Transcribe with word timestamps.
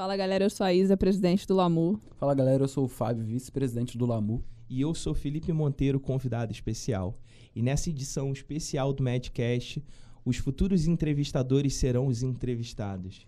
Fala 0.00 0.16
galera, 0.16 0.46
eu 0.46 0.48
sou 0.48 0.64
a 0.64 0.72
Isa, 0.72 0.96
presidente 0.96 1.46
do 1.46 1.54
LAMU. 1.54 2.00
Fala 2.16 2.34
galera, 2.34 2.64
eu 2.64 2.68
sou 2.68 2.86
o 2.86 2.88
Fábio, 2.88 3.22
vice-presidente 3.22 3.98
do 3.98 4.06
LAMU. 4.06 4.42
E 4.66 4.80
eu 4.80 4.94
sou 4.94 5.12
Felipe 5.12 5.52
Monteiro, 5.52 6.00
convidado 6.00 6.50
especial. 6.50 7.18
E 7.54 7.60
nessa 7.60 7.90
edição 7.90 8.32
especial 8.32 8.94
do 8.94 9.02
Madcast, 9.02 9.84
os 10.24 10.38
futuros 10.38 10.86
entrevistadores 10.86 11.74
serão 11.74 12.06
os 12.06 12.22
entrevistados. 12.22 13.26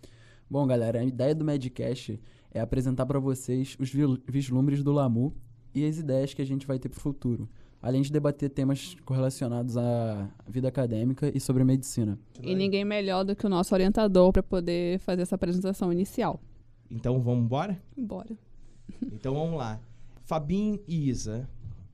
Bom, 0.49 0.67
galera, 0.67 1.01
a 1.01 1.05
ideia 1.05 1.35
do 1.35 1.45
Madcast 1.45 2.19
é 2.51 2.59
apresentar 2.59 3.05
para 3.05 3.21
vocês 3.21 3.77
os 3.79 3.93
vislumbres 4.27 4.83
do 4.83 4.93
LAMU 4.93 5.37
e 5.75 5.85
as 5.85 5.99
ideias 5.99 6.33
que 6.33 6.41
a 6.41 6.47
gente 6.47 6.67
vai 6.67 6.79
ter 6.79 6.89
para 6.89 6.97
o 6.97 7.03
futuro, 7.03 7.51
além 7.83 8.01
de 8.01 8.11
debater 8.11 8.49
temas 8.49 8.97
correlacionados 9.05 9.77
à 9.77 10.27
vida 10.49 10.69
acadêmica 10.69 11.31
e 11.35 11.39
sobre 11.39 11.65
medicina. 11.65 12.19
E 12.43 12.55
ninguém 12.55 12.83
melhor 12.83 13.25
do 13.25 13.37
que 13.37 13.45
o 13.45 13.51
nosso 13.51 13.75
orientador 13.75 14.33
para 14.33 14.43
poder 14.43 14.99
fazer 15.01 15.21
essa 15.21 15.35
apresentação 15.35 15.93
inicial. 15.93 16.41
Então 16.93 17.23
vamos 17.23 17.45
embora? 17.47 17.83
Bora. 17.97 18.37
Então 19.11 19.35
vamos 19.35 19.57
lá. 19.57 19.81
Fabinho 20.25 20.79
e 20.87 21.09
Isa, 21.09 21.49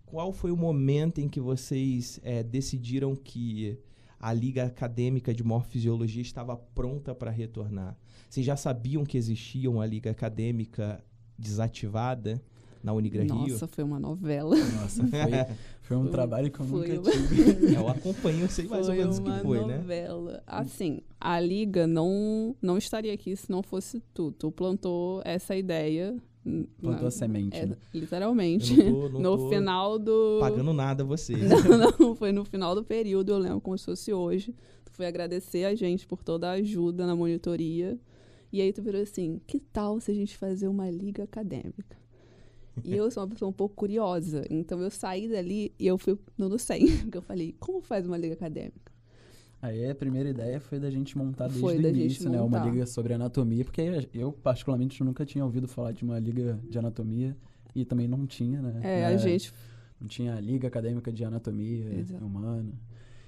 qual 0.04 0.32
foi 0.32 0.50
o 0.50 0.56
momento 0.56 1.20
em 1.20 1.28
que 1.28 1.40
vocês 1.40 2.18
é, 2.24 2.42
decidiram 2.42 3.14
que 3.14 3.78
a 4.18 4.32
Liga 4.32 4.64
Acadêmica 4.64 5.32
de 5.32 5.44
Morfisiologia 5.44 6.20
estava 6.20 6.56
pronta 6.56 7.14
para 7.14 7.30
retornar? 7.30 7.96
Vocês 8.28 8.44
já 8.44 8.56
sabiam 8.56 9.04
que 9.04 9.16
existia 9.16 9.70
uma 9.70 9.86
Liga 9.86 10.10
Acadêmica 10.10 11.02
desativada 11.38 12.42
na 12.82 12.92
Unigra 12.92 13.24
Nossa, 13.24 13.40
Rio? 13.40 13.52
Nossa, 13.52 13.66
foi 13.66 13.84
uma 13.84 13.98
novela. 13.98 14.56
Nossa, 14.56 15.06
foi, 15.06 15.56
foi 15.82 15.96
um 15.96 16.02
foi, 16.04 16.10
trabalho 16.10 16.50
que 16.50 16.60
eu 16.60 16.66
nunca 16.66 16.92
uma... 16.92 17.10
tive. 17.10 17.74
eu 17.76 17.88
acompanho, 17.88 18.40
eu 18.40 18.48
sei 18.48 18.66
mais 18.66 18.86
foi 18.86 18.94
ou 18.96 19.00
menos 19.02 19.18
o 19.18 19.22
que 19.22 19.30
foi, 19.30 19.58
novela. 19.58 19.66
né? 19.66 19.78
novela. 19.78 20.42
Assim, 20.46 21.00
a 21.20 21.38
Liga 21.40 21.86
não, 21.86 22.54
não 22.60 22.78
estaria 22.78 23.12
aqui 23.12 23.34
se 23.36 23.50
não 23.50 23.62
fosse 23.62 24.02
tu. 24.14 24.32
Tu 24.32 24.50
plantou 24.50 25.22
essa 25.24 25.56
ideia 25.56 26.16
Plantou 26.80 27.02
na, 27.02 27.08
a 27.08 27.10
semente. 27.10 27.56
É, 27.56 27.66
né? 27.66 27.76
Literalmente. 27.92 28.76
Não 28.76 28.92
tô, 28.92 29.08
não 29.18 29.20
no 29.36 29.48
final 29.50 29.98
do. 29.98 30.38
Pagando 30.40 30.72
nada 30.72 31.02
a 31.02 31.06
vocês. 31.06 31.38
não, 31.40 31.92
não, 31.98 32.14
foi 32.14 32.32
no 32.32 32.44
final 32.44 32.74
do 32.74 32.82
período, 32.82 33.32
eu 33.32 33.38
lembro 33.38 33.60
como 33.60 33.76
se 33.76 33.84
fosse 33.84 34.12
hoje. 34.12 34.54
Tu 34.84 34.92
foi 34.92 35.06
agradecer 35.06 35.64
a 35.64 35.74
gente 35.74 36.06
por 36.06 36.22
toda 36.22 36.48
a 36.48 36.52
ajuda 36.52 37.06
na 37.06 37.14
monitoria. 37.14 37.98
E 38.52 38.62
aí 38.62 38.72
tu 38.72 38.82
virou 38.82 39.02
assim: 39.02 39.40
que 39.46 39.60
tal 39.60 40.00
se 40.00 40.10
a 40.10 40.14
gente 40.14 40.36
fazer 40.36 40.68
uma 40.68 40.90
liga 40.90 41.24
acadêmica? 41.24 41.97
E 42.84 42.94
eu 42.94 43.10
sou 43.10 43.22
uma 43.22 43.28
pessoa 43.28 43.48
um 43.48 43.52
pouco 43.52 43.74
curiosa. 43.74 44.44
Então 44.50 44.80
eu 44.80 44.90
saí 44.90 45.28
dali 45.28 45.72
e 45.78 45.86
eu 45.86 45.98
fui 45.98 46.18
no 46.36 46.58
100. 46.58 46.98
Porque 47.02 47.18
eu 47.18 47.22
falei: 47.22 47.54
como 47.58 47.80
faz 47.80 48.06
uma 48.06 48.16
liga 48.16 48.34
acadêmica? 48.34 48.92
Aí 49.60 49.90
a 49.90 49.94
primeira 49.94 50.28
ideia 50.28 50.60
foi 50.60 50.78
da 50.78 50.88
gente 50.88 51.18
montar 51.18 51.48
desde 51.48 51.64
o 51.64 51.88
início, 51.88 52.30
né? 52.30 52.40
Uma 52.40 52.64
liga 52.64 52.86
sobre 52.86 53.12
anatomia, 53.12 53.64
porque 53.64 54.08
eu, 54.14 54.32
particularmente, 54.32 55.02
nunca 55.02 55.26
tinha 55.26 55.44
ouvido 55.44 55.66
falar 55.66 55.90
de 55.90 56.04
uma 56.04 56.18
liga 56.18 56.60
de 56.68 56.78
anatomia 56.78 57.36
e 57.74 57.84
também 57.84 58.06
não 58.06 58.24
tinha, 58.24 58.62
né? 58.62 58.80
É, 58.84 59.06
a 59.06 59.16
gente. 59.16 59.52
Não 60.00 60.06
tinha 60.06 60.36
a 60.36 60.40
liga 60.40 60.68
acadêmica 60.68 61.12
de 61.12 61.24
anatomia 61.24 61.92
Exato. 61.98 62.24
humana. 62.24 62.72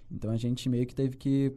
Então 0.08 0.30
a 0.30 0.36
gente 0.36 0.68
meio 0.68 0.86
que 0.86 0.94
teve 0.94 1.16
que 1.16 1.52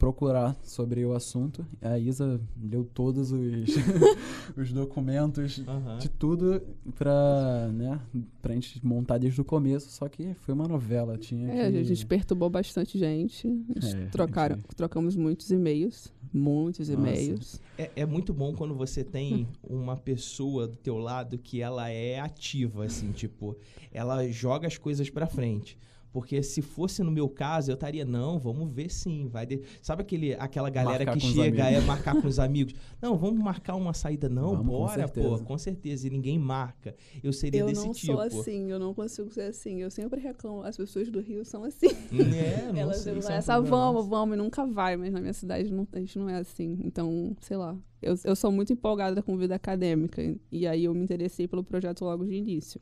procurar 0.00 0.56
sobre 0.64 1.04
o 1.04 1.12
assunto. 1.12 1.64
A 1.82 1.98
Isa 1.98 2.40
leu 2.60 2.84
todos 2.86 3.30
os, 3.30 3.68
os 4.56 4.72
documentos 4.72 5.62
Aham. 5.68 5.98
de 5.98 6.08
tudo 6.08 6.62
pra, 6.96 7.68
né, 7.68 8.00
pra 8.40 8.54
gente 8.54 8.84
montar 8.84 9.18
desde 9.18 9.38
o 9.42 9.44
começo, 9.44 9.90
só 9.90 10.08
que 10.08 10.32
foi 10.40 10.54
uma 10.54 10.66
novela, 10.66 11.18
tinha 11.18 11.52
É, 11.52 11.70
que... 11.70 11.76
a 11.78 11.82
gente 11.84 12.06
perturbou 12.06 12.48
bastante 12.48 12.98
gente. 12.98 13.46
É, 13.76 14.06
trocaram, 14.06 14.56
gente- 14.56 14.74
trocamos 14.74 15.14
muitos 15.14 15.50
e-mails. 15.50 16.10
Muitos 16.32 16.88
e-mails. 16.88 17.60
É, 17.76 17.90
é 17.96 18.06
muito 18.06 18.32
bom 18.32 18.54
quando 18.54 18.74
você 18.74 19.04
tem 19.04 19.46
uma 19.62 19.98
pessoa 19.98 20.66
do 20.66 20.76
teu 20.76 20.96
lado 20.96 21.36
que 21.36 21.60
ela 21.60 21.90
é 21.90 22.18
ativa, 22.20 22.86
assim, 22.86 23.12
tipo, 23.12 23.54
ela 23.92 24.26
joga 24.30 24.66
as 24.66 24.78
coisas 24.78 25.10
pra 25.10 25.26
frente. 25.26 25.76
Porque 26.12 26.42
se 26.42 26.60
fosse 26.60 27.02
no 27.02 27.10
meu 27.10 27.28
caso, 27.28 27.70
eu 27.70 27.74
estaria, 27.74 28.04
não, 28.04 28.38
vamos 28.38 28.72
ver 28.72 28.90
sim, 28.90 29.28
vai. 29.28 29.46
de-" 29.46 29.62
Sabe 29.80 30.02
aquele, 30.02 30.34
aquela 30.34 30.68
galera 30.68 31.04
Marcar 31.04 31.20
que 31.20 31.26
com 31.26 31.34
chega 31.34 31.70
é 31.70 31.80
marcar 31.80 32.20
com 32.20 32.26
os 32.26 32.38
amigos? 32.38 32.74
Não, 33.00 33.16
vamos 33.16 33.42
marcar 33.42 33.76
uma 33.76 33.94
saída, 33.94 34.28
não, 34.28 34.50
Vamos, 34.50 34.66
com 34.66 34.72
bora, 34.72 35.08
pô, 35.08 35.20
certeza. 35.22 35.44
com 35.44 35.58
certeza. 35.58 36.06
E 36.06 36.10
ninguém 36.10 36.38
marca. 36.38 36.94
Eu 37.22 37.32
seria 37.32 37.60
Eu 37.60 37.66
desse 37.66 37.86
não 37.86 37.92
tipo. 37.94 38.12
sou 38.12 38.20
assim, 38.20 38.70
eu 38.70 38.78
não 38.78 38.92
consigo 38.92 39.30
ser 39.30 39.42
assim. 39.42 39.80
Eu 39.80 39.90
sempre 39.90 40.20
reclamo. 40.20 40.62
As 40.62 40.76
pessoas 40.76 41.08
do 41.08 41.20
Rio 41.20 41.44
são 41.44 41.64
assim. 41.64 41.86
É, 42.40 42.70
não 42.72 42.78
Elas 42.78 42.98
sei, 42.98 43.16
isso 43.18 43.28
é 43.30 43.34
um 43.34 43.36
essa 43.36 43.60
vamos, 43.60 44.06
vamos, 44.06 44.34
e 44.34 44.38
nunca 44.38 44.66
vai, 44.66 44.96
mas 44.96 45.12
na 45.12 45.20
minha 45.20 45.32
cidade 45.32 45.72
não, 45.72 45.86
a 45.92 45.98
gente 45.98 46.18
não 46.18 46.28
é 46.28 46.36
assim. 46.36 46.78
Então, 46.84 47.34
sei 47.40 47.56
lá. 47.56 47.76
Eu, 48.02 48.14
eu 48.24 48.36
sou 48.36 48.50
muito 48.50 48.72
empolgada 48.72 49.22
com 49.22 49.36
vida 49.36 49.54
acadêmica. 49.54 50.22
E 50.50 50.66
aí 50.66 50.84
eu 50.84 50.94
me 50.94 51.02
interessei 51.02 51.46
pelo 51.48 51.62
projeto 51.64 52.04
logo 52.04 52.26
de 52.26 52.34
início. 52.34 52.80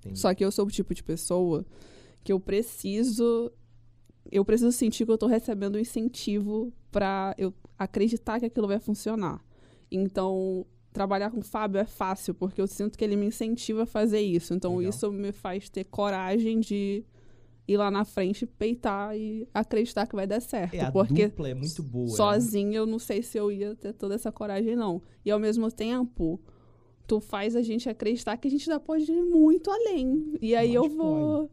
Entendi. 0.00 0.18
Só 0.18 0.34
que 0.34 0.44
eu 0.44 0.50
sou 0.50 0.66
o 0.66 0.70
tipo 0.70 0.94
de 0.94 1.02
pessoa 1.02 1.64
que 2.22 2.32
eu 2.32 2.40
preciso. 2.40 3.52
Eu 4.30 4.44
preciso 4.44 4.72
sentir 4.72 5.04
que 5.04 5.12
eu 5.12 5.18
tô 5.18 5.26
recebendo 5.26 5.76
um 5.76 5.78
incentivo 5.78 6.72
pra 6.90 7.34
eu 7.36 7.52
acreditar 7.78 8.38
que 8.38 8.46
aquilo 8.46 8.68
vai 8.68 8.78
funcionar. 8.78 9.44
Então, 9.90 10.64
trabalhar 10.92 11.30
com 11.30 11.40
o 11.40 11.44
Fábio 11.44 11.80
é 11.80 11.84
fácil, 11.84 12.34
porque 12.34 12.60
eu 12.60 12.66
sinto 12.66 12.96
que 12.96 13.04
ele 13.04 13.16
me 13.16 13.26
incentiva 13.26 13.82
a 13.82 13.86
fazer 13.86 14.20
isso. 14.20 14.54
Então, 14.54 14.76
Legal. 14.76 14.90
isso 14.90 15.10
me 15.10 15.32
faz 15.32 15.68
ter 15.68 15.84
coragem 15.84 16.60
de 16.60 17.04
ir 17.66 17.76
lá 17.76 17.90
na 17.90 18.04
frente, 18.04 18.46
peitar 18.46 19.16
e 19.16 19.48
acreditar 19.52 20.06
que 20.06 20.14
vai 20.14 20.26
dar 20.26 20.40
certo. 20.40 20.74
É, 20.74 20.90
porque 20.90 21.28
dupla 21.28 21.48
é 21.48 21.54
muito 21.54 21.82
boa. 21.82 22.06
né? 22.06 22.12
sozinha 22.12 22.78
eu 22.78 22.86
não 22.86 22.98
sei 22.98 23.22
se 23.22 23.38
eu 23.38 23.50
ia 23.50 23.74
ter 23.74 23.92
toda 23.92 24.14
essa 24.14 24.32
coragem, 24.32 24.76
não. 24.76 25.00
E 25.24 25.30
ao 25.30 25.38
mesmo 25.38 25.70
tempo, 25.70 26.40
tu 27.06 27.20
faz 27.20 27.54
a 27.56 27.62
gente 27.62 27.88
acreditar 27.88 28.36
que 28.36 28.48
a 28.48 28.50
gente 28.50 28.70
ainda 28.70 28.80
pode 28.80 29.10
ir 29.10 29.22
muito 29.22 29.70
além. 29.70 30.36
E 30.40 30.54
aí 30.54 30.74
eu 30.74 30.84
Mas 30.84 30.94
vou 30.94 31.50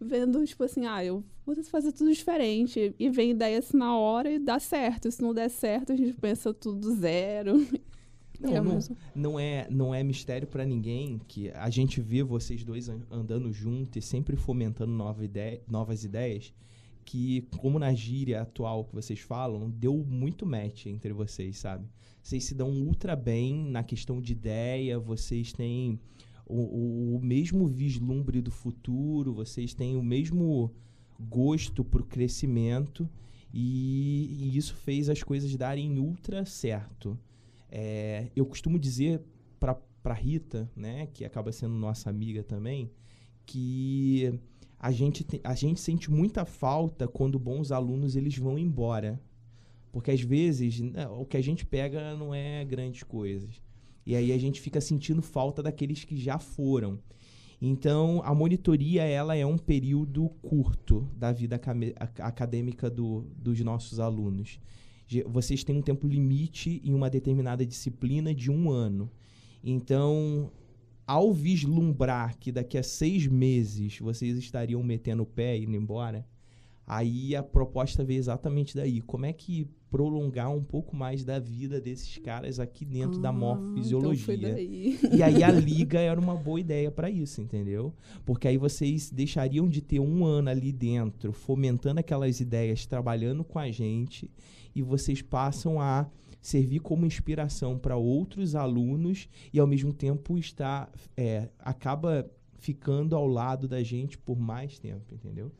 vendo, 0.00 0.44
tipo 0.46 0.64
assim, 0.64 0.86
ah, 0.86 1.04
eu 1.04 1.22
vou 1.44 1.54
fazer 1.64 1.92
tudo 1.92 2.12
diferente. 2.12 2.94
E 2.98 3.08
vem 3.10 3.30
ideias 3.32 3.72
na 3.72 3.96
hora 3.96 4.30
e 4.32 4.38
dá 4.38 4.58
certo. 4.58 5.10
Se 5.10 5.20
não 5.22 5.34
der 5.34 5.48
certo, 5.50 5.92
a 5.92 5.96
gente 5.96 6.14
pensa 6.14 6.52
tudo 6.54 6.80
do 6.80 6.94
zero. 6.94 7.58
Não, 8.40 8.50
É 8.56 8.60
não, 8.60 8.72
mesmo. 8.74 8.96
não 9.14 9.38
é, 9.38 9.66
não 9.70 9.94
é 9.94 10.02
mistério 10.02 10.48
pra 10.48 10.64
ninguém 10.64 11.20
que 11.28 11.50
a 11.50 11.68
gente 11.68 12.00
vê 12.00 12.22
vocês 12.22 12.64
dois 12.64 12.88
an- 12.88 13.02
andando 13.10 13.52
junto 13.52 13.98
e 13.98 14.02
sempre 14.02 14.34
fomentando 14.34 14.90
nova 14.92 15.22
ideia, 15.22 15.60
novas 15.68 16.04
ideias, 16.04 16.50
que 17.04 17.42
como 17.58 17.78
na 17.78 17.92
gíria 17.92 18.40
atual 18.40 18.84
que 18.84 18.94
vocês 18.94 19.20
falam, 19.20 19.68
deu 19.68 19.94
muito 20.08 20.46
match 20.46 20.86
entre 20.86 21.12
vocês, 21.12 21.58
sabe? 21.58 21.84
Vocês 22.22 22.44
se 22.44 22.54
dão 22.54 22.70
ultra 22.70 23.14
bem 23.14 23.62
na 23.66 23.82
questão 23.82 24.22
de 24.22 24.32
ideia, 24.32 24.98
vocês 24.98 25.52
têm 25.52 26.00
o, 26.50 27.14
o- 27.14 27.16
o 27.16 27.20
mesmo 27.20 27.66
vislumbre 27.66 28.40
do 28.40 28.50
futuro, 28.50 29.32
vocês 29.34 29.74
têm 29.74 29.96
o 29.96 30.02
mesmo 30.02 30.70
gosto 31.18 31.84
pro 31.84 32.04
crescimento 32.04 33.08
e, 33.52 34.36
e 34.40 34.56
isso 34.56 34.74
fez 34.74 35.08
as 35.08 35.22
coisas 35.22 35.54
darem 35.56 35.98
ultra 35.98 36.44
certo. 36.46 37.18
É, 37.70 38.30
eu 38.34 38.44
costumo 38.46 38.78
dizer 38.78 39.22
para 39.58 39.74
para 40.02 40.14
Rita, 40.14 40.70
né, 40.74 41.08
que 41.12 41.26
acaba 41.26 41.52
sendo 41.52 41.74
nossa 41.74 42.08
amiga 42.08 42.42
também, 42.42 42.90
que 43.44 44.32
a 44.78 44.90
gente 44.90 45.22
te- 45.24 45.40
a 45.44 45.54
gente 45.54 45.78
sente 45.78 46.10
muita 46.10 46.46
falta 46.46 47.06
quando 47.06 47.38
bons 47.38 47.70
alunos 47.70 48.16
eles 48.16 48.36
vão 48.38 48.58
embora, 48.58 49.20
porque 49.92 50.10
às 50.10 50.22
vezes 50.22 50.80
né, 50.80 51.06
o 51.08 51.26
que 51.26 51.36
a 51.36 51.42
gente 51.42 51.66
pega 51.66 52.16
não 52.16 52.34
é 52.34 52.64
grandes 52.64 53.02
coisas 53.02 53.60
e 54.10 54.16
aí 54.16 54.32
a 54.32 54.38
gente 54.38 54.60
fica 54.60 54.80
sentindo 54.80 55.22
falta 55.22 55.62
daqueles 55.62 56.04
que 56.04 56.16
já 56.16 56.38
foram. 56.38 56.98
Então 57.60 58.22
a 58.24 58.34
monitoria 58.34 59.02
ela 59.04 59.36
é 59.36 59.44
um 59.44 59.58
período 59.58 60.28
curto 60.42 61.08
da 61.16 61.32
vida 61.32 61.60
acadêmica 62.18 62.88
do, 62.90 63.26
dos 63.36 63.60
nossos 63.60 64.00
alunos 64.00 64.58
vocês 65.26 65.64
têm 65.64 65.76
um 65.76 65.82
tempo 65.82 66.06
limite 66.06 66.80
em 66.84 66.94
uma 66.94 67.10
determinada 67.10 67.66
disciplina 67.66 68.32
de 68.32 68.50
um 68.50 68.70
ano. 68.70 69.10
Então, 69.62 70.52
ao 71.06 71.32
vislumbrar 71.32 72.38
que 72.38 72.52
daqui 72.52 72.78
a 72.78 72.82
seis 72.82 73.26
meses 73.26 73.98
vocês 73.98 74.38
estariam 74.38 74.82
metendo 74.82 75.24
o 75.24 75.26
pé 75.26 75.58
e 75.58 75.64
indo 75.64 75.76
embora, 75.76 76.24
aí 76.86 77.34
a 77.34 77.42
proposta 77.42 78.04
veio 78.04 78.18
exatamente 78.18 78.76
daí. 78.76 79.00
Como 79.00 79.26
é 79.26 79.32
que 79.32 79.68
prolongar 79.90 80.50
um 80.54 80.62
pouco 80.62 80.94
mais 80.94 81.24
da 81.24 81.38
vida 81.38 81.80
desses 81.80 82.16
caras 82.18 82.60
aqui 82.60 82.84
dentro 82.84 83.20
da 83.20 83.30
Ah, 83.30 83.32
Então 83.32 83.40
foi 83.58 83.58
morfisiologia? 83.74 84.38
daí. 84.54 84.98
E 85.12 85.22
aí 85.22 85.42
a 85.42 85.50
liga 85.50 85.98
era 85.98 86.20
uma 86.20 86.36
boa 86.36 86.60
ideia 86.60 86.90
para 86.90 87.10
isso, 87.10 87.40
entendeu? 87.40 87.92
Porque 88.24 88.46
aí 88.46 88.56
vocês 88.56 89.10
deixariam 89.10 89.68
de 89.68 89.80
ter 89.80 89.98
um 90.00 90.24
ano 90.24 90.48
ali 90.48 90.72
dentro, 90.72 91.32
fomentando 91.32 92.00
aquelas 92.00 92.40
ideias, 92.40 92.86
trabalhando 92.86 93.42
com 93.42 93.58
a 93.58 93.70
gente, 93.70 94.30
e 94.74 94.82
vocês 94.82 95.20
passam 95.22 95.80
a 95.80 96.08
servir 96.40 96.78
como 96.80 97.04
inspiração 97.04 97.76
para 97.78 97.96
outros 97.96 98.54
alunos 98.54 99.28
e 99.52 99.58
ao 99.58 99.66
mesmo 99.66 99.92
tempo 99.92 100.38
está 100.38 100.88
é, 101.16 101.48
acaba 101.58 102.30
ficando 102.58 103.14
ao 103.16 103.26
lado 103.26 103.66
da 103.66 103.82
gente 103.82 104.16
por 104.16 104.38
mais 104.38 104.78
tempo, 104.78 105.14
entendeu? 105.14 105.50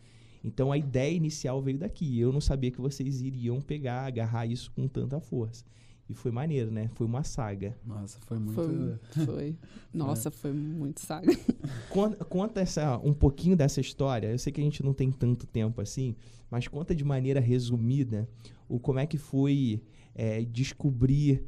Então 0.42 0.72
a 0.72 0.78
ideia 0.78 1.14
inicial 1.14 1.60
veio 1.60 1.78
daqui. 1.78 2.18
Eu 2.18 2.32
não 2.32 2.40
sabia 2.40 2.70
que 2.70 2.80
vocês 2.80 3.20
iriam 3.20 3.60
pegar, 3.60 4.06
agarrar 4.06 4.46
isso 4.46 4.70
com 4.72 4.88
tanta 4.88 5.20
força. 5.20 5.64
E 6.08 6.14
foi 6.14 6.32
maneiro, 6.32 6.72
né? 6.72 6.88
Foi 6.88 7.06
uma 7.06 7.22
saga. 7.22 7.78
Nossa, 7.86 8.18
foi 8.26 8.38
muito. 8.38 8.54
Foi, 8.54 8.98
foi. 9.24 9.56
Nossa, 9.94 10.28
foi 10.30 10.52
muito 10.52 11.00
saga. 11.00 11.30
Conta, 11.88 12.24
conta 12.24 12.60
essa, 12.60 12.98
um 12.98 13.12
pouquinho 13.12 13.56
dessa 13.56 13.80
história. 13.80 14.28
Eu 14.28 14.38
sei 14.38 14.52
que 14.52 14.60
a 14.60 14.64
gente 14.64 14.82
não 14.82 14.92
tem 14.92 15.12
tanto 15.12 15.46
tempo 15.46 15.80
assim, 15.80 16.16
mas 16.50 16.66
conta 16.66 16.94
de 16.94 17.04
maneira 17.04 17.38
resumida 17.38 18.28
o 18.68 18.78
como 18.80 18.98
é 18.98 19.06
que 19.06 19.18
foi 19.18 19.82
é, 20.14 20.42
descobrir 20.42 21.44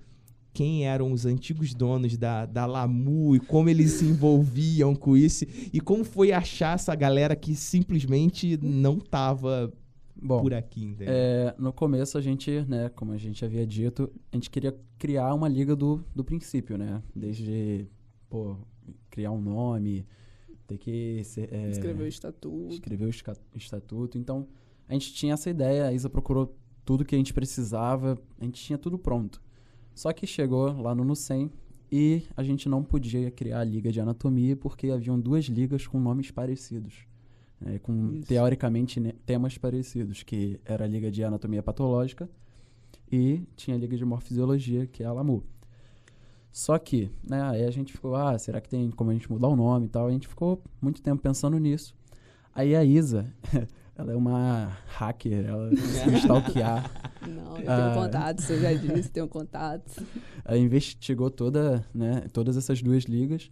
quem 0.52 0.86
eram 0.86 1.12
os 1.12 1.24
antigos 1.24 1.72
donos 1.74 2.16
da, 2.16 2.44
da 2.44 2.66
Lamu 2.66 3.34
e 3.34 3.40
como 3.40 3.68
eles 3.68 3.92
se 3.92 4.04
envolviam 4.04 4.94
com 4.94 5.16
isso 5.16 5.44
e 5.72 5.80
como 5.80 6.04
foi 6.04 6.30
achar 6.32 6.74
essa 6.74 6.94
galera 6.94 7.34
que 7.34 7.54
simplesmente 7.54 8.58
não 8.62 8.98
tava 8.98 9.72
Bom, 10.14 10.42
por 10.42 10.54
aqui, 10.54 10.84
entendeu? 10.84 11.14
é, 11.14 11.54
no 11.58 11.72
começo 11.72 12.18
a 12.18 12.20
gente, 12.20 12.50
né, 12.68 12.90
como 12.90 13.12
a 13.12 13.16
gente 13.16 13.44
havia 13.44 13.66
dito, 13.66 14.12
a 14.30 14.36
gente 14.36 14.50
queria 14.50 14.76
criar 14.98 15.34
uma 15.34 15.48
liga 15.48 15.74
do, 15.74 16.04
do 16.14 16.22
princípio, 16.22 16.76
né? 16.78 17.02
Desde, 17.16 17.88
pô, 18.28 18.56
criar 19.10 19.32
um 19.32 19.40
nome, 19.40 20.06
ter 20.66 20.78
que 20.78 21.24
ser, 21.24 21.52
é, 21.52 21.70
Escreveu 21.70 22.04
o 22.04 22.08
estatuto. 22.08 22.74
escrever 22.74 23.06
o 23.06 23.58
estatuto. 23.58 24.16
Então, 24.16 24.46
a 24.88 24.92
gente 24.92 25.12
tinha 25.12 25.34
essa 25.34 25.50
ideia, 25.50 25.86
a 25.86 25.92
Isa 25.92 26.08
procurou 26.08 26.56
tudo 26.84 27.04
que 27.04 27.14
a 27.14 27.18
gente 27.18 27.32
precisava, 27.32 28.18
a 28.38 28.44
gente 28.44 28.62
tinha 28.62 28.78
tudo 28.78 28.98
pronto. 28.98 29.42
Só 29.94 30.12
que 30.12 30.26
chegou 30.26 30.80
lá 30.80 30.94
no 30.94 31.04
NUCEM 31.04 31.50
e 31.90 32.22
a 32.36 32.42
gente 32.42 32.68
não 32.68 32.82
podia 32.82 33.30
criar 33.30 33.60
a 33.60 33.64
liga 33.64 33.92
de 33.92 34.00
anatomia 34.00 34.56
porque 34.56 34.90
haviam 34.90 35.20
duas 35.20 35.44
ligas 35.44 35.86
com 35.86 36.00
nomes 36.00 36.30
parecidos. 36.30 37.06
né, 37.60 37.78
com, 37.78 38.14
Isso. 38.14 38.26
teoricamente, 38.26 38.98
né, 38.98 39.12
temas 39.24 39.56
parecidos, 39.56 40.22
que 40.22 40.58
era 40.64 40.84
a 40.84 40.88
liga 40.88 41.10
de 41.10 41.22
anatomia 41.22 41.62
patológica 41.62 42.28
e 43.10 43.42
tinha 43.54 43.76
a 43.76 43.78
liga 43.78 43.96
de 43.96 44.04
morfisiologia, 44.04 44.86
que 44.86 45.02
é 45.02 45.06
a 45.06 45.12
LAMU. 45.12 45.44
Só 46.50 46.78
que, 46.78 47.10
né, 47.22 47.40
aí 47.42 47.64
a 47.64 47.70
gente 47.70 47.92
ficou, 47.92 48.14
ah, 48.14 48.38
será 48.38 48.60
que 48.60 48.68
tem 48.68 48.90
como 48.90 49.10
a 49.10 49.12
gente 49.14 49.30
mudar 49.30 49.48
o 49.48 49.56
nome 49.56 49.86
e 49.86 49.88
tal? 49.88 50.06
A 50.06 50.10
gente 50.10 50.26
ficou 50.28 50.62
muito 50.80 51.00
tempo 51.02 51.22
pensando 51.22 51.58
nisso. 51.58 51.94
Aí 52.54 52.74
a 52.74 52.84
Isa, 52.84 53.32
ela 53.96 54.12
é 54.12 54.16
uma 54.16 54.76
hacker, 54.86 55.46
ela 55.46 55.68
conseguiu 55.70 56.18
stalkear, 56.18 56.90
Não, 57.26 57.50
eu 57.58 57.64
tenho 57.64 57.70
Ah. 57.70 57.94
contatos, 57.94 58.50
eu 58.50 58.60
já 58.60 58.72
disse, 58.72 59.10
tenho 59.10 59.28
contatos. 59.28 59.96
ela 60.44 60.58
investigou 60.58 61.30
toda, 61.30 61.84
né, 61.94 62.22
todas 62.32 62.56
essas 62.56 62.82
duas 62.82 63.04
ligas 63.04 63.50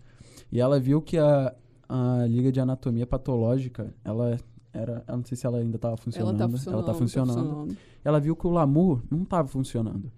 e 0.50 0.60
ela 0.60 0.80
viu 0.80 1.00
que 1.02 1.18
a, 1.18 1.54
a 1.88 2.24
liga 2.26 2.50
de 2.50 2.58
anatomia 2.60 3.06
patológica, 3.06 3.94
ela 4.04 4.38
era, 4.72 5.04
eu 5.08 5.16
não 5.16 5.24
sei 5.24 5.36
se 5.36 5.46
ela 5.46 5.58
ainda 5.58 5.76
estava 5.76 5.96
funcionando, 5.96 6.28
Ela 6.30 6.38
tá 6.38 6.48
funcionando. 6.48 6.78
ela 6.78 6.86
tá 6.92 6.94
funcionando. 6.98 7.36
funcionando. 7.38 7.76
ela 8.04 8.20
viu 8.20 8.34
que 8.36 8.46
o 8.46 8.50
LAMU 8.50 9.02
não 9.10 9.22
estava 9.22 9.46
funcionando. 9.48 10.10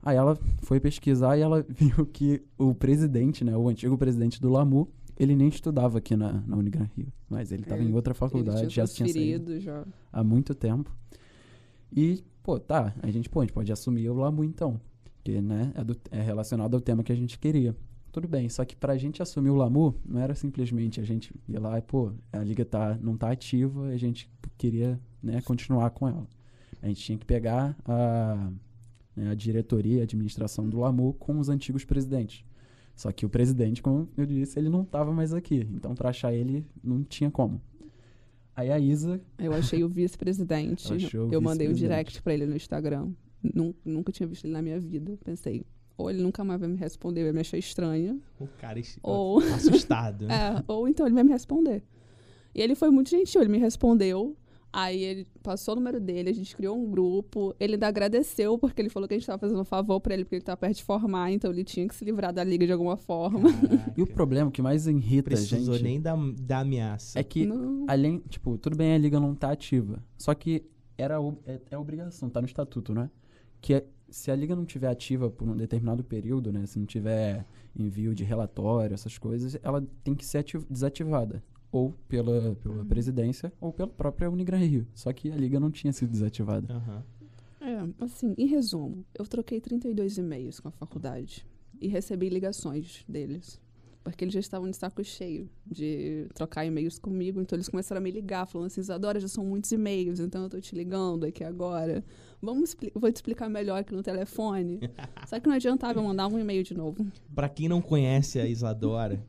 Aí 0.00 0.16
ela 0.16 0.38
foi 0.62 0.78
pesquisar 0.78 1.36
e 1.36 1.40
ela 1.40 1.64
viu 1.68 2.06
que 2.06 2.40
o 2.56 2.72
presidente, 2.74 3.44
né, 3.44 3.56
o 3.56 3.68
antigo 3.68 3.98
presidente 3.98 4.40
do 4.40 4.48
LAMU, 4.48 4.88
ele 5.18 5.34
nem 5.36 5.48
estudava 5.48 5.98
aqui 5.98 6.16
na, 6.16 6.42
na 6.46 6.56
Unigran 6.56 6.88
Rio, 6.96 7.12
mas 7.28 7.50
ele 7.52 7.62
estava 7.62 7.82
É, 7.82 7.84
em 7.84 7.92
outra 7.92 8.12
Ele 8.12 8.18
faculdade, 8.18 8.58
tinha 8.68 8.86
já 8.86 8.86
tinha 8.86 9.08
saído 9.12 9.60
já. 9.60 9.84
há 10.12 10.22
muito 10.24 10.54
tempo. 10.54 10.94
E, 11.94 12.22
pô, 12.42 12.58
tá, 12.58 12.94
a 13.02 13.10
gente, 13.10 13.28
pô, 13.28 13.40
a 13.40 13.44
gente 13.44 13.52
pode 13.52 13.72
assumir 13.72 14.08
o 14.10 14.14
LAMU 14.14 14.44
então, 14.44 14.80
que, 15.24 15.40
né, 15.40 15.72
é, 15.74 15.82
do- 15.84 15.96
é 16.10 16.20
relacionado 16.20 16.74
ao 16.74 16.80
tema 16.80 17.02
que 17.02 17.12
a 17.12 17.16
gente 17.16 17.38
queria. 17.38 17.74
Tudo 18.12 18.26
bem, 18.28 18.48
só 18.48 18.64
que 18.64 18.74
pra 18.76 18.96
gente 18.96 19.22
assumir 19.22 19.50
o 19.50 19.54
LAMU, 19.56 19.94
não 20.04 20.20
era 20.20 20.34
simplesmente 20.34 21.00
a 21.00 21.04
gente 21.04 21.34
ir 21.48 21.58
lá 21.58 21.78
e, 21.78 21.82
pô, 21.82 22.12
a 22.32 22.38
liga 22.38 22.64
tá, 22.64 22.98
não 23.00 23.16
tá 23.16 23.30
ativa, 23.30 23.86
a 23.88 23.96
gente 23.96 24.30
queria, 24.56 24.98
né, 25.22 25.40
continuar 25.42 25.90
com 25.90 26.08
ela. 26.08 26.26
A 26.82 26.86
gente 26.88 27.02
tinha 27.02 27.18
que 27.18 27.26
pegar 27.26 27.76
a, 27.84 28.50
né, 29.16 29.30
a 29.30 29.34
diretoria, 29.34 30.00
a 30.00 30.04
administração 30.04 30.68
do 30.68 30.78
LAMU 30.78 31.12
com 31.14 31.38
os 31.38 31.48
antigos 31.48 31.84
presidentes. 31.84 32.44
Só 32.98 33.12
que 33.12 33.24
o 33.24 33.28
presidente, 33.28 33.80
como 33.80 34.08
eu 34.16 34.26
disse, 34.26 34.58
ele 34.58 34.68
não 34.68 34.82
estava 34.82 35.12
mais 35.12 35.32
aqui. 35.32 35.64
Então, 35.72 35.94
pra 35.94 36.08
achar 36.10 36.34
ele, 36.34 36.66
não 36.82 37.04
tinha 37.04 37.30
como. 37.30 37.62
Aí 38.56 38.72
a 38.72 38.78
Isa 38.80 39.20
Eu 39.38 39.52
achei 39.54 39.84
o 39.84 39.88
vice-presidente. 39.88 40.88
Eu 41.30 41.40
mandei 41.40 41.68
um 41.68 41.72
direct 41.72 42.20
pra 42.20 42.34
ele 42.34 42.44
no 42.44 42.56
Instagram. 42.56 43.12
Nun- 43.54 43.72
Nunca 43.84 44.10
tinha 44.10 44.26
visto 44.26 44.46
ele 44.46 44.52
na 44.52 44.60
minha 44.60 44.80
vida. 44.80 45.16
Pensei, 45.24 45.64
ou 45.96 46.10
ele 46.10 46.20
nunca 46.20 46.42
mais 46.42 46.58
vai 46.58 46.68
me 46.68 46.76
responder, 46.76 47.22
vai 47.22 47.32
me 47.32 47.38
achar 47.38 47.56
estranha. 47.56 48.18
O 48.40 48.48
cara 48.60 48.80
Ou, 49.00 49.38
assustado. 49.38 50.26
né? 50.26 50.34
é, 50.58 50.64
ou 50.66 50.88
então 50.88 51.06
ele 51.06 51.14
vai 51.14 51.22
me 51.22 51.30
responder. 51.30 51.84
E 52.52 52.60
ele 52.60 52.74
foi 52.74 52.90
muito 52.90 53.10
gentil, 53.10 53.40
ele 53.42 53.50
me 53.52 53.58
respondeu. 53.58 54.36
Aí 54.72 55.02
ele 55.02 55.26
passou 55.42 55.72
o 55.72 55.76
número 55.76 55.98
dele, 55.98 56.28
a 56.28 56.32
gente 56.32 56.54
criou 56.54 56.76
um 56.76 56.90
grupo. 56.90 57.54
Ele 57.58 57.74
ainda 57.74 57.86
agradeceu, 57.88 58.58
porque 58.58 58.82
ele 58.82 58.90
falou 58.90 59.08
que 59.08 59.14
a 59.14 59.18
gente 59.18 59.26
tava 59.26 59.38
fazendo 59.38 59.60
um 59.60 59.64
favor 59.64 59.98
pra 60.00 60.12
ele, 60.12 60.24
porque 60.24 60.36
ele 60.36 60.44
tava 60.44 60.58
perto 60.58 60.76
de 60.76 60.84
formar, 60.84 61.32
então 61.32 61.50
ele 61.50 61.64
tinha 61.64 61.88
que 61.88 61.94
se 61.94 62.04
livrar 62.04 62.32
da 62.34 62.44
liga 62.44 62.66
de 62.66 62.72
alguma 62.72 62.96
forma. 62.96 63.48
E 63.96 64.02
o 64.02 64.04
Caraca. 64.06 64.14
problema 64.14 64.50
que 64.50 64.60
mais 64.60 64.86
irrita 64.86 65.30
a 65.30 65.32
Precisou 65.32 65.74
gente 65.74 65.82
nem 65.82 66.00
da, 66.00 66.14
da 66.40 66.60
ameaça. 66.60 67.18
é 67.18 67.22
que, 67.22 67.46
Não. 67.46 67.86
além, 67.88 68.22
tipo, 68.28 68.58
tudo 68.58 68.76
bem 68.76 68.92
a 68.92 68.98
liga 68.98 69.18
não 69.18 69.34
tá 69.34 69.50
ativa. 69.50 70.04
Só 70.18 70.34
que 70.34 70.62
era 70.98 71.16
é, 71.46 71.60
é 71.70 71.78
obrigação, 71.78 72.28
tá 72.28 72.40
no 72.40 72.46
estatuto, 72.46 72.92
né? 72.92 73.10
Que 73.60 73.74
é- 73.74 73.86
se 74.10 74.30
a 74.30 74.36
liga 74.36 74.54
não 74.56 74.64
tiver 74.64 74.88
ativa 74.88 75.30
por 75.30 75.48
um 75.48 75.56
determinado 75.56 76.02
período, 76.04 76.52
né? 76.52 76.64
Se 76.66 76.78
não 76.78 76.86
tiver 76.86 77.46
envio 77.76 78.14
de 78.14 78.22
relatório, 78.24 78.92
essas 78.94 79.16
coisas, 79.18 79.58
ela 79.62 79.82
tem 80.04 80.14
que 80.14 80.24
ser 80.26 80.38
ativ- 80.38 80.64
desativada. 80.68 81.42
Ou 81.70 81.94
pela, 82.08 82.54
pela 82.56 82.84
presidência, 82.84 83.52
ou 83.60 83.72
pela 83.72 83.88
própria 83.88 84.30
Unigran 84.30 84.58
Rio. 84.58 84.86
Só 84.94 85.12
que 85.12 85.30
a 85.30 85.36
liga 85.36 85.60
não 85.60 85.70
tinha 85.70 85.92
sido 85.92 86.10
desativada. 86.10 86.72
Aham. 86.72 87.04
É, 87.60 88.04
assim, 88.04 88.34
em 88.38 88.46
resumo, 88.46 89.04
eu 89.18 89.26
troquei 89.26 89.60
32 89.60 90.16
e-mails 90.16 90.60
com 90.60 90.68
a 90.68 90.70
faculdade 90.70 91.46
e 91.80 91.88
recebi 91.88 92.28
ligações 92.28 93.04
deles. 93.08 93.60
Porque 94.02 94.24
eles 94.24 94.32
já 94.32 94.40
estavam 94.40 94.70
de 94.70 94.76
saco 94.76 95.04
cheio 95.04 95.50
de 95.66 96.26
trocar 96.34 96.64
e-mails 96.64 96.98
comigo, 96.98 97.42
então 97.42 97.56
eles 97.56 97.68
começaram 97.68 97.98
a 97.98 98.02
me 98.02 98.10
ligar, 98.10 98.46
falando 98.46 98.68
assim: 98.68 98.80
Isadora, 98.80 99.20
já 99.20 99.28
são 99.28 99.44
muitos 99.44 99.70
e-mails, 99.70 100.18
então 100.18 100.44
eu 100.44 100.48
tô 100.48 100.58
te 100.58 100.74
ligando 100.74 101.26
aqui 101.26 101.44
agora. 101.44 102.02
Vamos 102.40 102.74
vou 102.94 103.12
te 103.12 103.16
explicar 103.16 103.50
melhor 103.50 103.80
aqui 103.80 103.92
no 103.92 104.02
telefone. 104.02 104.80
Só 105.28 105.38
que 105.38 105.46
não 105.46 105.56
adiantava, 105.56 105.98
eu 105.98 106.04
mandava 106.04 106.34
um 106.34 106.38
e-mail 106.38 106.62
de 106.62 106.74
novo. 106.74 107.06
Pra 107.34 107.50
quem 107.50 107.68
não 107.68 107.82
conhece 107.82 108.40
a 108.40 108.46
Isadora, 108.46 109.22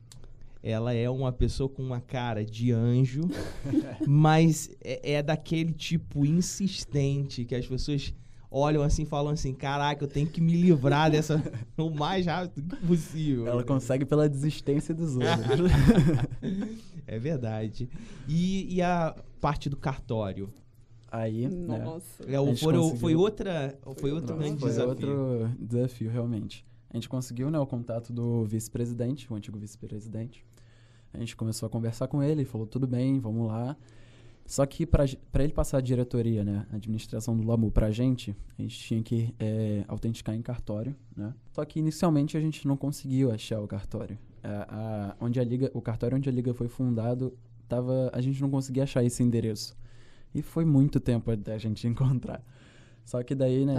ela 0.62 0.92
é 0.92 1.08
uma 1.08 1.32
pessoa 1.32 1.68
com 1.68 1.82
uma 1.82 2.00
cara 2.00 2.44
de 2.44 2.70
anjo, 2.72 3.22
mas 4.06 4.70
é, 4.82 5.12
é 5.14 5.22
daquele 5.22 5.72
tipo 5.72 6.24
insistente 6.26 7.44
que 7.44 7.54
as 7.54 7.66
pessoas 7.66 8.12
olham 8.50 8.82
assim 8.82 9.02
e 9.02 9.06
falam 9.06 9.32
assim: 9.32 9.54
caraca, 9.54 10.04
eu 10.04 10.08
tenho 10.08 10.26
que 10.26 10.40
me 10.40 10.54
livrar 10.54 11.10
dessa 11.10 11.42
o 11.78 11.88
mais 11.90 12.26
rápido 12.26 12.76
possível. 12.86 13.46
Ela 13.46 13.64
consegue 13.64 14.04
pela 14.04 14.28
desistência 14.28 14.94
dos 14.94 15.16
outros. 15.16 15.70
É 17.06 17.18
verdade. 17.18 17.88
E, 18.28 18.72
e 18.76 18.80
a 18.82 19.16
parte 19.40 19.68
do 19.68 19.76
cartório? 19.76 20.48
Aí, 21.10 21.48
né? 21.48 21.78
Nossa. 21.78 22.22
É, 22.24 22.38
gente 22.46 22.60
foram- 22.60 22.80
conseguiu- 22.82 23.00
foi 23.00 23.14
outra, 23.16 23.78
foi 23.96 24.12
outro 24.12 24.36
Nossa, 24.36 24.44
grande 24.46 24.60
foi 24.60 24.68
desafio. 24.70 24.90
outro 24.90 25.50
desafio, 25.58 26.08
realmente. 26.10 26.64
A 26.88 26.96
gente 26.96 27.08
conseguiu 27.08 27.50
né, 27.50 27.58
o 27.58 27.66
contato 27.66 28.12
do 28.12 28.44
vice-presidente, 28.44 29.26
o 29.32 29.34
antigo 29.34 29.58
vice-presidente. 29.58 30.44
A 31.12 31.18
gente 31.18 31.34
começou 31.36 31.66
a 31.66 31.70
conversar 31.70 32.06
com 32.08 32.22
ele, 32.22 32.44
falou, 32.44 32.66
tudo 32.66 32.86
bem, 32.86 33.18
vamos 33.18 33.46
lá. 33.48 33.76
Só 34.46 34.66
que 34.66 34.84
para 34.84 35.04
ele 35.38 35.52
passar 35.52 35.78
a 35.78 35.80
diretoria, 35.80 36.44
né, 36.44 36.66
a 36.72 36.76
administração 36.76 37.36
do 37.36 37.46
LAMU 37.46 37.70
pra 37.70 37.90
gente, 37.92 38.34
a 38.58 38.62
gente 38.62 38.78
tinha 38.80 39.02
que 39.02 39.32
é, 39.38 39.84
autenticar 39.86 40.34
em 40.34 40.42
cartório, 40.42 40.94
né? 41.16 41.32
Só 41.52 41.64
que 41.64 41.78
inicialmente 41.78 42.36
a 42.36 42.40
gente 42.40 42.66
não 42.66 42.76
conseguiu 42.76 43.30
achar 43.30 43.60
o 43.60 43.68
cartório. 43.68 44.18
A, 44.42 45.10
a- 45.10 45.16
onde 45.24 45.38
a 45.38 45.44
liga, 45.44 45.70
o 45.72 45.80
cartório 45.80 46.16
onde 46.16 46.28
a 46.28 46.32
liga 46.32 46.52
foi 46.52 46.66
fundado, 46.66 47.32
tava, 47.68 48.10
a 48.12 48.20
gente 48.20 48.40
não 48.42 48.50
conseguia 48.50 48.82
achar 48.82 49.04
esse 49.04 49.22
endereço. 49.22 49.76
E 50.34 50.42
foi 50.42 50.64
muito 50.64 50.98
tempo 50.98 51.30
até 51.30 51.54
a 51.54 51.58
gente 51.58 51.86
encontrar. 51.86 52.42
Só 53.04 53.22
que 53.22 53.34
daí, 53.36 53.64
né, 53.64 53.74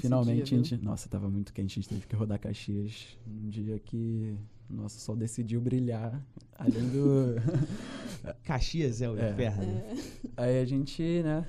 finalmente 0.00 0.44
dia, 0.44 0.58
a 0.58 0.62
gente, 0.62 0.84
nossa, 0.84 1.08
tava 1.08 1.28
muito 1.30 1.52
quente, 1.54 1.72
a 1.72 1.74
gente 1.82 1.88
teve 1.88 2.06
que 2.06 2.14
rodar 2.16 2.38
Caxias 2.38 3.16
um 3.26 3.48
dia 3.48 3.78
que 3.78 4.34
nosso 4.72 4.98
sol 5.00 5.14
decidiu 5.16 5.60
brilhar, 5.60 6.20
além 6.58 6.88
do 6.88 7.34
Caxias 8.44 9.00
é 9.02 9.08
o 9.10 9.18
É. 9.18 9.30
inferno. 9.30 9.62
É. 9.64 9.96
Aí 10.36 10.60
a 10.60 10.64
gente, 10.64 11.02
né, 11.22 11.46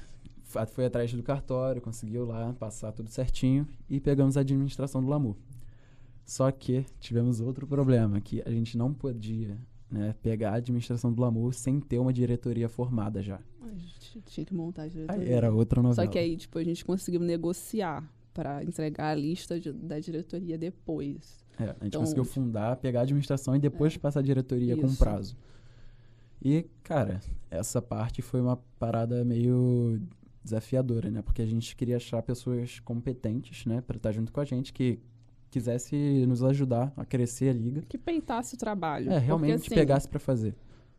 foi 0.67 0.85
atrás 0.85 1.11
do 1.13 1.23
cartório, 1.23 1.81
conseguiu 1.81 2.25
lá 2.25 2.53
passar 2.53 2.91
tudo 2.91 3.09
certinho 3.09 3.67
e 3.89 3.99
pegamos 3.99 4.37
a 4.37 4.41
administração 4.41 5.01
do 5.01 5.07
LAMU. 5.07 5.37
Só 6.25 6.49
que 6.51 6.85
tivemos 6.99 7.39
outro 7.41 7.67
problema, 7.67 8.19
que 8.21 8.41
a 8.45 8.49
gente 8.49 8.77
não 8.77 8.93
podia, 8.93 9.57
né, 9.91 10.15
pegar 10.21 10.51
a 10.51 10.55
administração 10.55 11.11
do 11.11 11.21
LAMU 11.21 11.51
sem 11.51 11.79
ter 11.79 11.99
uma 11.99 12.13
diretoria 12.13 12.69
formada 12.69 13.21
já. 13.21 13.39
A 13.61 13.69
gente 13.75 14.21
tinha 14.27 14.45
que 14.45 14.53
montar 14.53 14.83
a 14.83 14.87
diretoria. 14.87 15.21
Aí 15.25 15.31
era 15.31 15.51
outra 15.51 15.81
novela. 15.81 16.05
Só 16.05 16.11
que 16.11 16.17
aí, 16.17 16.37
tipo, 16.37 16.57
a 16.57 16.63
gente 16.63 16.83
conseguiu 16.85 17.19
negociar 17.21 18.03
pra 18.33 18.63
entregar 18.63 19.09
a 19.11 19.15
lista 19.15 19.59
de- 19.59 19.71
da 19.73 19.99
diretoria 19.99 20.57
depois. 20.57 21.42
É, 21.59 21.63
a 21.63 21.67
gente 21.67 21.87
Então, 21.87 22.01
conseguiu 22.01 22.25
fundar, 22.25 22.75
pegar 22.77 23.01
a 23.01 23.03
administração 23.03 23.55
e 23.55 23.59
depois 23.59 23.95
passar 23.97 24.19
a 24.19 24.23
diretoria 24.23 24.75
com 24.75 24.87
Isso. 24.87 24.97
prazo. 24.97 25.37
E, 26.41 26.65
cara, 26.83 27.21
essa 27.49 27.81
parte 27.81 28.21
foi 28.21 28.41
uma 28.41 28.57
parada 28.77 29.23
meio 29.23 30.01
desafiadora, 30.43 31.09
né? 31.09 31.21
Porque 31.21 31.41
a 31.41 31.45
gente 31.45 31.75
queria 31.75 31.95
achar 31.97 32.21
pessoas 32.21 32.79
competentes, 32.81 33.65
né? 33.65 33.81
Pra 33.81 33.95
estar 33.95 34.11
junto 34.11 34.31
com 34.31 34.41
a 34.41 34.45
gente, 34.45 34.73
que 34.73 34.99
quisesse 35.49 36.25
nos 36.27 36.43
ajudar 36.43 36.91
a 36.97 37.05
crescer 37.05 37.49
a 37.49 37.53
liga. 37.53 37.81
Que 37.87 37.97
peitasse 37.97 38.55
o 38.55 38.57
trabalho. 38.57 39.05
É, 39.09 39.13
Porque, 39.13 39.25
realmente 39.25 39.67
assim, 39.67 39.75
pegasse 39.75 40.09
pra 40.09 40.19
fazer. 40.19 40.55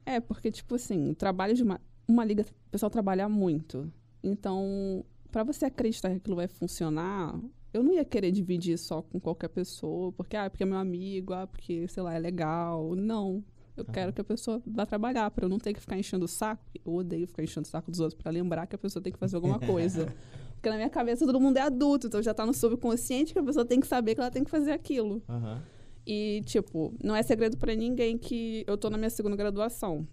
É, 0.06 0.20
porque, 0.20 0.50
tipo 0.50 0.76
assim, 0.76 1.10
o 1.10 1.14
trabalho 1.14 1.54
de 1.54 1.62
uma, 1.62 1.80
uma 2.06 2.24
liga, 2.24 2.42
o 2.42 2.70
pessoal 2.70 2.88
trabalha 2.88 3.28
muito. 3.28 3.90
Então, 4.22 5.04
pra 5.30 5.42
você 5.42 5.66
acreditar 5.66 6.08
que 6.10 6.16
aquilo 6.16 6.36
vai 6.36 6.46
funcionar, 6.46 7.38
eu 7.74 7.82
não 7.82 7.92
ia 7.92 8.04
querer 8.04 8.30
dividir 8.30 8.78
só 8.78 9.02
com 9.02 9.18
qualquer 9.18 9.48
pessoa, 9.48 10.12
porque, 10.12 10.36
ah, 10.36 10.48
porque 10.48 10.62
é 10.62 10.66
meu 10.66 10.78
amigo, 10.78 11.34
ah, 11.34 11.46
porque, 11.46 11.88
sei 11.88 12.02
lá, 12.02 12.14
é 12.14 12.18
legal. 12.18 12.94
Não. 12.94 13.44
Eu 13.76 13.84
quero 13.84 14.12
que 14.12 14.20
a 14.20 14.24
pessoa 14.24 14.62
vá 14.64 14.86
trabalhar, 14.86 15.28
pra 15.32 15.46
eu 15.46 15.48
não 15.48 15.58
ter 15.58 15.74
que 15.74 15.80
ficar 15.80 15.98
enchendo 15.98 16.26
o 16.26 16.28
saco. 16.28 16.62
Eu 16.84 16.94
odeio 16.94 17.26
ficar 17.26 17.42
enchendo 17.42 17.66
o 17.66 17.68
saco 17.68 17.90
dos 17.90 17.98
outros 17.98 18.20
pra 18.20 18.30
lembrar 18.30 18.68
que 18.68 18.76
a 18.76 18.78
pessoa 18.78 19.02
tem 19.02 19.12
que 19.12 19.18
fazer 19.18 19.34
alguma 19.34 19.58
coisa. 19.58 20.06
porque 20.54 20.70
na 20.70 20.76
minha 20.76 20.88
cabeça 20.88 21.26
todo 21.26 21.40
mundo 21.40 21.56
é 21.56 21.62
adulto, 21.62 22.06
então 22.06 22.22
já 22.22 22.32
tá 22.32 22.46
no 22.46 22.54
subconsciente 22.54 23.32
que 23.32 23.38
a 23.40 23.42
pessoa 23.42 23.64
tem 23.64 23.80
que 23.80 23.86
saber 23.88 24.14
que 24.14 24.20
ela 24.20 24.30
tem 24.30 24.44
que 24.44 24.50
fazer 24.50 24.70
aquilo. 24.70 25.20
Aham. 25.28 25.60
E, 26.06 26.42
tipo, 26.44 26.94
não 27.02 27.16
é 27.16 27.22
segredo 27.22 27.56
pra 27.56 27.74
ninguém 27.74 28.16
que 28.16 28.62
eu 28.66 28.76
tô 28.76 28.88
na 28.90 28.96
minha 28.96 29.10
segunda 29.10 29.34
graduação. 29.34 30.06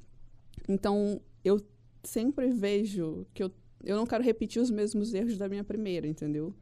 Então, 0.68 1.22
eu 1.44 1.60
sempre 2.04 2.50
vejo 2.50 3.28
que 3.34 3.44
eu, 3.44 3.52
eu 3.84 3.96
não 3.96 4.08
quero 4.08 4.24
repetir 4.24 4.62
os 4.62 4.72
mesmos 4.72 5.14
erros 5.14 5.38
da 5.38 5.48
minha 5.48 5.64
primeira, 5.64 6.08
entendeu? 6.08 6.56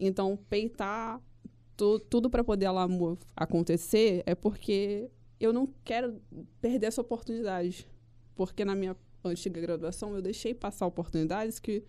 Então, 0.00 0.36
peitar 0.48 1.20
tu- 1.76 1.98
tudo 2.00 2.28
pra 2.30 2.44
poder 2.44 2.66
a 2.66 2.72
Lamu 2.72 3.18
acontecer 3.36 4.22
é 4.26 4.34
porque 4.34 5.10
eu 5.40 5.52
não 5.52 5.68
quero 5.84 6.20
perder 6.60 6.86
essa 6.86 7.00
oportunidade. 7.00 7.86
Porque 8.34 8.64
na 8.64 8.74
minha 8.74 8.96
antiga 9.24 9.60
graduação 9.60 10.14
eu 10.14 10.22
deixei 10.22 10.54
passar 10.54 10.86
oportunidades 10.86 11.58
que 11.58 11.84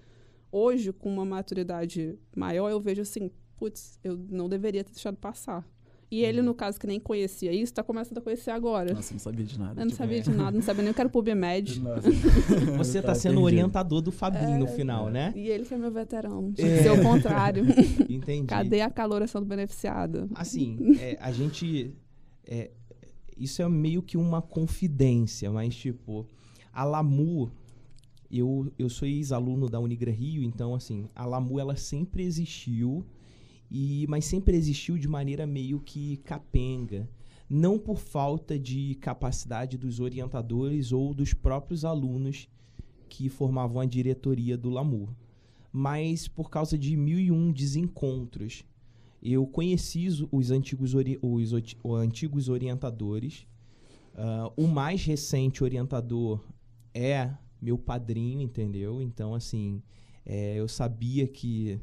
hoje, 0.51 0.91
com 0.91 1.09
uma 1.13 1.25
maturidade 1.25 2.17
maior, 2.35 2.69
eu 2.69 2.79
vejo 2.79 3.01
assim, 3.03 3.29
putz, 3.55 3.99
eu 4.03 4.17
não 4.17 4.49
deveria 4.49 4.83
ter 4.83 4.91
deixado 4.91 5.17
passar. 5.17 5.67
E 6.11 6.23
ele, 6.23 6.41
no 6.41 6.55
caso, 6.55 6.79
que 6.79 6.87
nem 6.87 6.99
conhecia 6.99 7.53
isso, 7.53 7.71
tá 7.71 7.83
começando 7.83 8.17
a 8.17 8.21
conhecer 8.21 8.49
agora. 8.49 8.93
Nossa, 8.95 9.13
não 9.13 9.19
sabia 9.19 9.45
de 9.45 9.59
nada. 9.59 9.73
Eu 9.79 9.85
não 9.85 9.91
tipo, 9.91 9.97
sabia 9.97 10.17
é. 10.17 10.21
de 10.21 10.29
nada, 10.31 10.51
não 10.57 10.61
sabia 10.63 10.81
nem 10.81 10.91
o 10.91 10.93
que 10.95 11.01
era 11.01 11.07
o 11.07 11.11
PubMed. 11.11 11.79
Nossa. 11.81 12.09
Você 12.77 12.99
tá 13.01 13.09
Tá 13.09 13.15
sendo 13.15 13.33
o 13.33 13.41
entendido. 13.41 13.45
orientador 13.45 14.01
do 14.01 14.11
Fabinho 14.11 14.57
no 14.59 14.67
final, 14.67 15.09
né? 15.09 15.31
E 15.35 15.47
ele 15.49 15.65
que 15.65 15.73
é 15.73 15.77
meu 15.77 15.91
veterano. 15.91 16.51
Tinha 16.53 16.67
É. 16.67 16.77
que 16.77 16.83
ser 16.83 16.89
o 16.99 17.03
contrário. 17.03 17.63
Entendi. 18.09 18.47
Cadê 18.47 18.81
a 18.81 18.89
caloração 18.89 19.39
do 19.41 19.47
beneficiado? 19.47 20.27
Assim, 20.33 20.77
é, 20.99 21.15
a 21.21 21.31
gente. 21.31 21.93
é, 22.47 22.71
isso 23.37 23.61
é 23.61 23.69
meio 23.69 24.01
que 24.01 24.17
uma 24.17 24.41
confidência, 24.41 25.51
mas, 25.51 25.75
tipo, 25.75 26.25
a 26.73 26.83
Lamu. 26.83 27.51
Eu, 28.31 28.71
eu 28.77 28.89
sou 28.89 29.07
ex-aluno 29.07 29.67
da 29.67 29.79
Unigra 29.79 30.11
Rio, 30.11 30.43
então, 30.43 30.75
assim, 30.75 31.07
a 31.15 31.25
Lamu 31.25 31.59
ela 31.59 31.75
sempre 31.75 32.23
existiu, 32.23 33.03
e 33.71 34.05
mas 34.07 34.25
sempre 34.25 34.55
existiu 34.57 34.97
de 34.97 35.07
maneira 35.07 35.45
meio 35.45 35.79
que 35.79 36.17
capenga. 36.17 37.07
Não 37.49 37.79
por 37.79 37.97
falta 37.99 38.59
de 38.59 38.95
capacidade 38.95 39.77
dos 39.77 39.99
orientadores 39.99 40.91
ou 40.91 41.13
dos 41.13 41.33
próprios 41.33 41.83
alunos 41.83 42.47
que 43.07 43.27
formavam 43.27 43.81
a 43.81 43.85
diretoria 43.85 44.55
do 44.55 44.69
Lamu, 44.69 45.09
mas 45.71 46.27
por 46.27 46.49
causa 46.49 46.77
de 46.77 46.95
mil 46.95 47.19
e 47.19 47.31
um 47.31 47.51
desencontros 47.51 48.63
eu 49.21 49.45
conheci 49.47 50.07
os, 50.07 50.25
os 50.31 50.51
antigos, 50.51 50.93
ori- 50.95 51.19
os, 51.21 51.51
oti- 51.51 51.77
o- 51.83 51.93
antigos 51.95 52.47
orientadores. 52.49 53.45
Ah, 54.15 54.51
o 54.55 54.65
mais 54.67 55.03
recente 55.03 55.63
orientador 55.63 56.41
é 56.93 57.31
meu 57.61 57.77
padrinho, 57.77 58.41
entendeu? 58.41 59.01
Então, 59.01 59.33
assim, 59.35 59.81
é, 60.25 60.55
eu 60.55 60.67
sabia 60.67 61.27
que 61.27 61.79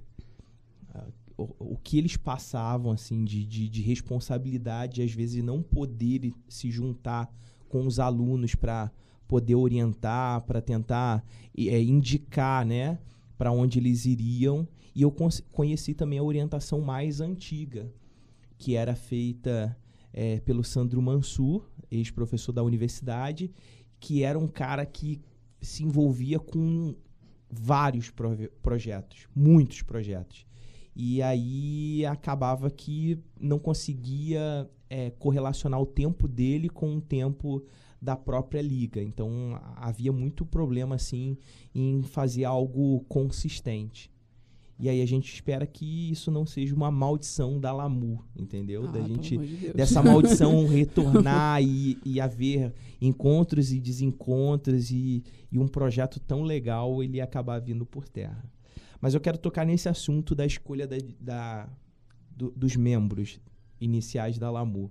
ah, 0.95 1.07
o, 1.37 1.76
que 1.76 1.99
eles 1.99 2.16
passavam, 2.16 2.93
assim, 2.93 3.25
de, 3.25 3.45
de, 3.45 3.69
de 3.69 3.83
responsabilidade, 3.83 5.02
às 5.02 5.12
vezes 5.12 5.43
não 5.43 5.62
poder 5.62 6.33
se 6.49 6.71
juntar 6.71 7.31
com 7.69 7.87
os 7.87 7.99
alunos 7.99 8.55
para 8.55 8.90
poder 9.28 9.55
orientar, 9.55 10.40
para 10.43 10.61
tentar 10.61 11.25
é, 11.57 11.83
indicar, 11.83 12.64
né, 12.64 12.99
para 13.37 13.52
onde 13.52 13.78
eles 13.78 14.07
iriam. 14.07 14.66
E 14.95 15.02
eu 15.02 15.14
conheci 15.52 15.93
também 15.93 16.19
a 16.19 16.23
orientação 16.23 16.81
mais 16.81 17.21
antiga, 17.21 17.93
que 18.57 18.75
era 18.75 18.95
feita 18.95 19.76
eh, 20.11 20.40
pelo 20.40 20.64
Sandro 20.64 21.02
Mansur, 21.02 21.69
ex-professor 21.90 22.50
da 22.52 22.62
universidade, 22.62 23.52
que 24.00 24.23
era 24.23 24.38
um 24.38 24.49
cara 24.49 24.87
que 24.87 25.21
se 25.61 25.85
envolvia 25.85 26.38
com 26.38 26.95
vários 27.50 28.11
projetos, 28.62 29.28
muitos 29.35 29.83
projetos. 29.83 30.46
E 30.99 31.21
aí 31.21 32.07
acabava 32.07 32.71
que 32.71 33.19
não 33.38 33.59
conseguia 33.59 34.67
eh, 34.88 35.11
correlacionar 35.19 35.79
o 35.79 35.85
tempo 35.85 36.26
dele 36.26 36.71
com 36.71 36.97
o 36.97 37.00
tempo 37.03 37.62
da 38.00 38.17
própria 38.17 38.62
liga. 38.62 39.03
Então 39.03 39.61
havia 39.76 40.11
muito 40.11 40.47
problema 40.47 40.95
assim 40.95 41.37
em 41.75 42.03
fazer 42.03 42.45
algo 42.45 43.05
consistente. 43.11 44.11
E 44.79 44.88
aí 44.88 45.03
a 45.03 45.07
gente 45.07 45.33
espera 45.33 45.67
que 45.67 46.11
isso 46.11 46.31
não 46.31 46.47
seja 46.47 46.75
uma 46.75 46.91
maldição 46.91 47.61
da 47.61 47.73
Lamu, 47.73 48.23
entendeu? 48.35 48.87
Ah, 48.87 48.93
da 48.93 49.03
gente 49.03 49.37
de 49.37 49.73
dessa 49.75 50.03
maldição 50.03 50.65
retornar 50.69 51.62
e, 51.62 51.99
e 52.05 52.21
haver 52.21 52.73
encontros 53.00 53.71
e 53.71 53.81
desencontros 53.81 54.91
e, 54.91 55.23
e 55.53 55.59
um 55.59 55.69
projeto 55.69 56.19
tão 56.21 56.43
legal 56.43 57.03
ele 57.03 57.21
acabar 57.21 57.59
vindo 57.59 57.85
por 57.85 58.09
terra. 58.09 58.43
Mas 59.00 59.15
eu 59.15 59.21
quero 59.21 59.38
tocar 59.38 59.65
nesse 59.67 59.88
assunto 59.88 60.35
da 60.35 60.45
escolha 60.47 60.87
da, 60.87 60.97
da- 61.21 61.69
do- 62.31 62.50
dos 62.50 62.76
membros 62.76 63.41
iniciais 63.81 64.38
da 64.38 64.50
Lamu. 64.50 64.91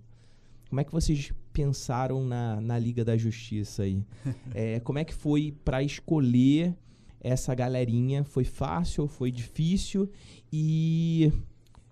Como 0.70 0.80
é 0.82 0.84
que 0.84 0.92
vocês 0.92 1.32
pensaram 1.54 2.24
na, 2.26 2.60
na 2.60 2.78
Liga 2.78 3.04
da 3.06 3.18
Justiça 3.18 3.84
aí? 3.84 4.04
É, 4.54 4.80
como 4.80 5.00
é 5.00 5.04
que 5.04 5.14
foi 5.14 5.52
para 5.64 5.82
escolher 5.84 6.76
essa 7.20 7.54
galerinha? 7.56 8.24
Foi 8.24 8.44
fácil 8.44 9.08
foi 9.08 9.32
difícil? 9.32 10.10
E 10.52 11.32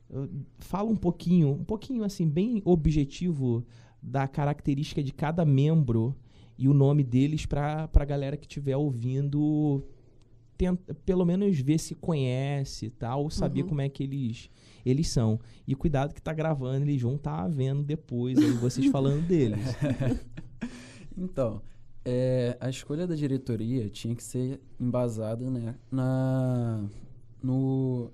uh, 0.09 0.29
fala 0.59 0.89
um 0.89 0.95
pouquinho, 0.95 1.49
um 1.51 1.63
pouquinho 1.63 2.03
assim, 2.03 2.27
bem 2.27 2.61
objetivo 2.65 3.65
da 4.01 4.27
característica 4.27 5.01
de 5.01 5.11
cada 5.13 5.43
membro 5.45 6.15
e 6.57 6.67
o 6.67 6.73
nome 6.73 7.03
deles 7.03 7.45
para 7.45 7.89
a 7.93 8.05
galera 8.05 8.37
que 8.37 8.45
estiver 8.45 8.75
ouvindo 8.77 9.83
tenta, 10.57 10.93
pelo 11.05 11.25
menos 11.25 11.59
ver 11.59 11.77
se 11.79 11.95
conhece 11.95 12.87
e 12.87 12.89
tal, 12.89 13.29
saber 13.29 13.61
Uhum. 13.63 13.69
como 13.69 13.81
é 13.81 13.89
que 13.89 14.03
eles 14.03 14.49
eles 14.85 15.07
são. 15.09 15.39
E 15.65 15.73
cuidado 15.75 16.13
que 16.13 16.21
tá 16.21 16.33
gravando, 16.33 16.85
eles 16.85 17.01
vão 17.01 17.15
estar 17.15 17.47
vendo 17.47 17.81
depois 17.83 18.37
aí 18.37 18.51
vocês 18.51 18.87
falando 18.91 19.25
deles. 19.27 19.59
Então, 21.17 21.61
é, 22.03 22.57
a 22.59 22.69
escolha 22.69 23.05
da 23.05 23.15
diretoria 23.15 23.87
tinha 23.89 24.15
que 24.15 24.23
ser 24.23 24.59
embasada 24.79 25.49
né, 25.49 25.75
na, 25.91 26.83
no. 27.41 28.11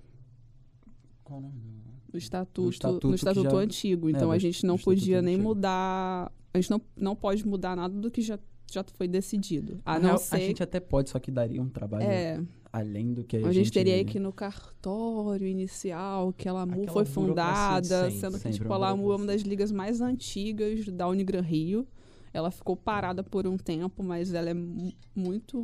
Qual 1.23 1.39
o 1.39 1.43
nome? 1.43 1.79
No 2.11 2.17
estatuto, 2.19 2.61
No 2.61 2.67
no 2.67 2.73
estatuto 2.73 3.15
estatuto, 3.15 3.47
que 3.49 3.51
já- 3.55 3.57
antigo. 3.63 4.07
é, 4.07 4.11
Então 4.11 4.27
do 4.29 4.31
a 4.33 4.37
gente 4.37 4.65
não 4.65 4.75
estatuto 4.75 4.99
podia 4.99 5.21
nem 5.21 5.35
antigo. 5.35 5.47
mudar. 5.49 6.31
A 6.53 6.57
gente 6.59 6.71
não, 6.71 6.81
não 6.97 7.15
pode 7.15 7.45
mudar 7.47 7.75
nada 7.75 7.93
do 7.95 8.09
que 8.11 8.21
já, 8.21 8.37
já 8.73 8.83
foi 8.95 9.07
decidido. 9.07 9.79
A 9.85 9.97
não 9.99 10.05
real, 10.09 10.17
ser. 10.17 10.35
A 10.35 10.39
gente 10.39 10.63
até 10.63 10.79
pode, 10.79 11.09
só 11.09 11.19
que 11.19 11.29
daria 11.31 11.61
um 11.61 11.69
trabalho 11.69 12.03
é, 12.03 12.41
além 12.71 13.13
do 13.13 13.23
que 13.23 13.37
a, 13.37 13.47
a 13.47 13.51
gente 13.51 13.71
teria 13.71 14.03
que 14.05 14.17
ir 14.17 14.21
no 14.21 14.31
cartório 14.33 15.47
inicial, 15.47 16.31
que 16.33 16.47
a 16.47 16.53
Lamu 16.53 16.87
foi 16.91 17.05
fundada, 17.05 18.09
sendo 18.11 18.39
que 18.39 18.49
tipo, 18.51 18.71
a 18.71 18.77
Lamu 18.77 19.11
é 19.11 19.15
uma 19.15 19.25
das 19.25 19.41
ligas 19.41 19.71
mais 19.71 20.01
antigas 20.01 20.85
da 20.87 21.07
Unigran 21.07 21.41
Rio. 21.41 21.87
Ela 22.31 22.51
ficou 22.51 22.75
parada 22.75 23.23
por 23.23 23.47
um 23.47 23.57
tempo, 23.57 24.03
mas 24.03 24.33
ela 24.33 24.49
é 24.51 24.53
mu- 24.53 24.93
muito, 25.15 25.61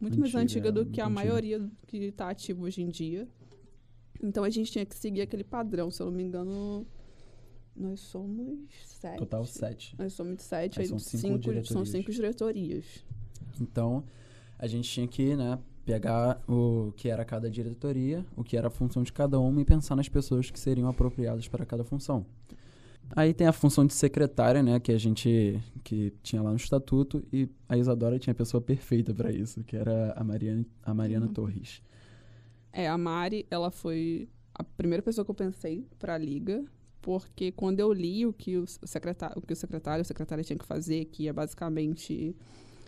muito 0.00 0.18
mais 0.18 0.34
Antiga, 0.34 0.68
antiga 0.68 0.72
do 0.72 0.84
que 0.86 1.00
a 1.00 1.04
antiga. 1.04 1.14
maioria 1.14 1.70
que 1.86 1.96
está 1.98 2.28
ativa 2.28 2.64
hoje 2.64 2.82
em 2.82 2.88
dia. 2.88 3.28
Então 4.20 4.42
a 4.42 4.50
gente 4.50 4.70
tinha 4.72 4.84
que 4.84 4.96
seguir 4.96 5.20
aquele 5.22 5.44
padrão. 5.44 5.90
Se 5.92 6.02
eu 6.02 6.06
não 6.06 6.12
me 6.12 6.22
engano, 6.24 6.84
nós 7.76 8.00
somos 8.00 8.58
sete. 8.84 9.18
Total 9.18 9.44
sete. 9.44 9.94
Nós 9.98 10.12
somos 10.12 10.42
sete, 10.42 10.78
Aí 10.78 10.84
aí 10.84 10.88
são 10.88 10.98
cinco 10.98 11.20
cinco, 11.20 11.32
são 11.32 11.38
diretorias. 11.52 11.88
cinco 11.88 12.12
diretorias. 12.12 12.84
Então, 13.60 14.04
a 14.58 14.66
gente 14.66 14.88
tinha 14.90 15.06
que 15.08 15.34
né, 15.36 15.58
pegar 15.84 16.42
o 16.48 16.92
que 16.96 17.08
era 17.08 17.24
cada 17.24 17.50
diretoria, 17.50 18.24
o 18.36 18.44
que 18.44 18.56
era 18.56 18.68
a 18.68 18.70
função 18.70 19.02
de 19.02 19.12
cada 19.12 19.38
uma 19.38 19.60
e 19.60 19.64
pensar 19.64 19.96
nas 19.96 20.08
pessoas 20.08 20.50
que 20.50 20.58
seriam 20.58 20.88
apropriadas 20.88 21.48
para 21.48 21.64
cada 21.66 21.84
função. 21.84 22.24
Aí 23.14 23.34
tem 23.34 23.46
a 23.46 23.52
função 23.52 23.84
de 23.84 23.92
secretária, 23.92 24.62
né, 24.62 24.80
que 24.80 24.90
a 24.92 24.96
gente 24.98 25.60
que 25.84 26.14
tinha 26.22 26.40
lá 26.40 26.50
no 26.50 26.56
estatuto 26.56 27.22
e 27.32 27.46
a 27.68 27.76
Isadora 27.76 28.18
tinha 28.18 28.32
a 28.32 28.34
pessoa 28.34 28.60
perfeita 28.60 29.12
para 29.12 29.30
isso, 29.30 29.62
que 29.64 29.76
era 29.76 30.12
a 30.16 30.24
Mariana, 30.24 30.64
a 30.82 30.94
Mariana 30.94 31.26
Uhum. 31.26 31.32
Torres. 31.34 31.82
É, 32.72 32.88
a 32.88 32.96
Mari, 32.96 33.44
ela 33.50 33.70
foi 33.70 34.28
a 34.54 34.64
primeira 34.64 35.02
pessoa 35.02 35.24
que 35.26 35.30
eu 35.30 35.34
pensei 35.34 35.86
para 35.98 36.14
a 36.14 36.18
liga, 36.18 36.64
porque 37.02 37.52
quando 37.52 37.80
eu 37.80 37.92
li 37.92 38.24
o 38.24 38.32
que 38.32 38.56
o 38.56 38.64
secretário, 38.66 39.36
o 39.36 39.42
que 39.42 39.52
o 39.52 39.56
secretário, 39.56 40.00
a 40.00 40.04
secretária 40.04 40.44
tinha 40.44 40.58
que 40.58 40.64
fazer, 40.64 41.04
que 41.06 41.28
é 41.28 41.32
basicamente 41.32 42.34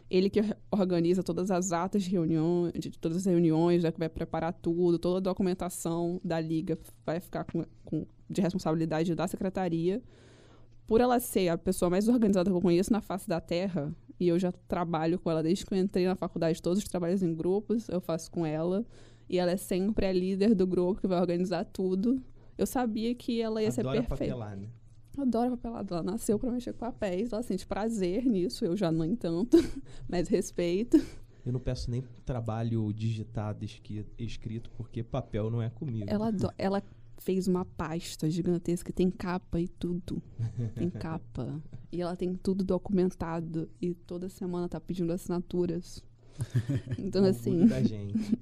Ele 0.09 0.31
que 0.31 0.41
organiza 0.71 1.23
todas 1.23 1.51
as 1.51 1.73
atas 1.73 2.05
de 2.05 2.11
reunião, 2.11 2.71
de 2.75 2.91
todas 2.93 3.19
as 3.19 3.27
reuniões, 3.27 3.83
já 3.83 3.91
que 3.91 3.99
vai 3.99 4.09
preparar 4.09 4.53
tudo, 4.53 4.99
toda 4.99 5.19
a 5.19 5.21
documentação 5.21 6.21
da 6.25 6.41
liga 6.41 6.79
vai 7.05 7.19
ficar 7.21 7.45
com, 7.45 7.65
com, 7.85 8.07
de 8.31 8.41
responsabilidade 8.41 9.15
da 9.15 9.27
secretaria. 9.27 10.01
Por 10.87 11.01
ela 11.01 11.19
ser 11.19 11.49
a 11.49 11.59
pessoa 11.59 11.91
mais 11.91 12.09
organizada 12.09 12.51
que 12.51 12.57
eu 12.57 12.61
conheço 12.61 12.93
na 12.93 13.01
face 13.01 13.29
da 13.29 13.41
Terra, 13.41 13.95
e 14.21 14.29
eu 14.29 14.39
já 14.39 14.53
trabalho 14.53 15.19
com 15.19 15.31
ela 15.31 15.43
desde 15.43 15.67
que 15.67 15.75
eu 15.75 15.79
entrei 15.79 16.07
na 16.07 16.15
faculdade, 16.15 16.63
todos 16.63 16.79
os 16.79 16.85
trabalhos 16.85 17.23
em 17.23 17.35
grupos 17.35 17.89
eu 17.89 18.01
faço 18.01 18.31
com 18.31 18.47
ela, 18.47 18.87
e 19.29 19.39
ela 19.39 19.51
é 19.51 19.57
sempre 19.57 20.07
a 20.07 20.13
líder 20.13 20.55
do 20.55 20.67
grupo 20.67 21.01
que 21.01 21.09
vai 21.09 21.19
organizar 21.19 21.65
tudo. 21.65 22.23
Eu 22.57 22.67
sabia 22.67 23.15
que 23.15 23.41
ela 23.41 23.63
ia 23.63 23.69
Adora 23.69 24.03
ser 24.03 24.07
perfeita. 24.09 24.35
papelar, 24.35 24.57
né? 24.57 24.69
Adoro 25.17 25.57
papelada. 25.57 25.95
Ela 25.95 26.03
nasceu 26.03 26.39
pra 26.39 26.51
mexer 26.51 26.73
com 26.73 26.81
papéis. 26.81 27.33
Ela 27.33 27.43
sente 27.43 27.67
prazer 27.67 28.25
nisso. 28.25 28.65
Eu 28.65 28.77
já 28.77 28.91
não 28.91 29.15
tanto, 29.15 29.57
mas 30.09 30.29
respeito. 30.29 30.97
Eu 31.45 31.53
não 31.53 31.61
peço 31.61 31.91
nem 31.91 32.03
trabalho 32.25 32.93
digitado, 32.93 33.65
escrito, 34.19 34.71
porque 34.77 35.03
papel 35.03 35.51
não 35.51 35.61
é 35.61 35.69
comigo. 35.71 36.07
Ela, 36.09 36.33
ela 36.59 36.83
fez 37.19 37.47
uma 37.47 37.65
pasta 37.65 38.29
gigantesca. 38.31 38.93
Tem 38.93 39.11
capa 39.11 39.61
e 39.61 39.69
tudo. 39.69 40.23
Tem 40.75 40.91
capa. 40.91 41.63
E 41.93 42.01
ela 42.01 42.17
tem 42.17 42.35
tudo 42.35 42.65
documentado. 42.65 43.69
E 43.81 43.95
toda 43.95 44.29
semana 44.29 44.69
tá 44.69 44.81
pedindo 44.81 45.13
assinaturas. 45.13 46.03
Então, 46.99 47.25
assim, 47.25 47.65
da 47.67 47.81
gente. 47.81 48.37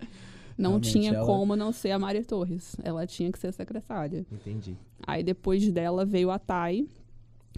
Não 0.59 0.71
Realmente, 0.73 0.93
tinha 0.93 1.13
ela- 1.15 1.27
como 1.27 1.57
não 1.57 1.73
ser 1.73 1.91
a 1.93 1.99
Maria 1.99 2.25
Torres. 2.25 2.77
Ela 2.83 3.07
tinha 3.07 3.31
que 3.33 3.39
ser 3.39 3.49
a 3.49 3.53
secretária. 3.53 4.25
Entendi. 4.31 4.77
Aí 5.07 5.23
depois 5.23 5.71
dela 5.73 6.05
veio 6.05 6.31
a 6.31 6.39
Thay, 6.39 6.89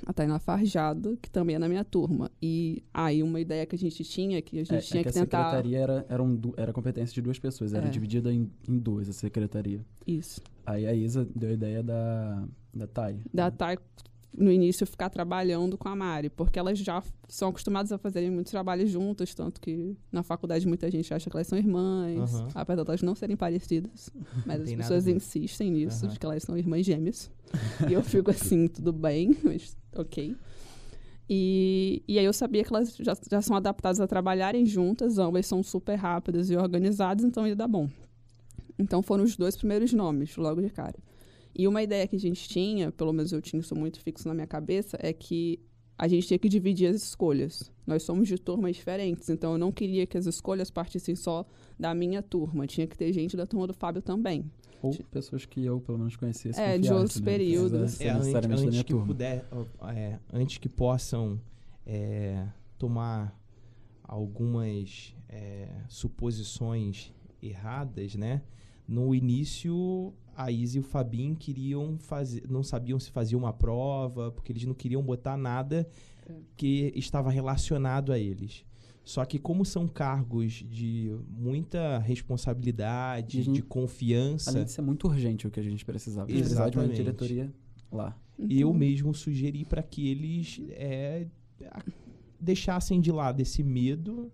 a 0.07 0.13
Tainá 0.13 0.39
Farjado, 0.39 1.19
que 1.23 1.31
também 1.31 1.57
é 1.57 1.59
na 1.59 1.69
minha 1.69 1.85
turma. 1.85 2.31
E 2.43 2.83
aí 2.93 3.23
uma 3.23 3.39
ideia 3.41 3.65
que 3.67 3.77
a 3.77 3.79
gente 3.79 4.03
tinha, 4.05 4.41
que 4.43 4.59
a 4.59 4.65
gente 4.65 4.75
É, 4.75 4.79
é 4.79 4.81
tinha 4.81 5.05
que 5.05 5.13
que, 5.13 5.19
a 5.19 5.23
tentar. 5.23 5.45
secretaria 5.51 5.79
era, 5.79 6.07
era, 6.09 6.23
um 6.23 6.41
era 6.57 6.73
competência 6.73 7.15
de 7.15 7.23
duas 7.23 7.39
pessoas, 7.39 7.73
era 7.75 7.87
É. 7.87 7.91
dividida 7.91 8.33
em, 8.33 8.51
em 8.69 8.79
duas 8.79 9.09
a 9.09 9.13
secretaria. 9.13 9.81
Isso. 10.07 10.41
Aí 10.67 10.87
a 10.87 10.95
Isa 10.95 11.29
deu 11.37 11.51
a 11.51 11.53
ideia 11.53 11.83
da, 11.83 12.45
da 12.75 12.87
Thay. 12.87 13.21
Da 13.33 13.51
Thay, 13.51 13.79
no 14.37 14.51
início, 14.51 14.87
ficar 14.87 15.09
trabalhando 15.09 15.79
com 15.79 15.89
a 15.89 15.95
Mari, 15.95 16.29
porque 16.29 16.59
elas 16.59 16.79
já 16.79 17.03
são 17.29 17.49
acostumadas 17.49 17.93
a 17.93 17.99
fazerem 17.99 18.31
muitos 18.31 18.51
trabalhos 18.51 18.91
juntas, 18.91 19.35
tanto 19.35 19.61
que 19.61 19.97
na 20.11 20.23
faculdade 20.23 20.67
muita 20.67 20.91
gente 20.91 21.15
acha 21.15 21.31
que 21.31 21.37
elas 21.37 21.47
são 21.47 21.57
irmãs, 21.59 22.35
Aham. 22.35 22.49
apesar 22.55 22.83
de 22.83 22.89
elas 22.91 23.03
não 23.03 23.15
serem 23.15 23.37
parecidas. 23.37 24.11
Mas 24.45 24.63
as 24.63 24.73
pessoas 24.73 25.07
insistem 25.07 25.71
nisso, 25.71 26.05
Aham. 26.05 26.13
de 26.13 26.19
que 26.19 26.27
elas 26.27 26.43
são 26.43 26.57
irmãs 26.57 26.85
gêmeas. 26.85 27.31
e 27.89 27.93
eu 27.93 28.03
fico 28.03 28.31
assim, 28.31 28.67
tudo 28.67 28.93
bem, 28.93 29.37
mas 29.45 29.77
ok. 29.95 30.37
E, 31.31 32.03
e 32.07 32.19
aí 32.19 32.25
eu 32.25 32.33
sabia 32.33 32.65
que 32.65 32.73
elas 32.73 32.97
já, 32.97 33.17
já 33.31 33.41
são 33.41 33.57
adaptadas 33.57 34.01
a 34.01 34.07
trabalharem 34.07 34.67
juntas, 34.67 35.19
ambas 35.19 35.47
são 35.47 35.63
super 35.63 35.95
rápidas 35.95 36.51
e 36.51 36.57
organizadas, 36.57 37.25
então 37.25 37.47
ia 37.47 37.55
dar 37.55 37.69
bom. 37.69 37.89
Então 38.79 39.01
foram 39.03 39.23
os 39.23 39.37
dois 39.37 39.57
primeiros 39.57 39.93
nomes, 39.93 40.37
logo 40.37 40.61
de 40.61 40.69
cara. 40.69 40.97
E 41.55 41.69
uma 41.69 41.83
ideia 41.83 42.07
que 42.07 42.17
a 42.17 42.21
gente 42.21 42.49
tinha, 42.49 42.91
pelo 42.91 43.13
menos 43.13 43.33
eu 43.33 43.41
tinha 43.41 43.61
isso 43.61 43.75
muito 43.77 44.01
fixo 44.01 44.27
na 44.27 44.35
minha 44.35 44.47
cabeça, 44.47 44.99
é 45.01 45.13
que 45.13 45.61
a 45.97 46.09
gente 46.09 46.27
tinha 46.27 46.39
que 46.39 46.49
dividir 46.49 46.89
as 46.89 46.97
escolhas. 46.97 47.71
Nós 47.87 48.03
somos 48.03 48.27
de 48.27 48.37
turmas 48.39 48.75
diferentes, 48.75 49.29
então 49.31 49.53
eu 49.53 49.59
não 49.59 49.71
queria 49.71 50.07
que 50.07 50.19
as 50.19 50.27
escolhas 50.27 50.71
partissem 50.71 51.15
só 51.15 51.47
da 51.79 51.95
minha 51.95 52.23
turma. 52.23 52.67
Tinha 52.67 52.87
que 52.87 52.97
ter 52.97 53.13
gente 53.13 53.37
da 53.37 53.47
turma 53.47 53.67
do 53.67 53.75
Fábio 53.75 54.03
também. 54.03 54.51
Ou 54.83 54.93
pessoas 55.11 55.47
que 55.47 55.65
eu, 55.65 55.81
pelo 55.81 55.99
menos, 55.99 56.17
conhecesse. 56.17 56.61
É, 56.61 56.77
de 56.77 56.93
outros 56.93 57.21
né? 57.21 57.25
Períodos. 57.25 58.01
É, 58.01 58.11
antes, 58.11 58.35
antes 58.35 58.83
que 58.83 58.93
turma. 58.93 59.07
puder, 59.07 59.49
é, 59.95 60.19
antes 60.33 60.59
que 60.59 60.69
possam 60.69 61.41
é, 61.87 62.47
tomar 62.77 63.39
algumas 64.03 65.15
é, 65.29 65.69
suposições 65.89 67.13
erradas, 67.41 68.15
né? 68.15 68.43
No 68.87 69.15
início, 69.15 70.13
a 70.37 70.51
Isa 70.51 70.77
e 70.79 70.81
o 70.81 70.83
Fabinho 70.83 71.35
queriam 71.37 71.97
fazer, 71.99 72.43
não 72.49 72.63
sabiam 72.63 72.99
se 72.99 73.11
fazia 73.11 73.37
uma 73.39 73.53
prova, 73.53 74.31
porque 74.33 74.53
eles 74.53 74.65
não 74.65 74.75
queriam 74.75 75.03
botar 75.03 75.37
nada 75.37 75.89
É. 76.29 76.33
que 76.57 76.93
estava 76.97 77.31
relacionado 77.31 78.13
a 78.13 78.19
eles. 78.19 78.65
Só 79.03 79.25
que 79.27 79.39
como 79.39 79.65
são 79.67 79.87
cargos 79.87 80.53
de 80.67 81.15
muita 81.29 81.99
responsabilidade, 81.99 83.39
E 83.39 83.43
gente- 83.43 83.57
de 83.57 83.63
confiança, 83.63 84.51
Além 84.51 84.65
de 84.65 84.73
ser 84.73 84.81
muito 84.83 85.07
urgente 85.09 85.47
o 85.47 85.51
que 85.51 85.61
a 85.61 85.63
gente 85.63 85.85
precisava. 85.85 86.27
A 86.27 86.31
gente 86.31 86.41
precisava 86.41 86.71
de 86.71 86.79
uma 86.79 86.85
Exatamente. 86.85 87.05
diretoria 87.05 87.53
lá. 87.93 88.19
eu 88.39 88.47
Então, 88.69 88.73
mesmo 88.75 89.15
sugeri 89.15 89.65
para 89.65 89.83
que 89.83 90.09
eles 90.09 90.61
é, 90.71 91.27
deixassem 92.41 93.01
de 93.01 93.13
lado 93.13 93.41
esse 93.41 93.63
medo 93.63 94.31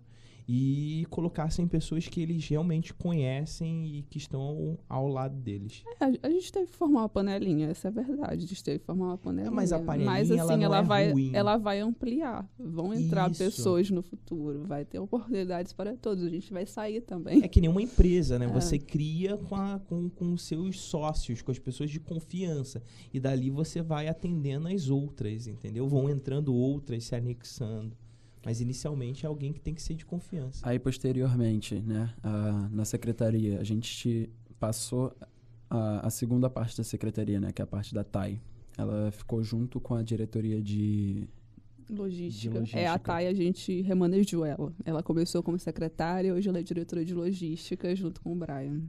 e 0.53 1.05
colocassem 1.09 1.65
pessoas 1.65 2.09
que 2.09 2.21
eles 2.21 2.45
realmente 2.45 2.93
conhecem 2.93 3.85
e 3.85 4.01
que 4.01 4.17
estão 4.17 4.77
ao 4.89 5.07
lado 5.07 5.33
deles. 5.39 5.81
É, 6.01 6.05
a- 6.27 6.29
gente 6.29 6.51
teve 6.51 6.65
que 6.67 6.75
formar 6.75 7.01
uma 7.03 7.09
panelinha, 7.09 7.69
essa 7.69 7.87
é 7.87 7.89
a 7.89 7.93
verdade. 7.93 8.43
A 8.43 8.47
gente 8.47 8.61
teve 8.61 8.79
que 8.79 8.85
formar 8.85 9.05
uma 9.05 9.17
panelinha. 9.17 9.49
mas 9.49 9.71
a 9.71 9.79
panelinha, 9.79 10.11
Mas, 10.11 10.29
ela 10.29 10.43
assim, 10.51 10.57
não 10.59 10.65
ela, 10.65 10.79
é 10.79 10.83
vai, 10.83 11.11
ruim. 11.13 11.31
ela 11.33 11.55
vai 11.57 11.79
ampliar. 11.79 12.45
Vão 12.59 12.93
entrar 12.93 13.31
Isso. 13.31 13.41
pessoas 13.41 13.89
no 13.89 14.01
futuro. 14.01 14.65
Vai 14.65 14.83
ter 14.83 14.99
oportunidades 14.99 15.71
para 15.71 15.95
todos. 15.95 16.21
A 16.25 16.29
gente 16.29 16.51
vai 16.51 16.65
sair 16.65 16.99
também. 16.99 17.41
É 17.41 17.47
que 17.47 17.61
nem 17.61 17.69
uma 17.69 17.81
empresa, 17.81 18.37
né? 18.37 18.45
É. 18.45 18.49
Você 18.49 18.77
cria 18.77 19.37
com, 19.37 19.55
a- 19.55 19.79
com, 19.87 20.09
com 20.09 20.33
os 20.33 20.41
seus 20.43 20.81
sócios, 20.81 21.41
com 21.41 21.51
as 21.51 21.59
pessoas 21.59 21.89
de 21.89 21.99
confiança. 22.01 22.83
E 23.13 23.21
dali 23.21 23.49
você 23.49 23.81
vai 23.81 24.09
atendendo 24.09 24.67
as 24.67 24.89
outras, 24.89 25.47
entendeu? 25.47 25.87
Vão 25.87 26.09
entrando 26.09 26.53
outras, 26.53 27.05
se 27.05 27.15
anexando. 27.15 27.95
Mas 28.43 28.59
inicialmente 28.59 29.25
é 29.25 29.29
alguém 29.29 29.53
que 29.53 29.59
tem 29.59 29.73
que 29.73 29.81
ser 29.81 29.93
de 29.93 30.05
confiança. 30.05 30.67
Aí, 30.67 30.79
posteriormente, 30.79 31.75
né, 31.75 32.11
a- 32.23 32.67
na 32.71 32.85
secretaria, 32.85 33.59
a 33.59 33.63
gente 33.63 34.29
passou 34.59 35.15
a, 35.69 36.07
a 36.07 36.09
segunda 36.09 36.49
parte 36.49 36.75
da 36.77 36.83
secretaria, 36.83 37.39
né, 37.39 37.51
que 37.51 37.61
é 37.61 37.63
a 37.63 37.67
parte 37.67 37.93
da 37.93 38.03
TAI. 38.03 38.41
Ela 38.77 39.11
ficou 39.11 39.43
junto 39.43 39.79
com 39.79 39.93
a 39.95 40.01
diretoria 40.01 40.61
de... 40.61 41.27
Logística. 41.89 42.53
De 42.53 42.59
logística. 42.59 42.79
É, 42.79 42.87
a 42.87 42.97
Thay, 42.97 43.27
a 43.27 43.33
gente 43.33 43.81
remanejou 43.81 44.45
ela. 44.45 44.73
Ela 44.85 45.03
começou 45.03 45.43
como 45.43 45.59
secretária, 45.59 46.33
hoje 46.33 46.47
ela 46.47 46.59
é 46.59 46.63
diretora 46.63 47.03
de 47.03 47.13
logística 47.13 47.93
junto 47.95 48.21
com 48.21 48.31
o 48.31 48.35
Brian. 48.35 48.81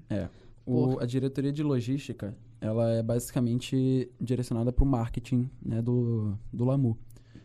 O, 0.64 1.00
a 1.00 1.04
diretoria 1.04 1.52
de 1.52 1.62
logística, 1.64 2.36
ela 2.60 2.88
é 2.92 3.02
basicamente 3.02 4.08
direcionada 4.20 4.72
para 4.72 4.84
o 4.84 4.86
marketing 4.86 5.50
né, 5.60 5.82
do, 5.82 6.38
do 6.52 6.64
LAMU. 6.64 6.96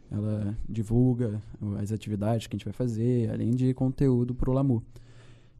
Ela 0.09 0.57
divulga 0.67 1.41
as 1.79 1.91
atividades 1.91 2.47
que 2.47 2.55
a 2.55 2.57
gente 2.57 2.65
vai 2.65 2.73
fazer, 2.73 3.29
além 3.29 3.51
de 3.51 3.73
conteúdo 3.73 4.33
para 4.33 4.49
o 4.49 4.53
LAMU. 4.53 4.81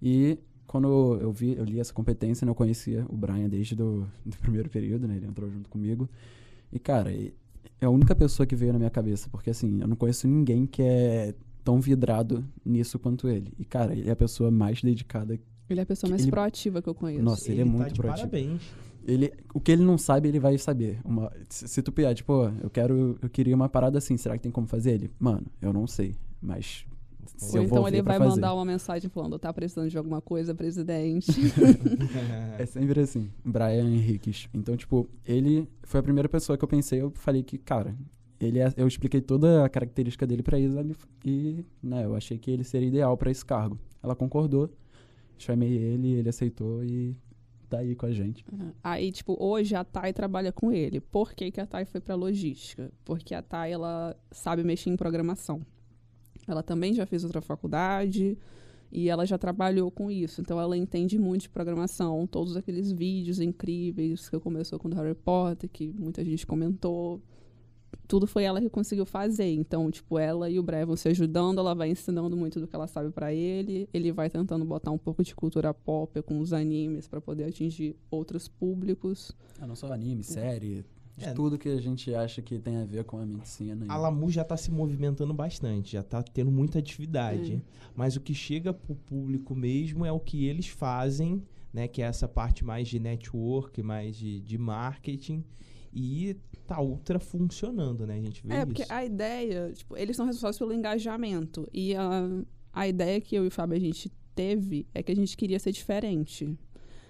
E 0.02 0.38
quando 0.66 1.18
eu 1.20 1.32
vi, 1.32 1.56
eu 1.58 1.64
li 1.66 1.80
essa 1.80 1.94
competência, 1.94 2.46
né, 2.46 2.52
eu 2.52 2.56
conhecia 2.56 3.06
o 3.10 3.16
Brian 3.18 3.48
desde 3.50 3.76
do, 3.76 4.08
do 4.26 4.38
primeiro 4.42 4.70
período, 4.70 5.08
né, 5.08 5.16
ele 5.18 5.26
entrou 5.26 5.50
junto 5.50 5.70
comigo. 5.70 6.10
E, 6.72 6.80
cara, 6.80 7.12
é 7.14 7.86
a 7.86 7.90
única 7.90 8.16
pessoa 8.16 8.46
que 8.46 8.56
veio 8.56 8.74
na 8.74 8.80
minha 8.80 8.90
cabeça, 8.92 9.30
porque, 9.30 9.50
assim, 9.50 9.82
eu 9.82 9.88
não 9.88 9.96
conheço 9.96 10.28
ninguém 10.28 10.66
que 10.66 10.82
é 10.82 11.34
tão 11.64 11.80
vidrado 11.82 12.46
nisso 12.66 12.98
quanto 12.98 13.28
ele. 13.28 13.52
E, 13.60 13.66
cara, 13.66 13.94
ele 13.94 14.08
é 14.10 14.12
a 14.12 14.16
pessoa 14.16 14.50
mais 14.50 14.82
dedicada 14.82 15.38
Ele 15.70 15.80
é 15.80 15.84
a 15.84 15.86
pessoa 15.86 16.10
mais 16.10 16.22
Ele- 16.22 16.32
proativa 16.32 16.82
que 16.82 16.88
eu 16.88 16.96
conheço. 16.96 17.24
Nossa, 17.24 17.52
ele 17.52 17.62
é 17.62 17.66
tá 17.66 17.70
muito 17.72 17.94
de 17.94 18.00
proativo. 18.00 18.30
parabéns. 18.30 18.62
Ele, 19.08 19.32
o 19.54 19.60
que 19.62 19.72
ele 19.72 19.84
não 19.84 19.98
sabe, 19.98 20.28
ele 20.28 20.40
vai 20.40 20.58
saber. 20.58 21.00
Uma, 21.06 21.32
se, 21.48 21.66
se 21.68 21.82
tu 21.82 21.92
pedir, 21.94 22.14
tipo, 22.14 22.34
"Ó, 22.34 22.52
eu 22.62 22.70
quero, 22.70 23.18
eu 23.22 23.30
queria 23.30 23.56
uma 23.56 23.70
parada 23.70 23.98
assim, 23.98 24.18
será 24.18 24.36
que 24.36 24.44
tem 24.44 24.52
como 24.52 24.68
fazer 24.68 24.92
ele? 24.92 25.10
Mano, 25.18 25.48
eu 25.62 25.72
não 25.72 25.88
sei, 25.88 26.14
mas 26.42 26.86
se 27.38 27.58
Ou 27.58 27.64
eu 27.64 27.68
vou 27.70 27.78
então 27.80 27.88
ele 27.88 28.02
vai 28.02 28.18
fazer. 28.18 28.30
mandar 28.32 28.54
uma 28.54 28.66
mensagem 28.66 29.10
falando, 29.10 29.40
tá 29.40 29.54
precisando 29.54 29.90
de 29.90 29.98
alguma 29.98 30.20
coisa, 30.22 30.54
presidente. 30.54 31.32
É 32.60 32.66
sempre 32.66 33.00
assim, 33.02 33.30
Brian 33.46 33.86
Henriques. 33.86 34.48
Então, 34.54 34.76
tipo, 34.76 35.08
ele 35.26 35.68
foi 35.84 36.00
a 36.00 36.04
primeira 36.04 36.28
pessoa 36.28 36.58
que 36.58 36.64
eu 36.64 36.68
pensei, 36.68 37.02
eu 37.02 37.12
falei 37.16 37.44
que, 37.44 37.58
cara, 37.58 37.96
ele 38.40 38.60
é- 38.60 38.74
eu 38.76 38.88
expliquei 38.88 39.22
toda 39.22 39.64
a 39.66 39.70
característica 39.70 40.26
dele 40.28 40.44
pra 40.44 40.60
Isa 40.60 40.86
e, 41.26 41.64
né, 41.82 42.04
eu 42.06 42.16
achei 42.16 42.38
que 42.38 42.52
ele 42.52 42.64
seria 42.64 42.88
ideal 42.88 43.16
pra 43.18 43.32
esse 43.32 43.46
cargo. 43.46 43.80
Ela 44.04 44.16
concordou, 44.16 44.70
chamei 45.38 45.72
ele, 45.78 46.10
ele 46.14 46.30
aceitou 46.30 46.84
e 46.84 47.16
tá 47.70 47.80
aí 47.80 47.96
com 47.96 48.06
a 48.06 48.12
gente. 48.12 48.46
Aí, 48.84 49.12
tipo, 49.12 49.36
hoje 49.40 49.76
a 49.76 49.84
Thay 49.84 50.14
trabalha 50.14 50.52
com 50.52 50.72
ele. 50.72 51.00
Por 51.00 51.34
que, 51.34 51.52
que 51.52 51.62
a 51.62 51.66
Thay 51.66 51.86
foi 51.86 52.02
pra 52.02 52.16
logística? 52.16 52.92
Porque 53.04 53.34
a 53.34 53.42
Thay, 53.42 53.72
ela 53.72 54.16
sabe 54.32 54.64
mexer 54.64 54.90
em 54.90 54.96
programação. 54.96 55.62
Ela 56.48 56.64
também 56.64 56.94
já 56.94 57.06
fez 57.06 57.24
outra 57.24 57.42
faculdade 57.42 58.38
e 58.92 59.10
ela 59.10 59.26
já 59.26 59.38
trabalhou 59.38 59.92
com 59.92 60.10
isso. 60.10 60.42
Então, 60.42 60.60
ela 60.60 60.78
entende 60.78 61.20
muito 61.20 61.42
de 61.42 61.50
programação. 61.50 62.26
Todos 62.26 62.56
aqueles 62.56 62.92
vídeos 62.92 63.40
incríveis 63.40 64.30
que 64.30 64.40
começou 64.40 64.80
com 64.80 64.88
o 64.88 64.96
Harry 64.96 65.16
Potter, 65.16 65.70
que 65.70 65.94
muita 65.98 66.24
gente 66.24 66.48
comentou. 66.48 67.22
Tudo 68.08 68.26
foi 68.26 68.44
ela 68.44 68.62
que 68.62 68.70
conseguiu 68.70 69.06
fazer. 69.06 69.52
Então, 69.54 69.92
tipo, 69.92 70.18
ela 70.18 70.50
e 70.50 70.58
o 70.60 70.64
vão 70.64 70.96
se 70.96 71.10
ajudando, 71.10 71.60
ela 71.60 71.74
vai 71.76 71.90
ensinando 71.90 72.38
muito 72.38 72.60
do 72.60 72.68
que 72.68 72.76
ela 72.76 72.88
sabe 72.88 73.12
pra 73.12 73.34
ele. 73.34 73.90
Ele 73.94 74.12
vai 74.12 74.30
tentando 74.30 74.64
botar 74.64 74.92
um 74.92 74.98
pouco 74.98 75.24
de 75.24 75.36
cultura 75.36 75.74
pop 75.74 76.22
com 76.22 76.40
os 76.40 76.54
animes 76.54 77.08
pra 77.08 77.20
poder 77.20 77.44
atingir 77.46 77.96
outros 78.10 78.48
públicos. 78.48 79.32
Ah, 79.60 79.68
não 79.68 79.76
só 79.76 79.92
anime, 79.92 80.24
série, 80.24 80.86
de 81.18 81.26
É. 81.26 81.34
tudo 81.34 81.58
que 81.58 81.68
a 81.68 81.82
gente 81.82 82.14
acha 82.14 82.42
que 82.42 82.60
tem 82.60 82.78
a 82.78 82.86
ver 82.86 83.04
com 83.04 83.18
a 83.20 83.26
medicina. 83.26 83.86
A 83.90 83.98
Lamu 83.98 84.30
já 84.30 84.44
está 84.44 84.56
se 84.56 84.72
movimentando 84.72 85.34
bastante, 85.34 85.94
já 85.94 86.02
está 86.02 86.22
tendo 86.24 86.52
muita 86.52 86.80
atividade. 86.80 87.56
Hum. 87.56 87.62
Mas 87.96 88.16
o 88.16 88.22
que 88.22 88.34
chega 88.34 88.72
para 88.74 88.94
o 88.94 88.96
público 88.96 89.54
mesmo 89.56 90.06
é 90.06 90.12
o 90.12 90.20
que 90.20 90.46
eles 90.46 90.68
fazem, 90.68 91.44
né? 91.74 91.88
Que 91.88 92.02
é 92.02 92.06
essa 92.06 92.28
parte 92.28 92.64
mais 92.64 92.88
de 92.88 93.00
network, 93.00 93.82
mais 93.84 94.16
de, 94.16 94.40
de 94.40 94.58
marketing. 94.58 95.44
E 96.00 96.36
tá 96.68 96.80
ultra 96.80 97.18
funcionando, 97.20 98.06
né? 98.06 98.18
A 98.18 98.22
gente 98.22 98.46
vê 98.46 98.54
É, 98.54 98.58
isso. 98.58 98.68
porque 98.68 98.86
a 98.88 99.04
ideia, 99.04 99.72
tipo, 99.74 99.98
eles 99.98 100.16
são 100.16 100.26
responsáveis 100.28 100.60
pelo 100.60 100.74
engajamento. 100.74 101.68
E 101.74 101.96
a, 101.96 102.30
a 102.72 102.88
ideia 102.88 103.20
que 103.20 103.36
eu 103.36 103.44
e 103.46 103.48
o 103.48 103.52
Fábio 103.52 103.76
a 103.76 103.80
gente 103.80 104.12
teve 104.36 104.86
é 104.94 105.02
que 105.02 105.12
a 105.12 105.16
gente 105.16 105.36
queria 105.36 105.58
ser 105.60 105.72
diferente. 105.72 106.56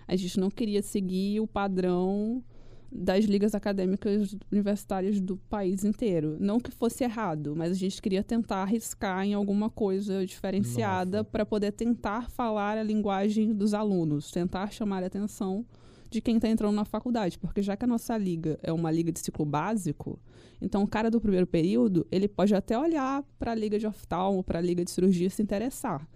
A 0.08 0.16
gente 0.16 0.40
não 0.40 0.50
queria 0.50 0.82
seguir 0.82 1.42
o 1.42 1.48
padrão 1.48 2.42
das 2.90 3.26
ligas 3.26 3.54
acadêmicas 3.54 4.34
universitárias 4.50 5.20
do 5.20 5.36
país 5.36 5.84
inteiro. 5.84 6.38
Não 6.40 6.58
que 6.58 6.72
fosse 6.72 7.04
errado, 7.04 7.54
mas 7.54 7.72
a 7.72 7.76
gente 7.76 8.02
queria 8.02 8.24
tentar 8.24 8.64
arriscar 8.64 9.26
em 9.26 9.34
alguma 9.34 9.70
coisa 9.70 10.26
diferenciada 10.26 11.24
para 11.26 11.46
poder 11.46 11.74
tentar 11.74 12.30
falar 12.30 12.78
a 12.78 12.84
linguagem 12.84 13.54
dos 13.54 13.74
alunos, 13.74 14.32
tentar 14.32 14.72
chamar 14.72 15.04
a 15.04 15.08
atenção 15.08 15.66
de 16.10 16.22
quem 16.22 16.36
está 16.38 16.48
entrando 16.50 16.74
na 16.76 16.86
faculdade, 16.86 17.38
porque 17.40 17.62
já 17.62 17.76
que 17.76 17.84
a 17.86 17.88
nossa 17.88 18.18
liga 18.18 18.58
é 18.64 18.72
uma 18.72 18.90
liga 18.92 19.12
de 19.12 19.20
ciclo 19.20 19.46
básico, 19.46 20.20
então 20.62 20.84
o 20.84 20.88
cara 20.88 21.10
do 21.12 21.20
primeiro 21.22 21.46
período, 21.48 22.06
ele 22.12 22.28
pode 22.28 22.54
até 22.56 22.78
olhar 22.78 23.24
para 23.38 23.52
a 23.52 23.56
liga 23.56 23.78
de 23.78 23.86
oftalmo, 23.88 24.44
para 24.44 24.60
a 24.60 24.62
liga 24.62 24.84
de 24.84 24.92
cirurgia 24.92 25.28
e 25.28 25.30
se 25.30 25.42
interessar. 25.42 26.08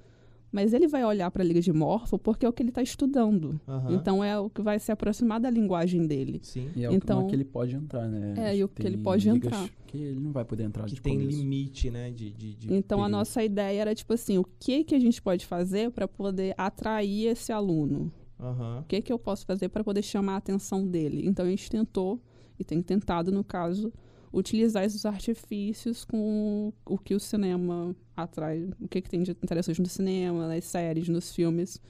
Mas 0.53 0.73
ele 0.73 0.85
vai 0.85 1.05
olhar 1.05 1.31
para 1.31 1.41
a 1.43 1.45
liga 1.45 1.61
de 1.61 1.71
morfo 1.71 2.19
porque 2.19 2.45
é 2.45 2.49
o 2.49 2.51
que 2.51 2.61
ele 2.61 2.71
está 2.71 2.81
estudando. 2.81 3.57
Aham. 3.65 3.93
Então 3.93 4.21
é 4.21 4.37
o 4.37 4.49
que 4.49 4.61
vai 4.61 4.77
se 4.79 4.91
aproximar 4.91 5.39
da 5.39 5.49
linguagem 5.49 6.05
dele. 6.05 6.41
Sim. 6.43 6.69
E 6.75 6.83
é 6.83 6.89
o 6.89 6.93
Então- 6.93 7.21
que, 7.23 7.29
que 7.29 7.35
ele 7.37 7.45
pode 7.45 7.73
entrar, 7.73 8.05
né? 8.09 8.33
É, 8.37 8.57
e 8.57 8.61
o 8.61 8.67
que 8.67 8.85
ele 8.85 8.97
pode 8.97 9.29
entrar. 9.29 9.69
Que 9.87 9.97
ele 9.97 10.19
não 10.19 10.33
vai 10.33 10.43
poder 10.43 10.63
entrar 10.63 10.83
Que 10.87 10.95
de 10.95 11.01
tem 11.01 11.17
começo. 11.17 11.37
limite, 11.37 11.89
né? 11.89 12.11
De, 12.11 12.29
de, 12.31 12.53
de 12.55 12.73
Então 12.73 12.99
a 12.99 13.03
período. 13.03 13.17
nossa 13.19 13.41
ideia 13.41 13.79
era 13.79 13.95
tipo 13.95 14.11
assim, 14.13 14.37
o 14.39 14.43
que 14.59 14.83
que 14.83 14.93
a 14.93 14.99
gente 14.99 15.21
pode 15.21 15.45
fazer 15.45 15.89
para 15.91 16.05
poder 16.05 16.53
atrair 16.57 17.27
esse 17.27 17.53
aluno? 17.53 18.11
Aham. 18.41 18.79
O 18.79 18.83
que 18.83 19.01
que 19.01 19.13
eu 19.13 19.19
posso 19.19 19.45
fazer 19.45 19.69
para 19.69 19.83
poder 19.83 20.01
chamar 20.01 20.33
a 20.33 20.37
atenção 20.37 20.85
dele? 20.85 21.27
Então 21.27 21.45
a 21.45 21.49
gente 21.49 21.69
tentou 21.69 22.19
e 22.59 22.63
tem 22.63 22.81
tentado 22.81 23.31
no 23.31 23.43
caso 23.43 23.93
utilizar 24.33 24.83
esses 24.83 25.05
artifícios 25.05 26.05
com 26.05 26.73
o 26.85 26.97
que 26.97 27.13
o 27.13 27.19
cinema 27.19 27.95
atrai, 28.15 28.69
o 28.79 28.87
que 28.87 29.01
que 29.01 29.09
tem 29.09 29.21
de 29.21 29.31
interessante 29.31 29.81
no 29.81 29.87
cinema, 29.87 30.47
nas 30.47 30.63
séries, 30.65 31.09
nos 31.09 31.35
filmes, 31.35 31.81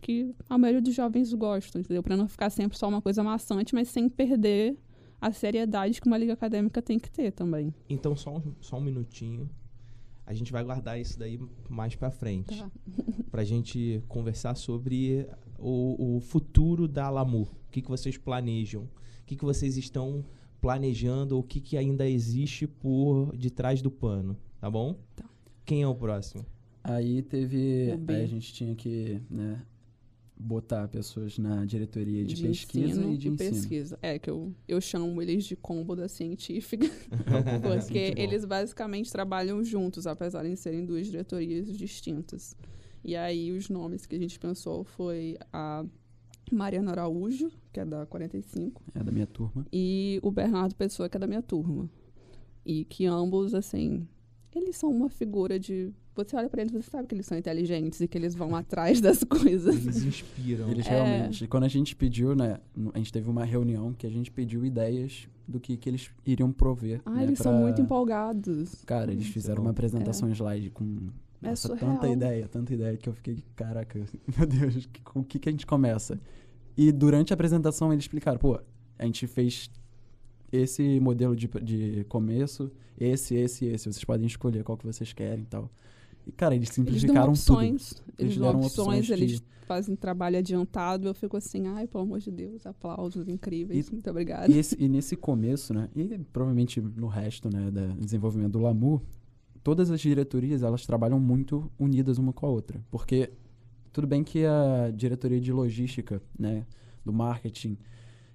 que 0.00 0.34
a 0.48 0.58
maioria 0.58 0.82
dos 0.82 0.94
jovens 0.94 1.32
gostam, 1.32 1.80
entendeu? 1.80 2.02
Para 2.02 2.16
não 2.16 2.28
ficar 2.28 2.50
sempre 2.50 2.76
só 2.76 2.88
uma 2.88 3.00
coisa 3.00 3.22
maçante, 3.22 3.74
mas 3.74 3.88
sem 3.88 4.08
perder 4.08 4.76
a 5.20 5.32
seriedade 5.32 6.00
que 6.00 6.06
uma 6.06 6.18
liga 6.18 6.34
acadêmica 6.34 6.82
tem 6.82 6.98
que 6.98 7.10
ter 7.10 7.32
também. 7.32 7.74
Então, 7.88 8.14
só 8.14 8.36
um, 8.36 8.54
só 8.60 8.76
um 8.76 8.82
minutinho. 8.82 9.48
A 10.26 10.34
gente 10.34 10.52
vai 10.52 10.62
guardar 10.62 11.00
isso 11.00 11.18
daí 11.18 11.40
mais 11.68 11.94
pra 11.94 12.10
frente. 12.10 12.58
Tá. 12.58 12.70
Pra 13.30 13.44
gente 13.44 14.02
conversar 14.08 14.54
sobre 14.54 15.26
o, 15.58 16.16
o 16.16 16.20
futuro 16.20 16.86
da 16.86 17.08
Lamu. 17.10 17.42
O 17.42 17.70
que, 17.70 17.82
que 17.82 17.88
vocês 17.88 18.16
planejam? 18.16 18.82
O 18.82 19.24
que, 19.26 19.36
que 19.36 19.44
vocês 19.44 19.76
estão 19.76 20.24
planejando? 20.60 21.38
O 21.38 21.42
que, 21.42 21.60
que 21.60 21.76
ainda 21.76 22.08
existe 22.08 22.66
por 22.66 23.36
detrás 23.36 23.82
do 23.82 23.90
pano? 23.90 24.36
Tá 24.60 24.70
bom? 24.70 24.96
Tá. 25.14 25.24
Quem 25.64 25.82
é 25.82 25.88
o 25.88 25.94
próximo? 25.94 26.44
Aí 26.82 27.22
teve. 27.22 27.90
Aí 28.08 28.22
a 28.22 28.26
gente 28.26 28.52
tinha 28.52 28.74
que, 28.74 29.20
né, 29.28 29.60
botar 30.38 30.86
pessoas 30.88 31.38
na 31.38 31.64
diretoria 31.64 32.24
de, 32.24 32.40
pesquisa 32.42 33.00
ensino 33.00 33.12
e 33.12 33.16
de 33.16 33.28
ensino. 33.28 33.50
pesquisa. 33.50 33.98
É, 34.02 34.18
que 34.18 34.30
eu, 34.30 34.54
eu 34.68 34.80
chamo 34.80 35.20
eles 35.20 35.44
de 35.44 35.56
combo 35.56 35.96
da 35.96 36.08
científica, 36.08 36.86
porque 37.62 38.14
eles 38.16 38.44
basicamente 38.44 39.10
trabalham 39.10 39.64
juntos, 39.64 40.06
apesar 40.06 40.44
de 40.44 40.56
serem 40.56 40.84
duas 40.84 41.06
diretorias 41.06 41.76
distintas. 41.76 42.56
E 43.06 43.14
aí 43.14 43.52
os 43.52 43.68
nomes 43.70 44.04
que 44.04 44.16
a 44.16 44.18
gente 44.18 44.38
pensou 44.38 44.82
foi 44.84 45.38
a 45.52 45.84
Mariana 46.50 46.90
Araújo, 46.90 47.50
que 47.72 47.78
é 47.80 47.84
da 47.84 48.04
45, 48.06 48.82
É 48.94 49.02
da 49.02 49.12
minha 49.12 49.26
turma. 49.26 49.64
e 49.72 50.18
o 50.22 50.30
Bernardo 50.30 50.74
Pessoa, 50.74 51.08
que 51.08 51.16
é 51.16 51.20
da 51.20 51.26
minha 51.26 51.42
turma. 51.42 51.88
E 52.64 52.84
que 52.84 53.06
ambos, 53.06 53.54
assim, 53.54 54.06
eles 54.54 54.76
são 54.76 54.90
uma 54.90 55.08
figura 55.08 55.58
de. 55.58 55.92
Você 56.16 56.34
olha 56.34 56.48
pra 56.48 56.62
eles 56.62 56.72
e 56.74 56.82
você 56.82 56.90
sabe 56.90 57.06
que 57.06 57.14
eles 57.14 57.26
são 57.26 57.36
inteligentes 57.38 58.00
e 58.00 58.08
que 58.08 58.16
eles 58.18 58.34
vão 58.34 58.56
atrás 58.56 59.00
das 59.00 59.22
coisas. 59.24 59.76
Eles 59.76 60.02
inspiram. 60.02 60.68
Eles 60.70 60.86
É. 60.86 60.90
realmente. 60.90 61.46
Quando 61.46 61.64
a 61.64 61.68
gente 61.68 61.94
pediu, 61.94 62.34
né? 62.34 62.58
A 62.94 62.98
gente 62.98 63.12
teve 63.12 63.28
uma 63.30 63.44
reunião 63.44 63.92
que 63.92 64.06
a 64.06 64.10
gente 64.10 64.30
pediu 64.32 64.64
ideias 64.64 65.28
do 65.46 65.60
que, 65.60 65.76
que 65.76 65.88
eles 65.88 66.10
iriam 66.24 66.50
prover. 66.50 67.00
Ah, 67.04 67.10
né, 67.10 67.22
eles 67.24 67.38
são 67.38 67.52
pra- 67.52 67.60
muito 67.60 67.80
empolgados. 67.80 68.82
Cara, 68.86 69.12
eles 69.12 69.28
é 69.28 69.30
fizeram 69.30 69.62
uma 69.62 69.70
apresentação 69.70 70.28
slide 70.32 70.70
com. 70.70 71.08
É 71.42 71.50
Nossa, 71.50 71.68
surreal. 71.68 71.94
tanta 71.94 72.08
ideia, 72.08 72.48
tanta 72.48 72.74
ideia 72.74 72.96
que 72.96 73.08
eu 73.08 73.12
fiquei, 73.12 73.38
caraca, 73.54 73.98
meu 74.36 74.46
Deus, 74.46 74.88
com 75.04 75.20
o 75.20 75.24
que, 75.24 75.38
que 75.38 75.48
a 75.48 75.52
gente 75.52 75.66
começa? 75.66 76.18
E 76.76 76.90
durante 76.92 77.32
a 77.32 77.34
apresentação 77.34 77.92
eles 77.92 78.04
explicaram, 78.04 78.38
pô, 78.38 78.58
a 78.98 79.04
gente 79.04 79.26
fez 79.26 79.70
esse 80.52 80.98
modelo 81.00 81.34
de, 81.36 81.48
de 81.62 82.04
começo, 82.08 82.70
esse, 82.98 83.34
esse, 83.34 83.66
esse. 83.66 83.84
Vocês 83.92 84.04
podem 84.04 84.26
escolher 84.26 84.62
qual 84.64 84.76
que 84.78 84.86
vocês 84.86 85.12
querem 85.12 85.42
e 85.44 85.46
tal. 85.46 85.70
E, 86.26 86.32
cara, 86.32 86.54
eles 86.54 86.68
Eles 86.68 86.74
simplificaram 86.74 87.20
dão 87.26 87.30
opções, 87.32 87.90
tudo. 87.94 88.02
eles, 88.18 88.18
Eles 88.18 88.36
dão 88.38 88.46
deram 88.46 88.60
opções, 88.60 88.98
opções 89.00 89.10
eles 89.10 89.42
fazem 89.66 89.94
trabalho 89.96 90.38
adiantado. 90.38 91.08
Eu 91.08 91.14
fico 91.14 91.36
assim, 91.36 91.66
ai, 91.66 91.86
pelo 91.86 92.04
amor 92.04 92.20
de 92.20 92.30
Deus, 92.30 92.66
aplausos 92.66 93.28
incríveis, 93.28 93.88
E- 93.88 93.92
muito 93.92 94.08
obrigada. 94.10 94.50
E, 94.50 94.60
e 94.78 94.88
nesse 94.88 95.16
começo, 95.16 95.74
né, 95.74 95.88
e 95.94 96.18
provavelmente 96.32 96.80
no 96.80 97.06
resto, 97.08 97.48
né, 97.52 97.70
do 97.70 97.94
desenvolvimento 98.00 98.52
do 98.52 98.60
Lamu, 98.60 99.02
todas 99.66 99.90
as 99.90 100.00
diretorias, 100.00 100.62
elas 100.62 100.86
trabalham 100.86 101.18
muito 101.18 101.68
unidas 101.76 102.18
uma 102.18 102.32
com 102.32 102.46
a 102.46 102.48
outra. 102.48 102.80
Porque 102.88 103.32
tudo 103.92 104.06
bem 104.06 104.22
que 104.22 104.46
a 104.46 104.92
diretoria 104.94 105.40
de 105.40 105.52
logística, 105.52 106.22
né, 106.38 106.64
do 107.04 107.12
marketing, 107.12 107.76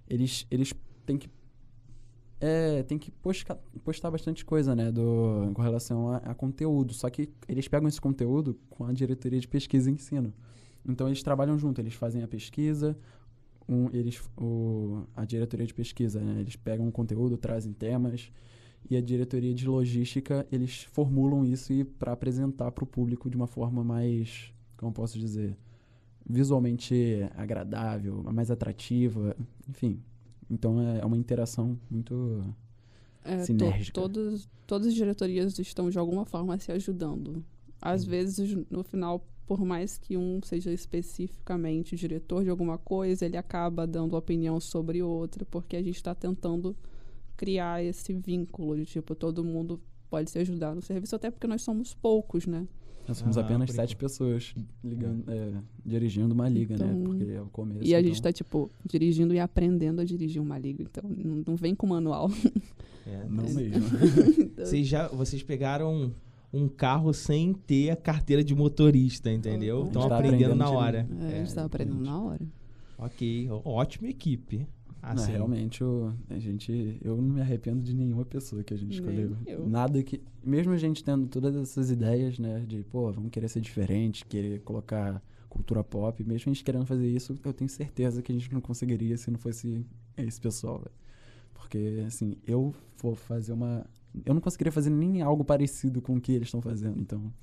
eles, 0.09 0.45
eles 0.51 0.73
têm 1.05 1.17
que 1.17 1.29
é, 2.41 2.83
tem 2.83 2.97
que 2.97 3.11
postar, 3.11 3.55
postar 3.81 4.11
bastante 4.11 4.43
coisa, 4.43 4.75
né, 4.75 4.91
do, 4.91 5.51
com 5.53 5.61
relação 5.61 6.09
a, 6.09 6.17
a 6.17 6.35
conteúdo. 6.35 6.93
Só 6.93 7.09
que 7.09 7.29
eles 7.47 7.65
pegam 7.65 7.87
esse 7.87 8.01
conteúdo 8.01 8.59
com 8.69 8.83
a 8.83 8.91
diretoria 8.91 9.39
de 9.39 9.47
pesquisa 9.47 9.89
e 9.89 9.93
ensino. 9.93 10.33
Então 10.85 11.07
eles 11.07 11.23
trabalham 11.23 11.57
junto, 11.57 11.79
eles 11.79 11.93
fazem 11.93 12.23
a 12.23 12.27
pesquisa, 12.27 12.97
um, 13.69 13.87
eles, 13.93 14.21
o, 14.35 15.03
a 15.15 15.23
diretoria 15.23 15.65
de 15.65 15.73
pesquisa, 15.73 16.19
né, 16.19 16.41
eles 16.41 16.57
pegam 16.57 16.89
o 16.89 16.91
conteúdo, 16.91 17.37
trazem 17.37 17.71
temas, 17.71 18.29
e 18.89 18.97
a 18.97 19.01
diretoria 19.01 19.53
de 19.53 19.67
logística, 19.67 20.45
eles 20.51 20.83
formulam 20.83 21.45
isso 21.45 21.73
para 21.99 22.11
apresentar 22.13 22.71
para 22.71 22.83
o 22.83 22.87
público 22.87 23.29
de 23.29 23.37
uma 23.37 23.47
forma 23.47 23.83
mais, 23.83 24.53
como 24.77 24.91
posso 24.93 25.17
dizer, 25.19 25.57
visualmente 26.27 26.95
agradável, 27.35 28.23
mais 28.33 28.51
atrativa, 28.51 29.35
enfim. 29.69 30.01
Então 30.49 30.81
é 30.81 30.99
é 30.99 31.05
uma 31.05 31.17
interação 31.17 31.79
muito 31.89 32.43
É, 33.23 33.47
to- 33.47 33.47
sinérgica. 33.47 33.93
todos, 33.93 34.49
todas 34.65 34.87
as 34.87 34.93
diretorias 34.93 35.57
estão 35.59 35.89
de 35.89 35.97
alguma 35.99 36.25
forma 36.25 36.57
se 36.57 36.71
ajudando. 36.71 37.43
Às 37.81 38.03
Sim. 38.03 38.09
vezes, 38.09 38.55
no 38.69 38.83
final, 38.83 39.25
por 39.45 39.63
mais 39.63 39.97
que 39.97 40.17
um 40.17 40.39
seja 40.43 40.71
especificamente 40.71 41.95
diretor 41.95 42.43
de 42.43 42.49
alguma 42.49 42.77
coisa, 42.77 43.25
ele 43.25 43.37
acaba 43.37 43.85
dando 43.87 44.15
opinião 44.15 44.59
sobre 44.59 45.01
outra, 45.03 45.45
porque 45.45 45.75
a 45.75 45.83
gente 45.83 45.95
está 45.95 46.15
tentando 46.15 46.75
criar 47.41 47.83
esse 47.83 48.13
vínculo 48.13 48.75
de 48.77 48.85
tipo, 48.85 49.15
todo 49.15 49.43
mundo 49.43 49.81
pode 50.11 50.29
se 50.29 50.37
ajudar 50.37 50.75
no 50.75 50.81
serviço, 50.81 51.15
até 51.15 51.31
porque 51.31 51.47
nós 51.47 51.63
somos 51.63 51.91
poucos, 51.95 52.45
né? 52.45 52.67
Nós 53.07 53.17
somos 53.17 53.35
Ah, 53.35 53.41
apenas 53.41 53.71
sete 53.71 53.95
pessoas 53.95 54.53
ligando, 54.83 55.23
é, 55.27 55.53
dirigindo 55.83 56.35
uma 56.35 56.47
liga, 56.47 56.77
né? 56.77 56.85
Então- 56.85 57.03
Porque 57.03 57.31
é 57.31 57.41
o 57.41 57.47
começo. 57.47 57.83
E 57.83 57.95
a 57.95 58.01
gente 58.03 58.19
então- 58.19 58.29
tá, 58.29 58.31
tipo, 58.31 58.69
dirigindo 58.85 59.33
e 59.33 59.39
aprendendo 59.39 60.01
a 60.01 60.05
dirigir 60.05 60.39
uma 60.39 60.59
liga. 60.59 60.83
Então, 60.83 61.09
não, 61.09 61.43
não 61.47 61.55
vem 61.55 61.73
com 61.73 61.87
manual. 61.87 62.29
É. 63.07 63.25
Não 63.27 63.43
É. 63.45 63.49
mesmo. 63.53 63.87
Então, 64.39 64.63
Vocês, 64.63 64.87
já, 64.87 65.07
vocês 65.07 65.41
pegaram 65.41 66.13
um 66.53 66.67
carro 66.67 67.11
sem 67.11 67.53
ter 67.53 67.89
a 67.89 67.95
carteira 67.95 68.43
de 68.43 68.53
motorista, 68.53 69.31
entendeu? 69.31 69.85
Estão 69.87 70.07
tá 70.07 70.17
aprendendo 70.19 70.53
aprendendo 70.53 70.55
na 70.59 70.69
hora. 70.69 71.07
é, 71.21 71.25
a 71.25 71.43
gente 71.43 71.55
tava 71.55 71.65
aprendendo 71.65 72.01
na 72.03 72.21
hora. 72.21 72.41
Ok, 72.99 73.49
ótima 73.65 74.09
equipe. 74.09 74.67
Não, 75.03 75.23
Assim, 75.23 75.31
realmente, 75.31 75.83
o- 75.83 76.13
a 76.29 76.37
gente, 76.37 76.97
eu 77.01 77.17
não 77.17 77.33
me 77.35 77.41
arrependo 77.41 77.81
de 77.81 77.93
nenhuma 77.93 78.23
pessoa 78.23 78.63
que 78.63 78.73
a 78.73 78.77
gente 78.77 78.93
escolheu. 78.93 79.35
eu. 79.47 79.67
Nada 79.67 80.01
que. 80.03 80.21
Mesmo 80.43 80.73
a 80.73 80.77
gente 80.77 81.03
tendo 81.03 81.27
todas 81.27 81.55
essas 81.55 81.89
ideias, 81.89 82.37
né? 82.37 82.63
De, 82.67 82.83
pô, 82.83 83.11
vamos 83.11 83.31
querer 83.31 83.47
ser 83.49 83.61
diferente, 83.61 84.25
querer 84.25 84.61
colocar 84.61 85.21
cultura 85.49 85.83
pop, 85.83 86.23
mesmo 86.23 86.49
a 86.49 86.53
gente 86.53 86.63
querendo 86.63 86.85
fazer 86.85 87.07
isso, 87.09 87.35
eu 87.43 87.51
tenho 87.51 87.69
certeza 87.69 88.21
que 88.21 88.31
a 88.31 88.35
gente 88.35 88.53
não 88.53 88.61
conseguiria 88.61 89.17
se 89.17 89.29
não 89.29 89.37
fosse 89.39 89.85
esse 90.15 90.39
pessoal, 90.39 90.77
velho. 90.79 90.91
Porque, 91.53 92.03
assim, 92.07 92.35
eu 92.47 92.73
vou 93.01 93.15
fazer 93.15 93.53
uma. 93.53 93.85
Eu 94.25 94.33
não 94.33 94.41
conseguiria 94.41 94.71
fazer 94.71 94.89
nem 94.89 95.21
algo 95.21 95.43
parecido 95.43 96.01
com 96.01 96.15
o 96.15 96.21
que 96.21 96.31
eles 96.31 96.47
estão 96.47 96.61
fazendo, 96.61 96.99
então. 96.99 97.33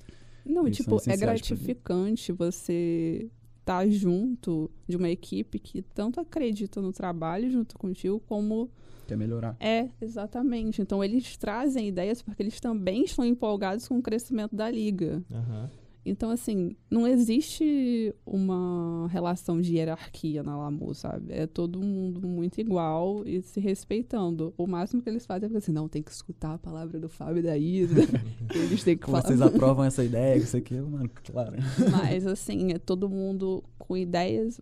Não, 0.45 0.63
tipo, 0.71 0.95
é 0.95 1.17
gratificante 1.17 2.31
você 2.31 3.29
estar 3.69 3.87
junto 3.89 4.69
de 4.87 4.97
uma 4.97 5.09
equipe 5.09 5.59
que 5.59 5.83
tanto 5.83 6.19
acredita 6.19 6.81
no 6.81 6.91
trabalho 6.91 7.51
junto 7.51 7.77
contigo, 7.77 8.19
como 8.27 8.67
Quer 9.07 9.15
melhorar. 9.15 9.55
é, 9.59 9.89
exatamente. 10.01 10.81
Então 10.81 11.03
eles 11.03 11.37
trazem 11.37 11.87
ideias 11.87 12.21
porque 12.21 12.41
eles 12.41 12.59
também 12.59 13.03
estão 13.03 13.23
empolgados 13.23 13.87
com 13.87 13.97
o 13.97 14.01
crescimento 14.01 14.55
da 14.55 14.69
liga. 14.69 15.23
Aham. 15.31 15.69
Então, 16.09 16.31
assim, 16.31 16.75
não 16.89 17.07
existe 17.07 18.13
uma 18.25 19.07
relação 19.11 19.61
de 19.61 19.75
hierarquia 19.75 20.41
na 20.41 20.57
Lamu, 20.57 20.93
sabe? 20.95 21.31
É 21.31 21.45
todo 21.45 21.79
mundo 21.81 22.27
muito 22.27 22.59
igual 22.59 23.23
e 23.27 23.41
se 23.41 23.59
respeitando. 23.59 24.53
O 24.57 24.65
máximo 24.65 25.01
que 25.01 25.09
eles 25.09 25.25
fazem 25.25 25.45
é 25.45 25.49
falar 25.49 25.59
assim, 25.59 25.71
não, 25.71 25.87
tem 25.87 26.01
que 26.01 26.11
escutar 26.11 26.53
a 26.55 26.57
palavra 26.57 26.99
do 26.99 27.07
Fábio 27.07 27.39
e 27.39 27.43
da 27.43 27.57
Isa. 27.57 27.95
eles 28.53 28.83
têm 28.83 28.97
que 28.97 29.05
falar. 29.05 29.21
vocês 29.21 29.41
aprovam 29.41 29.85
essa 29.85 30.03
ideia, 30.03 30.37
isso 30.37 30.57
aqui, 30.57 30.73
mano, 30.75 31.09
claro. 31.25 31.55
Mas, 31.91 32.25
assim, 32.25 32.71
é 32.73 32.79
todo 32.79 33.07
mundo 33.07 33.63
com 33.77 33.95
ideias 33.95 34.59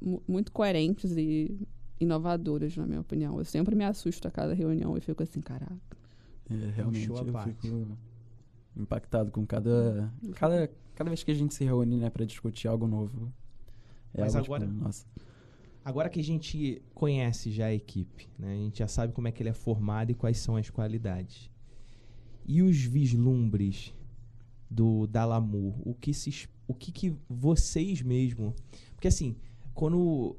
mu- 0.00 0.22
muito 0.28 0.52
coerentes 0.52 1.12
e 1.16 1.56
inovadoras, 1.98 2.76
na 2.76 2.86
minha 2.86 3.00
opinião. 3.00 3.38
Eu 3.38 3.44
sempre 3.44 3.74
me 3.74 3.84
assusto 3.84 4.28
a 4.28 4.30
cada 4.30 4.52
reunião 4.52 4.96
e 4.98 5.00
fico 5.00 5.22
assim, 5.22 5.40
caraca. 5.40 5.74
É, 6.50 6.70
realmente, 6.76 7.06
show 7.06 7.16
à 7.16 7.22
eu 7.22 7.32
parte. 7.32 7.54
fico 7.62 7.86
impactado 8.76 9.30
com 9.30 9.46
cada, 9.46 10.12
cada, 10.34 10.70
cada 10.94 11.10
vez 11.10 11.22
que 11.22 11.30
a 11.30 11.34
gente 11.34 11.54
se 11.54 11.64
reúne, 11.64 11.96
né, 11.96 12.10
pra 12.10 12.24
discutir 12.24 12.68
algo 12.68 12.86
novo. 12.86 13.32
É 14.12 14.20
Mas 14.22 14.34
algo, 14.36 14.46
agora- 14.46 14.66
tipo, 14.66 14.84
nossa, 14.84 15.06
Agora 15.84 16.08
que 16.08 16.18
a 16.18 16.24
gente 16.24 16.80
conhece 16.94 17.52
já 17.52 17.66
a 17.66 17.74
equipe, 17.74 18.26
né? 18.38 18.54
A 18.54 18.56
gente 18.56 18.78
já 18.78 18.88
sabe 18.88 19.12
como 19.12 19.28
é 19.28 19.32
que 19.32 19.42
ele 19.42 19.50
é 19.50 19.52
formado 19.52 20.10
e 20.10 20.14
quais 20.14 20.38
são 20.38 20.56
as 20.56 20.70
qualidades. 20.70 21.50
E 22.46 22.62
os 22.62 22.78
vislumbres 22.82 23.92
do 24.70 25.06
da 25.06 25.26
Lamu, 25.26 25.78
o 25.84 25.94
que 25.94 26.14
se 26.14 26.48
o 26.66 26.72
que, 26.72 26.90
que 26.90 27.14
vocês 27.28 28.00
mesmo, 28.00 28.54
porque 28.94 29.08
assim, 29.08 29.36
quando 29.74 30.34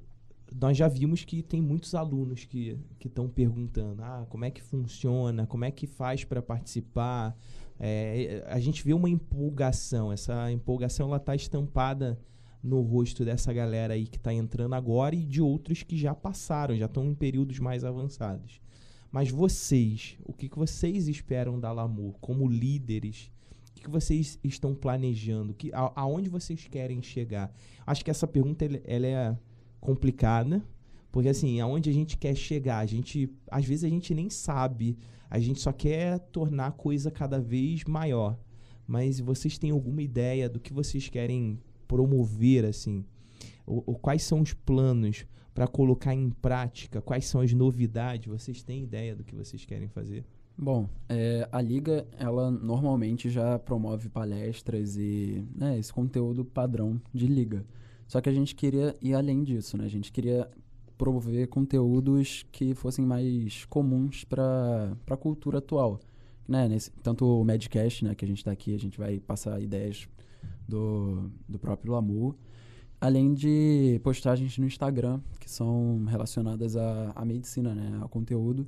nós 0.59 0.75
já 0.75 0.87
vimos 0.87 1.23
que 1.23 1.43
tem 1.43 1.61
muitos 1.61 1.93
alunos 1.93 2.45
que 2.45 2.75
estão 3.03 3.29
perguntando, 3.29 4.01
ah, 4.01 4.25
como 4.27 4.45
é 4.45 4.49
que 4.49 4.63
funciona, 4.63 5.45
como 5.45 5.63
é 5.63 5.69
que 5.69 5.85
faz 5.85 6.23
para 6.23 6.41
participar. 6.41 7.37
É, 7.79 8.43
a 8.47 8.59
gente 8.59 8.83
vê 8.83 8.93
uma 8.93 9.09
empolgação, 9.09 10.11
essa 10.11 10.51
empolgação 10.51 11.07
ela 11.07 11.17
está 11.17 11.35
estampada 11.35 12.19
no 12.63 12.81
rosto 12.81 13.23
dessa 13.23 13.53
galera 13.53 13.93
aí 13.93 14.07
que 14.07 14.17
está 14.17 14.33
entrando 14.33 14.73
agora 14.73 15.13
e 15.13 15.23
de 15.23 15.41
outros 15.41 15.83
que 15.83 15.97
já 15.97 16.15
passaram, 16.15 16.75
já 16.75 16.85
estão 16.85 17.05
em 17.05 17.13
períodos 17.13 17.59
mais 17.59 17.83
avançados. 17.83 18.59
Mas 19.11 19.29
vocês, 19.29 20.17
o 20.25 20.33
que, 20.33 20.49
que 20.49 20.57
vocês 20.57 21.07
esperam 21.07 21.59
da 21.59 21.71
Lamour 21.71 22.15
como 22.19 22.47
líderes? 22.47 23.31
O 23.69 23.73
que, 23.75 23.83
que 23.83 23.89
vocês 23.89 24.39
estão 24.43 24.73
planejando? 24.73 25.53
Que, 25.53 25.71
a, 25.73 25.91
aonde 25.95 26.29
vocês 26.29 26.67
querem 26.67 27.01
chegar? 27.01 27.53
Acho 27.85 28.03
que 28.03 28.11
essa 28.11 28.27
pergunta 28.27 28.65
ela, 28.83 29.07
é 29.07 29.37
complicada, 29.79 30.61
porque 31.11 31.29
assim, 31.29 31.61
aonde 31.61 31.89
a 31.89 31.93
gente 31.93 32.17
quer 32.17 32.35
chegar, 32.35 32.79
a 32.79 32.85
gente, 32.85 33.29
às 33.49 33.63
vezes 33.63 33.83
a 33.83 33.89
gente 33.89 34.13
nem 34.13 34.29
sabe, 34.29 34.97
a 35.29 35.39
gente 35.39 35.59
só 35.59 35.71
quer 35.71 36.19
tornar 36.19 36.67
a 36.67 36.71
coisa 36.71 37.09
cada 37.11 37.39
vez 37.39 37.83
maior. 37.85 38.37
Mas 38.87 39.19
vocês 39.19 39.57
têm 39.57 39.71
alguma 39.71 40.01
ideia 40.01 40.47
do 40.47 40.59
que 40.59 40.71
vocês 40.73 41.09
querem 41.09 41.59
promover 41.87 42.65
assim? 42.65 43.03
O, 43.65 43.91
o- 43.93 43.95
quais 43.95 44.23
são 44.23 44.41
os 44.41 44.53
planos 44.53 45.25
para 45.53 45.67
colocar 45.67 46.13
em 46.13 46.29
prática? 46.29 47.01
Quais 47.01 47.25
são 47.25 47.41
as 47.41 47.51
novidades? 47.53 48.27
Vocês 48.27 48.61
têm 48.61 48.83
ideia 48.83 49.15
do 49.15 49.23
que 49.23 49.33
vocês 49.35 49.65
querem 49.65 49.87
fazer? 49.87 50.23
Bom, 50.57 50.87
é, 51.09 51.47
a 51.51 51.61
liga, 51.61 52.07
ela 52.17 52.49
normalmente 52.49 53.29
já 53.29 53.59
promove 53.59 54.07
palestras 54.07 54.95
e 54.95 55.43
né, 55.53 55.77
esse 55.77 55.91
conteúdo 55.91 56.45
padrão 56.45 57.01
de 57.13 57.27
liga. 57.27 57.65
Só 58.07 58.21
que 58.21 58.29
a 58.29 58.31
gente 58.31 58.55
queria 58.55 58.95
ir 59.01 59.13
além 59.15 59.43
disso, 59.43 59.75
né? 59.77 59.85
A 59.85 59.89
gente 59.89 60.11
queria 60.11 60.47
promover 60.97 61.47
conteúdos 61.47 62.45
que 62.51 62.73
fossem 62.73 63.05
mais 63.05 63.65
comuns 63.65 64.23
para 64.23 64.95
a 65.09 65.17
cultura 65.17 65.59
atual. 65.59 65.99
Né? 66.47 66.67
Nesse, 66.67 66.91
tanto 67.03 67.25
o 67.25 67.43
Medcast, 67.43 68.05
né, 68.05 68.15
que 68.15 68.23
a 68.23 68.27
gente 68.27 68.37
está 68.37 68.51
aqui, 68.51 68.73
a 68.73 68.79
gente 68.79 68.97
vai 68.97 69.19
passar 69.19 69.61
ideias 69.61 70.07
do, 70.67 71.29
do 71.47 71.57
próprio 71.59 71.93
Lamu, 71.93 72.35
além 73.01 73.33
de 73.33 73.99
postagens 74.03 74.57
no 74.57 74.65
Instagram, 74.65 75.19
que 75.39 75.49
são 75.49 76.05
relacionadas 76.05 76.75
à, 76.75 77.11
à 77.15 77.25
medicina, 77.25 77.73
né, 77.73 77.99
ao 78.01 78.09
conteúdo 78.09 78.67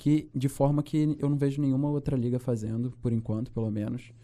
que 0.00 0.30
de 0.34 0.48
forma 0.48 0.82
que 0.82 1.14
eu 1.18 1.28
não 1.28 1.36
vejo 1.36 1.60
nenhuma 1.60 1.90
outra 1.90 2.16
liga 2.16 2.38
fazendo, 2.38 2.90
por 3.02 3.12
enquanto, 3.12 3.52
pelo 3.52 3.70
menos, 3.70 4.14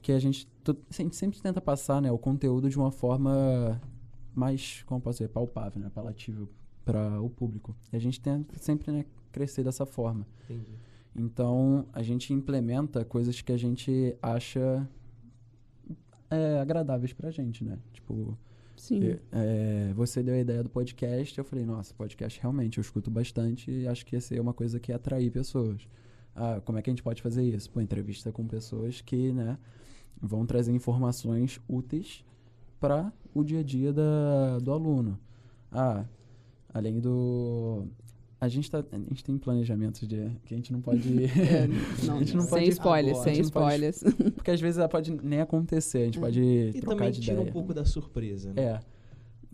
que 0.00 0.10
a 0.10 0.18
gente, 0.18 0.48
a 0.66 1.02
gente 1.02 1.14
sempre 1.14 1.38
tenta 1.38 1.60
passar, 1.60 2.00
né, 2.00 2.10
o 2.10 2.16
conteúdo 2.16 2.70
de 2.70 2.78
uma 2.78 2.90
forma 2.90 3.78
mais, 4.34 4.82
como 4.86 5.02
posso 5.02 5.18
dizer, 5.18 5.28
palpável, 5.28 5.82
né, 5.82 5.90
palatível 5.94 6.48
para 6.88 7.20
o 7.20 7.28
público. 7.28 7.76
E 7.92 7.96
a 7.96 7.98
gente 7.98 8.18
tenta 8.18 8.56
sempre, 8.56 8.90
né, 8.90 9.04
crescer 9.30 9.62
dessa 9.62 9.84
forma. 9.84 10.26
Entendi. 10.44 10.72
Então, 11.14 11.86
a 11.92 12.02
gente 12.02 12.32
implementa 12.32 13.04
coisas 13.04 13.42
que 13.42 13.52
a 13.52 13.58
gente 13.58 14.16
acha 14.22 14.88
é, 16.30 16.58
agradáveis 16.58 17.12
pra 17.12 17.30
gente, 17.30 17.62
né? 17.62 17.78
Tipo, 17.92 18.38
Sim. 18.74 19.18
é, 19.30 19.92
você 19.94 20.22
deu 20.22 20.34
a 20.34 20.38
ideia 20.38 20.62
do 20.62 20.70
podcast, 20.70 21.36
eu 21.36 21.44
falei, 21.44 21.66
nossa, 21.66 21.92
podcast 21.92 22.40
realmente 22.40 22.78
eu 22.78 22.82
escuto 22.82 23.10
bastante 23.10 23.70
e 23.70 23.86
acho 23.86 24.06
que 24.06 24.16
ia 24.16 24.20
ser 24.20 24.40
uma 24.40 24.54
coisa 24.54 24.80
que 24.80 24.90
ia 24.90 24.96
atrair 24.96 25.30
pessoas. 25.30 25.86
Ah, 26.34 26.62
como 26.64 26.78
é 26.78 26.82
que 26.82 26.88
a 26.88 26.92
gente 26.92 27.02
pode 27.02 27.20
fazer 27.20 27.42
isso? 27.42 27.70
Pô, 27.70 27.82
entrevista 27.82 28.32
com 28.32 28.46
pessoas 28.46 29.02
que, 29.02 29.30
né, 29.30 29.58
vão 30.22 30.46
trazer 30.46 30.72
informações 30.72 31.60
úteis 31.68 32.24
para 32.80 33.12
o 33.34 33.44
dia 33.44 33.60
a 33.60 33.62
dia 33.62 33.92
da, 33.92 34.58
do 34.58 34.72
aluno. 34.72 35.18
Ah, 35.70 36.06
além 36.72 37.00
do... 37.00 37.86
A 38.40 38.46
gente, 38.46 38.70
tá, 38.70 38.84
a 38.92 38.96
gente 38.98 39.24
tem 39.24 39.36
planejamentos 39.36 40.06
de, 40.06 40.30
que 40.44 40.54
a 40.54 40.56
gente 40.56 40.72
não 40.72 40.80
pode... 40.80 41.08
É, 41.34 41.66
não, 42.06 42.16
a 42.16 42.18
gente 42.20 42.36
não 42.36 42.42
sem 42.42 42.50
pode 42.50 42.68
spoilers, 42.70 43.18
sem 43.18 43.42
não 43.42 43.50
pode- 43.50 43.74
spoilers. 43.74 44.04
Porque 44.36 44.50
às 44.52 44.60
vezes 44.60 44.78
ela 44.78 44.88
pode 44.88 45.10
nem 45.22 45.40
acontecer, 45.40 45.98
a 45.98 46.04
gente 46.04 46.20
pode 46.20 46.40
E 46.40 46.72
trocar 46.80 46.96
também 46.96 47.10
de 47.12 47.20
tira 47.20 47.34
ideia. 47.34 47.48
um 47.48 47.52
pouco 47.52 47.74
da 47.74 47.84
surpresa, 47.84 48.52
né? 48.52 48.62
É. 48.62 48.80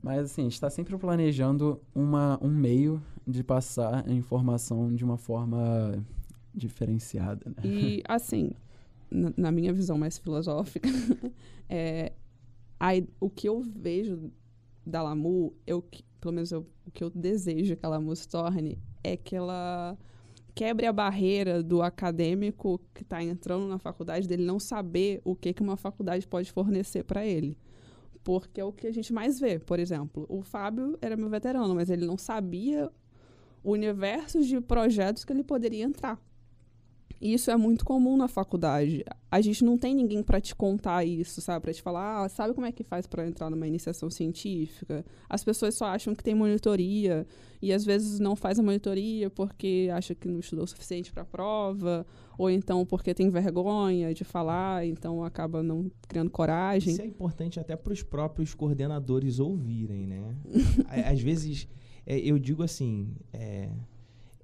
Mas 0.02 0.24
assim, 0.26 0.42
a 0.42 0.44
gente 0.44 0.52
está 0.54 0.68
sempre 0.68 0.96
planejando 0.98 1.80
uma, 1.94 2.38
um 2.42 2.50
meio 2.50 3.02
de 3.26 3.42
passar 3.42 4.04
a 4.06 4.12
informação 4.12 4.94
de 4.94 5.02
uma 5.02 5.16
forma 5.16 6.04
diferenciada, 6.54 7.42
né? 7.48 7.54
E, 7.64 8.02
assim, 8.06 8.50
na, 9.10 9.50
minha 9.50 9.72
visão 9.72 9.96
mais 9.96 10.18
filosófica, 10.18 10.88
é, 11.70 12.12
a 12.78 12.94
i- 12.96 13.08
o 13.18 13.30
que 13.30 13.48
eu 13.48 13.62
vejo 13.62 14.30
da 14.86 15.02
Lamu, 15.02 15.54
eu, 15.66 15.82
pelo 16.24 16.32
menos 16.34 16.50
eu- 16.50 16.66
o 16.86 16.90
que 16.90 17.04
eu 17.04 17.10
desejo 17.10 17.76
que 17.76 17.84
a 17.84 17.88
Lamu 17.90 18.16
se 18.16 18.26
torne, 18.26 18.78
é 19.02 19.14
que 19.14 19.36
ela 19.36 19.94
quebre 20.54 20.86
a 20.86 20.92
barreira 20.92 21.62
do 21.62 21.82
acadêmico 21.82 22.80
que 22.94 23.02
está 23.02 23.22
entrando 23.22 23.66
na 23.68 23.78
faculdade, 23.78 24.26
dele 24.26 24.42
não 24.42 24.58
saber 24.58 25.20
o 25.22 25.36
que, 25.36 25.52
que 25.52 25.60
uma 25.62 25.76
faculdade 25.76 26.26
pode 26.26 26.50
fornecer 26.50 27.04
para 27.04 27.26
ele. 27.26 27.58
Porque 28.22 28.58
é 28.58 28.64
o 28.64 28.72
que 28.72 28.86
a 28.86 28.90
gente 28.92 29.12
mais 29.12 29.38
vê. 29.38 29.58
Por 29.58 29.78
exemplo, 29.78 30.24
o 30.30 30.40
Fábio 30.42 30.96
era 31.02 31.14
meu 31.14 31.28
veterano, 31.28 31.74
mas 31.74 31.90
ele 31.90 32.06
não 32.06 32.16
sabia 32.16 32.90
o 33.62 33.72
universo 33.72 34.40
de 34.42 34.58
projetos 34.62 35.26
que 35.26 35.32
ele 35.32 35.44
poderia 35.44 35.84
entrar. 35.84 36.18
E 37.24 37.32
isso 37.32 37.50
é 37.50 37.56
muito 37.56 37.84
comum 37.84 38.16
na 38.16 38.28
faculdade. 38.28 39.02
A 39.30 39.40
gente 39.40 39.64
não 39.64 39.78
tem 39.78 39.94
ninguém 39.94 40.22
para 40.22 40.40
te 40.40 40.54
contar 40.54 41.04
isso, 41.04 41.40
sabe? 41.40 41.62
Para 41.62 41.72
te 41.72 41.80
falar, 41.80 42.24
ah, 42.24 42.28
sabe 42.28 42.52
como 42.52 42.66
é 42.66 42.72
que 42.72 42.84
faz 42.84 43.06
para 43.06 43.26
entrar 43.26 43.48
numa 43.48 43.66
iniciação 43.66 44.10
científica? 44.10 45.02
As 45.26 45.42
pessoas 45.42 45.74
só 45.74 45.86
acham 45.86 46.14
que 46.14 46.22
tem 46.22 46.34
monitoria 46.34 47.26
e 47.62 47.72
às 47.72 47.82
vezes 47.82 48.20
não 48.20 48.36
faz 48.36 48.58
a 48.58 48.62
monitoria 48.62 49.30
porque 49.30 49.88
acha 49.90 50.14
que 50.14 50.28
não 50.28 50.38
estudou 50.38 50.64
o 50.64 50.68
suficiente 50.68 51.10
para 51.12 51.22
a 51.22 51.24
prova, 51.24 52.06
ou 52.36 52.50
então 52.50 52.84
porque 52.84 53.14
tem 53.14 53.30
vergonha 53.30 54.12
de 54.12 54.22
falar, 54.22 54.86
então 54.86 55.24
acaba 55.24 55.62
não 55.62 55.90
criando 56.06 56.30
coragem. 56.30 56.92
Isso 56.92 57.02
é 57.02 57.06
importante 57.06 57.58
até 57.58 57.74
para 57.74 57.94
os 57.94 58.02
próprios 58.02 58.52
coordenadores 58.52 59.38
ouvirem, 59.38 60.06
né? 60.06 60.36
Às 61.10 61.20
vezes, 61.20 61.66
é, 62.04 62.18
eu 62.18 62.38
digo 62.38 62.62
assim, 62.62 63.16
é, 63.32 63.70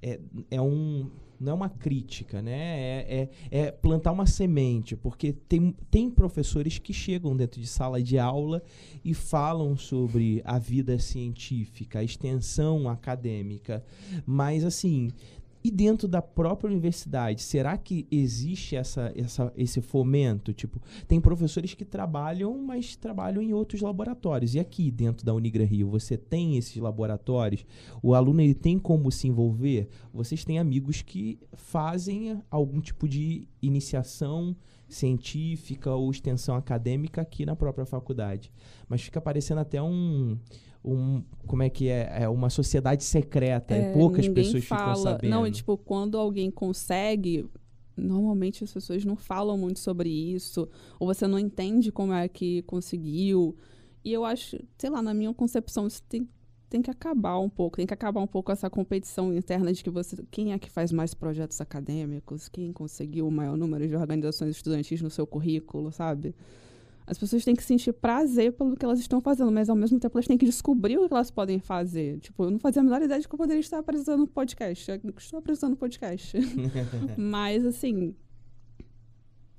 é, 0.00 0.20
é 0.50 0.62
um, 0.62 1.10
não 1.40 1.52
é 1.52 1.54
uma 1.54 1.68
crítica, 1.70 2.42
né? 2.42 2.52
É, 2.52 3.30
é, 3.50 3.60
é 3.62 3.70
plantar 3.70 4.12
uma 4.12 4.26
semente, 4.26 4.94
porque 4.94 5.32
tem, 5.32 5.74
tem 5.90 6.10
professores 6.10 6.78
que 6.78 6.92
chegam 6.92 7.34
dentro 7.34 7.58
de 7.58 7.66
sala 7.66 8.02
de 8.02 8.18
aula 8.18 8.62
e 9.02 9.14
falam 9.14 9.74
sobre 9.76 10.42
a 10.44 10.58
vida 10.58 10.98
científica, 10.98 12.00
a 12.00 12.04
extensão 12.04 12.88
acadêmica, 12.88 13.82
mas 14.26 14.64
assim, 14.64 15.10
E 15.62 15.70
dentro 15.70 16.08
da 16.08 16.22
própria 16.22 16.70
universidade, 16.70 17.42
será 17.42 17.76
que 17.76 18.06
existe 18.10 18.76
essa, 18.76 19.12
essa, 19.14 19.52
esse 19.54 19.80
fomento? 19.82 20.52
Tipo, 20.52 20.80
tem 21.06 21.20
professores 21.20 21.74
que 21.74 21.84
trabalham, 21.84 22.56
mas 22.58 22.96
trabalham 22.96 23.42
em 23.42 23.52
outros 23.52 23.82
laboratórios. 23.82 24.54
E 24.54 24.58
aqui 24.58 24.90
dentro 24.90 25.24
da 25.24 25.34
Unigra 25.34 25.64
Rio, 25.64 25.90
você 25.90 26.16
tem 26.16 26.56
esses 26.56 26.76
laboratórios? 26.76 27.66
O 28.02 28.14
aluno 28.14 28.40
ele 28.40 28.54
tem 28.54 28.78
como 28.78 29.10
se 29.12 29.28
envolver? 29.28 29.88
Vocês 30.12 30.44
têm 30.44 30.58
amigos 30.58 31.02
que 31.02 31.38
fazem 31.52 32.40
algum 32.50 32.80
tipo 32.80 33.06
de 33.06 33.46
iniciação 33.60 34.56
científica 34.94 35.92
ou 35.94 36.10
extensão 36.10 36.54
acadêmica 36.54 37.20
aqui 37.20 37.44
na 37.46 37.56
própria 37.56 37.86
faculdade. 37.86 38.52
Mas 38.88 39.02
fica 39.02 39.20
parecendo 39.20 39.60
até 39.60 39.82
um 39.82 40.38
um, 40.84 41.22
como 41.46 41.62
é 41.62 41.68
que 41.68 41.88
é, 41.88 42.22
é 42.22 42.28
uma 42.28 42.48
sociedade 42.48 43.04
secreta, 43.04 43.74
é, 43.74 43.92
poucas 43.92 44.26
pessoas 44.28 44.64
fala, 44.64 44.94
ficam 44.94 45.02
sabendo. 45.02 45.30
Não, 45.30 45.46
e 45.46 45.50
tipo, 45.50 45.76
quando 45.76 46.16
alguém 46.16 46.50
consegue, 46.50 47.46
normalmente 47.96 48.64
as 48.64 48.72
pessoas 48.72 49.04
não 49.04 49.16
falam 49.16 49.58
muito 49.58 49.78
sobre 49.78 50.08
isso, 50.08 50.68
ou 50.98 51.06
você 51.06 51.26
não 51.26 51.38
entende 51.38 51.92
como 51.92 52.12
é 52.12 52.28
que 52.28 52.62
conseguiu. 52.62 53.56
E 54.02 54.12
eu 54.12 54.24
acho, 54.24 54.58
sei 54.78 54.90
lá, 54.90 55.02
na 55.02 55.12
minha 55.12 55.32
concepção, 55.34 55.86
isso 55.86 56.02
tem, 56.08 56.26
tem 56.70 56.80
que 56.80 56.90
acabar 56.90 57.36
um 57.40 57.48
pouco, 57.48 57.76
tem 57.76 57.86
que 57.86 57.92
acabar 57.92 58.20
um 58.20 58.26
pouco 58.28 58.52
essa 58.52 58.70
competição 58.70 59.34
interna 59.34 59.72
de 59.72 59.82
que 59.82 59.90
você, 59.90 60.16
quem 60.30 60.52
é 60.52 60.58
que 60.58 60.70
faz 60.70 60.92
mais 60.92 61.12
projetos 61.12 61.60
acadêmicos, 61.60 62.48
quem 62.48 62.72
conseguiu 62.72 63.26
o 63.26 63.30
maior 63.30 63.56
número 63.56 63.86
de 63.88 63.96
organizações 63.96 64.54
estudantis 64.54 65.02
no 65.02 65.10
seu 65.10 65.26
currículo, 65.26 65.90
sabe? 65.90 66.32
As 67.04 67.18
pessoas 67.18 67.44
têm 67.44 67.56
que 67.56 67.64
sentir 67.64 67.92
prazer 67.92 68.52
pelo 68.52 68.76
que 68.76 68.84
elas 68.84 69.00
estão 69.00 69.20
fazendo, 69.20 69.50
mas 69.50 69.68
ao 69.68 69.74
mesmo 69.74 69.98
tempo 69.98 70.16
elas 70.16 70.28
têm 70.28 70.38
que 70.38 70.46
descobrir 70.46 70.96
o 70.96 71.08
que 71.08 71.12
elas 71.12 71.28
podem 71.28 71.58
fazer. 71.58 72.20
Tipo, 72.20 72.44
eu 72.44 72.52
não 72.52 72.58
fazia 72.60 72.80
a 72.80 72.84
menor 72.84 73.02
ideia 73.02 73.20
de 73.20 73.26
que 73.26 73.34
eu 73.34 73.38
poderia 73.38 73.58
estar 73.58 73.80
apresentando 73.80 74.22
um 74.22 74.26
podcast. 74.28 74.92
Eu 74.92 75.00
estou 75.18 75.40
apresentando 75.40 75.72
um 75.72 75.76
podcast. 75.76 76.38
mas, 77.18 77.66
assim, 77.66 78.14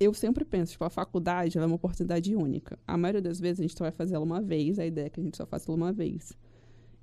eu 0.00 0.14
sempre 0.14 0.46
penso, 0.46 0.72
tipo, 0.72 0.84
a 0.84 0.88
faculdade 0.88 1.58
é 1.58 1.66
uma 1.66 1.76
oportunidade 1.76 2.34
única. 2.34 2.78
A 2.86 2.96
maioria 2.96 3.20
das 3.20 3.38
vezes 3.38 3.60
a 3.60 3.62
gente 3.64 3.76
só 3.76 3.84
vai 3.84 3.92
fazer 3.92 4.14
ela 4.14 4.24
uma 4.24 4.40
vez, 4.40 4.78
a 4.78 4.86
ideia 4.86 5.08
é 5.08 5.10
que 5.10 5.20
a 5.20 5.22
gente 5.22 5.36
só 5.36 5.44
faça 5.44 5.70
ela 5.70 5.76
uma 5.76 5.92
vez. 5.92 6.34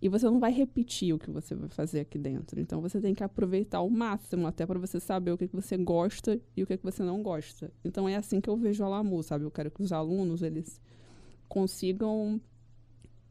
E 0.01 0.07
você 0.07 0.25
não 0.25 0.39
vai 0.39 0.51
repetir 0.51 1.13
o 1.13 1.19
que 1.19 1.29
você 1.29 1.53
vai 1.53 1.69
fazer 1.69 2.01
aqui 2.01 2.17
dentro. 2.17 2.59
Então 2.59 2.81
você 2.81 3.01
tem 3.01 3.13
que 3.13 3.23
aproveitar 3.23 3.81
o 3.81 3.89
máximo, 3.89 4.47
até 4.47 4.65
para 4.65 4.79
você 4.79 4.99
saber 4.99 5.31
o 5.31 5.37
que, 5.37 5.47
que 5.47 5.55
você 5.55 5.75
gosta 5.77 6.39
e 6.55 6.63
o 6.63 6.67
que, 6.67 6.77
que 6.77 6.83
você 6.83 7.03
não 7.03 7.21
gosta. 7.21 7.71
Então 7.83 8.07
é 8.07 8.15
assim 8.15 8.39
que 8.39 8.49
eu 8.49 8.55
vejo 8.55 8.83
a 8.83 8.87
Lamu, 8.87 9.21
sabe? 9.21 9.43
Eu 9.43 9.51
quero 9.51 9.69
que 9.69 9.81
os 9.81 9.91
alunos 9.91 10.41
eles 10.41 10.79
consigam 11.47 12.39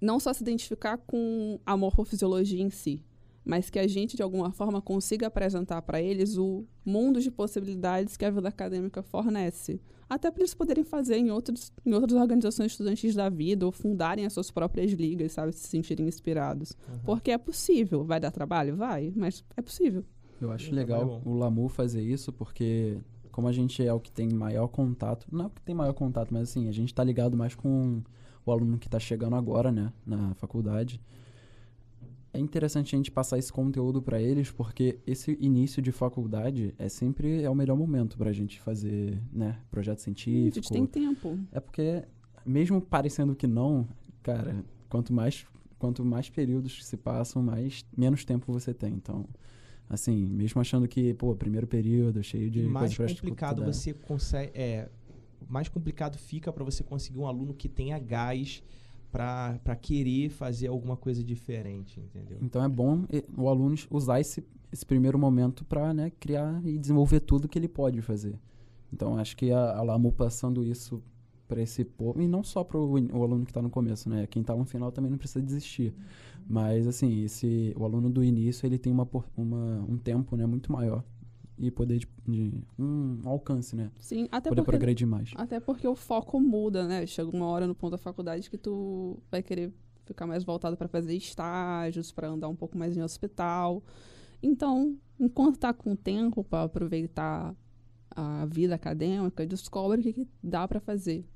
não 0.00 0.20
só 0.20 0.32
se 0.32 0.42
identificar 0.42 0.98
com 0.98 1.58
a 1.64 1.76
morfofisiologia 1.76 2.62
em 2.62 2.70
si, 2.70 3.02
mas 3.48 3.70
que 3.70 3.78
a 3.78 3.88
gente, 3.88 4.14
de 4.14 4.22
alguma 4.22 4.52
forma, 4.52 4.78
consiga 4.82 5.28
apresentar 5.28 5.80
para 5.80 6.02
eles 6.02 6.36
o 6.36 6.66
mundo 6.84 7.18
de 7.18 7.30
possibilidades 7.30 8.14
que 8.14 8.26
a 8.26 8.30
vida 8.30 8.46
acadêmica 8.46 9.02
fornece. 9.02 9.80
Até 10.06 10.30
para 10.30 10.42
eles 10.42 10.52
poderem 10.52 10.84
fazer 10.84 11.16
em, 11.16 11.30
outros, 11.30 11.72
em 11.84 11.94
outras 11.94 12.20
organizações 12.20 12.72
estudantis 12.72 13.14
da 13.14 13.30
vida 13.30 13.64
ou 13.64 13.72
fundarem 13.72 14.26
as 14.26 14.34
suas 14.34 14.50
próprias 14.50 14.92
ligas, 14.92 15.32
sabe? 15.32 15.52
Se 15.54 15.66
sentirem 15.66 16.06
inspirados. 16.06 16.76
Uhum. 16.86 16.98
Porque 17.06 17.30
é 17.30 17.38
possível. 17.38 18.04
Vai 18.04 18.20
dar 18.20 18.30
trabalho? 18.30 18.76
Vai, 18.76 19.14
mas 19.16 19.42
é 19.56 19.62
possível. 19.62 20.04
Eu 20.38 20.52
acho 20.52 20.70
legal 20.74 21.22
o 21.24 21.32
Lamu 21.32 21.70
fazer 21.70 22.02
isso, 22.02 22.30
porque 22.30 22.98
como 23.32 23.48
a 23.48 23.52
gente 23.52 23.82
é 23.82 23.92
o 23.94 23.98
que 23.98 24.12
tem 24.12 24.28
maior 24.28 24.68
contato, 24.68 25.26
não 25.32 25.46
é 25.46 25.48
o 25.48 25.50
que 25.50 25.62
tem 25.62 25.74
maior 25.74 25.94
contato, 25.94 26.34
mas 26.34 26.50
assim, 26.50 26.68
a 26.68 26.72
gente 26.72 26.88
está 26.88 27.02
ligado 27.02 27.34
mais 27.34 27.54
com 27.54 28.02
o 28.44 28.52
aluno 28.52 28.76
que 28.76 28.88
está 28.88 29.00
chegando 29.00 29.36
agora, 29.36 29.72
né, 29.72 29.90
na 30.04 30.34
faculdade 30.34 31.00
é 32.38 32.40
interessante 32.40 32.94
a 32.94 32.98
gente 32.98 33.10
passar 33.10 33.38
esse 33.38 33.52
conteúdo 33.52 34.00
para 34.00 34.20
eles, 34.20 34.50
porque 34.50 34.98
esse 35.06 35.36
início 35.40 35.82
de 35.82 35.92
faculdade 35.92 36.74
é 36.78 36.88
sempre 36.88 37.42
é 37.42 37.50
o 37.50 37.54
melhor 37.54 37.76
momento 37.76 38.16
para 38.16 38.30
a 38.30 38.32
gente 38.32 38.60
fazer, 38.60 39.20
né, 39.32 39.58
projeto 39.70 39.98
científico. 39.98 40.58
A 40.58 40.62
gente 40.62 40.72
tem 40.72 40.86
tempo. 40.86 41.38
É 41.52 41.60
porque 41.60 42.04
mesmo 42.46 42.80
parecendo 42.80 43.34
que 43.34 43.46
não, 43.46 43.86
cara, 44.22 44.64
quanto 44.88 45.12
mais 45.12 45.44
quanto 45.78 46.04
mais 46.04 46.28
períodos 46.28 46.84
se 46.84 46.96
passam, 46.96 47.42
mais 47.42 47.84
menos 47.96 48.24
tempo 48.24 48.52
você 48.52 48.74
tem. 48.74 48.94
Então, 48.94 49.24
assim, 49.88 50.26
mesmo 50.26 50.60
achando 50.60 50.88
que, 50.88 51.14
pô, 51.14 51.34
primeiro 51.36 51.66
período 51.66 52.22
cheio 52.22 52.50
de 52.50 52.62
mais 52.62 52.96
complicado 52.96 53.64
você 53.64 53.94
consegue, 53.94 54.50
é, 54.54 54.88
mais 55.48 55.68
complicado 55.68 56.18
fica 56.18 56.52
para 56.52 56.64
você 56.64 56.82
conseguir 56.82 57.18
um 57.18 57.26
aluno 57.26 57.54
que 57.54 57.68
tenha 57.68 57.98
gás 57.98 58.62
para 59.10 59.76
querer 59.80 60.28
fazer 60.28 60.68
alguma 60.68 60.96
coisa 60.96 61.22
diferente, 61.24 62.00
entendeu? 62.00 62.38
Então 62.42 62.62
é 62.62 62.68
bom 62.68 63.04
o 63.36 63.48
aluno 63.48 63.74
usar 63.90 64.20
esse, 64.20 64.44
esse 64.72 64.84
primeiro 64.84 65.18
momento 65.18 65.64
para 65.64 65.92
né, 65.94 66.12
criar 66.20 66.60
e 66.64 66.78
desenvolver 66.78 67.20
tudo 67.20 67.48
que 67.48 67.58
ele 67.58 67.68
pode 67.68 68.02
fazer. 68.02 68.38
Então 68.92 69.16
acho 69.18 69.36
que 69.36 69.50
a, 69.50 69.76
a 69.76 69.82
Lamu 69.82 70.12
passando 70.12 70.64
isso 70.64 71.02
para 71.46 71.62
esse 71.62 71.82
povo, 71.82 72.20
e 72.20 72.28
não 72.28 72.42
só 72.42 72.62
para 72.62 72.78
o 72.78 73.22
aluno 73.22 73.44
que 73.44 73.50
está 73.50 73.62
no 73.62 73.70
começo, 73.70 74.10
né? 74.10 74.26
Quem 74.26 74.42
está 74.42 74.54
no 74.54 74.66
final 74.66 74.92
também 74.92 75.10
não 75.10 75.16
precisa 75.16 75.42
desistir. 75.42 75.94
Mas 76.46 76.86
assim, 76.86 77.24
esse, 77.24 77.74
o 77.74 77.84
aluno 77.84 78.10
do 78.10 78.22
início 78.22 78.66
ele 78.66 78.78
tem 78.78 78.92
uma, 78.92 79.08
uma, 79.34 79.86
um 79.88 79.96
tempo 79.96 80.36
né, 80.36 80.44
muito 80.44 80.70
maior 80.70 81.02
e 81.58 81.70
poder 81.70 81.98
de, 81.98 82.08
de, 82.26 82.64
um 82.78 83.20
alcance, 83.24 83.74
né? 83.74 83.90
Sim, 83.98 84.28
até 84.30 84.48
poder 84.48 84.62
porque, 84.62 84.78
progredir 84.78 85.06
mais. 85.06 85.32
Até 85.34 85.60
porque 85.60 85.86
o 85.86 85.94
foco 85.94 86.40
muda, 86.40 86.86
né? 86.86 87.06
Chega 87.06 87.28
uma 87.34 87.46
hora 87.46 87.66
no 87.66 87.74
ponto 87.74 87.92
da 87.92 87.98
faculdade 87.98 88.48
que 88.48 88.56
tu 88.56 89.18
vai 89.30 89.42
querer 89.42 89.72
ficar 90.04 90.26
mais 90.26 90.44
voltado 90.44 90.76
para 90.76 90.88
fazer 90.88 91.14
estágios, 91.14 92.12
para 92.12 92.28
andar 92.28 92.48
um 92.48 92.56
pouco 92.56 92.78
mais 92.78 92.96
em 92.96 93.02
hospital. 93.02 93.82
Então, 94.42 94.96
enquanto 95.18 95.58
tá 95.58 95.72
com 95.72 95.94
tempo 95.94 96.44
para 96.44 96.64
aproveitar 96.64 97.54
a 98.10 98.46
vida 98.46 98.74
acadêmica, 98.74 99.46
descobre 99.46 100.00
o 100.00 100.02
que, 100.02 100.12
que 100.12 100.28
dá 100.42 100.66
para 100.66 100.80
fazer. 100.80 101.26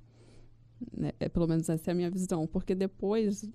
Né? 0.96 1.12
É, 1.20 1.28
pelo 1.28 1.46
menos 1.46 1.68
essa 1.68 1.90
é 1.90 1.92
a 1.92 1.94
minha 1.94 2.10
visão, 2.10 2.46
porque 2.46 2.74
depois 2.74 3.48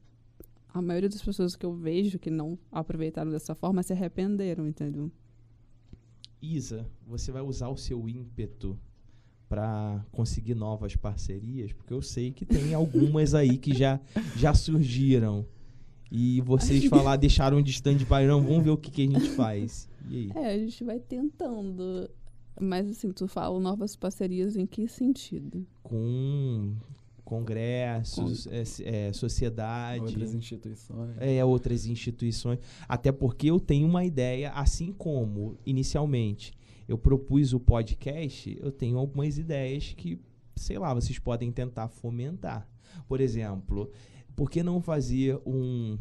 a 0.70 0.82
maioria 0.82 1.10
das 1.10 1.22
pessoas 1.22 1.56
que 1.56 1.66
eu 1.66 1.74
vejo 1.74 2.20
que 2.20 2.30
não 2.30 2.58
aproveitaram 2.72 3.32
dessa 3.32 3.56
forma 3.56 3.82
se 3.84 3.94
arrependeram, 3.94 4.68
entendeu? 4.68 5.12
Isa, 6.42 6.90
você 7.06 7.32
vai 7.32 7.42
usar 7.42 7.70
o 7.70 7.78
seu 7.78 8.08
ímpeto 8.08 8.78
para 9.50 10.06
conseguir 10.12 10.56
novas 10.56 10.96
parcerias? 10.96 11.72
Porque 11.74 11.94
eu 11.94 12.02
sei 12.02 12.32
que 12.32 12.46
tem 12.46 12.74
algumas 12.74 13.34
aí 13.34 13.58
que 13.58 13.74
já, 13.74 14.00
já 14.36 14.54
surgiram. 14.54 15.46
E 16.12 16.42
vocês 16.42 16.86
falar, 16.86 17.18
deixaram 17.18 17.62
de 17.62 17.72
stand-by, 17.72 18.26
não, 18.28 18.42
vamos 18.42 18.64
ver 18.64 18.70
o 18.70 18.78
que, 18.78 18.92
que 18.92 19.02
a 19.02 19.06
gente 19.06 19.30
faz. 19.32 19.90
É, 20.36 20.54
a 20.54 20.58
gente 20.58 20.84
vai 20.84 21.00
tentando. 21.00 22.10
Mas 22.60 22.90
assim, 22.90 23.12
tu 23.12 23.28
fala 23.28 23.60
novas 23.60 23.96
parcerias 23.96 24.56
em 24.56 24.66
que 24.66 24.88
sentido? 24.88 25.66
Com 25.84 26.76
congressos, 27.28 28.48
é, 28.48 28.64
é, 29.08 29.14
sociedade. 29.14 30.00
Outras 30.00 30.34
instituições. 30.34 31.16
É, 31.20 31.44
outras 31.44 31.86
instituições. 31.86 32.60
Até 32.88 33.12
porque 33.12 33.52
eu 33.52 33.60
tenho 33.60 33.86
uma 33.86 34.06
ideia, 34.06 34.52
assim 34.52 34.94
como 34.94 35.58
inicialmente 35.66 36.54
eu 36.88 36.98
propus 36.98 37.52
o 37.52 37.60
podcast, 37.60 38.58
eu 38.62 38.72
tenho 38.72 38.98
algumas 38.98 39.38
ideias 39.38 39.94
que, 39.94 40.18
sei 40.56 40.80
lá, 40.80 40.94
vocês 40.94 41.20
podem 41.20 41.52
tentar 41.52 41.90
fomentar. 41.90 42.66
Por 43.10 43.20
exemplo, 43.20 43.92
por 44.34 44.50
que 44.50 44.64
não 44.64 44.80
fazer 44.80 45.38
um 45.46 45.98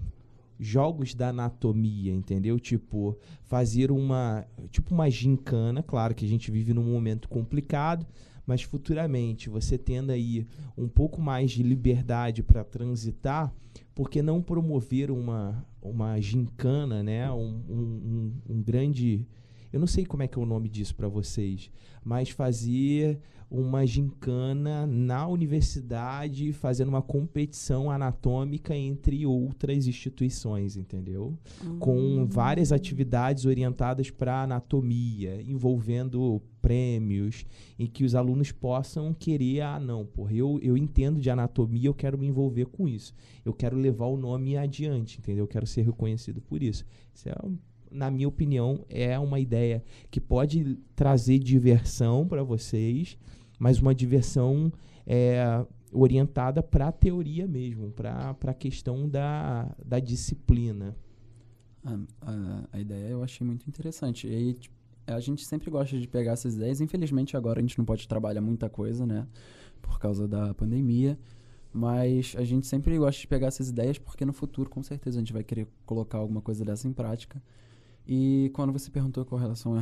jogos 0.60 1.12
da 1.12 1.30
anatomia, 1.30 2.12
entendeu? 2.12 2.58
Tipo, 2.60 3.18
fazer 3.42 3.90
uma, 3.90 4.46
tipo 4.70 4.94
uma 4.94 5.10
gincana, 5.10 5.82
claro 5.82 6.14
que 6.14 6.24
a 6.24 6.28
gente 6.28 6.52
vive 6.52 6.72
num 6.72 6.84
momento 6.84 7.28
complicado, 7.28 8.06
mas 8.46 8.62
futuramente 8.62 9.50
você 9.50 9.76
tendo 9.76 10.10
aí 10.10 10.46
um 10.78 10.88
pouco 10.88 11.20
mais 11.20 11.50
de 11.50 11.62
liberdade 11.62 12.42
para 12.42 12.62
transitar, 12.62 13.52
por 13.94 14.08
que 14.08 14.22
não 14.22 14.40
promover 14.40 15.10
uma, 15.10 15.66
uma 15.82 16.20
gincana, 16.20 17.02
né? 17.02 17.30
um, 17.32 17.62
um, 17.68 18.32
um 18.48 18.62
grande. 18.62 19.26
Eu 19.72 19.80
não 19.80 19.86
sei 19.86 20.06
como 20.06 20.22
é 20.22 20.28
que 20.28 20.38
é 20.38 20.42
o 20.42 20.46
nome 20.46 20.68
disso 20.68 20.94
para 20.94 21.08
vocês, 21.08 21.70
mas 22.04 22.30
fazer 22.30 23.18
uma 23.50 23.86
gincana 23.86 24.86
na 24.86 25.26
universidade, 25.26 26.52
fazendo 26.52 26.88
uma 26.88 27.02
competição 27.02 27.90
anatômica 27.90 28.76
entre 28.76 29.24
outras 29.24 29.86
instituições, 29.86 30.76
entendeu? 30.76 31.38
Uhum. 31.64 31.78
Com 31.78 32.26
várias 32.26 32.72
atividades 32.72 33.44
orientadas 33.44 34.10
para 34.10 34.42
anatomia, 34.42 35.40
envolvendo 35.42 36.42
prêmios, 36.60 37.46
em 37.78 37.86
que 37.86 38.04
os 38.04 38.16
alunos 38.16 38.50
possam 38.50 39.14
querer, 39.14 39.60
ah, 39.60 39.78
não, 39.78 40.04
porra, 40.04 40.32
eu, 40.32 40.58
eu 40.60 40.76
entendo 40.76 41.20
de 41.20 41.30
anatomia, 41.30 41.88
eu 41.88 41.94
quero 41.94 42.18
me 42.18 42.26
envolver 42.26 42.66
com 42.66 42.88
isso. 42.88 43.14
Eu 43.44 43.52
quero 43.52 43.76
levar 43.76 44.06
o 44.06 44.16
nome 44.16 44.56
adiante, 44.56 45.18
entendeu? 45.18 45.44
Eu 45.44 45.48
quero 45.48 45.66
ser 45.66 45.82
reconhecido 45.82 46.40
por 46.40 46.62
isso. 46.62 46.84
Isso 47.14 47.28
é 47.28 47.34
na 47.96 48.10
minha 48.10 48.28
opinião, 48.28 48.84
é 48.88 49.18
uma 49.18 49.40
ideia 49.40 49.82
que 50.10 50.20
pode 50.20 50.78
trazer 50.94 51.38
diversão 51.38 52.28
para 52.28 52.42
vocês, 52.42 53.18
mas 53.58 53.80
uma 53.80 53.94
diversão 53.94 54.70
é, 55.06 55.64
orientada 55.90 56.62
para 56.62 56.88
a 56.88 56.92
teoria 56.92 57.46
mesmo, 57.46 57.90
para 57.90 58.36
a 58.44 58.54
questão 58.54 59.08
da, 59.08 59.74
da 59.84 59.98
disciplina. 59.98 60.94
A, 61.82 61.98
a, 62.20 62.68
a 62.72 62.80
ideia 62.80 63.08
eu 63.08 63.22
achei 63.22 63.46
muito 63.46 63.66
interessante. 63.66 64.26
E 64.26 64.54
tipo, 64.54 64.76
a 65.06 65.20
gente 65.20 65.44
sempre 65.46 65.70
gosta 65.70 65.98
de 65.98 66.06
pegar 66.06 66.32
essas 66.32 66.54
ideias. 66.54 66.80
Infelizmente, 66.80 67.36
agora 67.36 67.60
a 67.60 67.62
gente 67.62 67.78
não 67.78 67.84
pode 67.84 68.06
trabalhar 68.06 68.42
muita 68.42 68.68
coisa, 68.68 69.06
né? 69.06 69.26
Por 69.80 69.98
causa 69.98 70.28
da 70.28 70.52
pandemia. 70.52 71.18
Mas 71.72 72.34
a 72.36 72.44
gente 72.44 72.66
sempre 72.66 72.96
gosta 72.98 73.20
de 73.20 73.26
pegar 73.26 73.48
essas 73.48 73.68
ideias 73.68 73.98
porque 73.98 74.24
no 74.24 74.32
futuro, 74.32 74.68
com 74.68 74.82
certeza, 74.82 75.18
a 75.18 75.20
gente 75.20 75.32
vai 75.32 75.44
querer 75.44 75.66
colocar 75.84 76.18
alguma 76.18 76.40
coisa 76.42 76.64
dessa 76.64 76.88
em 76.88 76.92
prática. 76.92 77.42
E 78.06 78.50
quando 78.54 78.72
você 78.72 78.90
perguntou 78.90 79.24
com 79.24 79.36
relação 79.36 79.74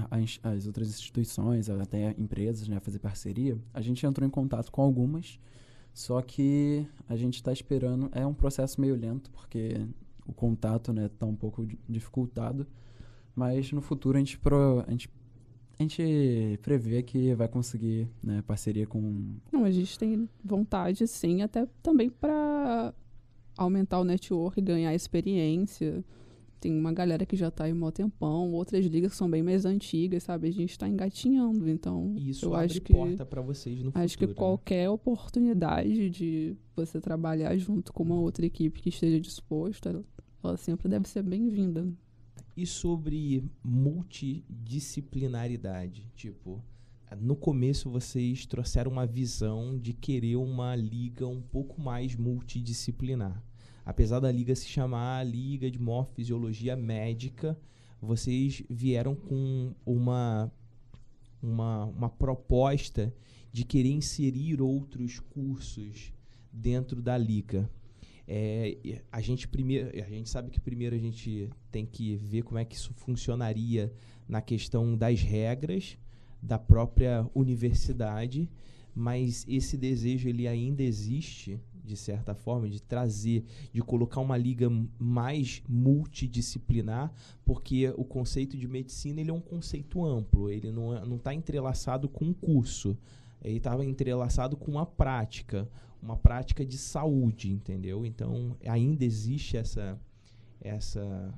às 0.43 0.67
outras 0.67 0.89
instituições, 0.89 1.69
até 1.69 2.15
empresas, 2.19 2.67
né, 2.67 2.81
fazer 2.81 2.99
parceria, 2.99 3.59
a 3.73 3.83
gente 3.83 4.05
entrou 4.07 4.27
em 4.27 4.31
contato 4.31 4.73
com 4.73 4.81
algumas, 4.81 5.39
só 5.93 6.23
que 6.23 6.87
a 7.09 7.17
gente 7.17 7.35
está 7.35 7.53
esperando. 7.53 8.09
É 8.13 8.27
um 8.27 8.33
processo 8.33 8.81
meio 8.81 8.97
lento, 8.97 9.31
porque 9.31 9.87
o 10.27 10.33
contato 10.33 10.91
está 10.91 11.03
né, 11.03 11.11
tá 11.19 11.27
um 11.27 11.37
pouco 11.37 11.67
dificultado, 11.87 12.67
mas 13.35 13.71
no 13.73 13.83
futuro 13.83 14.17
a 14.17 14.21
gente, 14.21 14.39
pro, 14.39 14.83
a 14.87 14.91
gente 14.91 15.11
a 15.79 15.83
gente 15.83 16.59
prevê 16.63 17.03
que 17.03 17.35
vai 17.35 17.49
conseguir 17.49 18.09
né, 18.23 18.43
parceria 18.47 18.87
com. 18.87 19.37
Não, 19.53 19.65
a 19.65 19.71
gente 19.71 19.99
tem 19.99 20.29
vontade, 20.43 21.07
sim, 21.07 21.43
até 21.43 21.67
também 21.83 22.09
para 22.09 22.95
aumentar 23.57 23.99
o 23.99 24.05
network, 24.05 24.61
ganhar 24.61 24.95
experiência. 24.95 26.05
Tem 26.61 26.79
uma 26.79 26.93
galera 26.93 27.27
que 27.27 27.37
já 27.37 27.49
está 27.49 27.69
em 27.69 27.75
mó 27.75 27.91
tempão, 27.91 28.53
outras 28.53 28.87
ligas 28.87 29.11
que 29.13 29.19
são 29.19 29.31
bem 29.31 29.43
mais 29.43 29.67
antigas, 29.67 30.23
sabe? 30.23 30.49
A 30.49 30.53
gente 30.53 30.71
está 30.71 30.89
engatinhando, 30.89 31.69
então. 31.69 32.15
Isso 32.17 32.47
eu 32.47 32.55
acho 32.55 32.81
porta 32.81 33.27
para 33.27 33.43
vocês 33.43 33.83
no 33.83 33.91
acho 33.95 34.15
futuro. 34.15 34.19
que 34.19 34.27
né? 34.27 34.35
qualquer 34.35 34.89
oportunidade 34.89 36.09
de 36.09 36.57
você 36.75 36.99
trabalhar 37.01 37.57
junto 37.57 37.93
com 37.93 38.03
uma 38.03 38.19
outra 38.19 38.47
equipe 38.47 38.81
que 38.81 38.89
esteja 38.89 39.21
disposta, 39.21 40.03
ela 40.43 40.57
sempre 40.57 40.89
deve 40.89 41.07
ser 41.09 41.23
bem-vinda. 41.23 41.87
E 42.57 42.67
sobre 42.67 43.45
multidisciplinaridade? 43.63 46.11
Tipo, 46.15 46.65
no 47.21 47.37
começo 47.37 47.91
vocês 47.91 48.47
trouxeram 48.47 48.91
uma 48.91 49.07
visão 49.07 49.79
de 49.79 49.93
querer 49.93 50.37
uma 50.37 50.75
liga 50.77 51.27
um 51.27 51.43
pouco 51.43 51.79
mais 51.81 52.17
multidisciplinar. 52.17 53.43
Apesar 53.85 54.21
da 54.21 54.33
liga 54.33 54.55
se 54.55 54.67
chamar 54.67 55.27
Liga 55.27 55.71
de 55.71 55.79
Morfisiologia 55.79 56.75
Médica, 56.75 57.59
vocês 58.01 58.63
vieram 58.69 59.15
com 59.15 59.75
uma, 59.85 60.53
uma, 61.43 61.85
uma 61.85 62.09
proposta 62.09 63.15
de 63.53 63.65
querer 63.65 63.91
inserir 63.91 64.61
outros 64.61 65.21
cursos 65.21 66.13
dentro 66.53 67.03
da 67.03 67.17
liga. 67.19 67.71
É, 68.27 69.03
a 69.13 69.21
gente 69.21 69.47
primeiro, 69.47 69.91
a 70.03 70.09
gente 70.09 70.31
sabe 70.31 70.51
que 70.51 70.59
primeiro 70.59 70.97
a 70.97 70.99
gente 70.99 71.51
tem 71.71 71.85
que 71.85 72.17
ver 72.17 72.43
como 72.43 72.59
é 72.59 72.65
que 72.65 72.75
isso 72.75 72.93
funcionaria 72.95 73.93
na 74.27 74.41
questão 74.41 74.97
das 74.97 75.21
regras 75.21 75.99
da 76.43 76.59
própria 76.59 77.29
universidade, 77.35 78.51
mas 78.95 79.45
esse 79.49 79.77
desejo 79.77 80.29
ele 80.29 80.49
ainda 80.49 80.83
existe 80.83 81.61
de 81.85 81.97
certa 81.97 82.35
forma 82.35 82.69
de 82.69 82.81
trazer, 82.81 83.45
de 83.73 83.83
colocar 83.83 84.21
uma 84.21 84.37
liga 84.37 84.69
mais 84.99 85.63
multidisciplinar, 85.69 87.13
porque 87.45 87.93
o 87.97 88.05
conceito 88.05 88.57
de 88.57 88.67
medicina 88.67 89.21
ele 89.21 89.31
é 89.31 89.35
um 89.35 89.41
conceito 89.41 90.05
amplo, 90.05 90.51
ele 90.51 90.73
não 90.73 90.97
é, 90.97 91.17
está 91.17 91.35
entrelaçado 91.35 92.09
com 92.09 92.27
um 92.27 92.33
curso, 92.33 92.97
ele 93.43 93.59
estava 93.59 93.85
entrelaçado 93.85 94.57
com 94.57 94.71
uma 94.71 94.87
prática 94.87 95.69
uma 96.05 96.19
prática 96.19 96.67
de 96.67 96.77
saúde, 96.77 97.51
entendeu? 97.51 98.05
Então, 98.05 98.55
ainda 98.67 99.07
existe 99.07 99.57
essa, 99.57 99.99
essa 100.61 101.33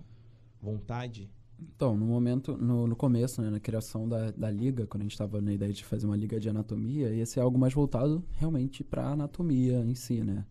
vontade? 0.61 1.31
Então, 1.59 1.97
no 1.97 2.07
momento, 2.07 2.57
no, 2.57 2.87
no 2.87 2.95
começo, 2.95 3.41
né, 3.41 3.49
na 3.49 3.61
criação 3.61 4.09
da, 4.09 4.31
da 4.31 4.51
liga, 4.51 4.87
quando 4.87 5.03
a 5.03 5.05
gente 5.05 5.13
estava 5.13 5.41
na 5.41 5.53
ideia 5.53 5.73
de 5.73 5.85
fazer 5.85 6.07
uma 6.07 6.17
liga 6.17 6.39
de 6.39 6.49
anatomia, 6.49 7.11
ia 7.11 7.25
ser 7.25 7.41
algo 7.41 7.59
mais 7.59 7.73
voltado 7.73 8.23
realmente 8.33 8.85
para 8.85 9.09
anatomia 9.09 9.81
em 9.85 9.95
si, 9.95 10.23
né? 10.23 10.45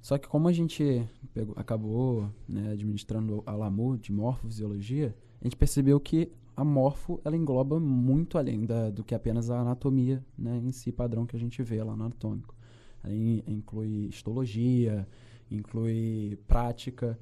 Só 0.00 0.18
que 0.18 0.26
como 0.28 0.48
a 0.48 0.52
gente 0.52 1.08
pegou, 1.32 1.54
acabou 1.56 2.28
né, 2.48 2.72
administrando 2.72 3.42
a 3.46 3.54
LAMU 3.54 3.96
de 3.96 4.12
morfofisiologia, 4.12 5.14
a 5.40 5.44
gente 5.44 5.56
percebeu 5.56 5.98
que 6.00 6.32
a 6.56 6.64
morfo 6.64 7.20
ela 7.24 7.36
engloba 7.36 7.78
muito 7.80 8.36
além 8.36 8.66
da, 8.66 8.90
do 8.90 9.04
que 9.04 9.14
apenas 9.14 9.48
a 9.50 9.60
anatomia 9.60 10.24
né, 10.36 10.60
em 10.62 10.72
si 10.72 10.92
padrão 10.92 11.24
que 11.24 11.36
a 11.36 11.38
gente 11.38 11.62
vê 11.62 11.82
lá 11.82 11.96
no 11.96 12.04
anatômico. 12.04 12.54
Aí 13.02 13.42
inclui 13.46 14.08
histologia, 14.08 15.06
inclui 15.50 16.38
prática. 16.46 17.18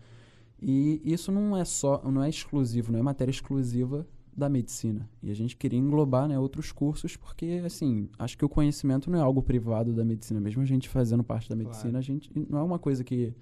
E 0.61 1.01
isso 1.05 1.33
não 1.33 1.57
é 1.57 1.65
só, 1.65 2.03
não 2.11 2.23
é 2.23 2.29
exclusivo, 2.29 2.93
não 2.93 2.99
é 2.99 3.03
matéria 3.03 3.31
exclusiva 3.31 4.07
da 4.37 4.49
medicina. 4.49 5.09
E 5.23 5.31
a 5.31 5.35
gente 5.35 5.57
queria 5.57 5.79
englobar 5.79 6.29
né, 6.29 6.39
outros 6.39 6.71
cursos, 6.71 7.17
porque, 7.17 7.63
assim, 7.65 8.09
acho 8.19 8.37
que 8.37 8.45
o 8.45 8.49
conhecimento 8.49 9.11
não 9.11 9.19
é 9.19 9.23
algo 9.23 9.43
privado 9.43 9.93
da 9.93 10.05
medicina. 10.05 10.41
Mesmo 10.41 10.63
a 10.63 10.67
gente 10.67 10.89
fazendo 10.89 11.25
parte 11.25 11.49
da 11.49 11.57
medicina, 11.57 11.93
claro. 11.93 11.99
a 11.99 12.03
gente 12.03 12.31
não 12.49 12.59
é 12.59 12.63
uma 12.63 12.79
coisa 12.79 13.03
que 13.03 13.35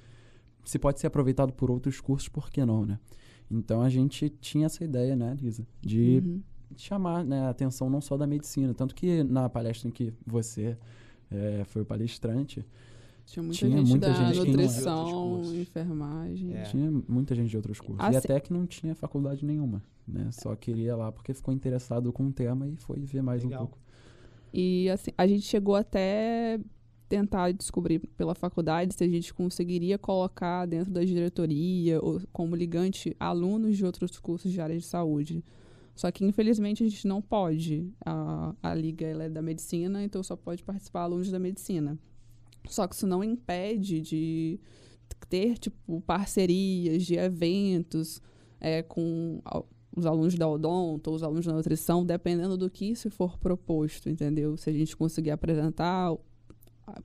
se 0.64 0.78
pode 0.78 1.00
ser 1.00 1.06
aproveitado 1.06 1.52
por 1.52 1.70
outros 1.70 2.00
cursos, 2.00 2.28
por 2.28 2.50
que 2.50 2.64
não, 2.64 2.84
né? 2.84 2.98
Então 3.50 3.80
a 3.82 3.88
gente 3.88 4.28
tinha 4.28 4.66
essa 4.66 4.84
ideia, 4.84 5.16
né, 5.16 5.36
Lisa, 5.40 5.66
de 5.80 6.22
uhum. 6.24 6.42
chamar 6.76 7.24
né, 7.24 7.40
a 7.46 7.50
atenção 7.50 7.88
não 7.88 8.00
só 8.00 8.16
da 8.16 8.26
medicina. 8.26 8.74
Tanto 8.74 8.94
que 8.94 9.22
na 9.24 9.48
palestra 9.48 9.88
em 9.88 9.90
que 9.90 10.12
você 10.26 10.76
é, 11.30 11.64
foi 11.64 11.82
o 11.82 11.84
palestrante. 11.84 12.64
Tinha 13.28 13.42
muita 13.42 13.58
tinha 13.58 13.78
gente 13.78 13.90
muita 13.90 14.08
da 14.08 14.32
gente 14.32 14.38
nutrição, 14.38 15.54
enfermagem. 15.54 16.54
É. 16.54 16.62
Tinha 16.62 16.90
muita 17.06 17.34
gente 17.34 17.50
de 17.50 17.56
outros 17.58 17.78
cursos. 17.78 18.10
e 18.10 18.16
até 18.16 18.40
que 18.40 18.50
não 18.50 18.66
tinha 18.66 18.94
faculdade 18.94 19.44
nenhuma, 19.44 19.82
né? 20.06 20.30
Só 20.32 20.56
queria 20.56 20.96
lá 20.96 21.12
porque 21.12 21.34
ficou 21.34 21.52
interessado 21.52 22.10
com 22.10 22.28
o 22.28 22.32
tema 22.32 22.66
e 22.66 22.74
foi 22.76 23.00
ver 23.00 23.22
mais 23.22 23.44
Legal. 23.44 23.64
um 23.64 23.66
pouco. 23.66 23.78
E 24.50 24.88
assim, 24.88 25.10
a 25.18 25.26
gente 25.26 25.42
chegou 25.42 25.74
até 25.74 26.58
tentar 27.06 27.52
descobrir 27.52 27.98
pela 28.16 28.34
faculdade 28.34 28.94
se 28.94 29.04
a 29.04 29.08
gente 29.08 29.34
conseguiria 29.34 29.98
colocar 29.98 30.64
dentro 30.64 30.90
da 30.90 31.04
diretoria 31.04 32.00
ou 32.02 32.22
como 32.32 32.56
ligante 32.56 33.14
alunos 33.20 33.76
de 33.76 33.84
outros 33.84 34.18
cursos 34.18 34.50
de 34.50 34.58
área 34.58 34.76
de 34.78 34.86
saúde. 34.86 35.44
Só 35.94 36.10
que, 36.10 36.24
infelizmente, 36.24 36.82
a 36.82 36.88
gente 36.88 37.06
não 37.06 37.20
pode. 37.20 37.92
A, 38.06 38.54
a 38.62 38.74
liga 38.74 39.04
ela 39.04 39.24
é 39.24 39.28
da 39.28 39.42
medicina, 39.42 40.02
então 40.02 40.22
só 40.22 40.34
pode 40.34 40.62
participar 40.62 41.02
alunos 41.02 41.30
da 41.30 41.38
medicina. 41.38 41.98
Só 42.68 42.86
que 42.86 42.94
isso 42.94 43.06
não 43.06 43.22
impede 43.22 44.00
de 44.00 44.60
ter, 45.28 45.58
tipo, 45.58 46.00
parcerias 46.02 47.04
de 47.04 47.14
eventos 47.16 48.20
é, 48.60 48.82
com 48.82 49.40
os 49.96 50.06
alunos 50.06 50.34
da 50.34 50.48
odonto, 50.48 51.10
os 51.10 51.22
alunos 51.22 51.46
da 51.46 51.52
nutrição, 51.52 52.04
dependendo 52.04 52.56
do 52.56 52.70
que 52.70 52.94
se 52.94 53.10
for 53.10 53.38
proposto, 53.38 54.08
entendeu? 54.08 54.56
Se 54.56 54.70
a 54.70 54.72
gente 54.72 54.96
conseguir 54.96 55.30
apresentar, 55.30 56.16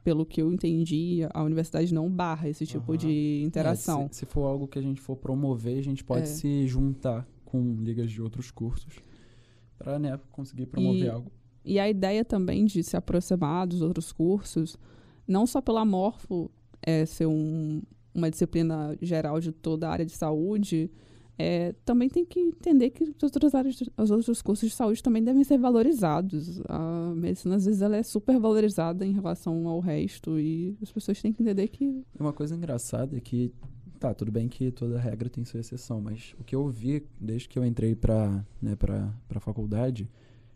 pelo 0.04 0.26
que 0.26 0.42
eu 0.42 0.52
entendi, 0.52 1.22
a 1.34 1.44
universidade 1.44 1.94
não 1.94 2.10
barra 2.10 2.48
esse 2.50 2.66
tipo 2.66 2.92
uhum. 2.92 2.98
de 2.98 3.42
interação. 3.44 4.04
É, 4.04 4.08
se, 4.10 4.20
se, 4.20 4.26
for 4.26 4.44
algo 4.44 4.68
que 4.68 4.80
a 4.80 4.82
gente 4.82 5.02
for 5.02 5.16
promover, 5.16 5.78
a 5.80 5.84
gente 5.84 6.04
pode 6.04 6.24
é. 6.24 6.26
se 6.28 6.68
juntar 6.68 7.28
com 7.46 7.76
ligas 7.82 8.12
de 8.12 8.22
outros 8.22 8.52
cursos 8.52 8.96
para 9.78 10.00
né, 10.00 10.20
conseguir 10.32 10.68
promover 10.68 11.06
e, 11.06 11.10
algo. 11.10 11.32
E 11.66 11.80
a 11.80 11.90
ideia 11.90 12.24
também 12.24 12.66
de 12.66 12.84
se 12.84 12.96
aproximar 12.96 13.68
dos 13.68 13.82
outros 13.82 14.12
cursos, 14.12 14.78
não 15.28 15.46
só 15.46 15.62
pela 15.62 15.86
Morfo 15.86 16.50
é, 16.82 17.06
ser 17.06 17.26
um, 17.26 17.82
uma 18.14 18.30
disciplina 18.30 18.98
geral 19.02 19.40
de 19.40 19.52
toda 19.52 19.88
a 19.88 19.92
área 19.92 20.06
de 20.06 20.12
saúde, 20.12 20.92
é, 21.38 21.74
também 21.84 22.10
tem 22.10 22.24
que 22.24 22.40
entender 22.40 22.92
que 22.92 23.04
as 23.04 23.24
outras 23.24 23.56
áreas, 23.56 23.82
os 23.98 24.12
outros 24.12 24.42
cursos 24.42 24.70
de 24.70 24.76
saúde 24.76 25.02
também 25.02 25.24
devem 25.24 25.44
ser 25.44 25.58
valorizados. 25.58 26.62
A 26.68 27.14
medicina, 27.16 27.56
às 27.56 27.66
vezes, 27.66 27.82
ela 27.82 27.96
é 27.96 28.04
super 28.04 28.40
valorizada 28.40 29.06
em 29.06 29.14
relação 29.14 29.68
ao 29.68 29.80
resto 29.80 30.40
e 30.40 30.78
as 30.82 30.92
pessoas 30.92 31.22
têm 31.22 31.34
que 31.34 31.42
entender 31.42 31.68
que... 31.68 32.04
Uma 32.20 32.34
coisa 32.34 32.56
engraçada 32.56 33.18
é 33.18 33.20
que 33.20 33.52
tá, 34.00 34.14
tudo 34.14 34.32
bem 34.32 34.48
que 34.48 34.70
toda 34.70 35.00
regra 35.00 35.30
tem 35.30 35.44
sua 35.46 35.62
exceção, 35.62 36.02
mas 36.02 36.36
o 36.40 36.44
que 36.44 36.56
eu 36.56 36.68
vi 36.68 37.04
desde 37.20 37.48
que 37.48 37.58
eu 37.58 37.66
entrei 37.66 37.96
para 37.96 38.46
né, 38.62 38.76
pra 38.76 39.40
faculdade 39.40 40.10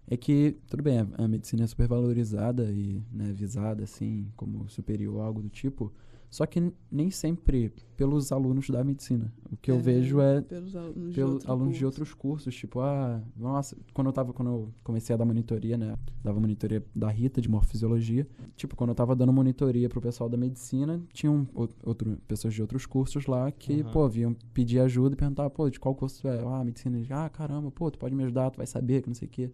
é 0.09 0.15
que, 0.15 0.57
tudo 0.67 0.81
bem, 0.81 0.99
a, 0.99 1.07
a 1.17 1.27
medicina 1.27 1.63
é 1.63 1.67
super 1.67 1.87
valorizada 1.87 2.71
e 2.71 3.03
né, 3.11 3.33
visada, 3.33 3.83
assim, 3.83 4.27
como 4.35 4.67
superior, 4.69 5.19
algo 5.21 5.41
do 5.41 5.49
tipo, 5.49 5.91
só 6.29 6.45
que 6.45 6.71
nem 6.91 7.09
sempre 7.09 7.71
pelos 7.95 8.31
alunos 8.31 8.69
da 8.69 8.83
medicina. 8.83 9.33
O 9.51 9.57
que 9.57 9.71
é, 9.71 9.73
eu 9.73 9.79
vejo 9.79 10.19
é 10.19 10.41
pelos 10.41 10.75
alunos, 10.75 11.15
pelos 11.15 11.43
de, 11.43 11.49
alunos 11.49 11.77
de 11.77 11.85
outros 11.85 12.13
cursos, 12.13 12.55
tipo, 12.55 12.79
ah, 12.79 13.21
nossa, 13.35 13.77
quando 13.93 14.07
eu 14.07 14.13
tava 14.13 14.33
quando 14.33 14.49
eu 14.49 14.69
comecei 14.83 15.13
a 15.13 15.17
dar 15.17 15.25
monitoria, 15.25 15.77
né, 15.77 15.97
dava 16.23 16.39
monitoria 16.39 16.83
da 16.95 17.09
Rita 17.09 17.41
de 17.41 17.49
morfisiologia, 17.49 18.27
tipo, 18.55 18.75
quando 18.75 18.89
eu 18.89 18.95
tava 18.95 19.15
dando 19.15 19.31
monitoria 19.31 19.89
pro 19.89 20.01
pessoal 20.01 20.29
da 20.29 20.37
medicina, 20.37 21.01
tinham 21.13 21.47
outro 21.53 22.17
pessoas 22.27 22.53
de 22.53 22.61
outros 22.61 22.85
cursos 22.85 23.25
lá 23.25 23.49
que, 23.51 23.81
uhum. 23.81 23.91
pô, 23.91 24.07
vinham 24.07 24.35
pedir 24.53 24.79
ajuda 24.79 25.15
e 25.15 25.17
perguntar, 25.17 25.49
pô, 25.49 25.69
de 25.69 25.79
qual 25.79 25.95
curso 25.95 26.21
tu 26.21 26.27
é? 26.27 26.39
Ah, 26.45 26.63
medicina, 26.63 26.97
ah, 27.09 27.29
caramba, 27.29 27.71
pô, 27.71 27.89
tu 27.89 27.97
pode 27.97 28.13
me 28.13 28.23
ajudar, 28.23 28.51
tu 28.51 28.57
vai 28.57 28.67
saber, 28.67 29.01
que 29.01 29.07
não 29.07 29.15
sei 29.15 29.27
o 29.27 29.31
quê. 29.31 29.51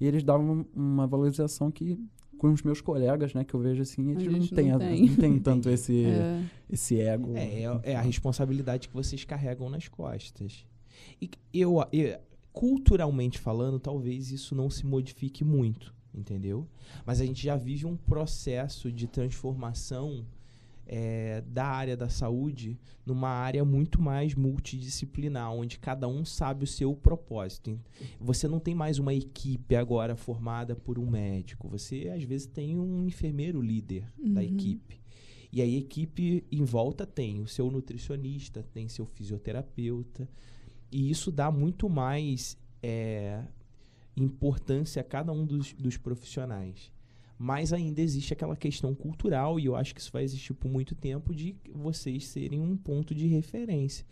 E 0.00 0.06
eles 0.06 0.22
davam 0.22 0.66
uma 0.74 1.06
valorização 1.06 1.70
que 1.70 1.98
com 2.40 2.50
os 2.50 2.62
meus 2.62 2.80
colegas, 2.80 3.34
né, 3.34 3.44
que 3.44 3.52
eu 3.52 3.60
vejo 3.60 3.82
assim, 3.82 4.12
eles 4.12 4.26
não 4.26 4.46
têm, 4.46 4.70
não 4.70 4.78
tem. 4.78 5.06
não 5.06 5.16
tem 5.16 5.38
tanto 5.38 5.68
esse, 5.70 6.06
é. 6.06 6.42
esse 6.70 6.98
ego. 6.98 7.36
É, 7.36 7.64
é, 7.64 7.80
é, 7.82 7.96
a 7.96 8.00
responsabilidade 8.00 8.88
que 8.88 8.94
vocês 8.94 9.24
carregam 9.24 9.68
nas 9.68 9.88
costas. 9.88 10.64
E 11.20 11.30
eu, 11.52 11.84
eu, 11.92 12.18
culturalmente 12.50 13.38
falando, 13.38 13.78
talvez 13.78 14.30
isso 14.30 14.54
não 14.54 14.70
se 14.70 14.86
modifique 14.86 15.44
muito, 15.44 15.94
entendeu? 16.14 16.66
Mas 17.04 17.20
a 17.20 17.26
gente 17.26 17.42
já 17.42 17.56
vive 17.56 17.84
um 17.84 17.94
processo 17.94 18.90
de 18.90 19.06
transformação 19.06 20.24
é, 20.92 21.40
da 21.42 21.66
área 21.66 21.96
da 21.96 22.08
saúde 22.08 22.76
numa 23.06 23.28
área 23.28 23.64
muito 23.64 24.02
mais 24.02 24.34
multidisciplinar, 24.34 25.52
onde 25.52 25.78
cada 25.78 26.08
um 26.08 26.24
sabe 26.24 26.64
o 26.64 26.66
seu 26.66 26.96
propósito. 26.96 27.78
Você 28.18 28.48
não 28.48 28.58
tem 28.58 28.74
mais 28.74 28.98
uma 28.98 29.14
equipe 29.14 29.76
agora 29.76 30.16
formada 30.16 30.74
por 30.74 30.98
um 30.98 31.08
médico. 31.08 31.68
Você, 31.68 32.10
às 32.12 32.24
vezes, 32.24 32.48
tem 32.48 32.76
um 32.76 33.06
enfermeiro 33.06 33.62
líder 33.62 34.04
uhum. 34.18 34.34
da 34.34 34.42
equipe. 34.42 35.00
E 35.52 35.62
a 35.62 35.66
equipe 35.66 36.44
em 36.50 36.64
volta 36.64 37.06
tem 37.06 37.40
o 37.40 37.46
seu 37.46 37.70
nutricionista, 37.70 38.66
tem 38.72 38.88
seu 38.88 39.06
fisioterapeuta. 39.06 40.28
E 40.90 41.08
isso 41.08 41.30
dá 41.30 41.52
muito 41.52 41.88
mais 41.88 42.58
é, 42.82 43.44
importância 44.16 45.00
a 45.00 45.04
cada 45.04 45.30
um 45.30 45.46
dos, 45.46 45.72
dos 45.72 45.96
profissionais 45.96 46.92
mas 47.42 47.72
ainda 47.72 48.02
existe 48.02 48.34
aquela 48.34 48.54
questão 48.54 48.94
cultural, 48.94 49.58
e 49.58 49.64
eu 49.64 49.74
acho 49.74 49.94
que 49.94 50.00
isso 50.02 50.12
vai 50.12 50.22
existir 50.22 50.52
por 50.52 50.70
muito 50.70 50.94
tempo, 50.94 51.34
de 51.34 51.56
vocês 51.72 52.26
serem 52.26 52.60
um 52.60 52.76
ponto 52.76 53.14
de 53.14 53.26
referência. 53.26 54.04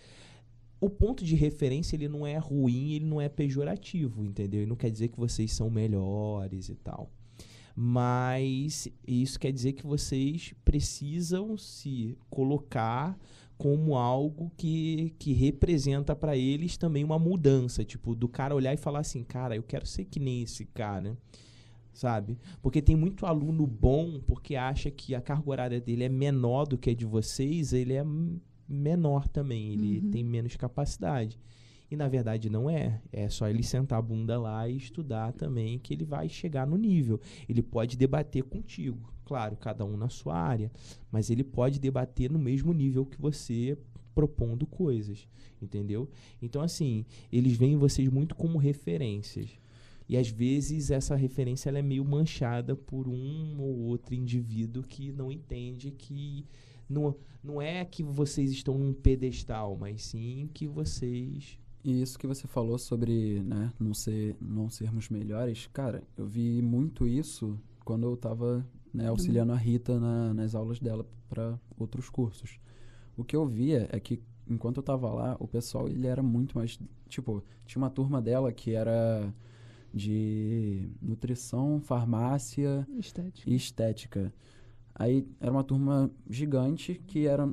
O 0.80 0.88
ponto 0.88 1.22
de 1.22 1.34
referência, 1.34 1.94
ele 1.94 2.08
não 2.08 2.26
é 2.26 2.38
ruim, 2.38 2.94
ele 2.94 3.04
não 3.04 3.20
é 3.20 3.28
pejorativo, 3.28 4.24
entendeu? 4.24 4.62
Ele 4.62 4.70
não 4.70 4.76
quer 4.76 4.90
dizer 4.90 5.08
que 5.08 5.18
vocês 5.18 5.52
são 5.52 5.68
melhores 5.68 6.70
e 6.70 6.74
tal. 6.76 7.12
Mas 7.76 8.88
isso 9.06 9.38
quer 9.38 9.52
dizer 9.52 9.74
que 9.74 9.86
vocês 9.86 10.54
precisam 10.64 11.54
se 11.58 12.16
colocar 12.30 13.14
como 13.58 13.94
algo 13.94 14.50
que, 14.56 15.14
que 15.18 15.34
representa 15.34 16.16
para 16.16 16.34
eles 16.34 16.78
também 16.78 17.04
uma 17.04 17.18
mudança, 17.18 17.84
tipo, 17.84 18.14
do 18.14 18.26
cara 18.26 18.54
olhar 18.54 18.72
e 18.72 18.78
falar 18.78 19.00
assim, 19.00 19.22
cara, 19.22 19.54
eu 19.54 19.62
quero 19.62 19.84
ser 19.84 20.06
que 20.06 20.18
nem 20.18 20.44
esse 20.44 20.64
cara 20.64 21.14
sabe? 21.98 22.38
Porque 22.62 22.80
tem 22.80 22.94
muito 22.94 23.26
aluno 23.26 23.66
bom 23.66 24.20
porque 24.20 24.54
acha 24.54 24.88
que 24.88 25.16
a 25.16 25.20
carga 25.20 25.50
horária 25.50 25.80
dele 25.80 26.04
é 26.04 26.08
menor 26.08 26.64
do 26.64 26.78
que 26.78 26.90
a 26.90 26.94
de 26.94 27.04
vocês, 27.04 27.72
ele 27.72 27.92
é 27.92 28.04
menor 28.68 29.26
também, 29.26 29.72
ele 29.72 29.98
uhum. 29.98 30.10
tem 30.12 30.22
menos 30.22 30.54
capacidade. 30.54 31.40
E 31.90 31.96
na 31.96 32.06
verdade 32.06 32.48
não 32.48 32.70
é. 32.70 33.02
É 33.10 33.28
só 33.28 33.48
ele 33.48 33.64
sentar 33.64 33.98
a 33.98 34.02
bunda 34.02 34.38
lá 34.38 34.68
e 34.68 34.76
estudar 34.76 35.32
também 35.32 35.76
que 35.76 35.92
ele 35.92 36.04
vai 36.04 36.28
chegar 36.28 36.68
no 36.68 36.76
nível. 36.76 37.20
Ele 37.48 37.62
pode 37.62 37.96
debater 37.96 38.44
contigo, 38.44 39.12
claro, 39.24 39.56
cada 39.56 39.84
um 39.84 39.96
na 39.96 40.08
sua 40.08 40.36
área, 40.36 40.70
mas 41.10 41.30
ele 41.30 41.42
pode 41.42 41.80
debater 41.80 42.30
no 42.30 42.38
mesmo 42.38 42.72
nível 42.72 43.04
que 43.04 43.20
você 43.20 43.76
propondo 44.14 44.66
coisas, 44.68 45.26
entendeu? 45.60 46.08
Então 46.40 46.62
assim, 46.62 47.04
eles 47.32 47.56
veem 47.56 47.76
vocês 47.76 48.08
muito 48.08 48.36
como 48.36 48.56
referências. 48.56 49.58
E 50.08 50.16
às 50.16 50.28
vezes 50.28 50.90
essa 50.90 51.14
referência 51.14 51.68
ela 51.68 51.78
é 51.78 51.82
meio 51.82 52.04
manchada 52.04 52.74
por 52.74 53.06
um 53.06 53.60
ou 53.60 53.78
outro 53.80 54.14
indivíduo 54.14 54.82
que 54.82 55.12
não 55.12 55.30
entende 55.30 55.90
que 55.90 56.46
não, 56.88 57.14
não 57.44 57.60
é 57.60 57.84
que 57.84 58.02
vocês 58.02 58.50
estão 58.50 58.78
num 58.78 58.94
pedestal, 58.94 59.76
mas 59.76 60.02
sim 60.04 60.48
que 60.54 60.66
vocês. 60.66 61.58
E 61.84 62.00
isso 62.00 62.18
que 62.18 62.26
você 62.26 62.46
falou 62.46 62.78
sobre 62.78 63.42
né, 63.42 63.72
não, 63.78 63.92
ser, 63.92 64.34
não 64.40 64.70
sermos 64.70 65.10
melhores, 65.10 65.68
cara, 65.72 66.02
eu 66.16 66.26
vi 66.26 66.62
muito 66.62 67.06
isso 67.06 67.58
quando 67.84 68.06
eu 68.06 68.14
estava 68.14 68.66
né, 68.92 69.08
auxiliando 69.08 69.52
a 69.52 69.56
Rita 69.56 70.00
na, 70.00 70.32
nas 70.32 70.54
aulas 70.54 70.80
dela 70.80 71.06
para 71.28 71.58
outros 71.78 72.08
cursos. 72.08 72.58
O 73.16 73.24
que 73.24 73.36
eu 73.36 73.46
via 73.46 73.88
é 73.92 74.00
que 74.00 74.22
enquanto 74.48 74.78
eu 74.78 74.80
estava 74.80 75.12
lá, 75.12 75.36
o 75.38 75.46
pessoal 75.46 75.88
ele 75.88 76.06
era 76.06 76.22
muito 76.22 76.56
mais. 76.56 76.78
Tipo, 77.08 77.44
tinha 77.66 77.82
uma 77.82 77.90
turma 77.90 78.20
dela 78.20 78.52
que 78.52 78.74
era 78.74 79.32
de 79.92 80.90
nutrição, 81.00 81.80
farmácia 81.80 82.86
estética. 82.98 83.50
e 83.50 83.54
estética. 83.54 84.32
Aí 84.94 85.26
era 85.40 85.50
uma 85.50 85.64
turma 85.64 86.10
gigante 86.28 87.00
que 87.06 87.26
era 87.26 87.48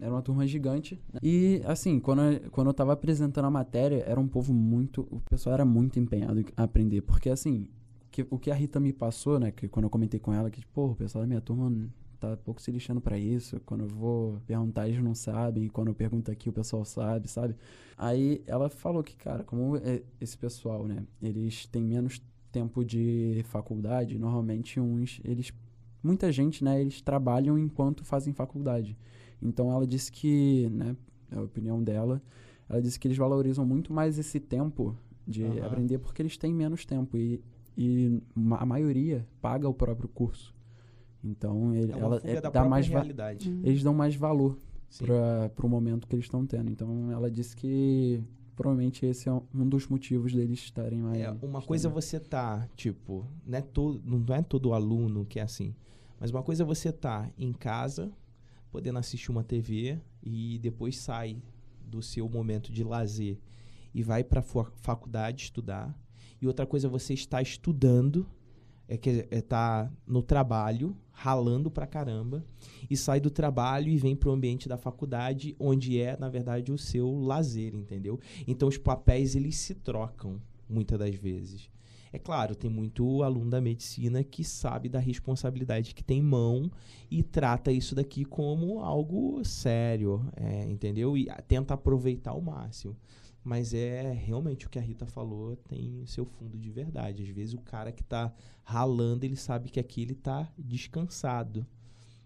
era 0.00 0.12
uma 0.12 0.22
turma 0.22 0.46
gigante. 0.46 1.00
E, 1.22 1.60
assim, 1.64 1.98
quando, 1.98 2.22
eu, 2.22 2.50
quando 2.50 2.68
eu 2.68 2.74
tava 2.74 2.92
apresentando 2.92 3.46
a 3.46 3.50
matéria, 3.50 4.04
era 4.06 4.20
um 4.20 4.28
povo 4.28 4.54
muito. 4.54 5.00
O 5.10 5.20
pessoal 5.28 5.54
era 5.54 5.64
muito 5.64 5.98
empenhado 5.98 6.40
em 6.40 6.46
aprender. 6.56 7.00
Porque, 7.02 7.28
assim, 7.28 7.68
que, 8.10 8.24
o 8.30 8.38
que 8.38 8.50
a 8.50 8.54
Rita 8.54 8.78
me 8.78 8.92
passou, 8.92 9.40
né? 9.40 9.50
Que 9.50 9.66
quando 9.66 9.84
eu 9.84 9.90
comentei 9.90 10.20
com 10.20 10.32
ela, 10.32 10.50
que, 10.50 10.60
tipo, 10.60 10.92
o 10.92 10.94
pessoal 10.94 11.22
da 11.22 11.28
minha 11.28 11.40
turma 11.40 11.72
tá 12.18 12.36
pouco 12.36 12.60
se 12.60 12.70
lixando 12.70 13.00
para 13.00 13.18
isso. 13.18 13.60
Quando 13.64 13.82
eu 13.82 13.88
vou 13.88 14.40
perguntar, 14.46 14.88
eles 14.88 15.02
não 15.02 15.14
sabem. 15.14 15.68
Quando 15.68 15.88
eu 15.88 15.94
pergunto 15.94 16.30
aqui, 16.30 16.48
o 16.48 16.52
pessoal 16.52 16.84
sabe, 16.84 17.28
sabe? 17.28 17.54
Aí 17.96 18.42
ela 18.46 18.68
falou 18.68 19.02
que, 19.02 19.16
cara, 19.16 19.44
como 19.44 19.76
é 19.76 20.02
esse 20.20 20.36
pessoal, 20.36 20.86
né? 20.86 21.04
Eles 21.22 21.66
têm 21.66 21.82
menos 21.82 22.20
tempo 22.50 22.84
de 22.84 23.42
faculdade, 23.48 24.18
normalmente 24.18 24.80
uns, 24.80 25.20
eles... 25.24 25.52
Muita 26.02 26.30
gente, 26.30 26.62
né? 26.62 26.80
Eles 26.80 27.00
trabalham 27.00 27.58
enquanto 27.58 28.04
fazem 28.04 28.32
faculdade. 28.32 28.96
Então 29.42 29.72
ela 29.72 29.86
disse 29.86 30.10
que, 30.10 30.68
né? 30.70 30.96
É 31.30 31.36
a 31.36 31.42
opinião 31.42 31.82
dela. 31.82 32.22
Ela 32.68 32.80
disse 32.80 32.98
que 32.98 33.06
eles 33.08 33.18
valorizam 33.18 33.64
muito 33.64 33.92
mais 33.92 34.18
esse 34.18 34.38
tempo 34.40 34.96
de 35.26 35.42
uhum. 35.42 35.64
aprender 35.64 35.98
porque 35.98 36.22
eles 36.22 36.36
têm 36.36 36.54
menos 36.54 36.84
tempo. 36.84 37.16
E, 37.16 37.42
e 37.76 38.22
a 38.58 38.66
maioria 38.66 39.26
paga 39.40 39.68
o 39.68 39.74
próprio 39.74 40.08
curso. 40.08 40.54
Então, 41.22 41.74
ele, 41.74 41.92
é 41.92 41.98
ela 41.98 42.20
é, 42.24 42.40
dá 42.40 42.64
mais 42.64 42.86
realidade. 42.86 43.50
Hum. 43.50 43.60
Eles 43.64 43.82
dão 43.82 43.94
mais 43.94 44.14
valor 44.14 44.58
para 45.54 45.66
o 45.66 45.68
momento 45.68 46.06
que 46.06 46.14
eles 46.14 46.24
estão 46.24 46.46
tendo. 46.46 46.70
Então, 46.70 47.10
ela 47.10 47.30
disse 47.30 47.54
que 47.56 48.22
provavelmente 48.56 49.06
esse 49.06 49.28
é 49.28 49.32
um 49.32 49.68
dos 49.68 49.86
motivos 49.86 50.32
deles 50.32 50.58
estarem 50.58 51.00
mais. 51.00 51.20
É, 51.20 51.30
uma 51.42 51.62
coisa 51.62 51.88
é 51.88 51.90
você 51.90 52.18
tá, 52.18 52.68
tipo, 52.74 53.24
não 53.46 53.58
é, 53.58 53.62
todo, 53.62 54.02
não 54.04 54.34
é 54.34 54.42
todo 54.42 54.72
aluno 54.72 55.24
que 55.24 55.38
é 55.38 55.42
assim. 55.42 55.74
Mas 56.18 56.30
uma 56.30 56.42
coisa 56.42 56.64
é 56.64 56.66
você 56.66 56.90
tá 56.90 57.30
em 57.38 57.52
casa, 57.52 58.10
podendo 58.70 58.98
assistir 58.98 59.30
uma 59.30 59.44
TV 59.44 59.98
e 60.22 60.58
depois 60.58 60.98
sai 60.98 61.40
do 61.84 62.02
seu 62.02 62.28
momento 62.28 62.72
de 62.72 62.82
lazer 62.82 63.38
e 63.94 64.02
vai 64.02 64.24
para 64.24 64.40
a 64.40 64.64
faculdade 64.76 65.44
estudar. 65.44 65.96
E 66.40 66.46
outra 66.46 66.66
coisa 66.66 66.86
é 66.86 66.90
você 66.90 67.14
estar 67.14 67.40
estudando 67.40 68.26
é 68.88 68.96
que 68.96 69.28
é 69.30 69.40
tá 69.42 69.92
no 70.06 70.22
trabalho, 70.22 70.96
ralando 71.12 71.70
pra 71.70 71.86
caramba, 71.86 72.44
e 72.88 72.96
sai 72.96 73.20
do 73.20 73.30
trabalho 73.30 73.88
e 73.88 73.98
vem 73.98 74.16
pro 74.16 74.32
ambiente 74.32 74.68
da 74.68 74.78
faculdade, 74.78 75.54
onde 75.58 76.00
é, 76.00 76.16
na 76.16 76.28
verdade, 76.28 76.72
o 76.72 76.78
seu 76.78 77.10
lazer, 77.20 77.74
entendeu? 77.74 78.18
Então 78.46 78.68
os 78.68 78.78
papéis 78.78 79.36
eles 79.36 79.56
se 79.56 79.74
trocam 79.74 80.40
muitas 80.68 80.98
das 80.98 81.14
vezes. 81.14 81.70
É 82.10 82.18
claro, 82.18 82.54
tem 82.54 82.70
muito 82.70 83.22
aluno 83.22 83.50
da 83.50 83.60
medicina 83.60 84.24
que 84.24 84.42
sabe 84.42 84.88
da 84.88 84.98
responsabilidade 84.98 85.94
que 85.94 86.02
tem 86.02 86.20
em 86.20 86.22
mão 86.22 86.70
e 87.10 87.22
trata 87.22 87.70
isso 87.70 87.94
daqui 87.94 88.24
como 88.24 88.80
algo 88.80 89.44
sério, 89.44 90.26
é, 90.34 90.64
entendeu? 90.64 91.18
E 91.18 91.26
tenta 91.46 91.74
aproveitar 91.74 92.30
ao 92.30 92.40
máximo. 92.40 92.96
Mas 93.48 93.72
é 93.72 94.12
realmente 94.12 94.66
o 94.66 94.68
que 94.68 94.78
a 94.78 94.82
Rita 94.82 95.06
falou 95.06 95.56
tem 95.56 96.04
seu 96.04 96.26
fundo 96.26 96.58
de 96.58 96.70
verdade. 96.70 97.22
Às 97.22 97.30
vezes 97.30 97.54
o 97.54 97.58
cara 97.58 97.90
que 97.90 98.02
está 98.02 98.30
ralando, 98.62 99.24
ele 99.24 99.36
sabe 99.36 99.70
que 99.70 99.80
aqui 99.80 100.02
ele 100.02 100.12
está 100.12 100.52
descansado. 100.58 101.66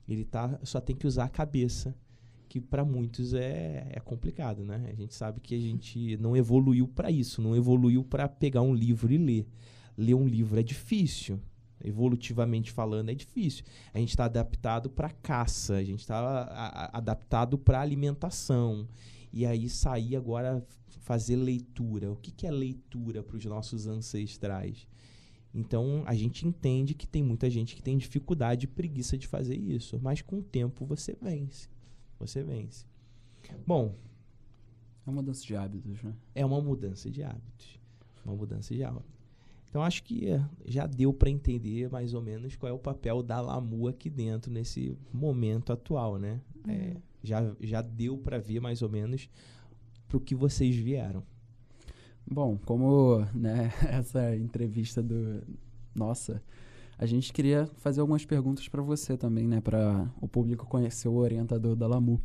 Ele 0.08 0.24
tá, 0.24 0.58
só 0.64 0.80
tem 0.80 0.96
que 0.96 1.06
usar 1.06 1.26
a 1.26 1.28
cabeça, 1.28 1.94
que 2.48 2.60
para 2.60 2.84
muitos 2.84 3.34
é, 3.34 3.86
é 3.92 4.00
complicado, 4.00 4.64
né? 4.64 4.84
A 4.90 4.94
gente 4.96 5.14
sabe 5.14 5.38
que 5.38 5.54
a 5.54 5.60
gente 5.60 6.16
não 6.16 6.36
evoluiu 6.36 6.88
para 6.88 7.08
isso, 7.08 7.40
não 7.40 7.54
evoluiu 7.54 8.02
para 8.02 8.28
pegar 8.28 8.62
um 8.62 8.74
livro 8.74 9.12
e 9.12 9.16
ler. 9.16 9.46
Ler 9.96 10.14
um 10.14 10.26
livro 10.26 10.58
é 10.58 10.62
difícil, 10.64 11.38
evolutivamente 11.84 12.72
falando, 12.72 13.10
é 13.10 13.14
difícil. 13.14 13.64
A 13.94 13.98
gente 14.00 14.08
está 14.08 14.24
adaptado 14.24 14.90
para 14.90 15.08
caça, 15.08 15.74
a 15.74 15.84
gente 15.84 16.00
está 16.00 16.90
adaptado 16.92 17.56
para 17.56 17.80
alimentação. 17.80 18.88
E 19.32 19.46
aí 19.46 19.68
sair 19.68 20.16
agora 20.16 20.66
fazer 21.03 21.36
leitura. 21.36 22.11
O 22.11 22.16
que, 22.16 22.30
que 22.30 22.46
é 22.46 22.50
leitura 22.50 23.22
para 23.22 23.36
os 23.36 23.44
nossos 23.44 23.86
ancestrais? 23.86 24.88
Então 25.55 26.03
a 26.07 26.14
gente 26.14 26.46
entende 26.46 26.94
que 26.94 27.07
tem 27.07 27.22
muita 27.22 27.50
gente 27.50 27.76
que 27.76 27.82
tem 27.82 27.98
dificuldade 27.98 28.64
e 28.64 28.68
preguiça 28.68 29.18
de 29.18 29.26
fazer 29.26 29.57
isso, 29.57 30.00
mas 30.03 30.22
com 30.22 30.38
o 30.38 30.42
tempo 30.42 30.86
você 30.86 31.14
vence. 31.20 31.68
Você 32.18 32.42
vence. 32.42 32.86
Bom, 33.66 33.94
é 35.07 35.11
uma 35.11 35.20
mudança 35.20 35.44
de 35.44 35.55
hábitos, 35.55 36.03
né? 36.03 36.14
É 36.34 36.46
uma 36.46 36.61
mudança 36.61 37.11
de 37.11 37.22
hábitos. 37.22 37.78
Uma 38.24 38.34
mudança 38.34 38.72
de 38.72 38.82
hábitos. 38.82 39.12
Então 39.68 39.82
acho 39.82 40.05
que 40.05 40.26
já 40.64 40.86
deu 40.86 41.12
para 41.12 41.30
entender 41.30 41.90
mais 41.90 42.14
ou 42.14 42.22
menos 42.22 42.57
qual 42.57 42.70
é 42.70 42.72
o 42.72 42.78
papel 42.78 43.22
da 43.22 43.40
Lamu 43.40 43.88
aqui 43.88 44.09
dentro 44.09 44.50
nesse 44.50 44.96
momento 45.12 45.72
atual, 45.72 46.18
né? 46.18 46.40
Uhum. 46.66 46.72
É, 46.72 46.96
já, 47.22 47.55
já 47.61 47.82
deu 47.82 48.16
para 48.16 48.38
ver 48.38 48.61
mais 48.61 48.82
ou 48.82 48.88
menos 48.88 49.28
para 50.12 50.18
o 50.18 50.20
que 50.20 50.34
vocês 50.34 50.76
vieram? 50.76 51.22
Bom, 52.30 52.58
como 52.66 53.26
né, 53.34 53.72
essa 53.88 54.36
entrevista 54.36 55.02
do 55.02 55.42
nossa, 55.94 56.42
a 56.98 57.06
gente 57.06 57.32
queria 57.32 57.66
fazer 57.78 58.02
algumas 58.02 58.24
perguntas 58.24 58.68
para 58.68 58.82
você 58.82 59.16
também, 59.16 59.48
né, 59.48 59.60
para 59.60 60.06
o 60.20 60.28
público 60.28 60.66
conhecer 60.66 61.08
o 61.08 61.14
orientador 61.14 61.74
da 61.74 61.86
Lamu. 61.86 62.20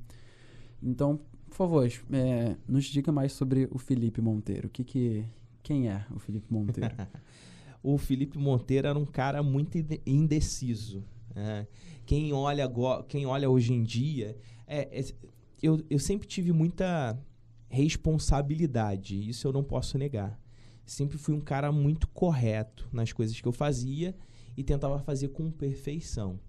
Então, 0.84 1.20
por 1.50 1.56
favor, 1.56 1.90
é, 2.12 2.58
nos 2.68 2.86
diga 2.86 3.10
mais 3.12 3.32
sobre 3.32 3.70
o 3.72 3.78
Felipe 3.78 4.22
Monteiro. 4.22 4.68
O 4.68 4.70
que 4.70 4.84
que, 4.84 5.26
quem 5.64 5.90
é 5.90 6.06
o 6.14 6.20
Felipe 6.20 6.52
Monteiro? 6.52 6.94
o 7.82 7.98
Felipe 7.98 8.38
Monteiro 8.38 8.88
era 8.88 9.00
um 9.00 9.06
cara 9.06 9.42
muito 9.42 9.78
indeciso. 10.06 11.04
Né? 11.34 11.66
Quem, 12.06 12.34
olha, 12.34 12.70
quem 13.08 13.26
olha 13.26 13.50
hoje 13.50 13.74
em 13.74 13.82
dia. 13.82 14.38
É, 14.68 15.00
é, 15.00 15.06
eu, 15.62 15.82
eu 15.90 16.00
sempre 16.00 16.28
tive 16.28 16.52
muita 16.52 17.18
responsabilidade, 17.70 19.30
isso 19.30 19.48
eu 19.48 19.54
não 19.54 19.64
posso 19.64 19.98
negar. 19.98 20.40
Sempre 20.86 21.18
fui 21.18 21.34
um 21.34 21.42
cara 21.42 21.72
muito 21.72 22.08
correto 22.08 22.88
nas 22.92 23.12
coisas 23.12 23.40
que 23.40 23.48
eu 23.48 23.52
fazia 23.52 24.16
e 24.56 24.64
tentava 24.64 25.00
fazer 25.00 25.30
com 25.30 25.52
perfeição. 25.52 26.40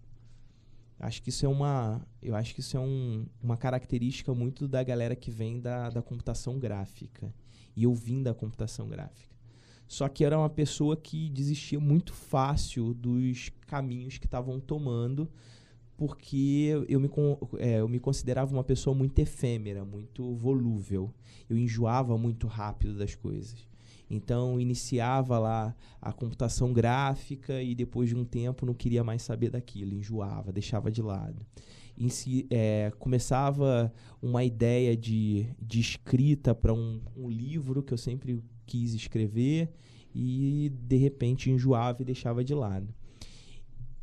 Acho 0.99 1.23
que 1.23 1.29
isso 1.29 1.47
é 1.47 1.49
uma, 1.49 2.05
eu 2.21 2.35
acho 2.35 2.55
que 2.55 2.61
isso 2.61 2.77
é 2.77 2.81
um, 2.81 3.27
uma 3.41 3.57
característica 3.57 4.35
muito 4.35 4.67
da 4.67 4.83
galera 4.83 5.15
que 5.15 5.31
vem 5.31 5.61
da, 5.61 5.91
da 5.91 6.03
computação 6.03 6.59
gráfica. 6.59 7.33
E 7.77 7.85
eu 7.85 7.95
vim 7.95 8.23
da 8.23 8.35
computação 8.35 8.89
gráfica. 8.89 9.37
Só 9.87 10.09
que 10.09 10.25
era 10.25 10.37
uma 10.37 10.51
pessoa 10.51 10.97
que 10.97 11.31
desistia 11.31 11.79
muito 11.81 12.13
fácil 12.13 12.93
dos 12.93 13.51
caminhos 13.67 14.19
que 14.19 14.27
estavam 14.27 14.59
tomando, 14.61 15.31
porque 15.99 16.71
eu 16.89 17.01
me, 17.01 17.11
é, 17.59 17.81
eu 17.81 17.89
me 17.89 17.99
considerava 17.99 18.55
uma 18.55 18.63
pessoa 18.63 18.95
muito 18.95 19.19
efêmera, 19.19 19.85
muito 19.85 20.33
volúvel. 20.33 21.13
Eu 21.51 21.59
enjoava 21.59 22.17
muito 22.17 22.47
rápido 22.47 22.97
das 22.97 23.17
coisas. 23.17 23.67
Então, 24.09 24.61
iniciava 24.61 25.41
lá 25.41 25.75
a 26.01 26.13
computação 26.13 26.73
gráfica 26.73 27.61
e 27.61 27.75
depois 27.75 28.11
de 28.11 28.15
um 28.15 28.25
tempo 28.25 28.65
não 28.65 28.75
queria 28.75 29.03
mais 29.03 29.23
saber 29.23 29.51
daquilo, 29.51 29.93
enjoava, 29.93 30.53
deixava 30.53 30.89
de 30.89 31.03
lado. 31.03 31.45
Si, 32.09 32.47
é, 32.49 32.93
começava 33.01 33.93
uma 34.23 34.45
ideia 34.45 34.97
de, 34.97 35.49
de 35.61 35.81
escrita 35.81 36.55
para 36.55 36.73
um, 36.73 37.01
um 37.17 37.29
livro 37.29 37.83
que 37.83 37.93
eu 37.93 37.99
sempre 37.99 38.41
quis 38.65 38.95
escrever 38.95 39.69
e 40.15 40.71
de 40.81 40.97
repente 40.97 41.51
enjoava 41.51 42.03
e 42.03 42.05
deixava 42.05 42.45
de 42.45 42.55
lado. 42.55 42.95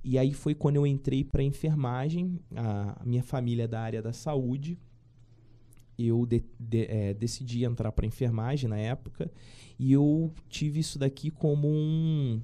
E 0.08 0.20
aí 0.20 0.34
foi 0.34 0.54
quando 0.54 0.76
eu 0.76 0.86
entrei 0.86 1.24
para 1.24 1.42
enfermagem, 1.42 2.40
a, 2.56 3.02
minha 3.04 3.24
família 3.24 3.64
é 3.64 3.68
da 3.68 3.82
área 3.82 4.04
da 4.04 4.14
saúde, 4.14 4.78
eu 5.98 6.28
de, 6.28 6.46
de, 6.60 6.86
é, 6.86 7.12
decidi 7.16 7.66
entrar 7.66 7.92
para 7.92 8.06
enfermagem 8.06 8.70
na 8.70 8.78
época 8.78 9.32
e 9.80 9.92
eu 9.92 10.32
tive 10.48 10.80
isso 10.80 11.00
daqui 11.00 11.32
como 11.32 11.68
um, 11.68 12.40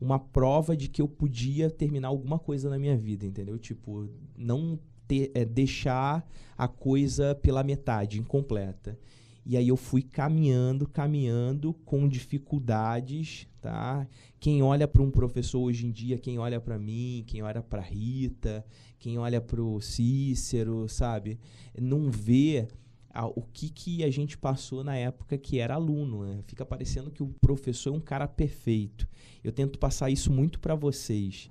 uma 0.00 0.18
prova 0.18 0.76
de 0.76 0.88
que 0.88 1.00
eu 1.00 1.06
podia 1.06 1.70
terminar 1.70 2.08
alguma 2.08 2.36
coisa 2.36 2.68
na 2.68 2.80
minha 2.80 2.96
vida, 2.96 3.24
entendeu? 3.24 3.60
Tipo, 3.60 4.08
não 4.36 4.76
ter, 5.06 5.30
é, 5.34 5.44
deixar 5.44 6.28
a 6.58 6.66
coisa 6.66 7.32
pela 7.36 7.62
metade, 7.62 8.18
incompleta. 8.18 8.98
E 9.46 9.56
aí 9.56 9.68
eu 9.68 9.76
fui 9.76 10.02
caminhando, 10.02 10.88
caminhando 10.88 11.74
com 11.84 12.08
dificuldades, 12.08 13.46
tá? 13.64 14.06
Quem 14.38 14.62
olha 14.62 14.86
para 14.86 15.02
um 15.02 15.10
professor 15.10 15.58
hoje 15.58 15.86
em 15.86 15.90
dia, 15.90 16.18
quem 16.18 16.38
olha 16.38 16.60
para 16.60 16.78
mim, 16.78 17.24
quem 17.26 17.42
olha 17.42 17.62
para 17.62 17.80
Rita, 17.80 18.62
quem 18.98 19.16
olha 19.16 19.40
para 19.40 19.62
o 19.62 19.80
Cícero, 19.80 20.86
sabe? 20.86 21.40
Não 21.80 22.10
vê 22.10 22.68
a, 23.08 23.26
o 23.26 23.40
que, 23.40 23.70
que 23.70 24.04
a 24.04 24.10
gente 24.10 24.36
passou 24.36 24.84
na 24.84 24.94
época 24.94 25.38
que 25.38 25.58
era 25.58 25.76
aluno. 25.76 26.26
Né? 26.26 26.42
Fica 26.46 26.66
parecendo 26.66 27.10
que 27.10 27.22
o 27.22 27.28
professor 27.40 27.94
é 27.94 27.96
um 27.96 28.00
cara 28.00 28.28
perfeito. 28.28 29.08
Eu 29.42 29.50
tento 29.50 29.78
passar 29.78 30.10
isso 30.10 30.30
muito 30.30 30.60
para 30.60 30.74
vocês. 30.74 31.50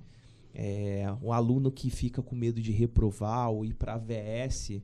É, 0.54 1.04
um 1.20 1.32
aluno 1.32 1.72
que 1.72 1.90
fica 1.90 2.22
com 2.22 2.36
medo 2.36 2.60
de 2.60 2.70
reprovar 2.70 3.50
ou 3.50 3.64
ir 3.64 3.74
para 3.74 3.94
a 3.94 3.98
VS. 3.98 4.80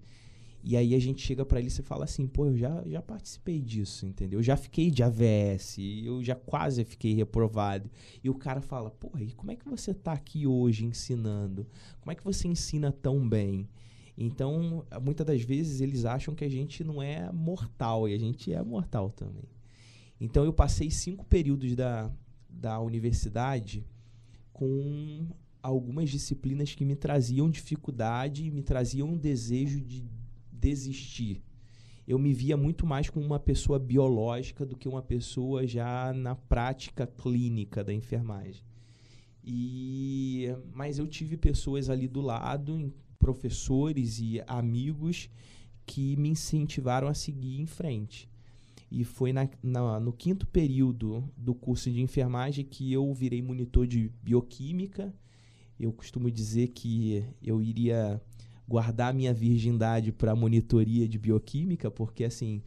E 0.63 0.77
aí 0.77 0.95
a 0.95 0.99
gente 0.99 1.23
chega 1.23 1.45
para 1.45 1.59
ele 1.59 1.69
e 1.69 1.83
fala 1.83 2.05
assim, 2.05 2.27
pô, 2.27 2.47
eu 2.47 2.57
já, 2.57 2.83
já 2.87 3.01
participei 3.01 3.61
disso, 3.61 4.07
entendeu? 4.07 4.41
Eu 4.41 4.43
já 4.43 4.57
fiquei 4.57 4.91
de 4.91 5.03
AVS, 5.03 5.79
eu 6.05 6.23
já 6.23 6.35
quase 6.35 6.85
fiquei 6.85 7.15
reprovado. 7.15 7.91
E 8.23 8.29
o 8.29 8.35
cara 8.35 8.61
fala, 8.61 8.91
pô, 8.91 9.11
e 9.19 9.33
como 9.33 9.51
é 9.51 9.57
que 9.57 9.67
você 9.67 9.93
está 9.93 10.13
aqui 10.13 10.47
hoje 10.47 10.85
ensinando? 10.85 11.67
Como 12.01 12.13
é 12.13 12.15
que 12.15 12.25
você 12.25 12.47
ensina 12.47 12.93
tão 12.93 13.27
bem? 13.27 13.69
Então, 14.19 14.85
muitas 15.03 15.27
das 15.27 15.41
vezes 15.43 15.81
eles 15.81 16.05
acham 16.05 16.35
que 16.35 16.45
a 16.45 16.49
gente 16.49 16.85
não 16.85 17.03
é 17.03 17.33
mortal 17.33 18.07
e 18.07 18.15
a 18.15 18.19
gente 18.19 18.53
é 18.53 18.63
mortal 18.63 19.11
também. 19.11 19.49
Então, 20.21 20.45
eu 20.45 20.53
passei 20.53 20.91
cinco 20.91 21.25
períodos 21.25 21.75
da, 21.75 22.13
da 22.51 22.79
universidade 22.81 23.87
com 24.53 25.27
algumas 25.63 26.11
disciplinas 26.11 26.75
que 26.75 26.85
me 26.85 26.97
traziam 26.97 27.51
dificuldade 27.51 28.51
me 28.51 28.63
traziam 28.63 29.09
um 29.09 29.17
desejo 29.17 29.81
de 29.81 30.05
desistir. 30.61 31.43
Eu 32.07 32.19
me 32.19 32.33
via 32.33 32.57
muito 32.57 32.87
mais 32.87 33.09
como 33.09 33.25
uma 33.25 33.39
pessoa 33.39 33.79
biológica 33.79 34.67
do 34.67 34.77
que 34.77 34.89
uma 34.89 35.03
pessoa 35.03 35.67
já 35.67 36.13
na 36.13 36.35
prática 36.35 37.07
clínica 37.07 37.85
da 37.85 37.93
enfermagem. 37.93 38.63
E 39.45 40.49
mas 40.75 40.99
eu 40.99 41.07
tive 41.07 41.37
pessoas 41.37 41.89
ali 41.89 42.07
do 42.07 42.21
lado, 42.21 42.93
professores 43.19 44.19
e 44.19 44.43
amigos 44.47 45.31
que 45.87 46.17
me 46.17 46.31
incentivaram 46.31 47.09
a 47.09 47.15
seguir 47.15 47.61
em 47.61 47.67
frente. 47.67 48.29
E 48.91 49.05
foi 49.05 49.33
na, 49.33 49.49
na, 49.63 50.01
no 50.01 50.13
quinto 50.13 50.47
período 50.47 51.23
do 51.37 51.55
curso 51.55 51.91
de 51.91 52.01
enfermagem 52.01 52.65
que 52.65 52.93
eu 52.93 53.13
virei 53.15 53.41
monitor 53.41 53.87
de 53.87 54.11
bioquímica. 54.21 55.15
Eu 55.79 55.93
costumo 55.93 56.31
dizer 56.31 56.69
que 56.69 57.25
eu 57.41 57.63
iria 57.63 58.21
guardar 58.71 59.13
minha 59.13 59.35
virgindade 59.35 60.13
para 60.13 60.33
monitoria 60.37 61.09
de 61.09 61.19
bioquímica, 61.19 61.91
porque 61.91 62.23
assim, 62.23 62.63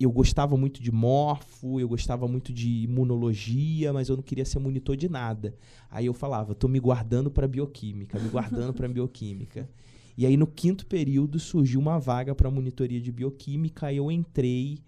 eu 0.00 0.10
gostava 0.10 0.56
muito 0.56 0.82
de 0.82 0.90
morfo, 0.90 1.78
eu 1.78 1.86
gostava 1.86 2.26
muito 2.26 2.50
de 2.50 2.84
imunologia, 2.84 3.92
mas 3.92 4.08
eu 4.08 4.16
não 4.16 4.22
queria 4.22 4.46
ser 4.46 4.58
monitor 4.58 4.96
de 4.96 5.06
nada. 5.06 5.54
Aí 5.90 6.06
eu 6.06 6.14
falava, 6.14 6.54
tô 6.54 6.66
me 6.66 6.80
guardando 6.80 7.30
para 7.30 7.46
bioquímica, 7.46 8.18
me 8.18 8.30
guardando 8.30 8.72
para 8.72 8.88
bioquímica. 8.88 9.68
E 10.16 10.24
aí 10.24 10.34
no 10.34 10.46
quinto 10.46 10.86
período 10.86 11.38
surgiu 11.38 11.78
uma 11.78 11.98
vaga 11.98 12.34
para 12.34 12.50
monitoria 12.50 13.00
de 13.00 13.12
bioquímica, 13.12 13.92
eu 13.92 14.10
entrei 14.10 14.78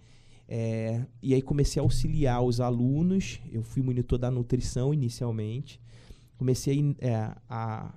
é, 0.49 1.05
e 1.23 1.35
aí 1.35 1.43
comecei 1.43 1.79
a 1.79 1.85
auxiliar 1.85 2.43
os 2.43 2.61
alunos. 2.61 3.41
Eu 3.53 3.63
fui 3.63 3.83
monitor 3.83 4.19
da 4.19 4.31
nutrição 4.31 4.95
inicialmente. 4.95 5.79
Comecei 6.39 6.97
é, 6.99 7.31
a, 7.47 7.95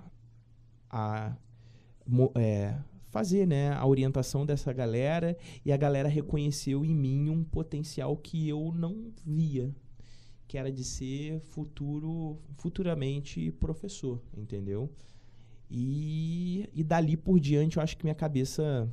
a 0.89 1.35
é, 2.35 2.75
fazer 3.13 3.45
né, 3.45 3.71
a 3.71 3.85
orientação 3.85 4.45
dessa 4.45 4.73
galera 4.73 5.37
e 5.63 5.71
a 5.71 5.77
galera 5.77 6.09
reconheceu 6.09 6.83
em 6.83 6.95
mim 6.95 7.29
um 7.29 7.43
potencial 7.43 8.17
que 8.17 8.49
eu 8.49 8.73
não 8.75 9.11
via, 9.25 9.71
que 10.47 10.57
era 10.57 10.71
de 10.71 10.83
ser 10.83 11.39
futuro, 11.41 12.39
futuramente 12.57 13.51
professor, 13.51 14.19
entendeu? 14.35 14.89
E, 15.69 16.69
e 16.73 16.83
dali 16.83 17.15
por 17.15 17.39
diante 17.39 17.77
eu 17.77 17.83
acho 17.83 17.97
que 17.97 18.03
minha 18.03 18.15
cabeça 18.15 18.91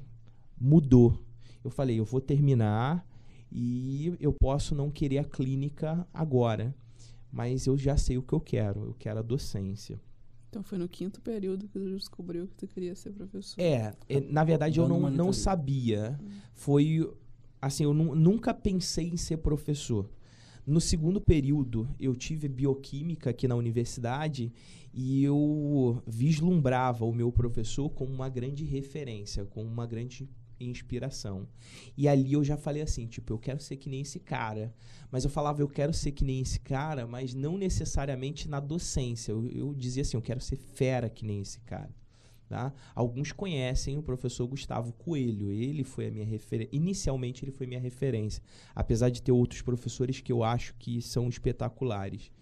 mudou. 0.61 1.19
Eu 1.65 1.71
falei, 1.71 1.99
eu 1.99 2.05
vou 2.05 2.21
terminar 2.21 3.07
e 3.51 4.15
eu 4.21 4.33
posso 4.33 4.75
não 4.75 4.91
querer 4.91 5.19
a 5.19 5.25
clínica 5.25 6.07
agora, 6.13 6.75
mas 7.33 7.67
eu 7.67 7.77
já 7.77 7.97
sei 7.97 8.19
o 8.19 8.23
que 8.23 8.33
eu 8.33 8.41
quero, 8.41 8.85
eu 8.85 8.95
quero 8.99 9.19
a 9.19 9.23
docência. 9.23 9.99
Então 10.51 10.65
foi 10.65 10.79
no 10.79 10.89
quinto 10.89 11.21
período 11.21 11.69
que 11.69 11.79
tu 11.79 11.97
descobriu 11.97 12.49
que 12.49 12.57
tu 12.57 12.67
queria 12.67 12.95
ser 12.97 13.13
professor. 13.13 13.61
É, 13.61 13.95
é 14.09 14.21
na 14.21 14.43
verdade 14.43 14.81
eu 14.81 14.89
não, 14.89 15.09
não 15.09 15.33
sabia. 15.33 16.19
Hum. 16.21 16.29
Foi 16.53 17.09
assim, 17.63 17.85
eu 17.85 17.95
nunca 17.95 18.53
pensei 18.53 19.09
em 19.09 19.17
ser 19.17 19.37
professor. 19.37 20.11
No 20.67 20.81
segundo 20.81 21.21
período, 21.21 21.89
eu 21.99 22.15
tive 22.15 22.49
bioquímica 22.49 23.31
aqui 23.31 23.47
na 23.47 23.55
universidade 23.55 24.53
e 24.93 25.23
eu 25.23 26.03
vislumbrava 26.07 27.05
o 27.05 27.15
meu 27.15 27.31
professor 27.31 27.89
como 27.91 28.13
uma 28.13 28.29
grande 28.29 28.65
referência, 28.65 29.45
como 29.45 29.69
uma 29.69 29.87
grande 29.87 30.29
inspiração. 30.61 31.49
E 31.97 32.07
ali 32.09 32.33
eu 32.33 32.45
já 32.45 32.57
falei 32.57 32.83
assim, 32.83 33.07
tipo, 33.07 33.33
eu 33.33 33.39
quero 33.39 33.61
ser 33.61 33.77
que 33.77 33.89
nem 33.89 34.03
esse 34.03 34.21
cara. 34.21 34.75
Mas 35.11 35.25
eu 35.25 35.31
falava, 35.31 35.63
eu 35.63 35.69
quero 35.69 35.93
ser 35.93 36.13
que 36.13 36.25
nem 36.25 36.41
esse 36.41 36.61
cara, 36.61 37.07
mas 37.07 37.35
não 37.35 37.57
necessariamente 37.57 38.49
na 38.49 38.61
docência. 38.61 39.33
Eu, 39.33 39.49
eu 39.49 39.75
dizia 39.75 40.03
assim, 40.03 40.17
eu 40.17 40.23
quero 40.23 40.41
ser 40.41 40.57
fera 40.57 41.09
que 41.09 41.25
nem 41.25 41.41
esse 41.41 41.61
cara. 41.61 41.91
Tá? 42.49 42.73
Alguns 42.97 43.31
conhecem 43.31 43.97
o 43.97 44.03
professor 44.03 44.45
Gustavo 44.47 44.93
Coelho. 44.95 45.53
Ele 45.53 45.85
foi 45.85 46.09
a 46.09 46.11
minha 46.11 46.25
referência. 46.25 46.77
Inicialmente, 46.77 47.45
ele 47.45 47.53
foi 47.53 47.65
minha 47.65 47.79
referência. 47.79 48.43
Apesar 48.75 49.09
de 49.09 49.23
ter 49.23 49.31
outros 49.31 49.63
professores 49.63 50.21
que 50.21 50.33
eu 50.33 50.43
acho 50.43 50.75
que 50.75 51.01
são 51.01 51.29
espetaculares. 51.29 52.33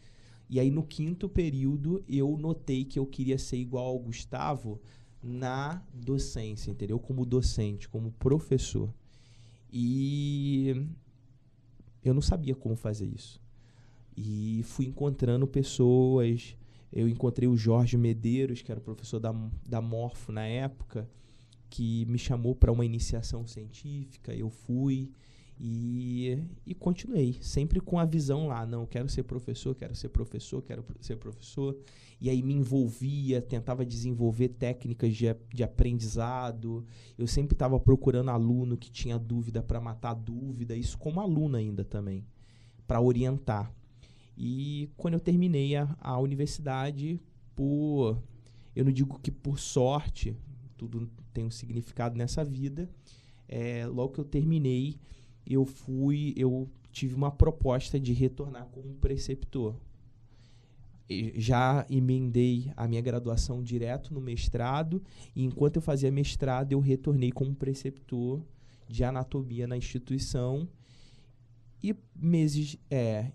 E 0.51 0.59
aí, 0.59 0.71
no 0.71 0.83
quinto 0.83 1.29
período, 1.29 2.03
eu 2.09 2.39
notei 2.39 2.83
que 2.83 2.99
eu 2.99 3.05
queria 3.05 3.37
ser 3.37 3.59
igual 3.59 3.85
ao 3.85 3.99
Gustavo, 3.99 4.81
na 5.23 5.83
docência, 5.93 6.71
entendeu? 6.71 6.99
Como 6.99 7.27
docente, 7.27 7.89
como 7.89 8.13
professor. 8.13 8.93
E 9.73 10.87
eu 12.05 12.15
não 12.15 12.23
sabia 12.23 12.55
como 12.55 12.77
fazer 12.77 13.07
isso. 13.07 13.41
E 14.17 14.63
fui 14.65 14.87
encontrando 14.87 15.47
pessoas. 15.47 16.57
Eu 16.93 17.09
encontrei 17.09 17.49
o 17.49 17.57
Jorge 17.57 17.97
Medeiros, 17.97 18.63
que 18.63 18.73
era 18.73 18.81
professor 18.81 19.21
da, 19.21 19.35
da 19.69 19.81
Morfo 19.81 20.33
na 20.33 20.47
época, 20.47 21.09
que 21.69 22.07
me 22.07 22.19
chamou 22.19 22.55
para 22.55 22.73
uma 22.73 22.85
iniciação 22.85 23.47
científica. 23.47 24.35
Eu 24.35 24.49
fui 24.49 25.13
e, 25.61 26.39
e 26.65 26.73
continuei, 26.73 27.37
sempre 27.41 27.81
com 27.81 27.99
a 27.99 28.05
visão 28.05 28.47
lá, 28.47 28.65
não, 28.65 28.87
quero 28.87 29.09
ser 29.09 29.25
professor, 29.25 29.75
quero 29.75 29.95
ser 29.95 30.09
professor, 30.09 30.63
quero 30.63 30.85
ser 31.01 31.17
professor. 31.17 31.77
E 32.21 32.31
aí 32.31 32.43
me 32.43 32.55
envolvia, 32.55 33.43
tentava 33.43 33.85
desenvolver 33.85 34.49
técnicas 34.51 35.17
de, 35.17 35.27
de 35.53 35.65
aprendizado. 35.65 36.85
Eu 37.17 37.27
sempre 37.27 37.55
estava 37.55 37.79
procurando 37.79 38.31
aluno 38.31 38.77
que 38.77 38.91
tinha 38.91 39.19
dúvida 39.19 39.63
para 39.63 39.81
matar 39.81 40.15
dúvida, 40.15 40.77
isso 40.77 40.97
como 40.97 41.21
aluno 41.21 41.57
ainda 41.57 41.85
também, 41.85 42.25
para 42.87 43.01
orientar. 43.01 43.73
E 44.37 44.89
quando 44.97 45.15
eu 45.15 45.21
terminei 45.21 45.75
a, 45.75 45.97
a 46.01 46.19
universidade, 46.19 47.21
por 47.57 48.23
eu 48.77 48.85
não 48.85 48.93
digo 48.93 49.19
que 49.19 49.33
por 49.33 49.59
sorte, 49.59 50.37
tudo 50.77 51.11
tem 51.33 51.45
um 51.45 51.51
significado 51.51 52.17
nessa 52.17 52.45
vida. 52.45 52.89
É, 53.49 53.85
logo 53.87 54.13
que 54.13 54.21
eu 54.21 54.25
terminei, 54.25 55.01
eu 55.55 55.65
fui, 55.65 56.35
eu 56.37 56.69
tive 56.93 57.15
uma 57.15 57.31
proposta 57.31 57.99
de 57.99 58.13
retornar 58.13 58.67
como 58.67 58.95
preceptor. 58.95 59.75
Já 61.37 61.87
emendei 61.89 62.71
a 62.77 62.87
minha 62.87 63.01
graduação 63.01 63.63
direto 63.63 64.13
no 64.13 64.21
mestrado, 64.21 65.03
e 65.35 65.43
enquanto 65.43 65.77
eu 65.77 65.83
fazia 65.83 66.11
mestrado, 66.11 66.73
eu 66.73 66.81
retornei 66.81 67.33
como 67.33 67.55
preceptor 67.55 68.43
de 68.87 69.05
anatomia 69.05 69.67
na 69.67 69.77
instituição. 69.77 70.69
E 71.83 71.97
meses, 72.15 72.77
é, 72.91 73.33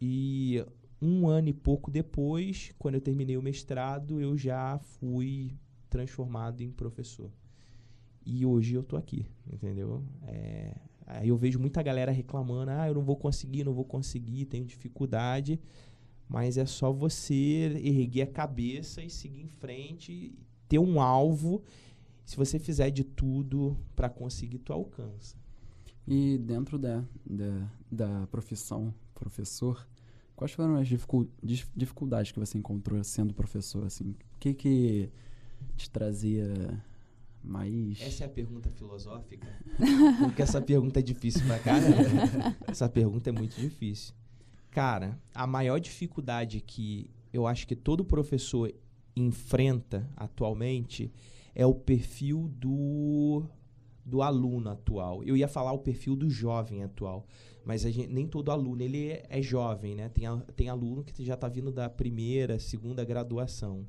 e 0.00 0.62
um 1.00 1.26
ano 1.26 1.48
e 1.48 1.54
pouco 1.54 1.90
depois, 1.90 2.74
quando 2.78 2.96
eu 2.96 3.00
terminei 3.00 3.36
o 3.38 3.42
mestrado, 3.42 4.20
eu 4.20 4.36
já 4.36 4.78
fui 4.78 5.56
transformado 5.88 6.62
em 6.62 6.70
professor. 6.70 7.30
E 8.26 8.44
hoje 8.44 8.74
eu 8.74 8.82
tô 8.82 8.96
aqui, 8.96 9.24
entendeu? 9.50 10.02
É, 10.26 10.74
aí 11.06 11.28
eu 11.28 11.36
vejo 11.36 11.58
muita 11.58 11.82
galera 11.82 12.10
reclamando, 12.10 12.70
ah, 12.70 12.88
eu 12.88 12.94
não 12.94 13.02
vou 13.02 13.16
conseguir, 13.16 13.64
não 13.64 13.72
vou 13.72 13.84
conseguir, 13.84 14.46
tenho 14.46 14.64
dificuldade. 14.64 15.60
Mas 16.28 16.58
é 16.58 16.66
só 16.66 16.92
você 16.92 17.34
erguer 17.82 18.22
a 18.22 18.26
cabeça 18.26 19.00
e 19.02 19.08
seguir 19.08 19.42
em 19.42 19.48
frente, 19.48 20.34
ter 20.68 20.78
um 20.78 21.00
alvo. 21.00 21.62
Se 22.24 22.36
você 22.36 22.58
fizer 22.58 22.90
de 22.90 23.04
tudo 23.04 23.76
para 23.94 24.08
conseguir, 24.08 24.58
tu 24.58 24.72
alcança. 24.72 25.36
E 26.06 26.38
dentro 26.38 26.78
da, 26.78 27.04
da, 27.24 27.70
da 27.90 28.26
profissão 28.26 28.92
professor, 29.14 29.86
quais 30.34 30.52
foram 30.52 30.76
as 30.76 30.88
dificuldades 30.88 32.32
que 32.32 32.38
você 32.38 32.58
encontrou 32.58 33.02
sendo 33.04 33.32
professor? 33.32 33.86
Assim? 33.86 34.10
O 34.10 34.38
que, 34.38 34.52
que 34.54 35.10
te 35.76 35.88
trazia 35.88 36.82
mais. 37.46 38.00
Essa 38.00 38.24
é 38.24 38.26
a 38.26 38.30
pergunta 38.30 38.70
filosófica? 38.70 39.46
Porque 40.22 40.42
essa 40.42 40.60
pergunta 40.60 40.98
é 40.98 41.02
difícil 41.02 41.46
pra 41.46 41.58
caramba. 41.58 42.56
essa 42.66 42.88
pergunta 42.88 43.30
é 43.30 43.32
muito 43.32 43.54
difícil. 43.60 44.14
Cara, 44.70 45.18
a 45.34 45.46
maior 45.46 45.78
dificuldade 45.78 46.60
que 46.60 47.10
eu 47.32 47.46
acho 47.46 47.66
que 47.66 47.76
todo 47.76 48.04
professor 48.04 48.72
enfrenta 49.14 50.08
atualmente 50.16 51.10
é 51.54 51.64
o 51.64 51.74
perfil 51.74 52.50
do, 52.54 53.44
do 54.04 54.20
aluno 54.20 54.68
atual. 54.68 55.24
Eu 55.24 55.36
ia 55.36 55.48
falar 55.48 55.72
o 55.72 55.78
perfil 55.78 56.14
do 56.14 56.28
jovem 56.28 56.82
atual, 56.82 57.26
mas 57.64 57.82
gente, 57.82 58.06
nem 58.08 58.26
todo 58.26 58.50
aluno 58.50 58.82
ele 58.82 59.08
é, 59.08 59.26
é 59.30 59.40
jovem, 59.40 59.94
né? 59.94 60.08
Tem, 60.10 60.24
tem 60.54 60.68
aluno 60.68 61.02
que 61.02 61.24
já 61.24 61.34
está 61.34 61.48
vindo 61.48 61.72
da 61.72 61.88
primeira, 61.88 62.58
segunda 62.58 63.04
graduação. 63.04 63.86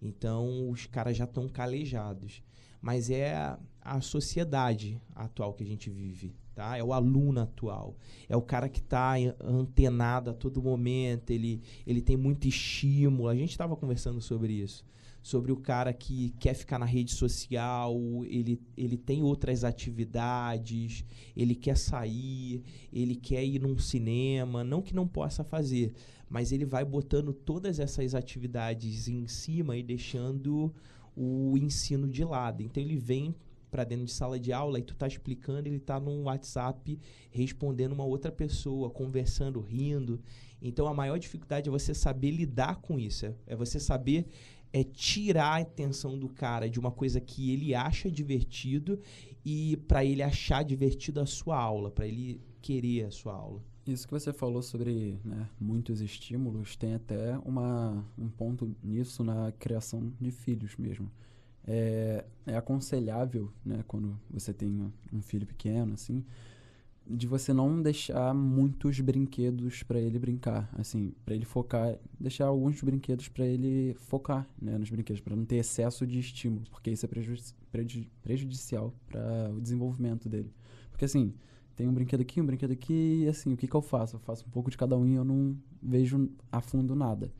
Então, 0.00 0.68
os 0.68 0.86
caras 0.86 1.16
já 1.16 1.24
estão 1.24 1.48
calejados. 1.48 2.42
Mas 2.82 3.08
é 3.08 3.56
a, 3.80 4.00
sociedade 4.00 5.00
atual 5.14 5.54
que 5.54 5.62
a 5.62 5.66
gente 5.66 5.88
vive, 5.88 6.34
tá? 6.52 6.76
É 6.76 6.82
o 6.82 6.92
aluno 6.92 7.40
atual. 7.40 7.96
É 8.28 8.36
o 8.36 8.42
cara 8.42 8.68
que 8.68 8.80
está 8.80 9.14
antenado 9.40 10.30
a 10.30 10.34
todo 10.34 10.60
momento, 10.60 11.30
ele, 11.30 11.62
ele 11.86 12.02
tem 12.02 12.16
muito 12.16 12.48
estímulo. 12.48 13.28
A 13.28 13.36
gente 13.36 13.50
estava 13.50 13.76
conversando 13.76 14.20
sobre 14.20 14.52
isso 14.52 14.84
sobre 15.22 15.52
o 15.52 15.56
cara 15.56 15.92
que 15.92 16.30
quer 16.40 16.52
ficar 16.52 16.80
na 16.80 16.84
rede 16.84 17.12
social, 17.12 17.94
ele, 18.26 18.60
ele 18.76 18.96
tem 18.96 19.22
outras 19.22 19.62
atividades, 19.62 21.04
ele 21.36 21.54
quer 21.54 21.76
sair, 21.76 22.60
ele 22.92 23.14
quer 23.14 23.44
ir 23.44 23.60
num 23.60 23.78
cinema, 23.78 24.64
não 24.64 24.82
que 24.82 24.92
não 24.92 25.06
possa 25.06 25.44
fazer, 25.44 25.94
mas 26.28 26.50
ele 26.50 26.64
vai 26.64 26.84
botando 26.84 27.32
todas 27.32 27.78
essas 27.78 28.16
atividades 28.16 29.06
em 29.06 29.28
cima 29.28 29.76
e 29.76 29.82
deixando 29.82 30.74
o 31.16 31.56
ensino 31.58 32.08
de 32.08 32.24
lado. 32.24 32.62
Então 32.62 32.82
ele 32.82 32.96
vem 32.96 33.34
para 33.70 33.84
dentro 33.84 34.04
de 34.04 34.12
sala 34.12 34.38
de 34.38 34.52
aula 34.52 34.78
e 34.78 34.82
tu 34.82 34.94
tá 34.94 35.06
explicando, 35.06 35.66
ele 35.66 35.78
tá 35.78 35.98
no 35.98 36.24
WhatsApp 36.24 36.98
respondendo 37.30 37.92
uma 37.92 38.04
outra 38.04 38.30
pessoa, 38.30 38.90
conversando, 38.90 39.60
rindo. 39.60 40.20
Então 40.60 40.86
a 40.86 40.94
maior 40.94 41.18
dificuldade 41.18 41.68
é 41.68 41.72
você 41.72 41.94
saber 41.94 42.30
lidar 42.30 42.76
com 42.76 42.98
isso, 42.98 43.34
é 43.46 43.56
você 43.56 43.80
saber 43.80 44.26
é 44.72 44.82
tirar 44.82 45.58
a 45.58 45.60
atenção 45.60 46.18
do 46.18 46.28
cara 46.28 46.68
de 46.68 46.80
uma 46.80 46.90
coisa 46.90 47.20
que 47.20 47.52
ele 47.52 47.74
acha 47.74 48.10
divertido 48.10 48.98
e 49.44 49.76
para 49.86 50.04
ele 50.04 50.22
achar 50.22 50.64
divertido 50.64 51.20
a 51.20 51.26
sua 51.26 51.58
aula, 51.58 51.90
para 51.90 52.06
ele 52.06 52.40
querer 52.60 53.04
a 53.04 53.10
sua 53.10 53.34
aula. 53.34 53.62
Isso 53.86 54.06
que 54.06 54.14
você 54.14 54.32
falou 54.32 54.62
sobre 54.62 55.18
né, 55.24 55.48
muitos 55.60 56.00
estímulos 56.00 56.76
tem 56.76 56.94
até 56.94 57.36
uma, 57.38 58.04
um 58.16 58.28
ponto 58.28 58.76
nisso 58.82 59.24
na 59.24 59.50
criação 59.58 60.12
de 60.20 60.30
filhos 60.30 60.76
mesmo. 60.76 61.10
É, 61.66 62.24
é 62.46 62.56
aconselhável, 62.56 63.52
né, 63.64 63.84
quando 63.88 64.18
você 64.30 64.52
tem 64.52 64.92
um 65.12 65.20
filho 65.20 65.46
pequeno, 65.46 65.94
assim, 65.94 66.24
de 67.04 67.26
você 67.26 67.52
não 67.52 67.82
deixar 67.82 68.32
muitos 68.32 69.00
brinquedos 69.00 69.82
para 69.82 70.00
ele 70.00 70.18
brincar, 70.18 70.72
assim, 70.78 71.12
para 71.24 71.34
ele 71.34 71.44
focar, 71.44 71.98
deixar 72.20 72.46
alguns 72.46 72.80
brinquedos 72.80 73.28
para 73.28 73.44
ele 73.44 73.94
focar, 73.94 74.46
né, 74.60 74.78
nos 74.78 74.90
brinquedos, 74.90 75.20
para 75.20 75.34
não 75.34 75.44
ter 75.44 75.56
excesso 75.56 76.06
de 76.06 76.20
estímulo, 76.20 76.62
porque 76.70 76.90
isso 76.90 77.04
é 77.04 77.08
prejudici 77.08 77.54
prejudicial 78.22 78.94
para 79.06 79.50
o 79.50 79.60
desenvolvimento 79.60 80.28
dele. 80.28 80.52
Porque 80.90 81.04
assim, 81.04 81.34
tem 81.74 81.88
um 81.88 81.92
brinquedo 81.92 82.20
aqui, 82.20 82.40
um 82.40 82.46
brinquedo 82.46 82.72
aqui, 82.72 83.22
e 83.24 83.28
assim, 83.28 83.52
o 83.52 83.56
que 83.56 83.66
que 83.66 83.74
eu 83.74 83.82
faço? 83.82 84.16
Eu 84.16 84.20
faço 84.20 84.44
um 84.46 84.50
pouco 84.50 84.70
de 84.70 84.76
cada 84.76 84.96
um 84.96 85.06
e 85.06 85.14
eu 85.14 85.24
não 85.24 85.56
vejo 85.82 86.30
a 86.50 86.60
fundo 86.60 86.94
nada. 86.94 87.32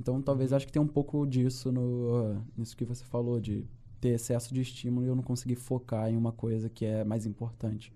Então, 0.00 0.20
talvez 0.20 0.50
uhum. 0.50 0.56
acho 0.56 0.66
que 0.66 0.72
tem 0.72 0.82
um 0.82 0.86
pouco 0.86 1.26
disso 1.26 1.70
no 1.70 2.42
nisso 2.56 2.76
que 2.76 2.84
você 2.84 3.04
falou 3.04 3.40
de 3.40 3.66
ter 4.00 4.10
excesso 4.10 4.52
de 4.52 4.60
estímulo 4.60 5.06
e 5.06 5.08
eu 5.08 5.14
não 5.14 5.22
conseguir 5.22 5.54
focar 5.54 6.10
em 6.10 6.16
uma 6.16 6.32
coisa 6.32 6.68
que 6.68 6.84
é 6.84 7.04
mais 7.04 7.24
importante. 7.24 7.92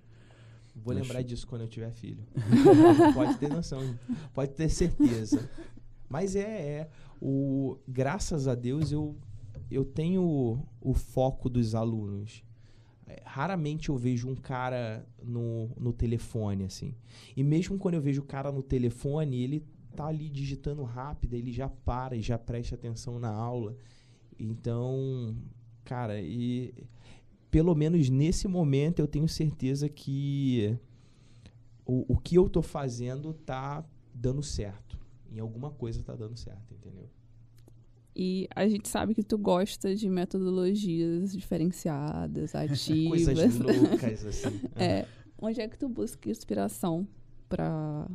Vou 0.75 0.95
lembrar 0.95 1.23
disso 1.23 1.47
quando 1.47 1.63
eu 1.63 1.69
tiver 1.69 1.91
filho. 1.91 2.23
pode 3.15 3.39
ter 3.39 3.49
noção, 3.49 3.81
pode 4.33 4.53
ter 4.53 4.69
certeza. 4.69 5.49
Mas 6.09 6.37
é, 6.37 6.41
é 6.43 6.91
o 7.21 7.79
graças 7.89 8.47
a 8.47 8.55
Deus 8.55 8.93
eu 8.93 9.17
eu 9.71 9.85
tenho 9.85 10.65
o 10.81 10.95
foco 10.95 11.49
dos 11.49 11.75
alunos. 11.75 12.45
É, 13.07 13.23
raramente 13.25 13.89
eu 13.89 13.97
vejo 13.97 14.29
um 14.29 14.35
cara 14.35 15.07
no, 15.23 15.71
no 15.77 15.93
telefone 15.93 16.65
assim. 16.65 16.95
E 17.37 17.45
mesmo 17.45 17.79
quando 17.79 17.95
eu 17.95 18.01
vejo 18.01 18.23
o 18.23 18.25
cara 18.25 18.51
no 18.51 18.63
telefone, 18.63 19.43
ele 19.43 19.65
tá 19.95 20.07
ali 20.07 20.29
digitando 20.29 20.83
rápido, 20.83 21.35
ele 21.35 21.53
já 21.53 21.69
para 21.69 22.17
e 22.17 22.21
já 22.21 22.39
presta 22.39 22.75
atenção 22.75 23.19
na 23.19 23.31
aula. 23.31 23.77
Então, 24.39 25.35
cara, 25.85 26.21
e 26.21 26.75
pelo 27.51 27.75
menos 27.75 28.11
nesse 28.11 28.47
momento, 28.47 28.99
eu 28.99 29.07
tenho 29.07 29.29
certeza 29.29 29.89
que 29.89 30.77
o, 31.85 32.15
o 32.15 32.19
que 32.19 32.35
eu 32.35 32.47
estou 32.47 32.63
fazendo 32.63 33.31
está 33.31 33.85
dando 34.13 34.43
certo. 34.43 34.99
Em 35.31 35.39
alguma 35.39 35.71
coisa 35.71 36.01
está 36.01 36.15
dando 36.15 36.37
certo, 36.37 36.75
entendeu? 36.75 37.09
E 38.19 38.49
a 38.57 38.67
gente 38.67 38.89
sabe 38.89 39.15
que 39.15 39.23
tu 39.23 39.37
gosta 39.37 39.95
de 39.95 40.09
metodologias 40.09 41.33
diferenciadas, 41.33 42.55
ativas. 42.57 43.25
Coisas 43.25 43.59
loucas, 43.59 44.25
assim. 44.25 44.61
é. 44.75 45.07
Onde 45.39 45.61
é 45.61 45.69
que 45.69 45.77
tu 45.77 45.87
busca 45.87 46.31
inspiração 46.31 47.07
para 47.47 48.09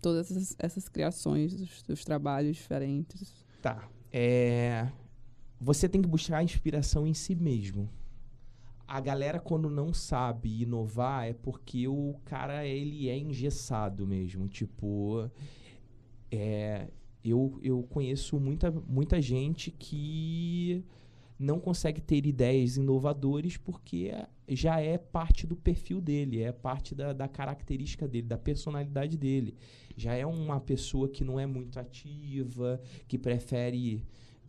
todas 0.00 0.30
essas, 0.30 0.56
essas 0.60 0.88
criações, 0.88 1.52
os 1.60 1.82
teus 1.82 2.04
trabalhos 2.04 2.56
diferentes? 2.56 3.34
Tá. 3.60 3.88
É... 4.12 4.88
Você 5.60 5.88
tem 5.88 6.00
que 6.00 6.08
buscar 6.08 6.42
inspiração 6.44 7.04
em 7.04 7.12
si 7.12 7.34
mesmo 7.34 7.90
a 8.90 9.00
galera 9.00 9.38
quando 9.38 9.70
não 9.70 9.94
sabe 9.94 10.62
inovar 10.62 11.28
é 11.28 11.32
porque 11.32 11.86
o 11.86 12.16
cara 12.24 12.66
ele 12.66 13.08
é 13.08 13.16
engessado 13.16 14.04
mesmo, 14.04 14.48
tipo 14.48 15.30
é, 16.28 16.88
eu, 17.24 17.58
eu 17.62 17.82
conheço 17.84 18.38
muita, 18.40 18.70
muita 18.70 19.20
gente 19.20 19.70
que 19.70 20.84
não 21.38 21.58
consegue 21.58 22.00
ter 22.00 22.26
ideias 22.26 22.76
inovadoras 22.76 23.56
porque 23.56 24.12
já 24.46 24.80
é 24.80 24.98
parte 24.98 25.46
do 25.46 25.56
perfil 25.56 26.00
dele, 26.00 26.42
é 26.42 26.52
parte 26.52 26.94
da, 26.94 27.12
da 27.12 27.26
característica 27.26 28.06
dele, 28.06 28.26
da 28.26 28.36
personalidade 28.36 29.16
dele. 29.16 29.56
Já 29.96 30.14
é 30.14 30.26
uma 30.26 30.60
pessoa 30.60 31.08
que 31.08 31.24
não 31.24 31.40
é 31.40 31.46
muito 31.46 31.78
ativa, 31.80 32.80
que 33.08 33.18
prefere 33.18 34.04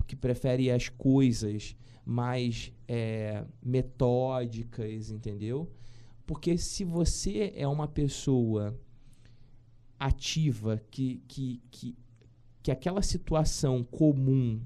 que 0.08 0.16
prefere 0.16 0.70
as 0.70 0.90
coisas 0.90 1.76
mais 2.06 2.74
é, 2.86 3.46
metódicas, 3.64 5.10
entendeu? 5.10 5.72
Porque 6.26 6.58
se 6.58 6.84
você 6.84 7.54
é 7.56 7.66
uma 7.68 7.88
pessoa 7.88 8.78
ativa, 9.98 10.82
que, 10.90 11.24
que, 11.28 11.62
que, 11.70 11.96
que 12.64 12.72
aquela 12.72 13.02
situação 13.02 13.84
comum 13.84 14.62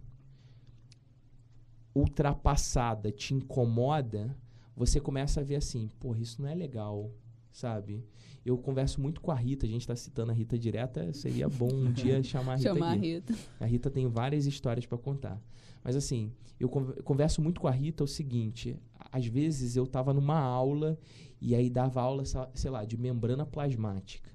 ultrapassada 1.93 3.11
te 3.11 3.33
incomoda, 3.33 4.35
você 4.75 4.99
começa 4.99 5.39
a 5.39 5.43
ver 5.43 5.55
assim, 5.55 5.87
porra, 5.99 6.19
isso 6.19 6.41
não 6.41 6.49
é 6.49 6.55
legal, 6.55 7.11
sabe? 7.51 8.03
Eu 8.45 8.57
converso 8.57 9.01
muito 9.01 9.21
com 9.21 9.31
a 9.31 9.35
Rita, 9.35 9.65
a 9.65 9.69
gente 9.69 9.81
está 9.81 9.95
citando 9.95 10.31
a 10.31 10.35
Rita 10.35 10.57
direta, 10.59 11.11
seria 11.13 11.47
bom 11.47 11.69
um 11.73 11.91
dia 11.91 12.21
chamar 12.23 12.53
a 12.53 12.55
Rita 12.57 12.73
Chamar 12.73 12.91
a. 12.91 12.95
Rita. 12.95 13.33
A 13.59 13.65
Rita 13.65 13.89
tem 13.89 14.07
várias 14.07 14.45
histórias 14.45 14.85
para 14.85 14.97
contar. 14.97 15.41
Mas 15.83 15.95
assim, 15.95 16.31
eu 16.59 16.67
con- 16.67 16.93
eu 16.95 17.03
converso 17.03 17.41
muito 17.41 17.61
com 17.61 17.67
a 17.67 17.71
Rita 17.71 18.03
o 18.03 18.07
seguinte: 18.07 18.75
às 19.11 19.25
vezes 19.25 19.75
eu 19.75 19.87
tava 19.87 20.13
numa 20.13 20.37
aula 20.39 20.99
e 21.39 21.55
aí 21.55 21.69
dava 21.69 22.01
aula, 22.01 22.23
sei 22.53 22.69
lá, 22.69 22.83
de 22.85 22.97
membrana 22.97 23.45
plasmática. 23.45 24.29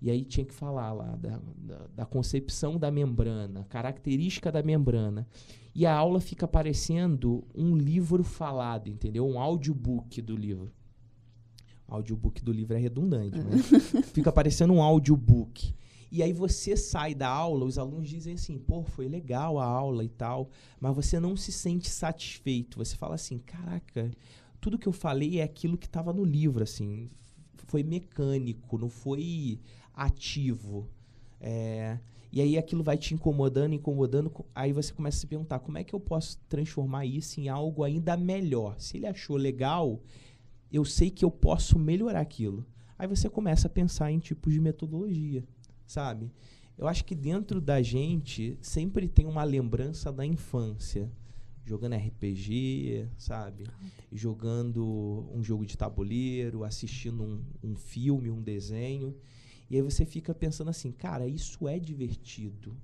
E 0.00 0.10
aí 0.10 0.24
tinha 0.24 0.44
que 0.44 0.52
falar 0.52 0.92
lá 0.92 1.16
da, 1.16 1.40
da, 1.56 1.86
da 1.96 2.06
concepção 2.06 2.78
da 2.78 2.90
membrana, 2.90 3.64
característica 3.64 4.52
da 4.52 4.62
membrana. 4.62 5.26
E 5.74 5.86
a 5.86 5.94
aula 5.94 6.20
fica 6.20 6.46
parecendo 6.46 7.44
um 7.54 7.76
livro 7.76 8.22
falado, 8.22 8.88
entendeu? 8.88 9.26
Um 9.26 9.38
audiobook 9.38 10.20
do 10.20 10.36
livro. 10.36 10.70
Audiobook 11.88 12.42
do 12.42 12.52
livro 12.52 12.76
é 12.76 12.78
redundante, 12.78 13.38
mas 13.38 14.06
fica 14.12 14.32
parecendo 14.32 14.72
um 14.72 14.82
audiobook. 14.82 15.74
E 16.10 16.22
aí 16.22 16.32
você 16.32 16.76
sai 16.76 17.12
da 17.12 17.28
aula, 17.28 17.64
os 17.64 17.76
alunos 17.76 18.08
dizem 18.08 18.34
assim, 18.34 18.56
pô, 18.56 18.84
foi 18.84 19.08
legal 19.08 19.58
a 19.58 19.64
aula 19.64 20.04
e 20.04 20.08
tal, 20.08 20.48
mas 20.80 20.94
você 20.94 21.18
não 21.18 21.36
se 21.36 21.50
sente 21.50 21.90
satisfeito. 21.90 22.78
Você 22.78 22.94
fala 22.94 23.16
assim, 23.16 23.38
caraca, 23.38 24.10
tudo 24.60 24.78
que 24.78 24.86
eu 24.86 24.92
falei 24.92 25.40
é 25.40 25.42
aquilo 25.42 25.76
que 25.76 25.86
estava 25.86 26.12
no 26.12 26.24
livro, 26.24 26.62
assim, 26.62 27.10
foi 27.66 27.82
mecânico, 27.82 28.78
não 28.78 28.88
foi 28.88 29.60
ativo. 29.94 30.88
É, 31.40 31.98
e 32.32 32.40
aí 32.40 32.58
aquilo 32.58 32.82
vai 32.82 32.96
te 32.98 33.14
incomodando, 33.14 33.74
incomodando. 33.74 34.30
co- 34.30 34.46
Aí 34.54 34.72
você 34.72 34.92
começa 34.92 35.18
a 35.18 35.20
se 35.20 35.26
perguntar, 35.26 35.58
como 35.60 35.78
é 35.78 35.84
que 35.84 35.94
eu 35.94 36.00
posso 36.00 36.38
transformar 36.48 37.04
isso 37.06 37.40
em 37.40 37.48
algo 37.48 37.84
ainda 37.84 38.16
melhor? 38.16 38.74
Se 38.80 38.96
ele 38.96 39.06
achou 39.06 39.36
legal, 39.36 40.00
eu 40.72 40.84
sei 40.84 41.10
que 41.10 41.24
eu 41.24 41.30
posso 41.30 41.78
melhorar 41.78 42.20
aquilo. 42.20 42.64
Aí 42.98 43.06
você 43.06 43.28
começa 43.28 43.66
a 43.66 43.70
pensar 43.70 44.10
em 44.10 44.18
tipos 44.18 44.52
de 44.52 44.60
metodologia, 44.60 45.44
sabe? 45.86 46.30
Eu 46.76 46.88
acho 46.88 47.04
que 47.04 47.14
dentro 47.14 47.60
da 47.60 47.80
gente 47.82 48.58
sempre 48.60 49.06
tem 49.06 49.26
uma 49.26 49.44
lembrança 49.44 50.10
da 50.12 50.24
infância. 50.26 51.10
Jogando 51.66 51.94
RPG, 51.94 53.08
sabe? 53.16 53.64
Jogando 54.12 55.26
um 55.34 55.42
jogo 55.42 55.64
de 55.64 55.78
tabuleiro, 55.78 56.62
assistindo 56.62 57.22
um, 57.22 57.40
um 57.62 57.74
filme, 57.76 58.30
um 58.30 58.42
desenho. 58.42 59.14
E 59.74 59.76
aí 59.76 59.82
você 59.82 60.06
fica 60.06 60.32
pensando 60.32 60.70
assim, 60.70 60.92
cara, 60.92 61.26
isso 61.26 61.66
é 61.66 61.80
divertido. 61.80 62.76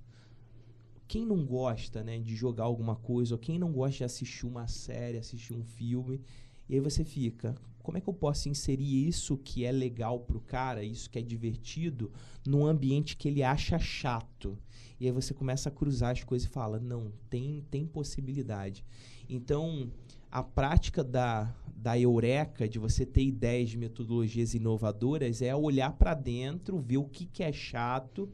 Quem 1.06 1.24
não 1.24 1.46
gosta, 1.46 2.02
né, 2.02 2.18
de 2.18 2.34
jogar 2.34 2.64
alguma 2.64 2.96
coisa, 2.96 3.36
ou 3.36 3.38
quem 3.38 3.60
não 3.60 3.70
gosta 3.70 3.98
de 3.98 4.04
assistir 4.04 4.44
uma 4.44 4.66
série, 4.66 5.16
assistir 5.16 5.54
um 5.54 5.62
filme, 5.62 6.20
e 6.68 6.74
aí 6.74 6.80
você 6.80 7.04
fica, 7.04 7.54
como 7.80 7.96
é 7.96 8.00
que 8.00 8.08
eu 8.08 8.12
posso 8.12 8.48
inserir 8.48 9.06
isso 9.06 9.38
que 9.38 9.64
é 9.64 9.70
legal 9.70 10.18
pro 10.18 10.40
cara, 10.40 10.82
isso 10.82 11.08
que 11.08 11.16
é 11.16 11.22
divertido, 11.22 12.10
num 12.44 12.66
ambiente 12.66 13.16
que 13.16 13.28
ele 13.28 13.44
acha 13.44 13.78
chato? 13.78 14.58
E 14.98 15.06
aí 15.06 15.12
você 15.12 15.32
começa 15.32 15.68
a 15.68 15.72
cruzar 15.72 16.10
as 16.10 16.24
coisas 16.24 16.48
e 16.48 16.50
fala, 16.50 16.80
não, 16.80 17.12
tem, 17.28 17.64
tem 17.70 17.86
possibilidade. 17.86 18.84
Então, 19.28 19.92
a 20.28 20.42
prática 20.42 21.04
da, 21.04 21.54
da 21.80 21.98
eureka, 21.98 22.68
de 22.68 22.78
você 22.78 23.06
ter 23.06 23.22
ideias 23.22 23.70
de 23.70 23.78
metodologias 23.78 24.52
inovadoras, 24.52 25.40
é 25.40 25.56
olhar 25.56 25.92
para 25.92 26.12
dentro, 26.12 26.78
ver 26.78 26.98
o 26.98 27.08
que, 27.08 27.24
que 27.24 27.42
é 27.42 27.50
chato, 27.50 28.30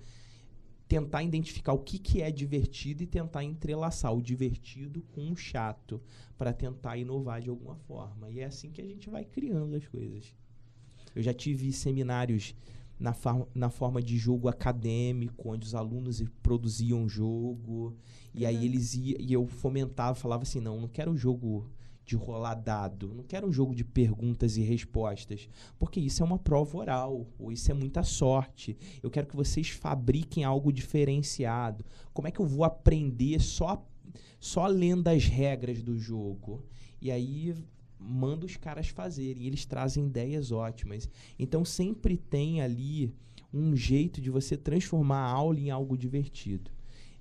tentar 0.88 1.22
identificar 1.22 1.72
o 1.72 1.78
que, 1.78 1.96
que 1.98 2.20
é 2.20 2.30
divertido 2.30 3.04
e 3.04 3.06
tentar 3.06 3.44
entrelaçar 3.44 4.12
o 4.12 4.20
divertido 4.20 5.00
com 5.14 5.30
o 5.30 5.36
chato 5.36 6.02
para 6.36 6.52
tentar 6.52 6.96
inovar 6.96 7.40
de 7.40 7.48
alguma 7.48 7.76
forma. 7.76 8.28
E 8.30 8.40
é 8.40 8.46
assim 8.46 8.72
que 8.72 8.82
a 8.82 8.86
gente 8.86 9.08
vai 9.08 9.24
criando 9.24 9.76
as 9.76 9.86
coisas. 9.86 10.34
Eu 11.14 11.22
já 11.22 11.32
tive 11.32 11.72
seminários 11.72 12.52
na, 12.98 13.14
na 13.54 13.70
forma 13.70 14.02
de 14.02 14.18
jogo 14.18 14.48
acadêmico, 14.48 15.50
onde 15.50 15.66
os 15.66 15.74
alunos 15.74 16.20
produziam 16.42 17.08
jogo, 17.08 17.96
e 18.34 18.44
aí 18.44 18.56
Legal. 18.56 18.64
eles 18.64 18.94
iam, 18.94 19.20
e 19.20 19.32
eu 19.32 19.46
fomentava, 19.46 20.16
falava 20.16 20.42
assim, 20.42 20.60
não, 20.60 20.80
não 20.80 20.88
quero 20.88 21.16
jogo 21.16 21.70
de 22.06 22.14
rolar 22.14 22.54
dado, 22.54 23.12
não 23.12 23.24
quero 23.24 23.48
um 23.48 23.52
jogo 23.52 23.74
de 23.74 23.84
perguntas 23.84 24.56
e 24.56 24.62
respostas, 24.62 25.48
porque 25.76 25.98
isso 25.98 26.22
é 26.22 26.26
uma 26.26 26.38
prova 26.38 26.78
oral, 26.78 27.26
ou 27.36 27.50
isso 27.50 27.68
é 27.68 27.74
muita 27.74 28.04
sorte. 28.04 28.76
Eu 29.02 29.10
quero 29.10 29.26
que 29.26 29.34
vocês 29.34 29.70
fabriquem 29.70 30.44
algo 30.44 30.72
diferenciado. 30.72 31.84
Como 32.14 32.28
é 32.28 32.30
que 32.30 32.38
eu 32.38 32.46
vou 32.46 32.64
aprender 32.64 33.40
só 33.40 33.84
só 34.38 34.66
lendo 34.68 35.08
as 35.08 35.24
regras 35.24 35.82
do 35.82 35.98
jogo? 35.98 36.64
E 37.02 37.10
aí 37.10 37.54
manda 37.98 38.46
os 38.46 38.56
caras 38.56 38.88
fazerem, 38.88 39.44
eles 39.44 39.66
trazem 39.66 40.06
ideias 40.06 40.52
ótimas. 40.52 41.08
Então 41.36 41.64
sempre 41.64 42.16
tem 42.16 42.60
ali 42.62 43.12
um 43.52 43.74
jeito 43.74 44.20
de 44.20 44.30
você 44.30 44.56
transformar 44.56 45.18
a 45.18 45.30
aula 45.30 45.58
em 45.58 45.70
algo 45.70 45.98
divertido. 45.98 46.70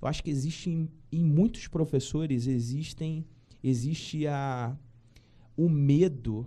Eu 0.00 0.06
acho 0.06 0.22
que 0.22 0.30
existe 0.30 0.70
em, 0.70 0.88
em 1.10 1.24
muitos 1.24 1.66
professores 1.66 2.46
existem 2.46 3.24
existe 3.68 4.26
a 4.26 4.76
o 5.56 5.68
medo 5.68 6.46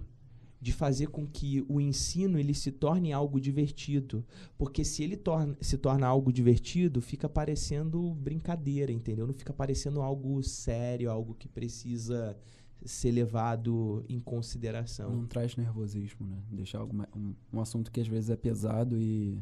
de 0.61 0.73
fazer 0.73 1.07
com 1.07 1.25
que 1.25 1.65
o 1.69 1.79
ensino 1.79 2.37
ele 2.37 2.53
se 2.53 2.71
torne 2.71 3.13
algo 3.13 3.39
divertido, 3.39 4.25
porque 4.57 4.83
se 4.83 5.03
ele 5.03 5.15
torna, 5.15 5.57
se 5.61 5.77
torna 5.77 6.05
algo 6.05 6.33
divertido, 6.33 7.01
fica 7.01 7.29
parecendo 7.29 8.13
brincadeira, 8.15 8.91
entendeu? 8.91 9.25
Não 9.25 9.33
fica 9.33 9.53
parecendo 9.53 10.01
algo 10.01 10.43
sério, 10.43 11.09
algo 11.09 11.33
que 11.33 11.47
precisa 11.47 12.37
ser 12.83 13.11
levado 13.11 14.03
em 14.09 14.19
consideração. 14.19 15.11
Não 15.11 15.25
traz 15.25 15.55
nervosismo, 15.55 16.27
né? 16.27 16.43
Deixar 16.51 16.79
alguma, 16.79 17.07
um, 17.15 17.33
um 17.53 17.61
assunto 17.61 17.91
que 17.91 18.01
às 18.01 18.07
vezes 18.07 18.29
é 18.29 18.35
pesado 18.35 18.99
e. 18.99 19.41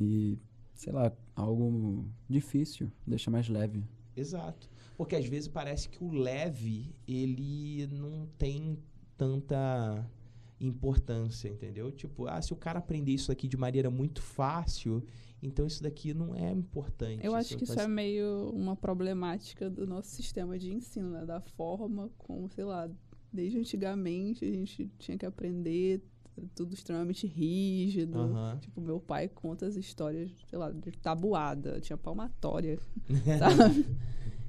E, 0.00 0.38
sei 0.74 0.92
lá, 0.92 1.12
algo 1.36 2.04
difícil, 2.28 2.90
deixa 3.06 3.30
mais 3.30 3.48
leve. 3.48 3.84
Exato. 4.16 4.68
Porque 4.96 5.16
às 5.16 5.26
vezes 5.26 5.48
parece 5.48 5.88
que 5.88 6.02
o 6.02 6.12
leve, 6.12 6.94
ele 7.06 7.86
não 7.88 8.26
tem 8.38 8.78
tanta 9.16 10.08
importância, 10.60 11.48
entendeu? 11.48 11.90
Tipo, 11.90 12.26
ah, 12.26 12.40
se 12.40 12.52
o 12.52 12.56
cara 12.56 12.78
aprender 12.78 13.12
isso 13.12 13.32
aqui 13.32 13.48
de 13.48 13.56
maneira 13.56 13.90
muito 13.90 14.22
fácil, 14.22 15.04
então 15.42 15.66
isso 15.66 15.82
daqui 15.82 16.14
não 16.14 16.34
é 16.34 16.50
importante. 16.52 17.24
Eu 17.24 17.34
acho 17.34 17.56
que 17.56 17.64
isso 17.64 17.78
é 17.78 17.88
meio 17.88 18.50
uma 18.50 18.76
problemática 18.76 19.68
do 19.68 19.86
nosso 19.86 20.10
sistema 20.10 20.58
de 20.58 20.72
ensino, 20.72 21.10
né? 21.10 21.26
Da 21.26 21.40
forma 21.40 22.10
como, 22.16 22.48
sei 22.50 22.64
lá, 22.64 22.88
desde 23.32 23.58
antigamente 23.58 24.44
a 24.44 24.50
gente 24.50 24.90
tinha 24.98 25.18
que 25.18 25.26
aprender 25.26 26.02
tudo 26.54 26.74
extremamente 26.74 27.26
rígido. 27.26 28.18
Aham. 28.18 28.58
Tipo, 28.60 28.80
meu 28.80 29.00
pai 29.00 29.28
conta 29.28 29.66
as 29.66 29.76
histórias, 29.76 30.30
sei 30.48 30.58
lá, 30.58 30.70
de 30.70 30.92
tabuada, 30.92 31.80
tinha 31.80 31.96
palmatória, 31.96 32.78
sabe? 33.38 33.86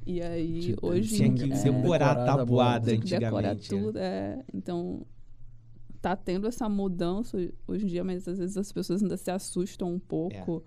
E 0.05 0.21
aí, 0.21 0.59
Tipo, 0.61 0.87
hoje 0.87 1.15
Tinha 1.15 1.27
em- 1.27 1.35
que 1.35 1.43
é, 1.43 1.47
decorar 1.47 1.81
Decorar 1.81 2.11
a 2.11 2.25
tabuada 2.37 2.85
decorar 2.95 3.01
antigamente. 3.53 3.73
né? 3.75 3.81
tudo, 3.81 3.97
é. 3.97 4.45
Então, 4.53 5.05
tá 6.01 6.15
tendo 6.15 6.47
essa 6.47 6.69
mudança 6.69 7.37
hoje 7.67 7.85
em 7.85 7.87
dia, 7.87 8.03
mas 8.03 8.27
às 8.27 8.37
vezes 8.37 8.55
as 8.57 8.71
pessoas 8.71 9.01
ainda 9.01 9.17
se 9.17 9.31
assustam 9.31 9.91
um 9.91 9.99
pouco. 9.99 10.63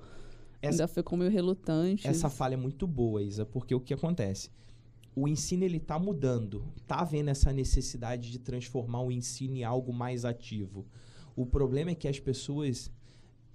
É. 0.63 0.69
Essa- 0.69 0.83
Ainda 0.83 0.89
ficam 0.89 1.17
meio 1.17 1.31
relutantes. 1.31 2.05
Essa 2.05 2.29
falha 2.29 2.55
é 2.55 2.57
muito 2.57 2.85
boa, 2.85 3.23
Isa, 3.23 3.47
porque 3.47 3.73
o 3.73 3.79
que 3.81 3.95
acontece? 3.95 4.51
O 5.15 5.29
ensino 5.29 5.63
ele 5.65 5.79
tá 5.79 5.99
mudando, 6.01 6.65
tá 6.87 6.97
havendo 6.97 7.31
essa 7.31 7.53
necessidade 7.53 8.31
de 8.33 8.39
transformar 8.41 9.03
o 9.03 9.13
ensino 9.13 9.55
em 9.57 9.63
algo 9.63 9.93
mais 9.93 10.25
ativo. 10.25 10.85
O 11.37 11.47
problema 11.47 11.93
é 11.93 11.95
que 11.95 12.09
as 12.09 12.19
pessoas, 12.19 12.91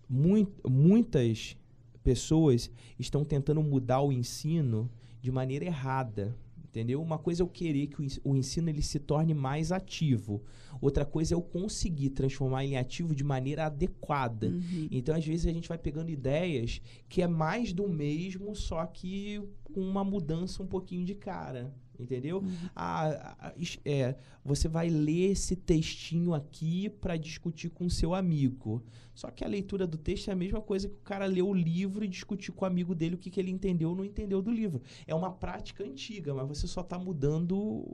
mui- 0.07 0.47
muitas 0.65 1.57
pessoas 2.01 2.71
estão 2.97 3.25
tentando 3.25 3.61
mudar 3.61 4.01
o 4.01 4.11
ensino 4.11 4.89
de 5.23 5.31
maneira 5.31 5.63
errada, 5.63 6.35
entendeu? 6.65 7.01
Uma 7.01 7.17
coisa 7.17 7.41
é 7.41 7.43
eu 7.43 7.47
querer 7.47 7.87
que 7.87 8.01
o 8.01 8.03
ens- 8.03 8.19
o 8.25 8.35
ensino 8.35 8.69
ele 8.69 8.81
se 8.81 8.99
torne 8.99 9.33
mais 9.33 9.71
ativo, 9.71 10.43
outra 10.81 11.05
coisa 11.05 11.33
é 11.33 11.35
eu 11.35 11.41
conseguir 11.41 12.09
transformar 12.09 12.65
ele 12.65 12.73
em 12.73 12.77
ativo 12.77 13.15
de 13.15 13.23
maneira 13.23 13.65
adequada. 13.67 14.47
Uhum. 14.47 14.89
Então, 14.91 15.15
às 15.15 15.25
vezes, 15.25 15.45
a 15.47 15.53
gente 15.53 15.69
vai 15.69 15.77
pegando 15.77 16.09
ideias 16.11 16.81
que 17.07 17.21
é 17.21 17.27
mais 17.27 17.71
do 17.71 17.87
mesmo, 17.87 18.53
só 18.53 18.85
que 18.85 19.41
com 19.63 19.79
uma 19.79 20.03
mudança 20.03 20.61
um 20.61 20.67
pouquinho 20.67 21.05
de 21.05 21.15
cara. 21.15 21.73
Entendeu? 21.99 22.39
Uhum. 22.39 22.69
Ah, 22.75 23.53
é, 23.85 24.15
você 24.43 24.67
vai 24.67 24.89
ler 24.89 25.31
esse 25.31 25.55
textinho 25.55 26.33
aqui 26.33 26.89
para 26.89 27.17
discutir 27.17 27.69
com 27.69 27.89
seu 27.89 28.13
amigo. 28.13 28.83
Só 29.13 29.29
que 29.29 29.43
a 29.43 29.47
leitura 29.47 29.85
do 29.85 29.97
texto 29.97 30.29
é 30.29 30.33
a 30.33 30.35
mesma 30.35 30.61
coisa 30.61 30.89
que 30.89 30.95
o 30.95 31.03
cara 31.03 31.25
ler 31.25 31.43
o 31.43 31.53
livro 31.53 32.03
e 32.03 32.07
discutir 32.07 32.51
com 32.51 32.65
o 32.65 32.67
amigo 32.67 32.95
dele 32.95 33.15
o 33.15 33.17
que, 33.17 33.29
que 33.29 33.39
ele 33.39 33.51
entendeu 33.51 33.89
ou 33.89 33.95
não 33.95 34.05
entendeu 34.05 34.41
do 34.41 34.51
livro. 34.51 34.81
É 35.05 35.13
uma 35.13 35.31
prática 35.31 35.83
antiga, 35.83 36.33
mas 36.33 36.47
você 36.47 36.67
só 36.67 36.81
está 36.81 36.97
mudando 36.97 37.85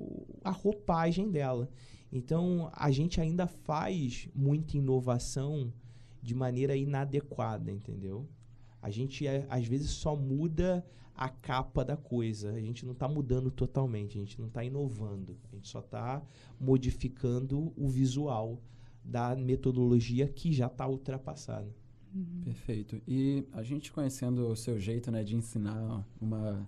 a 0.43 0.52
roupagem 0.52 1.30
dela. 1.30 1.70
Então, 2.12 2.72
a 2.74 2.89
gente 2.89 3.22
ainda 3.22 3.45
faz 3.45 4.28
muita 4.34 4.78
inovação 4.78 5.72
de 6.22 6.34
maneira 6.34 6.76
inadequada, 6.76 7.72
entendeu? 7.72 8.28
A 8.82 8.90
gente, 8.90 9.28
é, 9.28 9.46
às 9.50 9.66
vezes, 9.66 9.90
só 9.90 10.16
muda 10.16 10.86
a 11.16 11.28
capa 11.28 11.84
da 11.84 11.98
coisa. 11.98 12.52
A 12.52 12.60
gente 12.62 12.86
não 12.86 12.94
está 12.94 13.08
mudando 13.08 13.52
totalmente, 13.52 14.18
a 14.18 14.22
gente 14.22 14.40
não 14.40 14.48
está 14.48 14.64
inovando. 14.64 15.38
A 15.52 15.56
gente 15.56 15.68
só 15.68 15.80
está 15.80 16.22
modificando 16.60 17.74
o 17.76 17.90
visual 17.90 18.62
da 19.04 19.36
metodologia 19.36 20.28
que 20.28 20.54
já 20.54 20.68
está 20.68 20.88
ultrapassada. 20.88 21.68
Uhum. 22.14 22.42
Perfeito. 22.46 23.02
E 23.08 23.46
a 23.52 23.62
gente 23.64 23.92
conhecendo 23.92 24.48
o 24.48 24.56
seu 24.56 24.80
jeito 24.80 25.12
né, 25.12 25.24
de 25.24 25.36
ensinar 25.36 26.06
uma, 26.22 26.68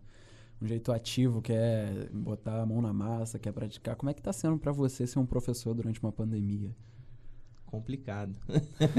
um 0.61 0.67
jeito 0.67 0.91
ativo, 0.91 1.41
que 1.41 1.53
é 1.53 2.09
botar 2.13 2.61
a 2.61 2.65
mão 2.65 2.81
na 2.81 2.93
massa, 2.93 3.39
que 3.39 3.47
é 3.47 3.51
praticar, 3.51 3.95
como 3.95 4.09
é 4.09 4.13
que 4.13 4.19
está 4.19 4.33
sendo 4.33 4.57
para 4.57 4.71
você 4.71 5.07
ser 5.07 5.19
um 5.19 5.25
professor 5.25 5.73
durante 5.73 6.01
uma 6.01 6.11
pandemia? 6.11 6.75
Complicado. 7.71 8.37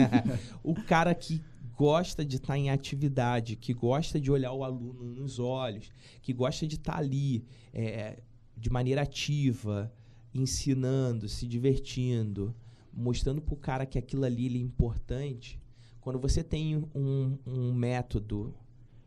o 0.64 0.75
cara 0.75 1.14
que 1.14 1.43
gosta 1.77 2.25
de 2.25 2.37
estar 2.37 2.55
tá 2.55 2.59
em 2.59 2.70
atividade, 2.70 3.55
que 3.55 3.75
gosta 3.75 4.18
de 4.18 4.31
olhar 4.31 4.53
o 4.53 4.64
aluno 4.64 5.05
nos 5.05 5.39
olhos, 5.39 5.93
que 6.23 6.33
gosta 6.33 6.66
de 6.66 6.77
estar 6.77 6.95
tá 6.95 6.99
ali 6.99 7.45
é, 7.75 8.23
de 8.57 8.70
maneira 8.70 9.03
ativa, 9.03 9.93
ensinando, 10.35 11.29
se 11.29 11.47
divertindo, 11.47 12.55
mostrando 12.91 13.43
para 13.43 13.53
o 13.53 13.59
cara 13.59 13.85
que 13.85 13.99
aquilo 13.99 14.25
ali 14.25 14.47
é 14.47 14.59
importante. 14.59 15.61
Quando 16.01 16.18
você 16.18 16.43
tem 16.43 16.79
um, 16.95 17.39
um 17.47 17.75
método 17.75 18.55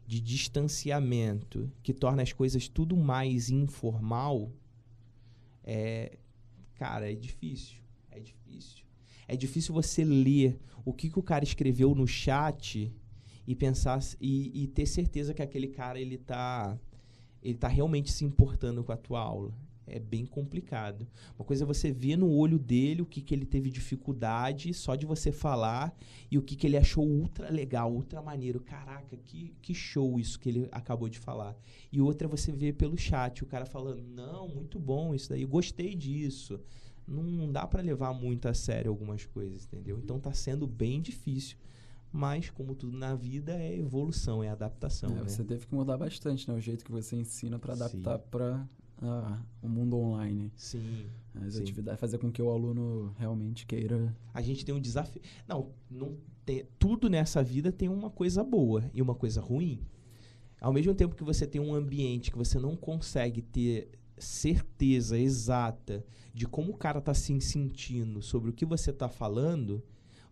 de 0.05 0.21
distanciamento 0.21 1.71
que 1.81 1.91
torna 1.91 2.21
as 2.21 2.31
coisas 2.31 2.67
tudo 2.67 2.95
mais 2.95 3.49
informal, 3.49 4.51
é, 5.63 6.19
cara, 6.75 7.11
é 7.11 7.15
difícil. 7.15 7.79
É 8.11 8.19
difícil. 8.19 8.84
É 9.27 9.35
difícil 9.35 9.73
você 9.73 10.03
ler 10.03 10.59
o 10.83 10.93
que, 10.93 11.09
que 11.09 11.19
o 11.19 11.23
cara 11.23 11.43
escreveu 11.43 11.95
no 11.95 12.07
chat 12.07 12.93
e 13.47 13.55
pensar 13.55 13.99
e, 14.19 14.63
e, 14.63 14.67
ter 14.67 14.85
certeza 14.85 15.33
que 15.33 15.41
aquele 15.41 15.67
cara 15.67 15.99
ele 15.99 16.17
tá 16.17 16.77
ele 17.41 17.57
tá 17.57 17.67
realmente 17.67 18.11
se 18.11 18.25
importando 18.25 18.83
com 18.83 18.91
a 18.91 18.97
tua 18.97 19.19
aula. 19.19 19.53
É 19.87 19.99
bem 19.99 20.25
complicado. 20.25 21.07
Uma 21.37 21.45
coisa 21.45 21.63
é 21.63 21.67
você 21.67 21.91
ver 21.91 22.17
no 22.17 22.31
olho 22.31 22.57
dele 22.57 23.03
o 23.03 23.05
que, 23.05 23.21
que 23.21 23.35
ele 23.35 23.45
teve 23.45 23.69
dificuldade 23.69 24.73
só 24.73 24.95
de 24.95 25.05
você 25.05 25.31
falar 25.31 25.95
e 26.31 26.39
o 26.39 26.41
que, 26.41 26.55
que 26.55 26.65
ele 26.65 26.75
achou 26.75 27.07
ultra 27.07 27.51
legal, 27.51 27.93
ultra 27.93 28.19
maneiro. 28.19 28.59
Caraca, 28.59 29.15
que, 29.15 29.53
que 29.61 29.75
show 29.75 30.19
isso 30.19 30.39
que 30.39 30.49
ele 30.49 30.67
acabou 30.71 31.07
de 31.07 31.19
falar. 31.19 31.55
E 31.91 32.01
outra 32.01 32.27
é 32.27 32.29
você 32.29 32.51
ver 32.51 32.73
pelo 32.73 32.97
chat 32.97 33.43
o 33.43 33.45
cara 33.45 33.65
falando: 33.67 34.01
Não, 34.01 34.47
muito 34.47 34.79
bom 34.79 35.13
isso 35.13 35.29
daí, 35.29 35.45
gostei 35.45 35.93
disso 35.93 36.59
não, 37.07 37.23
não 37.23 37.51
dá 37.51 37.65
para 37.67 37.81
levar 37.81 38.13
muito 38.13 38.47
a 38.47 38.53
sério 38.53 38.89
algumas 38.89 39.25
coisas, 39.25 39.65
entendeu? 39.65 39.97
Então 39.97 40.17
está 40.17 40.33
sendo 40.33 40.67
bem 40.67 41.01
difícil. 41.01 41.57
Mas, 42.11 42.49
como 42.49 42.73
tudo 42.73 42.97
na 42.97 43.13
vida, 43.13 43.51
é 43.51 43.77
evolução, 43.77 44.41
é 44.41 44.47
adaptação. 44.47 45.09
É, 45.09 45.15
né? 45.15 45.23
Você 45.27 45.43
teve 45.43 45.67
que 45.67 45.75
mudar 45.75 45.97
bastante, 45.97 46.47
né? 46.47 46.55
O 46.55 46.61
jeito 46.61 46.85
que 46.85 46.91
você 46.91 47.13
ensina 47.17 47.59
para 47.59 47.73
adaptar 47.73 48.19
para 48.19 48.65
ah, 49.01 49.41
o 49.61 49.67
mundo 49.67 49.97
online. 49.97 50.51
Sim. 50.55 51.07
As 51.33 51.55
sim. 51.55 51.61
atividades, 51.61 51.99
fazer 51.99 52.17
com 52.17 52.31
que 52.31 52.41
o 52.41 52.49
aluno 52.49 53.13
realmente 53.17 53.65
queira. 53.65 54.15
A 54.33 54.41
gente 54.41 54.63
tem 54.63 54.73
um 54.73 54.79
desafio. 54.79 55.21
Não, 55.45 55.73
não 55.91 56.17
tem, 56.45 56.65
tudo 56.79 57.09
nessa 57.09 57.43
vida 57.43 57.71
tem 57.71 57.89
uma 57.89 58.09
coisa 58.09 58.43
boa 58.43 58.89
e 58.93 59.01
uma 59.01 59.15
coisa 59.15 59.41
ruim. 59.41 59.81
Ao 60.61 60.71
mesmo 60.71 60.95
tempo 60.95 61.15
que 61.15 61.23
você 61.23 61.45
tem 61.45 61.59
um 61.59 61.73
ambiente 61.73 62.31
que 62.31 62.37
você 62.37 62.57
não 62.57 62.75
consegue 62.77 63.41
ter 63.41 63.91
certeza 64.17 65.17
exata 65.17 66.05
de 66.33 66.45
como 66.45 66.71
o 66.71 66.77
cara 66.77 66.99
está 66.99 67.13
se 67.13 67.39
sentindo 67.41 68.21
sobre 68.21 68.49
o 68.49 68.53
que 68.53 68.65
você 68.65 68.91
está 68.91 69.07
falando, 69.07 69.83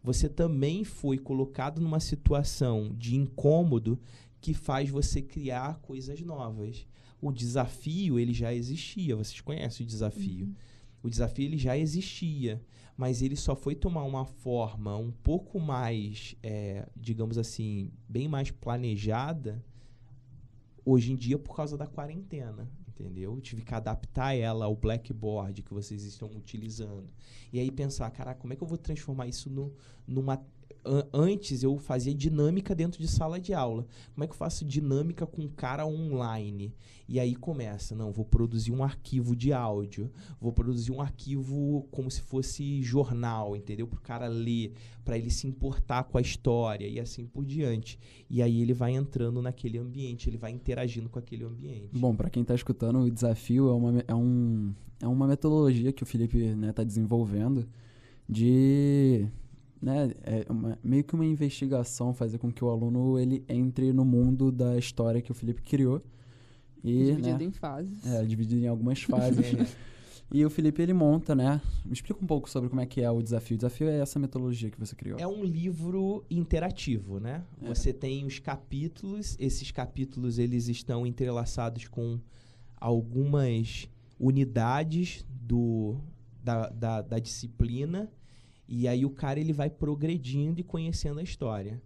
você 0.01 0.27
também 0.27 0.83
foi 0.83 1.17
colocado 1.17 1.79
numa 1.79 1.99
situação 1.99 2.93
de 2.97 3.15
incômodo 3.15 3.99
que 4.41 4.53
faz 4.53 4.89
você 4.89 5.21
criar 5.21 5.79
coisas 5.79 6.19
novas. 6.21 6.85
O 7.21 7.31
desafio, 7.31 8.19
ele 8.19 8.33
já 8.33 8.53
existia, 8.53 9.15
vocês 9.15 9.39
conhecem 9.39 9.85
o 9.85 9.87
desafio. 9.87 10.47
Uhum. 10.47 10.55
O 11.03 11.09
desafio, 11.09 11.45
ele 11.45 11.57
já 11.57 11.77
existia, 11.77 12.61
mas 12.97 13.21
ele 13.21 13.37
só 13.37 13.55
foi 13.55 13.75
tomar 13.75 14.03
uma 14.03 14.25
forma 14.25 14.97
um 14.97 15.11
pouco 15.11 15.59
mais, 15.59 16.35
é, 16.43 16.85
digamos 16.95 17.37
assim, 17.37 17.91
bem 18.07 18.27
mais 18.27 18.51
planejada 18.51 19.63
hoje 20.85 21.13
em 21.13 21.15
dia 21.15 21.39
por 21.39 21.55
causa 21.55 21.77
da 21.77 21.87
quarentena 21.87 22.69
entendeu? 22.93 23.39
Tive 23.41 23.63
que 23.63 23.73
adaptar 23.73 24.35
ela 24.35 24.65
ao 24.65 24.75
blackboard 24.75 25.61
que 25.61 25.73
vocês 25.73 26.03
estão 26.03 26.29
utilizando. 26.29 27.09
E 27.51 27.59
aí 27.59 27.71
pensar, 27.71 28.09
cara, 28.11 28.33
como 28.33 28.53
é 28.53 28.55
que 28.55 28.63
eu 28.63 28.67
vou 28.67 28.77
transformar 28.77 29.27
isso 29.27 29.49
no, 29.49 29.73
numa 30.07 30.43
antes 31.13 31.63
eu 31.63 31.77
fazia 31.77 32.13
dinâmica 32.13 32.75
dentro 32.75 33.01
de 33.01 33.07
sala 33.07 33.39
de 33.39 33.53
aula. 33.53 33.85
Como 34.13 34.23
é 34.23 34.27
que 34.27 34.33
eu 34.33 34.37
faço 34.37 34.65
dinâmica 34.65 35.25
com 35.25 35.47
cara 35.47 35.85
online? 35.85 36.73
E 37.07 37.19
aí 37.19 37.35
começa, 37.35 37.95
não, 37.95 38.11
vou 38.11 38.25
produzir 38.25 38.71
um 38.71 38.83
arquivo 38.83 39.35
de 39.35 39.51
áudio, 39.51 40.09
vou 40.39 40.53
produzir 40.53 40.91
um 40.91 41.01
arquivo 41.01 41.87
como 41.91 42.09
se 42.09 42.21
fosse 42.21 42.81
jornal, 42.81 43.55
entendeu? 43.55 43.87
Para 43.87 43.99
o 43.99 44.01
cara 44.01 44.27
ler, 44.27 44.73
para 45.03 45.17
ele 45.17 45.29
se 45.29 45.45
importar 45.45 46.05
com 46.05 46.17
a 46.17 46.21
história 46.21 46.87
e 46.87 46.99
assim 46.99 47.25
por 47.25 47.45
diante. 47.45 47.99
E 48.29 48.41
aí 48.41 48.61
ele 48.61 48.73
vai 48.73 48.93
entrando 48.93 49.41
naquele 49.41 49.77
ambiente, 49.77 50.29
ele 50.29 50.37
vai 50.37 50.51
interagindo 50.51 51.09
com 51.09 51.19
aquele 51.19 51.43
ambiente. 51.43 51.89
Bom, 51.97 52.15
para 52.15 52.29
quem 52.29 52.41
está 52.41 52.55
escutando, 52.55 52.99
o 52.99 53.11
desafio 53.11 53.69
é 53.69 53.73
uma, 53.73 54.03
é, 54.07 54.15
um, 54.15 54.73
é 55.01 55.07
uma 55.07 55.27
metodologia 55.27 55.91
que 55.91 56.03
o 56.03 56.05
Felipe 56.05 56.37
está 56.37 56.55
né, 56.55 56.71
tá 56.71 56.83
desenvolvendo 56.83 57.67
de 58.27 59.27
né, 59.83 60.11
é 60.23 60.45
uma, 60.49 60.79
meio 60.81 61.03
que 61.03 61.13
uma 61.13 61.25
investigação, 61.25 62.13
fazer 62.13 62.37
com 62.37 62.49
que 62.49 62.63
o 62.63 62.69
aluno 62.69 63.19
ele 63.19 63.43
entre 63.49 63.91
no 63.91 64.05
mundo 64.05 64.49
da 64.49 64.77
história 64.77 65.21
que 65.21 65.29
o 65.29 65.33
Felipe 65.35 65.61
criou. 65.61 66.01
E, 66.81 67.05
dividido 67.05 67.37
né, 67.39 67.43
em 67.43 67.51
fases. 67.51 68.05
É, 68.05 68.23
dividido 68.23 68.61
em 68.61 68.67
algumas 68.67 69.03
fases. 69.03 69.75
e 70.31 70.45
o 70.45 70.49
Felipe 70.49 70.81
ele 70.81 70.93
monta, 70.93 71.35
né? 71.35 71.59
Me 71.83 71.91
explica 71.91 72.23
um 72.23 72.27
pouco 72.27 72.49
sobre 72.49 72.69
como 72.69 72.79
é 72.79 72.85
que 72.85 73.01
é 73.01 73.11
o 73.11 73.21
desafio. 73.21 73.55
O 73.55 73.57
desafio 73.57 73.89
é 73.89 73.99
essa 73.99 74.17
metodologia 74.17 74.71
que 74.71 74.79
você 74.79 74.95
criou. 74.95 75.19
É 75.19 75.27
um 75.27 75.43
livro 75.43 76.23
interativo, 76.31 77.19
né? 77.19 77.43
É. 77.61 77.67
Você 77.67 77.91
tem 77.91 78.25
os 78.25 78.39
capítulos, 78.39 79.35
esses 79.37 79.69
capítulos 79.69 80.39
eles 80.39 80.69
estão 80.69 81.05
entrelaçados 81.05 81.89
com 81.89 82.19
algumas 82.79 83.89
unidades 84.17 85.25
do, 85.29 85.97
da, 86.41 86.69
da, 86.69 87.01
da 87.01 87.19
disciplina 87.19 88.09
e 88.75 88.87
aí 88.87 89.05
o 89.05 89.11
cara 89.11 89.39
ele 89.39 89.53
vai 89.53 89.69
progredindo 89.69 90.59
e 90.59 90.63
conhecendo 90.63 91.19
a 91.19 91.23
história. 91.23 91.79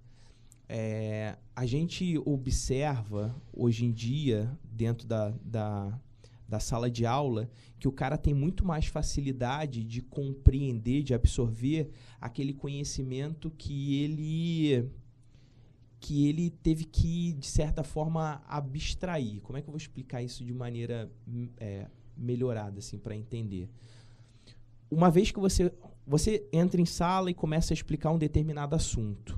É, 0.70 1.38
a 1.54 1.66
gente 1.66 2.18
observa 2.20 3.36
hoje 3.52 3.84
em 3.84 3.92
dia, 3.92 4.58
dentro 4.64 5.06
da, 5.06 5.34
da, 5.44 6.00
da 6.48 6.62
sala 6.62 6.90
de 6.90 7.06
aula, 7.06 7.50
que 7.78 7.90
o 7.90 7.92
cara 7.92 8.18
tem 8.18 8.34
muito 8.34 8.66
mais 8.66 8.86
facilidade 8.86 9.84
de 9.84 10.02
compreender, 10.02 11.04
de 11.04 11.14
absorver 11.14 11.90
aquele 12.22 12.54
conhecimento 12.54 13.52
que 13.52 14.02
ele 14.02 14.90
que 16.00 16.30
ele 16.30 16.52
teve 16.52 16.86
que, 16.86 17.34
de 17.34 17.48
certa 17.48 17.84
forma, 17.84 18.42
abstrair. 18.48 19.42
Como 19.42 19.58
é 19.58 19.62
que 19.62 19.68
eu 19.68 19.74
vou 19.74 19.78
explicar 19.78 20.24
isso 20.24 20.46
de 20.46 20.54
maneira 20.54 21.12
é, 21.58 21.88
melhorada, 22.16 22.80
assim, 22.80 22.98
para 22.98 23.14
entender? 23.14 23.68
Uma 24.90 25.12
vez 25.12 25.32
que 25.32 25.40
você 25.40 25.74
você 26.08 26.48
entra 26.54 26.80
em 26.80 26.86
sala 26.86 27.30
e 27.30 27.34
começa 27.34 27.74
a 27.74 27.76
explicar 27.76 28.12
um 28.12 28.18
determinado 28.18 28.74
assunto. 28.74 29.38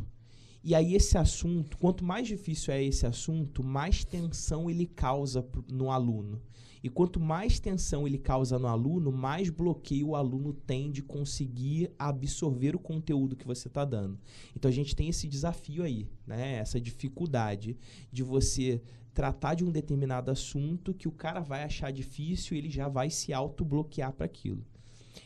E 0.64 0.76
aí 0.76 0.94
esse 0.94 1.18
assunto, 1.18 1.78
quanto 1.78 2.04
mais 2.04 2.28
difícil 2.28 2.72
é 2.72 2.84
esse 2.84 3.08
assunto, 3.08 3.64
mais 3.64 4.04
tensão 4.04 4.70
ele 4.70 4.86
causa 4.86 5.44
no 5.68 5.90
aluno. 5.90 6.40
E 6.84 6.90
quanto 6.90 7.20
mais 7.20 7.60
tensão 7.60 8.06
ele 8.06 8.20
causa 8.20 8.60
no 8.60 8.68
aluno, 8.68 9.12
mais 9.12 9.50
bloqueio 9.50 10.10
o 10.10 10.16
aluno 10.16 10.54
tem 10.54 10.92
de 10.92 11.02
conseguir 11.02 11.92
absorver 11.98 12.76
o 12.76 12.80
conteúdo 12.80 13.36
que 13.36 13.48
você 13.48 13.68
está 13.68 13.84
dando. 13.84 14.20
Então 14.56 14.70
a 14.70 14.74
gente 14.74 14.96
tem 14.96 15.10
esse 15.10 15.28
desafio 15.28 15.84
aí, 15.84 16.08
né? 16.26 16.58
Essa 16.58 16.80
dificuldade 16.80 17.76
de 18.12 18.22
você 18.22 18.82
tratar 19.14 19.56
de 19.56 19.66
um 19.66 19.72
determinado 19.72 20.30
assunto 20.30 20.94
que 20.94 21.08
o 21.08 21.12
cara 21.12 21.40
vai 21.42 21.64
achar 21.64 21.92
difícil 21.92 22.56
e 22.56 22.60
ele 22.60 22.70
já 22.70 22.88
vai 22.88 23.10
se 23.10 23.34
auto-bloquear 23.34 24.14
para 24.14 24.26
aquilo. 24.26 24.64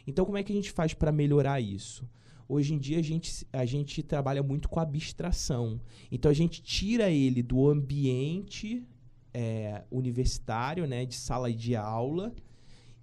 Então, 0.08 0.26
como 0.26 0.38
é 0.38 0.44
que 0.44 0.52
a 0.52 0.56
gente 0.56 0.72
faz 0.72 0.94
para 0.94 1.12
melhorar 1.12 1.60
isso? 1.62 2.08
Hoje 2.48 2.74
em 2.74 2.78
dia, 2.78 3.00
a 3.00 3.02
gente, 3.02 3.48
a 3.54 3.66
gente 3.66 4.04
trabalha 4.04 4.44
muito 4.44 4.68
com 4.70 4.80
abstração. 4.80 5.80
Então, 6.12 6.30
a 6.30 6.34
gente 6.34 6.62
tira 6.62 7.10
ele 7.10 7.42
do 7.42 7.68
ambiente 7.70 8.86
é, 9.34 9.84
universitário, 9.90 10.86
né, 10.86 11.06
de 11.06 11.16
sala 11.16 11.52
de 11.52 11.76
aula, 11.76 12.34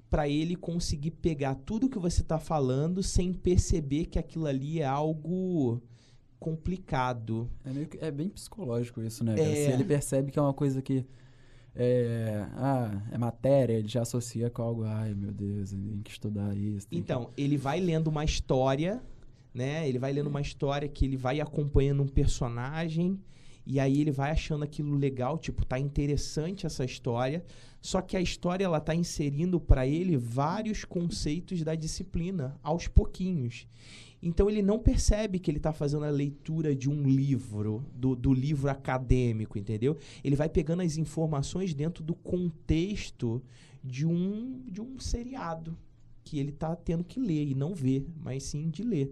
para 0.09 0.29
ele 0.29 0.57
conseguir 0.57 1.13
pegar 1.13 1.55
tudo 1.55 1.89
que 1.89 1.99
você 1.99 2.21
está 2.21 2.39
falando 2.39 3.03
sem 3.03 3.33
perceber 3.33 4.07
que 4.07 4.19
aquilo 4.19 4.47
ali 4.47 4.81
é 4.81 4.85
algo 4.85 5.81
complicado. 6.39 7.51
É, 7.65 7.71
meio 7.73 7.87
que- 7.87 7.99
é 7.99 8.11
bem 8.11 8.29
psicológico 8.29 9.01
isso, 9.03 9.23
né? 9.25 9.35
É. 9.39 9.55
Se 9.67 9.73
ele 9.73 9.85
percebe 9.85 10.31
que 10.31 10.39
é 10.39 10.43
uma 10.43 10.55
coisa 10.55 10.81
que 10.83 11.05
é, 11.75 12.47
ah, 12.55 13.03
é 13.13 13.19
matéria, 13.19 13.75
ele 13.75 13.89
já 13.89 14.03
associa 14.03 14.51
com 14.51 14.63
algo, 14.63 14.85
ai 14.85 15.15
meu 15.15 15.33
Deus, 15.33 15.71
tem 15.71 16.01
que 16.03 16.11
estudar 16.11 16.57
isso. 16.57 16.87
tem 16.89 16.99
que-" 16.99 17.03
Então, 17.03 17.31
ele 17.37 17.57
vai 17.57 17.81
lendo 17.81 18.09
uma 18.09 18.25
história, 18.25 19.03
né? 19.55 19.89
Ele 19.89 19.99
vai 19.99 20.13
lendo 20.13 20.29
uma 20.29 20.41
história 20.41 20.89
que 20.89 21.05
ele 21.05 21.17
vai 21.17 21.41
acompanhando 21.41 22.03
um 22.03 22.09
personagem 22.09 23.19
e 23.67 23.79
aí 23.79 24.01
ele 24.01 24.11
vai 24.11 24.31
achando 24.31 24.65
aquilo 24.65 24.97
legal, 24.97 25.39
tipo, 25.39 25.65
tá 25.65 25.79
interessante 25.79 26.67
essa 26.67 26.85
história. 26.85 27.45
Só 27.81 28.01
que 28.01 28.17
a 28.17 28.21
história 28.21 28.65
ela 28.65 28.81
tá 28.81 28.95
inserindo 28.95 29.61
para 29.61 29.87
ele 29.87 30.17
vários 30.17 30.85
conceitos 30.85 31.63
da 31.63 31.75
disciplina 31.75 32.59
aos 32.63 32.89
pouquinhos. 32.89 33.67
Então 34.23 34.51
ele 34.51 34.61
não 34.61 34.79
percebe 34.79 35.39
que 35.39 35.51
ele 35.51 35.57
está 35.59 35.73
fazendo 35.73 36.05
a 36.05 36.11
leitura 36.11 36.75
de 36.77 36.91
um 36.91 37.09
livro, 37.09 37.85
do, 37.95 38.15
do 38.15 38.35
livro 38.35 38.71
acadêmico, 38.71 39.59
entendeu? 39.59 39.97
Ele 40.23 40.37
vai 40.37 40.49
pegando 40.49 40.83
as 40.83 40.97
informações 40.99 41.73
dentro 41.73 42.05
do 42.05 42.15
contexto 42.15 43.43
de 43.83 44.05
um, 44.07 44.63
de 44.71 44.81
um 44.81 44.99
seriado 44.99 45.77
que 46.23 46.39
ele 46.39 46.51
está 46.51 46.77
tendo 46.77 47.03
que 47.03 47.19
ler 47.19 47.49
e 47.49 47.55
não 47.55 47.75
ver, 47.75 48.07
mas 48.23 48.43
sim 48.43 48.69
de 48.69 48.83
ler. 48.83 49.11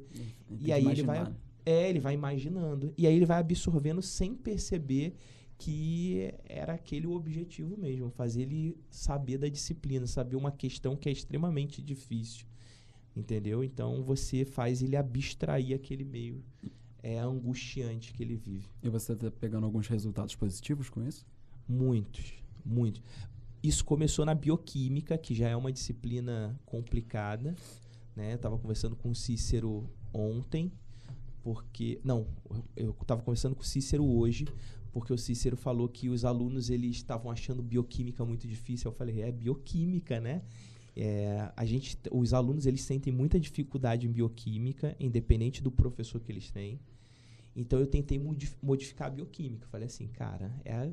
Ele 0.50 0.60
E 0.66 0.72
aí 0.72 0.86
ele 0.86 1.02
vai- 1.02 1.24
né? 1.24 1.34
É, 1.64 1.88
ele 1.90 2.00
vai 2.00 2.14
imaginando. 2.14 2.92
E 2.96 3.06
aí 3.06 3.14
ele 3.14 3.26
vai 3.26 3.38
absorvendo 3.38 4.00
sem 4.00 4.34
perceber 4.34 5.14
que 5.58 6.32
era 6.44 6.74
aquele 6.74 7.06
o 7.06 7.12
objetivo 7.12 7.76
mesmo, 7.76 8.10
fazer 8.10 8.42
ele 8.42 8.76
saber 8.90 9.38
da 9.38 9.48
disciplina, 9.48 10.06
saber 10.06 10.36
uma 10.36 10.52
questão 10.52 10.96
que 10.96 11.08
é 11.08 11.12
extremamente 11.12 11.82
difícil. 11.82 12.46
Entendeu? 13.18 13.64
Então 13.64 14.04
você 14.04 14.44
faz 14.44 14.80
ele 14.80 14.94
abstrair 14.94 15.74
aquele 15.74 16.04
meio 16.04 16.40
é 17.02 17.18
angustiante 17.18 18.12
que 18.12 18.22
ele 18.22 18.36
vive. 18.36 18.66
E 18.80 18.88
você 18.88 19.16
tá 19.16 19.28
pegando 19.30 19.64
alguns 19.64 19.88
resultados 19.88 20.36
positivos 20.36 20.88
com 20.88 21.02
isso? 21.02 21.26
Muitos, 21.68 22.32
muitos. 22.64 23.02
Isso 23.60 23.84
começou 23.84 24.24
na 24.24 24.34
bioquímica, 24.34 25.18
que 25.18 25.34
já 25.34 25.48
é 25.48 25.56
uma 25.56 25.72
disciplina 25.72 26.58
complicada, 26.64 27.56
né? 28.14 28.34
Eu 28.34 28.38
tava 28.38 28.56
conversando 28.56 28.94
com 28.94 29.10
o 29.10 29.14
Cícero 29.14 29.90
ontem, 30.12 30.70
porque 31.42 32.00
não, 32.04 32.26
eu 32.76 32.94
estava 33.00 33.20
conversando 33.20 33.56
com 33.56 33.62
o 33.62 33.66
Cícero 33.66 34.04
hoje, 34.04 34.46
porque 34.92 35.12
o 35.12 35.18
Cícero 35.18 35.56
falou 35.56 35.88
que 35.88 36.08
os 36.08 36.24
alunos 36.24 36.70
eles 36.70 36.96
estavam 36.96 37.32
achando 37.32 37.62
bioquímica 37.62 38.24
muito 38.24 38.46
difícil. 38.46 38.90
Eu 38.90 38.94
falei, 38.94 39.22
é 39.22 39.32
bioquímica, 39.32 40.20
né? 40.20 40.42
É, 41.00 41.52
a 41.56 41.64
gente, 41.64 41.96
os 42.10 42.34
alunos 42.34 42.66
eles 42.66 42.82
sentem 42.82 43.12
muita 43.12 43.38
dificuldade 43.38 44.04
em 44.08 44.10
bioquímica, 44.10 44.96
independente 44.98 45.62
do 45.62 45.70
professor 45.70 46.20
que 46.20 46.32
eles 46.32 46.50
têm. 46.50 46.80
Então 47.54 47.78
eu 47.78 47.86
tentei 47.86 48.18
modi- 48.18 48.50
modificar 48.60 49.06
a 49.06 49.10
bioquímica. 49.10 49.68
Falei 49.68 49.86
assim, 49.86 50.08
cara, 50.08 50.52
é, 50.64 50.90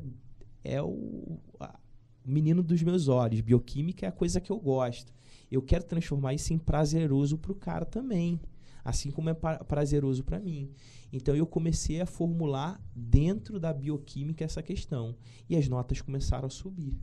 é 0.64 0.82
o, 0.82 1.40
a- 1.60 1.80
menino 2.24 2.62
dos 2.62 2.84
meus 2.84 3.08
olhos. 3.08 3.42
Bioquímica 3.42 4.06
é 4.06 4.10
a 4.10 4.12
coisa 4.12 4.40
que 4.40 4.52
eu 4.52 4.60
gosto. 4.60 5.12
Eu 5.52 5.62
quero 5.64 5.84
transformar 5.84 6.36
isso 6.36 6.54
em 6.54 6.58
prazeroso 6.60 7.38
para 7.40 7.52
o 7.52 7.56
cara 7.56 7.84
também, 7.86 8.40
assim 8.84 9.10
como 9.10 9.30
é 9.32 9.34
pa- 9.34 9.64
prazeroso 9.64 10.24
para 10.24 10.40
mim. 10.40 10.70
Então 11.12 11.36
eu 11.36 11.48
comecei 11.48 12.00
a 12.00 12.06
formular 12.06 12.80
dentro 12.96 13.60
da 13.60 13.74
bioquímica 13.74 14.44
essa 14.46 14.62
questão 14.62 15.16
e 15.50 15.56
as 15.56 15.68
notas 15.68 16.00
começaram 16.00 16.46
a 16.46 16.50
subir, 16.52 16.96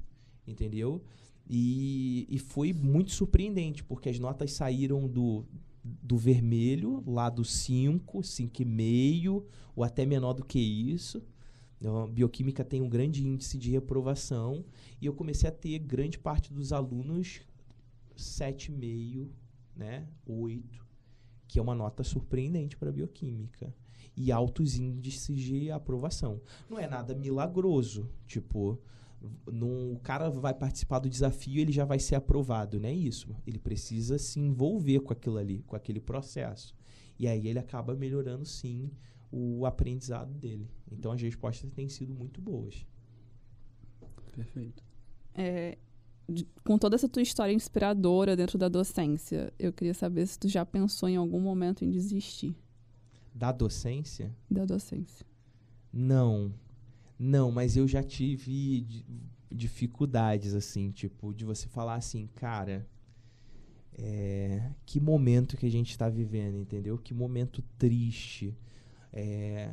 entendeu? 0.46 1.02
E, 1.48 2.26
e 2.28 2.38
foi 2.38 2.72
muito 2.72 3.10
surpreendente, 3.10 3.84
porque 3.84 4.08
as 4.08 4.18
notas 4.18 4.52
saíram 4.52 5.08
do, 5.08 5.44
do 5.82 6.16
vermelho, 6.16 7.02
lá 7.06 7.28
do 7.28 7.44
5, 7.44 8.20
5,5, 8.20 9.44
ou 9.74 9.84
até 9.84 10.06
menor 10.06 10.32
do 10.32 10.44
que 10.44 10.58
isso. 10.58 11.22
Então, 11.78 12.04
a 12.04 12.06
bioquímica 12.06 12.64
tem 12.64 12.80
um 12.80 12.88
grande 12.88 13.26
índice 13.26 13.58
de 13.58 13.70
reprovação 13.72 14.64
e 15.00 15.06
eu 15.06 15.12
comecei 15.12 15.48
a 15.48 15.52
ter 15.52 15.80
grande 15.80 16.16
parte 16.16 16.52
dos 16.52 16.72
alunos 16.72 17.40
7,5, 18.16 19.28
né, 19.74 20.06
8, 20.24 20.86
que 21.48 21.58
é 21.58 21.62
uma 21.62 21.74
nota 21.74 22.04
surpreendente 22.04 22.76
para 22.76 22.92
bioquímica 22.92 23.74
e 24.16 24.30
altos 24.30 24.76
índices 24.76 25.40
de 25.40 25.70
aprovação. 25.70 26.40
Não 26.70 26.78
é 26.78 26.86
nada 26.86 27.14
milagroso, 27.14 28.08
tipo, 28.26 28.78
não, 29.50 29.92
o 29.92 29.98
cara 30.00 30.28
vai 30.30 30.52
participar 30.54 30.98
do 30.98 31.08
desafio, 31.08 31.60
ele 31.60 31.72
já 31.72 31.84
vai 31.84 31.98
ser 31.98 32.14
aprovado, 32.16 32.80
não 32.80 32.88
é 32.88 32.92
isso. 32.92 33.34
Ele 33.46 33.58
precisa 33.58 34.18
se 34.18 34.40
envolver 34.40 35.00
com 35.00 35.12
aquilo 35.12 35.38
ali, 35.38 35.62
com 35.66 35.76
aquele 35.76 36.00
processo. 36.00 36.74
E 37.18 37.28
aí 37.28 37.46
ele 37.46 37.58
acaba 37.58 37.94
melhorando 37.94 38.44
sim 38.44 38.90
o 39.30 39.64
aprendizado 39.64 40.32
dele. 40.34 40.68
Então 40.90 41.12
as 41.12 41.20
respostas 41.22 41.70
têm 41.70 41.88
sido 41.88 42.14
muito 42.14 42.40
boas. 42.40 42.84
Perfeito. 44.34 44.82
É, 45.34 45.76
com 46.64 46.78
toda 46.78 46.94
essa 46.96 47.08
tua 47.08 47.22
história 47.22 47.52
inspiradora 47.52 48.34
dentro 48.36 48.58
da 48.58 48.68
docência, 48.68 49.52
eu 49.58 49.72
queria 49.72 49.94
saber 49.94 50.26
se 50.26 50.38
tu 50.38 50.48
já 50.48 50.64
pensou 50.64 51.08
em 51.08 51.16
algum 51.16 51.40
momento 51.40 51.84
em 51.84 51.90
desistir 51.90 52.54
Da 53.34 53.52
docência, 53.52 54.34
da 54.50 54.64
docência. 54.64 55.26
não. 55.92 56.52
Não, 57.24 57.52
mas 57.52 57.76
eu 57.76 57.86
já 57.86 58.02
tive 58.02 58.80
di- 58.80 59.06
dificuldades, 59.48 60.54
assim, 60.54 60.90
tipo, 60.90 61.32
de 61.32 61.44
você 61.44 61.68
falar 61.68 61.94
assim, 61.94 62.28
cara, 62.34 62.84
é, 63.96 64.70
que 64.84 64.98
momento 64.98 65.56
que 65.56 65.64
a 65.66 65.70
gente 65.70 65.90
está 65.90 66.08
vivendo, 66.08 66.58
entendeu? 66.58 66.98
Que 66.98 67.14
momento 67.14 67.62
triste. 67.78 68.56
É, 69.12 69.70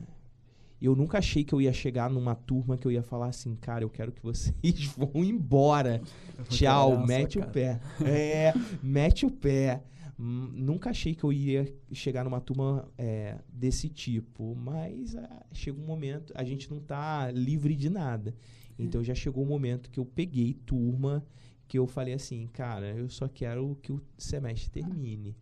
eu 0.80 0.96
nunca 0.96 1.18
achei 1.18 1.44
que 1.44 1.52
eu 1.54 1.60
ia 1.60 1.74
chegar 1.74 2.08
numa 2.10 2.36
turma 2.36 2.78
que 2.78 2.86
eu 2.86 2.92
ia 2.92 3.02
falar 3.02 3.28
assim, 3.30 3.56
cara, 3.56 3.84
eu 3.84 3.90
quero 3.90 4.12
que 4.12 4.22
vocês 4.22 4.86
vão 4.96 5.24
embora. 5.24 6.02
Tchau, 6.50 7.06
mete 7.08 7.38
o 7.40 7.42
cara. 7.42 7.52
pé. 7.52 7.82
É, 8.06 8.54
mete 8.84 9.26
o 9.26 9.32
pé. 9.32 9.82
Hum, 10.20 10.52
Nunca 10.54 10.90
achei 10.90 11.16
que 11.16 11.24
eu 11.24 11.32
ia 11.32 11.74
chegar 11.94 12.26
numa 12.26 12.42
turma 12.42 12.92
é, 12.98 13.40
desse 13.48 13.88
tipo, 13.88 14.54
mas 14.54 15.16
ah, 15.16 15.46
chega 15.54 15.80
um 15.80 15.86
momento, 15.86 16.34
a 16.36 16.44
gente 16.44 16.70
não 16.70 16.80
tá 16.82 17.32
livre 17.32 17.74
de 17.76 17.90
nada. 17.90 18.36
Então 18.78 19.04
já 19.04 19.16
chegou 19.16 19.44
um 19.44 19.48
momento 19.48 19.90
que 19.90 20.00
eu 20.00 20.06
peguei 20.06 20.54
turma 20.54 21.26
que 21.68 21.78
eu 21.78 21.86
falei 21.86 22.14
assim, 22.16 22.48
cara, 22.48 22.96
eu 22.96 23.08
só 23.10 23.28
quero 23.28 23.78
que 23.82 23.92
o 23.92 24.02
semestre 24.18 24.72
termine. 24.72 25.38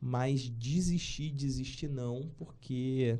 Mas 0.00 0.48
desistir, 0.48 1.30
desistir 1.30 1.88
não, 1.88 2.30
porque 2.38 3.18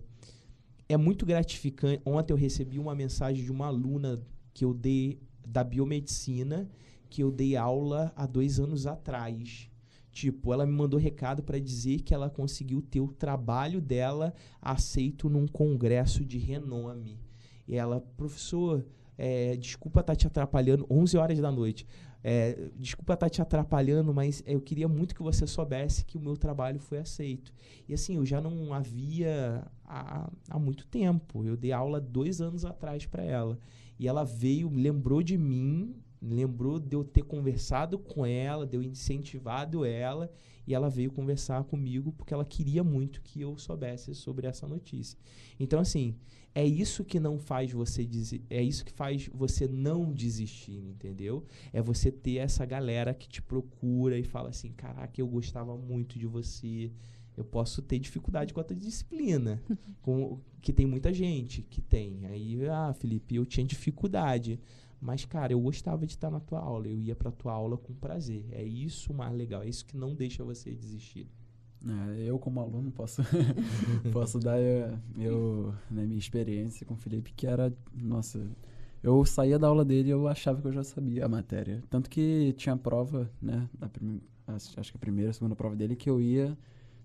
é 0.89 0.97
muito 0.97 1.27
gratificante. 1.27 2.01
Ontem 2.05 2.33
eu 2.33 2.37
recebi 2.37 2.79
uma 2.79 2.95
mensagem 2.95 3.45
de 3.45 3.53
uma 3.53 3.67
aluna 3.67 4.23
que 4.55 4.65
eu 4.65 4.73
dei 4.73 5.21
da 5.47 5.63
biomedicina, 5.63 6.69
que 7.11 7.23
eu 7.23 7.31
dei 7.31 7.57
aula 7.57 8.13
há 8.17 8.27
dois 8.27 8.59
anos 8.59 8.87
atrás. 8.87 9.71
Tipo, 10.17 10.55
ela 10.55 10.65
me 10.65 10.73
mandou 10.73 10.99
recado 10.99 11.43
para 11.43 11.59
dizer 11.59 12.01
que 12.01 12.15
ela 12.15 12.31
conseguiu 12.31 12.81
ter 12.81 13.03
o 13.03 13.09
trabalho 13.09 13.83
dela 13.83 14.33
aceito 14.63 15.29
num 15.29 15.47
congresso 15.47 16.25
de 16.25 16.39
renome. 16.39 17.21
E 17.69 17.77
ela, 17.77 18.01
professor, 18.17 18.83
é, 19.19 19.55
desculpa 19.57 20.01
estar 20.01 20.17
te 20.17 20.27
atrapalhando, 20.27 20.87
11 20.89 21.19
horas 21.19 21.39
da 21.39 21.53
noite. 21.53 21.87
É, 22.25 22.71
desculpa 22.77 23.13
estar 23.13 23.29
te 23.29 23.43
atrapalhando, 23.43 24.15
mas 24.15 24.43
eu 24.47 24.59
queria 24.59 24.89
muito 24.89 25.15
que 25.15 25.23
você 25.23 25.47
soubesse 25.47 26.03
que 26.03 26.17
o 26.17 26.21
meu 26.21 26.35
trabalho 26.35 26.81
foi 26.81 26.97
aceito. 26.97 27.53
E 27.87 27.93
assim, 27.93 28.17
eu 28.17 28.25
já 28.25 28.41
não 28.41 28.73
havia 28.73 29.71
há, 29.85 30.31
há 30.49 30.59
muito 30.59 30.87
tempo. 30.87 31.45
Eu 31.45 31.59
dei 31.59 31.73
aula 31.73 32.01
dois 32.01 32.41
anos 32.41 32.65
atrás 32.65 33.05
para 33.05 33.23
ela. 33.23 33.59
E 33.99 34.09
ela 34.09 34.25
veio, 34.25 34.71
lembrou 34.71 35.23
de 35.23 35.37
mim, 35.37 35.95
lembrou 36.29 36.79
de 36.79 36.97
eu 36.97 37.05
ter 37.05 37.23
conversado 37.23 37.99
com 37.99 38.25
ela, 38.27 38.67
de 38.67 38.77
eu 38.77 38.83
incentivado 38.83 39.85
ela, 39.85 40.31
e 40.67 40.75
ela 40.75 40.91
veio 40.91 41.13
conversar 41.13 41.63
comigo 41.65 42.13
porque 42.13 42.35
ela 42.35 42.45
queria 42.45 42.83
muito 42.83 43.23
que 43.23 43.41
eu 43.41 43.57
soubesse 43.57 44.15
sobre 44.15 44.47
essa 44.47 44.67
notícia. 44.67 45.19
Então, 45.59 45.79
assim, 45.79 46.17
é 46.55 46.65
isso 46.65 47.05
que 47.05 47.21
não 47.21 47.39
faz 47.39 47.71
você 47.71 48.09
é 48.51 48.63
isso 48.63 48.85
que 48.85 48.93
faz 48.93 49.29
você 49.33 49.69
não 49.69 50.13
desistir, 50.13 50.79
entendeu? 50.79 51.45
É 51.73 51.81
você 51.83 52.11
ter 52.11 52.37
essa 52.37 52.65
galera 52.65 53.15
que 53.15 53.29
te 53.29 53.43
procura 53.43 54.19
e 54.19 54.25
fala 54.25 54.49
assim: 54.49 54.73
"Caraca, 54.73 55.21
eu 55.21 55.29
gostava 55.29 55.77
muito 55.77 56.19
de 56.19 56.27
você. 56.27 56.91
Eu 57.37 57.45
posso 57.45 57.83
ter 57.83 57.99
dificuldade 57.99 58.55
com 58.55 58.61
a 58.61 58.65
tua 58.65 58.75
disciplina, 58.75 59.63
com, 60.01 60.41
que 60.63 60.73
tem 60.73 60.87
muita 60.87 61.13
gente 61.13 61.63
que 61.63 61.83
tem. 61.83 62.25
Aí, 62.25 62.67
ah, 62.67 62.95
Felipe, 62.95 63.37
eu 63.37 63.45
tinha 63.45 63.67
dificuldade. 63.67 64.59
Mas, 65.01 65.25
cara, 65.25 65.53
eu 65.53 65.61
gostava 65.61 66.07
de 66.07 66.13
estar 66.13 66.31
na 66.31 66.41
tua 66.41 66.61
aula. 66.61 66.89
Eu 66.89 66.99
ia 66.99 67.15
pra 67.15 67.31
tua 67.31 67.53
aula 67.53 67.77
com 67.77 67.95
prazer. 67.95 68.47
É 68.51 68.63
isso 68.63 69.13
o 69.13 69.17
mais 69.17 69.35
legal. 69.35 69.63
É 69.63 69.69
isso 69.69 69.85
que 69.85 69.97
não 69.97 70.15
deixa 70.15 70.43
você 70.43 70.75
desistir. 70.75 71.29
É, 71.85 72.23
eu, 72.23 72.39
como 72.39 72.61
aluno, 72.61 72.91
posso, 72.91 73.23
posso 74.13 74.41
dar 74.41 74.59
eh, 74.59 74.99
eu, 75.19 75.73
né, 75.91 76.05
minha 76.05 76.19
experiência 76.19 76.85
com 76.87 76.95
o 76.95 76.97
Felipe, 76.97 77.33
que 77.33 77.47
era, 77.47 77.73
nossa, 77.95 78.45
eu 79.03 79.25
saía 79.25 79.59
da 79.59 79.69
aula 79.69 79.85
dele 79.85 80.09
e 80.09 80.11
eu 80.11 80.27
achava 80.27 80.61
que 80.61 80.67
eu 80.67 80.73
já 80.73 80.83
sabia 80.83 81.25
a 81.27 81.29
matéria. 81.29 81.85
Tanto 81.89 82.11
que 82.11 82.53
tinha 82.57 82.77
prova, 82.77 83.31
né? 83.41 83.69
Acho 84.49 84.91
que 84.91 84.97
a 84.97 85.01
primeira, 85.01 85.31
a 85.31 85.35
segunda 85.35 85.55
prova 85.55 85.77
dele, 85.77 85.95
que 85.95 86.11
eu 86.11 86.21
ia 86.21 86.57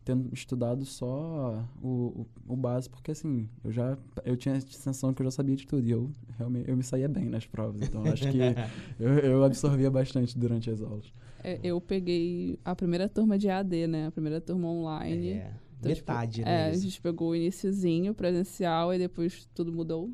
tendo 0.04 0.34
estudado 0.34 0.84
só 0.86 1.64
o, 1.82 2.21
básico, 2.62 2.96
porque 2.96 3.12
assim, 3.12 3.50
eu 3.64 3.72
já 3.72 3.98
eu 4.24 4.38
tinha 4.38 4.56
a 4.56 4.62
sensação 4.62 5.14
que 5.14 5.22
eu 5.22 5.26
já 5.26 5.32
sabia 5.32 5.56
de 5.56 5.66
tudo 5.68 5.88
e 5.88 5.92
eu 5.92 6.10
realmente 6.38 6.70
eu 6.70 6.78
me 6.78 6.84
saía 6.84 7.10
bem 7.10 7.26
nas 7.26 7.46
provas, 7.46 7.82
então 7.82 8.04
acho 8.06 8.30
que 8.30 8.38
eu, 9.00 9.14
eu 9.20 9.44
absorvia 9.44 9.90
bastante 9.90 10.38
durante 10.38 10.70
as 10.70 10.82
aulas. 10.82 11.12
É, 11.44 11.60
eu 11.64 11.82
peguei 11.82 12.60
a 12.64 12.76
primeira 12.76 13.10
turma 13.10 13.38
de 13.38 13.50
AD, 13.50 13.88
né? 13.88 14.08
A 14.08 14.12
primeira 14.12 14.40
turma 14.40 14.68
online. 14.68 15.30
É, 15.30 15.54
então, 15.80 15.94
tipo, 15.94 16.12
metade, 16.12 16.34
tipo, 16.34 16.46
né? 16.46 16.68
É, 16.68 16.72
a 16.72 16.74
gente 16.74 17.02
pegou 17.02 17.30
o 17.30 17.36
iníciozinho 17.36 18.14
presencial 18.14 18.94
e 18.94 19.00
depois 19.00 19.48
tudo 19.54 19.72
mudou. 19.72 20.12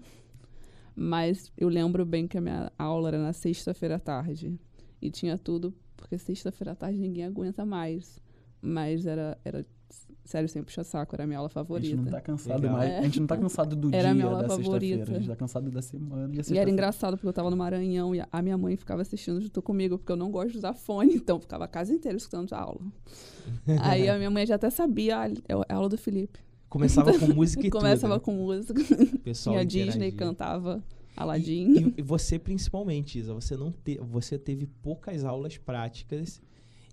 Mas 0.96 1.52
eu 1.58 1.68
lembro 1.68 2.06
bem 2.06 2.28
que 2.28 2.38
a 2.38 2.42
minha 2.42 2.72
aula 2.78 3.10
era 3.10 3.22
na 3.22 3.34
sexta-feira 3.34 3.96
à 3.96 4.00
tarde. 4.00 4.58
E 5.02 5.12
tinha 5.12 5.38
tudo, 5.38 5.74
porque 5.96 6.18
sexta-feira 6.18 6.72
à 6.72 6.76
tarde 6.76 6.98
ninguém 6.98 7.26
aguenta 7.26 7.66
mais. 7.66 8.20
Mas 8.62 9.06
era, 9.06 9.38
era 9.44 9.66
Sério, 10.28 10.50
sem 10.50 10.62
puxar 10.62 10.84
saco, 10.84 11.16
era 11.16 11.24
a 11.24 11.28
minha 11.28 11.40
aula 11.40 11.48
favorita. 11.48 11.88
A 11.88 11.90
gente 11.90 12.04
não 12.04 12.12
tá 12.12 12.20
cansado 12.20 12.62
Legal. 12.62 12.78
mais. 12.78 12.92
É. 12.92 13.00
A 13.00 13.02
gente 13.04 13.20
não 13.22 13.28
tá 13.28 13.38
cansado 13.38 13.76
do 13.78 13.96
era 13.96 14.14
dia 14.14 14.30
da 14.30 14.50
sexta-feira. 14.50 15.04
A 15.04 15.14
gente 15.14 15.28
tá 15.30 15.36
cansado 15.38 15.72
da 15.72 15.82
semana. 15.82 16.36
E, 16.36 16.54
e 16.54 16.58
era 16.58 16.70
engraçado, 16.70 17.16
porque 17.16 17.30
eu 17.30 17.32
tava 17.32 17.50
no 17.50 17.56
Maranhão 17.56 18.14
e 18.14 18.22
a 18.30 18.42
minha 18.42 18.58
mãe 18.58 18.76
ficava 18.76 19.02
assistindo 19.02 19.40
junto 19.40 19.62
comigo, 19.62 19.98
porque 19.98 20.12
eu 20.12 20.18
não 20.18 20.30
gosto 20.30 20.52
de 20.52 20.58
usar 20.58 20.74
fone, 20.74 21.16
então 21.16 21.40
ficava 21.40 21.64
a 21.64 21.68
casa 21.68 21.94
inteira 21.94 22.18
escutando 22.18 22.52
a 22.52 22.60
aula. 22.60 22.82
Aí 23.80 24.10
a 24.10 24.18
minha 24.18 24.30
mãe 24.30 24.46
já 24.46 24.56
até 24.56 24.70
sabia, 24.70 25.18
ah, 25.18 25.30
é 25.30 25.54
a 25.70 25.76
aula 25.76 25.88
do 25.88 25.98
Felipe. 25.98 26.40
Começava 26.68 27.18
com 27.18 27.28
música 27.28 27.66
e 27.66 27.70
Começava 27.72 28.16
tudo. 28.16 28.26
com 28.26 28.34
música. 28.34 28.84
Pessoal 29.24 29.56
Tinha 29.56 29.66
Disney, 29.66 30.12
cantava 30.12 30.84
Aladdin. 31.16 31.72
E, 31.74 31.94
e, 32.00 32.02
você 32.02 32.38
principalmente, 32.38 33.18
Isa, 33.18 33.34
você, 33.34 33.56
não 33.56 33.72
te, 33.72 33.98
você 34.00 34.38
teve 34.38 34.68
poucas 34.84 35.24
aulas 35.24 35.58
práticas 35.58 36.42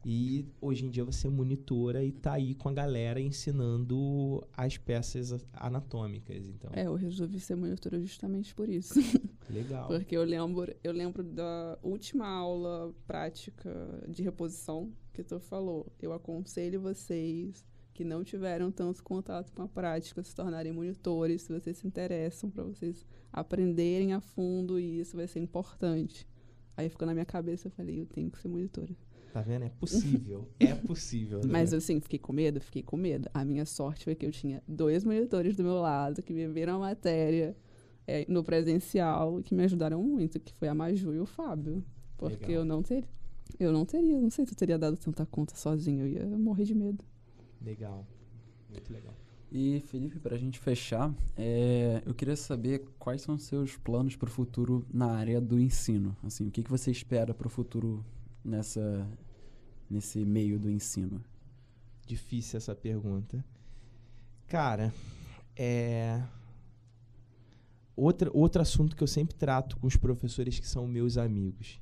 e 0.05 0.47
hoje 0.61 0.85
em 0.85 0.91
dia 0.91 1.05
você 1.05 1.29
monitora 1.29 2.05
e 2.05 2.13
tá 2.13 2.35
aí 2.35 2.55
com 2.55 2.69
a 2.69 2.73
galera 2.73 3.21
ensinando 3.21 4.47
as 4.53 4.77
peças 4.77 5.45
anatômicas, 5.53 6.47
então. 6.47 6.71
É, 6.75 6.87
eu 6.87 6.95
resolvi 6.95 7.41
ser 7.41 7.55
monitora 7.57 7.99
justamente 8.01 8.55
por 8.55 8.69
isso. 8.69 8.95
Legal. 9.49 9.89
Porque 9.89 10.17
eu 10.17 10.25
lembro, 10.25 10.75
eu 10.83 10.93
lembro 10.93 11.23
da 11.23 11.79
última 11.83 12.27
aula 12.27 12.95
prática 13.07 13.73
de 14.09 14.23
reposição 14.23 14.93
que 15.13 15.23
tu 15.23 15.41
falou. 15.41 15.87
Eu 16.01 16.13
aconselho 16.13 16.81
vocês 16.81 17.65
que 17.95 18.05
não 18.05 18.25
tiveram 18.25 18.73
tanto 18.73 19.03
contato 19.03 19.53
com 19.53 19.63
a 19.63 19.69
prática 19.69 20.23
se 20.23 20.35
tornarem 20.35 20.73
monitores, 20.73 21.43
se 21.43 21.53
vocês 21.53 21.79
se 21.79 21.87
interessam 21.87 22.51
para 22.51 22.65
vocês 22.65 23.07
aprenderem 23.33 24.13
a 24.13 24.21
fundo 24.21 24.79
e 24.79 24.99
isso 24.99 25.17
vai 25.17 25.29
ser 25.29 25.39
importante. 25.41 26.29
Aí 26.77 26.89
ficou 26.89 27.07
na 27.07 27.15
minha 27.15 27.25
cabeça, 27.25 27.69
eu 27.69 27.71
falei, 27.71 28.01
eu 28.01 28.07
tenho 28.07 28.31
que 28.31 28.39
ser 28.39 28.49
monitora. 28.49 28.95
Tá 29.35 29.43
vendo? 29.43 29.65
É 29.65 29.69
possível. 29.69 30.49
é 30.61 30.73
possível. 30.77 31.41
Né? 31.41 31.49
Mas 31.51 31.75
assim, 31.75 31.99
fiquei 31.99 32.21
com 32.21 32.33
medo? 32.33 32.61
Fiquei 32.61 32.85
com 32.85 32.97
medo. 32.97 33.29
A 33.35 33.45
minha 33.45 33.67
sorte 33.67 34.05
foi 34.05 34.15
que 34.15 34.25
eu 34.25 34.31
tinha 34.31 34.63
dois 34.69 35.05
monitores 35.05 35.57
do 35.57 35.65
meu 35.65 35.75
lado 35.75 36.23
que 36.23 36.33
me 36.33 36.47
viram 36.47 36.77
a 36.77 36.79
matéria 36.79 37.57
é, 38.07 38.25
no 38.29 38.45
presencial 38.45 39.41
e 39.41 39.43
que 39.43 39.53
me 39.53 39.65
ajudaram 39.65 40.01
muito, 40.01 40.39
que 40.39 40.55
foi 40.55 40.69
a 40.69 40.75
Maju 40.75 41.13
e 41.15 41.19
o 41.19 41.27
Fábio. 41.27 41.85
Porque 42.17 42.47
Legal. 42.47 42.61
eu 42.61 42.65
não 42.65 42.81
teria. 42.81 43.09
Eu 43.59 43.73
não 43.73 43.85
teria, 43.85 44.21
não 44.21 44.31
sei 44.31 44.47
se 44.47 44.53
eu 44.53 44.57
teria 44.57 44.79
dado 44.79 44.97
tanta 44.97 45.27
conta 45.27 45.57
sozinho, 45.57 46.07
eu 46.07 46.09
ia 46.09 46.39
morrer 46.39 46.63
de 46.63 46.75
medo. 46.77 47.05
Legal. 47.61 48.07
Muito 48.71 48.93
legal. 48.93 49.17
E, 49.51 49.81
Felipe, 49.81 50.21
para 50.21 50.37
a 50.37 50.39
gente 50.39 50.61
fechar, 50.61 51.13
é, 51.37 52.01
eu 52.07 52.15
queria 52.15 52.37
saber 52.37 52.85
quais 53.01 53.23
são 53.23 53.35
os 53.35 53.43
seus 53.43 53.77
planos 53.77 54.15
para 54.15 54.29
o 54.29 54.31
futuro 54.31 54.87
na 54.93 55.07
área 55.07 55.41
do 55.41 55.59
ensino. 55.59 56.17
Assim, 56.23 56.47
o 56.47 56.53
que, 56.53 56.63
que 56.63 56.71
você 56.71 56.93
espera 56.93 57.35
para 57.35 57.49
o 57.49 57.51
futuro 57.51 58.05
nessa, 58.45 59.09
nesse 59.89 60.25
meio 60.25 60.59
do 60.59 60.71
ensino? 60.71 61.25
Difícil 62.07 62.59
essa 62.59 62.75
pergunta. 62.75 63.45
Cara, 64.47 64.93
é. 65.57 66.23
Outra, 67.97 68.31
outro 68.33 68.61
assunto 68.61 68.97
que 68.97 69.03
eu 69.03 69.09
sempre 69.09 69.35
trato 69.35 69.77
com 69.79 69.87
os 69.87 69.97
professores 69.97 70.59
que 70.59 70.67
são 70.67 70.87
meus 70.87 71.17
amigos. 71.17 71.81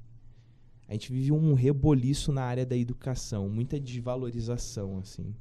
A 0.87 0.93
gente 0.93 1.11
vive 1.11 1.33
um 1.33 1.55
reboliço 1.55 2.31
na 2.33 2.43
área 2.43 2.67
da 2.67 2.77
educação, 2.77 3.49
muita 3.49 3.81
desvalorização, 3.81 4.99
assim. 4.99 5.35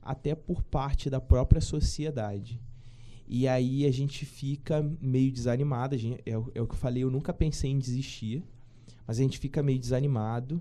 Até 0.00 0.34
por 0.34 0.62
parte 0.62 1.10
da 1.10 1.20
própria 1.20 1.60
sociedade. 1.60 2.60
E 3.26 3.48
aí 3.48 3.84
a 3.84 3.90
gente 3.90 4.24
fica 4.24 4.80
meio 5.00 5.32
desanimado. 5.32 5.98
Gente, 5.98 6.22
é, 6.24 6.30
é 6.30 6.38
o 6.38 6.66
que 6.66 6.74
eu 6.74 6.78
falei, 6.78 7.02
eu 7.02 7.10
nunca 7.10 7.34
pensei 7.34 7.70
em 7.70 7.78
desistir. 7.78 8.44
Mas 9.06 9.18
a 9.18 9.22
gente 9.22 9.38
fica 9.38 9.62
meio 9.62 9.78
desanimado. 9.78 10.60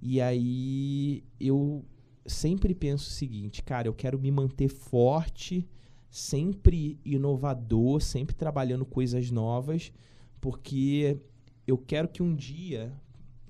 E 0.00 0.20
aí 0.20 1.22
eu 1.38 1.84
sempre 2.26 2.74
penso 2.74 3.08
o 3.08 3.12
seguinte, 3.12 3.62
cara, 3.62 3.88
eu 3.88 3.94
quero 3.94 4.18
me 4.18 4.30
manter 4.30 4.68
forte, 4.68 5.68
sempre 6.10 7.00
inovador, 7.04 8.00
sempre 8.00 8.34
trabalhando 8.34 8.84
coisas 8.84 9.30
novas, 9.30 9.92
porque 10.40 11.18
eu 11.66 11.78
quero 11.78 12.08
que 12.08 12.22
um 12.22 12.34
dia 12.34 12.92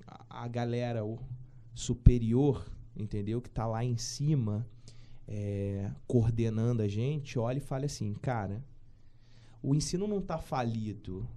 a, 0.07 0.43
a 0.43 0.47
galera 0.47 1.01
superior, 1.73 2.65
entendeu? 2.95 3.41
Que 3.41 3.49
está 3.49 3.65
lá 3.65 3.83
em 3.83 3.97
cima, 3.97 4.65
é, 5.27 5.91
coordenando 6.07 6.81
a 6.81 6.87
gente, 6.87 7.39
olhe 7.39 7.57
e 7.57 7.61
fale 7.61 7.85
assim, 7.85 8.13
cara, 8.13 8.63
o 9.61 9.73
ensino 9.73 10.07
não 10.07 10.19
está 10.19 10.37
falido, 10.37 11.27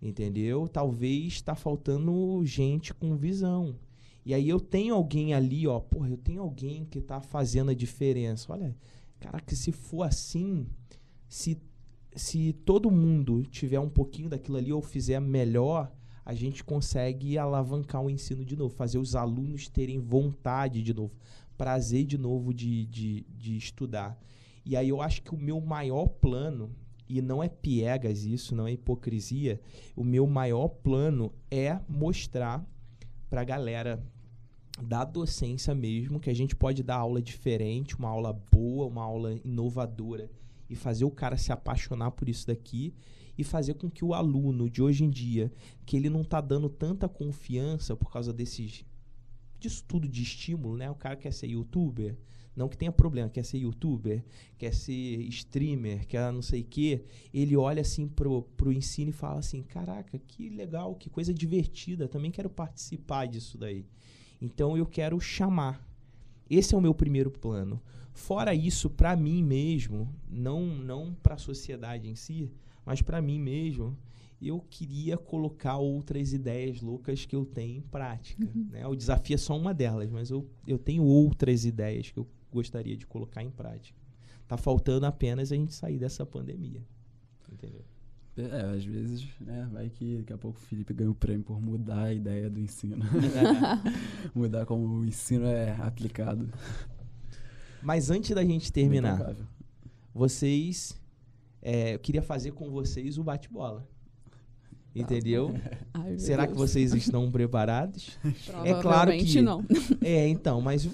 entendeu? 0.00 0.68
Talvez 0.68 1.34
está 1.34 1.54
faltando 1.54 2.44
gente 2.44 2.92
com 2.94 3.16
visão. 3.16 3.76
E 4.24 4.34
aí 4.34 4.48
eu 4.48 4.58
tenho 4.58 4.94
alguém 4.94 5.34
ali, 5.34 5.66
ó, 5.66 5.78
porra, 5.78 6.08
eu 6.08 6.16
tenho 6.16 6.42
alguém 6.42 6.84
que 6.84 6.98
está 6.98 7.20
fazendo 7.20 7.70
a 7.70 7.74
diferença. 7.74 8.52
Olha, 8.52 8.76
caraca, 9.20 9.54
se 9.54 9.70
for 9.70 10.02
assim, 10.02 10.66
se, 11.28 11.60
se 12.14 12.52
todo 12.52 12.90
mundo 12.90 13.44
tiver 13.44 13.78
um 13.78 13.88
pouquinho 13.88 14.28
daquilo 14.28 14.56
ali 14.56 14.72
ou 14.72 14.82
fizer 14.82 15.20
melhor, 15.20 15.92
a 16.24 16.34
gente 16.34 16.64
consegue 16.64 17.38
alavancar 17.38 18.02
o 18.02 18.10
ensino 18.10 18.44
de 18.44 18.56
novo, 18.56 18.74
fazer 18.74 18.98
os 18.98 19.14
alunos 19.14 19.68
terem 19.68 20.00
vontade 20.00 20.82
de 20.82 20.92
novo, 20.92 21.14
prazer 21.56 22.04
de 22.04 22.18
novo 22.18 22.52
de, 22.52 22.84
de, 22.86 23.24
de 23.30 23.56
estudar. 23.56 24.20
E 24.64 24.76
aí 24.76 24.88
eu 24.88 25.00
acho 25.00 25.22
que 25.22 25.32
o 25.32 25.38
meu 25.38 25.60
maior 25.60 26.08
plano 26.08 26.74
e 27.08 27.22
não 27.22 27.42
é 27.42 27.48
piegas 27.48 28.24
isso, 28.24 28.54
não 28.54 28.66
é 28.66 28.72
hipocrisia. 28.72 29.60
O 29.94 30.02
meu 30.02 30.26
maior 30.26 30.68
plano 30.68 31.32
é 31.50 31.80
mostrar 31.88 32.64
para 33.28 33.40
a 33.40 33.44
galera 33.44 34.02
da 34.82 35.04
docência 35.04 35.74
mesmo 35.74 36.20
que 36.20 36.30
a 36.30 36.34
gente 36.34 36.54
pode 36.54 36.82
dar 36.82 36.96
aula 36.96 37.22
diferente, 37.22 37.96
uma 37.96 38.08
aula 38.08 38.32
boa, 38.32 38.86
uma 38.86 39.02
aula 39.02 39.34
inovadora 39.44 40.30
e 40.68 40.74
fazer 40.74 41.04
o 41.04 41.10
cara 41.10 41.36
se 41.36 41.52
apaixonar 41.52 42.10
por 42.10 42.28
isso 42.28 42.46
daqui 42.46 42.94
e 43.38 43.44
fazer 43.44 43.74
com 43.74 43.90
que 43.90 44.04
o 44.04 44.14
aluno 44.14 44.68
de 44.68 44.82
hoje 44.82 45.04
em 45.04 45.10
dia, 45.10 45.52
que 45.84 45.96
ele 45.96 46.10
não 46.10 46.22
está 46.22 46.40
dando 46.40 46.68
tanta 46.68 47.08
confiança 47.08 47.94
por 47.94 48.10
causa 48.10 48.32
desses 48.32 48.84
disso 49.58 49.84
tudo 49.86 50.06
de 50.06 50.22
estímulo, 50.22 50.76
né? 50.76 50.90
O 50.90 50.94
cara 50.94 51.16
quer 51.16 51.32
ser 51.32 51.46
youtuber, 51.46 52.16
não 52.56 52.68
que 52.70 52.76
tenha 52.78 52.90
problema, 52.90 53.28
quer 53.28 53.44
ser 53.44 53.58
youtuber, 53.58 54.24
quer 54.56 54.72
ser 54.72 55.20
streamer, 55.28 56.06
quer 56.06 56.32
não 56.32 56.40
sei 56.40 56.62
o 56.62 56.64
quê. 56.64 57.04
Ele 57.32 57.54
olha 57.54 57.82
assim 57.82 58.08
pro, 58.08 58.42
pro 58.56 58.72
ensino 58.72 59.10
e 59.10 59.12
fala 59.12 59.40
assim: 59.40 59.62
caraca, 59.62 60.18
que 60.18 60.48
legal, 60.48 60.94
que 60.94 61.10
coisa 61.10 61.34
divertida, 61.34 62.08
também 62.08 62.30
quero 62.30 62.48
participar 62.48 63.26
disso 63.26 63.58
daí. 63.58 63.84
Então 64.40 64.76
eu 64.76 64.86
quero 64.86 65.20
chamar. 65.20 65.86
Esse 66.48 66.74
é 66.74 66.78
o 66.78 66.80
meu 66.80 66.94
primeiro 66.94 67.30
plano. 67.30 67.82
Fora 68.14 68.54
isso, 68.54 68.88
para 68.88 69.14
mim 69.14 69.42
mesmo, 69.42 70.08
não, 70.26 70.64
não 70.64 71.14
para 71.22 71.34
a 71.34 71.38
sociedade 71.38 72.08
em 72.08 72.14
si, 72.14 72.50
mas 72.84 73.02
para 73.02 73.20
mim 73.20 73.38
mesmo, 73.38 73.94
eu 74.40 74.60
queria 74.60 75.18
colocar 75.18 75.76
outras 75.76 76.32
ideias 76.32 76.80
loucas 76.80 77.26
que 77.26 77.36
eu 77.36 77.44
tenho 77.44 77.78
em 77.78 77.80
prática. 77.82 78.46
Uhum. 78.46 78.68
Né? 78.70 78.86
O 78.86 78.94
desafio 78.94 79.34
é 79.34 79.38
só 79.38 79.56
uma 79.56 79.74
delas, 79.74 80.10
mas 80.10 80.30
eu, 80.30 80.48
eu 80.66 80.78
tenho 80.78 81.02
outras 81.02 81.66
ideias 81.66 82.10
que 82.10 82.18
eu 82.18 82.26
gostaria 82.56 82.96
de 82.96 83.06
colocar 83.06 83.42
em 83.42 83.50
prática. 83.50 83.98
Tá 84.48 84.56
faltando 84.56 85.06
apenas 85.06 85.52
a 85.52 85.56
gente 85.56 85.74
sair 85.74 85.98
dessa 85.98 86.24
pandemia. 86.24 86.82
Entendeu? 87.52 87.84
É, 88.36 88.60
às 88.76 88.84
vezes, 88.84 89.26
né, 89.40 89.68
vai 89.72 89.88
que 89.88 90.18
daqui 90.18 90.32
a 90.32 90.38
pouco 90.38 90.58
o 90.58 90.62
Felipe 90.62 90.92
ganha 90.92 91.10
o 91.10 91.14
prêmio 91.14 91.42
por 91.42 91.60
mudar 91.60 92.04
a 92.04 92.12
ideia 92.12 92.48
do 92.50 92.60
ensino. 92.60 93.04
mudar 94.34 94.66
como 94.66 94.86
o 94.86 95.04
ensino 95.04 95.46
é 95.46 95.72
aplicado. 95.80 96.48
Mas 97.82 98.10
antes 98.10 98.34
da 98.34 98.44
gente 98.44 98.72
terminar, 98.72 99.36
vocês. 100.14 100.98
É, 101.62 101.94
eu 101.94 101.98
queria 101.98 102.22
fazer 102.22 102.52
com 102.52 102.70
vocês 102.70 103.18
o 103.18 103.24
bate-bola. 103.24 103.86
Entendeu? 104.94 105.54
Ai, 105.92 106.18
Será 106.18 106.44
Deus. 106.44 106.52
que 106.52 106.58
vocês 106.58 106.94
estão 106.94 107.30
preparados? 107.30 108.18
é 108.64 108.74
claro 108.80 109.12
que 109.12 109.42
não. 109.42 109.64
É, 110.00 110.26
então, 110.28 110.60
mas 110.60 110.88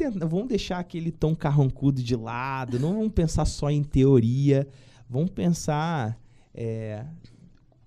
tentar, 0.00 0.26
vamos 0.26 0.48
deixar 0.48 0.78
aquele 0.78 1.10
tom 1.10 1.34
carrancudo 1.34 2.02
de 2.02 2.16
lado, 2.16 2.78
não 2.78 2.94
vamos 2.94 3.12
pensar 3.12 3.44
só 3.44 3.70
em 3.70 3.84
teoria, 3.84 4.66
vamos 5.08 5.30
pensar 5.30 6.18
é, 6.54 7.04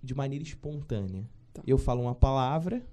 de 0.02 0.14
maneira 0.14 0.44
espontânea. 0.44 1.28
Tá. 1.52 1.64
Eu 1.66 1.78
falo 1.78 2.04
uma 2.04 2.14
palavra 2.14 2.86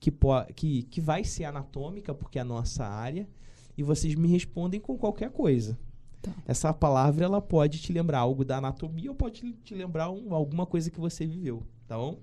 que, 0.00 0.10
que, 0.54 0.82
que 0.84 1.00
vai 1.00 1.24
ser 1.24 1.44
anatômica, 1.44 2.14
porque 2.14 2.38
é 2.38 2.42
a 2.42 2.44
nossa 2.44 2.86
área, 2.86 3.28
e 3.76 3.82
vocês 3.82 4.14
me 4.14 4.28
respondem 4.28 4.80
com 4.80 4.96
qualquer 4.96 5.30
coisa. 5.30 5.78
Tá. 6.22 6.32
Essa 6.46 6.72
palavra 6.72 7.26
ela 7.26 7.42
pode 7.42 7.78
te 7.78 7.92
lembrar 7.92 8.20
algo 8.20 8.44
da 8.44 8.56
anatomia 8.56 9.10
ou 9.10 9.14
pode 9.14 9.52
te 9.62 9.74
lembrar 9.74 10.10
um- 10.10 10.34
alguma 10.34 10.64
coisa 10.64 10.90
que 10.90 10.98
você 10.98 11.26
viveu, 11.26 11.62
tá 11.86 11.96
bom? 11.98 12.18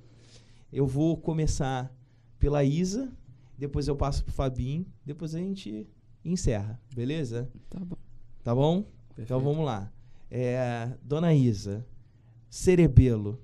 Eu 0.72 0.88
vou 0.88 1.16
começar 1.16 1.94
pela 2.40 2.64
Isa, 2.64 3.12
depois 3.58 3.88
eu 3.88 3.96
passo 3.96 4.24
pro 4.24 4.34
Fabinho, 4.34 4.86
depois 5.06 5.36
a 5.36 5.40
gente 5.40 5.88
encerra, 6.24 6.80
beleza? 6.96 7.50
Tá 7.70 7.80
bom. 7.80 7.98
Tá 8.44 8.56
bom? 8.56 8.86
Então 9.18 9.40
vamos 9.40 9.66
lá. 9.66 9.92
É, 10.30 10.92
Dona 11.04 11.34
Isa, 11.34 11.86
cerebelo. 12.50 13.40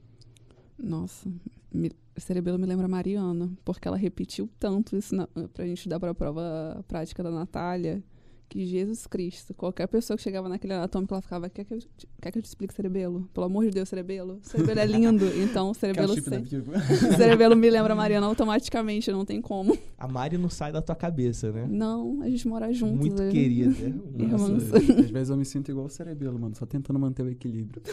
Nossa, 0.77 1.31
me, 1.71 1.91
cerebelo 2.17 2.57
me 2.57 2.65
lembra 2.65 2.85
a 2.85 2.89
Mariana, 2.89 3.51
porque 3.63 3.87
ela 3.87 3.97
repetiu 3.97 4.49
tanto 4.59 4.95
isso 4.95 5.15
na, 5.15 5.27
pra 5.53 5.65
gente 5.65 5.87
dar 5.87 5.99
pra 5.99 6.13
prova 6.13 6.83
prática 6.87 7.21
da 7.21 7.31
Natália, 7.31 8.03
que 8.49 8.65
Jesus 8.65 9.05
Cristo, 9.05 9.53
qualquer 9.53 9.87
pessoa 9.87 10.17
que 10.17 10.23
chegava 10.23 10.49
naquele 10.49 10.73
anatômico, 10.73 11.13
ela 11.13 11.21
ficava, 11.21 11.49
quer 11.49 11.63
que 11.63 11.75
eu, 11.75 11.79
te- 11.79 12.09
quer 12.19 12.31
que 12.31 12.39
eu 12.39 12.41
te 12.41 12.47
explique 12.47 12.73
cerebelo? 12.73 13.29
Pelo 13.31 13.45
amor 13.45 13.65
de 13.65 13.71
Deus, 13.71 13.87
cerebelo. 13.87 14.39
Cerebelo 14.41 14.79
é 14.79 14.85
lindo, 14.87 15.25
então 15.37 15.69
o 15.69 15.73
cerebelo, 15.75 16.15
sempre, 16.15 16.57
o 16.57 17.15
cerebelo 17.15 17.55
me 17.55 17.69
lembra 17.69 17.93
a 17.93 17.95
Mariana 17.95 18.25
automaticamente, 18.25 19.11
não 19.11 19.23
tem 19.23 19.39
como. 19.39 19.77
A 19.97 20.07
Mari 20.07 20.37
não 20.37 20.49
sai 20.49 20.71
da 20.71 20.81
tua 20.81 20.95
cabeça, 20.95 21.51
né? 21.51 21.67
Não, 21.69 22.21
a 22.23 22.29
gente 22.29 22.47
mora 22.47 22.73
juntos. 22.73 22.97
Muito 22.97 23.21
né? 23.21 23.29
querida. 23.29 23.69
Irmãs. 24.17 24.73
Às 24.73 25.11
vezes 25.11 25.29
eu 25.29 25.37
me 25.37 25.45
sinto 25.45 25.69
igual 25.69 25.85
o 25.85 25.89
cerebelo, 25.89 26.39
mano, 26.39 26.55
só 26.55 26.65
tentando 26.65 26.97
manter 26.97 27.23
o 27.23 27.29
equilíbrio. 27.29 27.83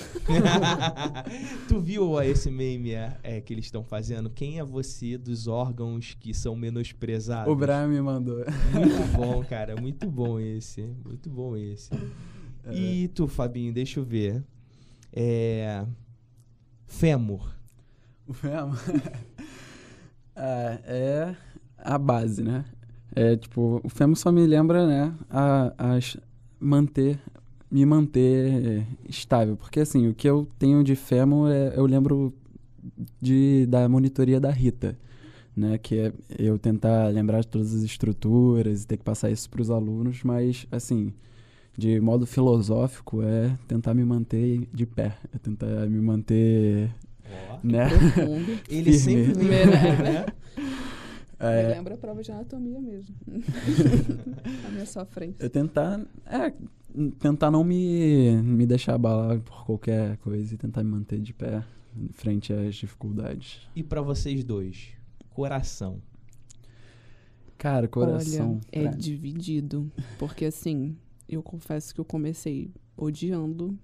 tu 1.69 1.81
viu 1.81 2.13
ó, 2.13 2.23
esse 2.23 2.51
meme 2.51 2.93
é, 2.93 3.19
é, 3.23 3.41
que 3.43 3.53
eles 3.53 3.67
estão 3.67 3.85
fazendo? 3.85 4.31
Quem 4.31 4.59
é 4.59 4.65
você 4.65 5.19
dos 5.19 5.47
órgãos 5.47 6.17
que 6.19 6.33
são 6.33 6.57
menosprezados? 6.57 7.53
O 7.53 7.55
Brian 7.55 7.89
me 7.89 8.01
mandou. 8.01 8.39
Muito 8.73 9.17
bom, 9.17 9.45
cara. 9.45 9.79
Muito 9.79 10.11
bom 10.11 10.41
esse. 10.47 10.83
Muito 11.05 11.29
bom 11.29 11.57
esse. 11.57 11.91
É. 12.65 12.75
E 12.75 13.09
tu, 13.09 13.27
Fabinho, 13.27 13.73
deixa 13.73 14.01
eu 14.01 14.05
ver. 14.05 14.43
É. 15.13 15.85
Fêmur. 16.87 17.55
O 18.27 18.33
fêmur 18.33 18.77
Ah, 20.39 20.79
é 20.85 21.35
a 21.79 21.97
base, 21.97 22.43
né? 22.43 22.65
É 23.15 23.37
tipo, 23.37 23.81
o 23.83 23.89
fêmur 23.89 24.17
só 24.17 24.31
me 24.31 24.47
lembra, 24.47 24.87
né, 24.87 25.15
a, 25.31 25.73
a 25.79 25.99
manter, 26.61 27.19
me 27.71 27.87
manter 27.87 28.87
estável. 29.09 29.57
Porque 29.57 29.81
assim, 29.81 30.07
o 30.09 30.15
que 30.15 30.29
eu 30.29 30.47
tenho 30.59 30.85
de 30.85 30.95
fêmur 30.95 31.51
é, 31.51 31.73
eu 31.75 31.87
lembro 31.87 32.35
de, 33.21 33.65
da 33.67 33.89
monitoria 33.89 34.39
da 34.39 34.51
Rita, 34.51 34.99
né? 35.57 35.79
Que 35.79 35.99
é 35.99 36.13
eu 36.39 36.59
tentar 36.59 37.09
lembrar 37.09 37.41
de 37.41 37.49
todas 37.49 37.75
as 37.75 37.83
estruturas 37.83 38.83
e 38.83 38.87
ter 38.87 38.97
que 38.97 39.05
passar 39.05 39.31
isso 39.31 39.49
para 39.49 39.63
os 39.63 39.71
alunos, 39.71 40.23
mas 40.23 40.67
assim, 40.71 41.13
de 41.77 42.01
modo 42.01 42.27
filosófico 42.27 43.23
é 43.23 43.57
tentar 43.67 43.95
me 43.95 44.05
manter 44.05 44.69
de 44.73 44.85
pé, 44.87 45.17
é 45.35 45.39
tentar 45.39 45.87
me 45.89 46.01
manter, 46.01 46.91
Ó. 47.51 47.59
né? 47.63 47.89
Profundo. 47.89 48.59
Ele 48.69 48.93
sempre 48.93 49.35
me 49.37 49.45
lembra, 49.49 49.97
né? 49.97 50.27
Me 50.59 50.65
É, 51.39 51.69
lembra 51.75 51.95
a 51.95 51.99
prova 51.99 52.23
de 52.23 52.33
anatomia 52.33 52.81
mesmo. 52.81 53.15
a 54.67 54.71
minha 54.71 54.87
sofrência. 54.87 55.45
Eu 55.45 55.51
tentar. 55.51 56.01
É, 56.25 56.53
tentar 57.19 57.51
não 57.51 57.63
me, 57.63 58.41
me 58.43 58.67
deixar 58.67 58.95
abalar 58.95 59.39
por 59.41 59.67
qualquer 59.67 60.17
coisa 60.19 60.55
e 60.55 60.57
tentar 60.57 60.83
me 60.83 60.91
manter 60.91 61.21
de 61.21 61.35
pé 61.35 61.63
frente 62.15 62.55
às 62.55 62.75
dificuldades. 62.77 63.61
E 63.77 63.83
pra 63.83 64.01
vocês 64.01 64.43
dois? 64.45 64.96
Coração. 65.37 66.01
Cara, 67.59 67.87
coração. 67.89 68.53
Olha, 68.53 68.61
é 68.73 68.89
pra- 68.89 68.97
dividido. 68.97 69.91
Porque 70.19 70.47
assim, 70.47 70.97
eu 71.29 71.43
confesso 71.43 71.95
que 71.95 72.01
eu 72.01 72.05
comecei 72.05 72.71
odiando 72.97 73.79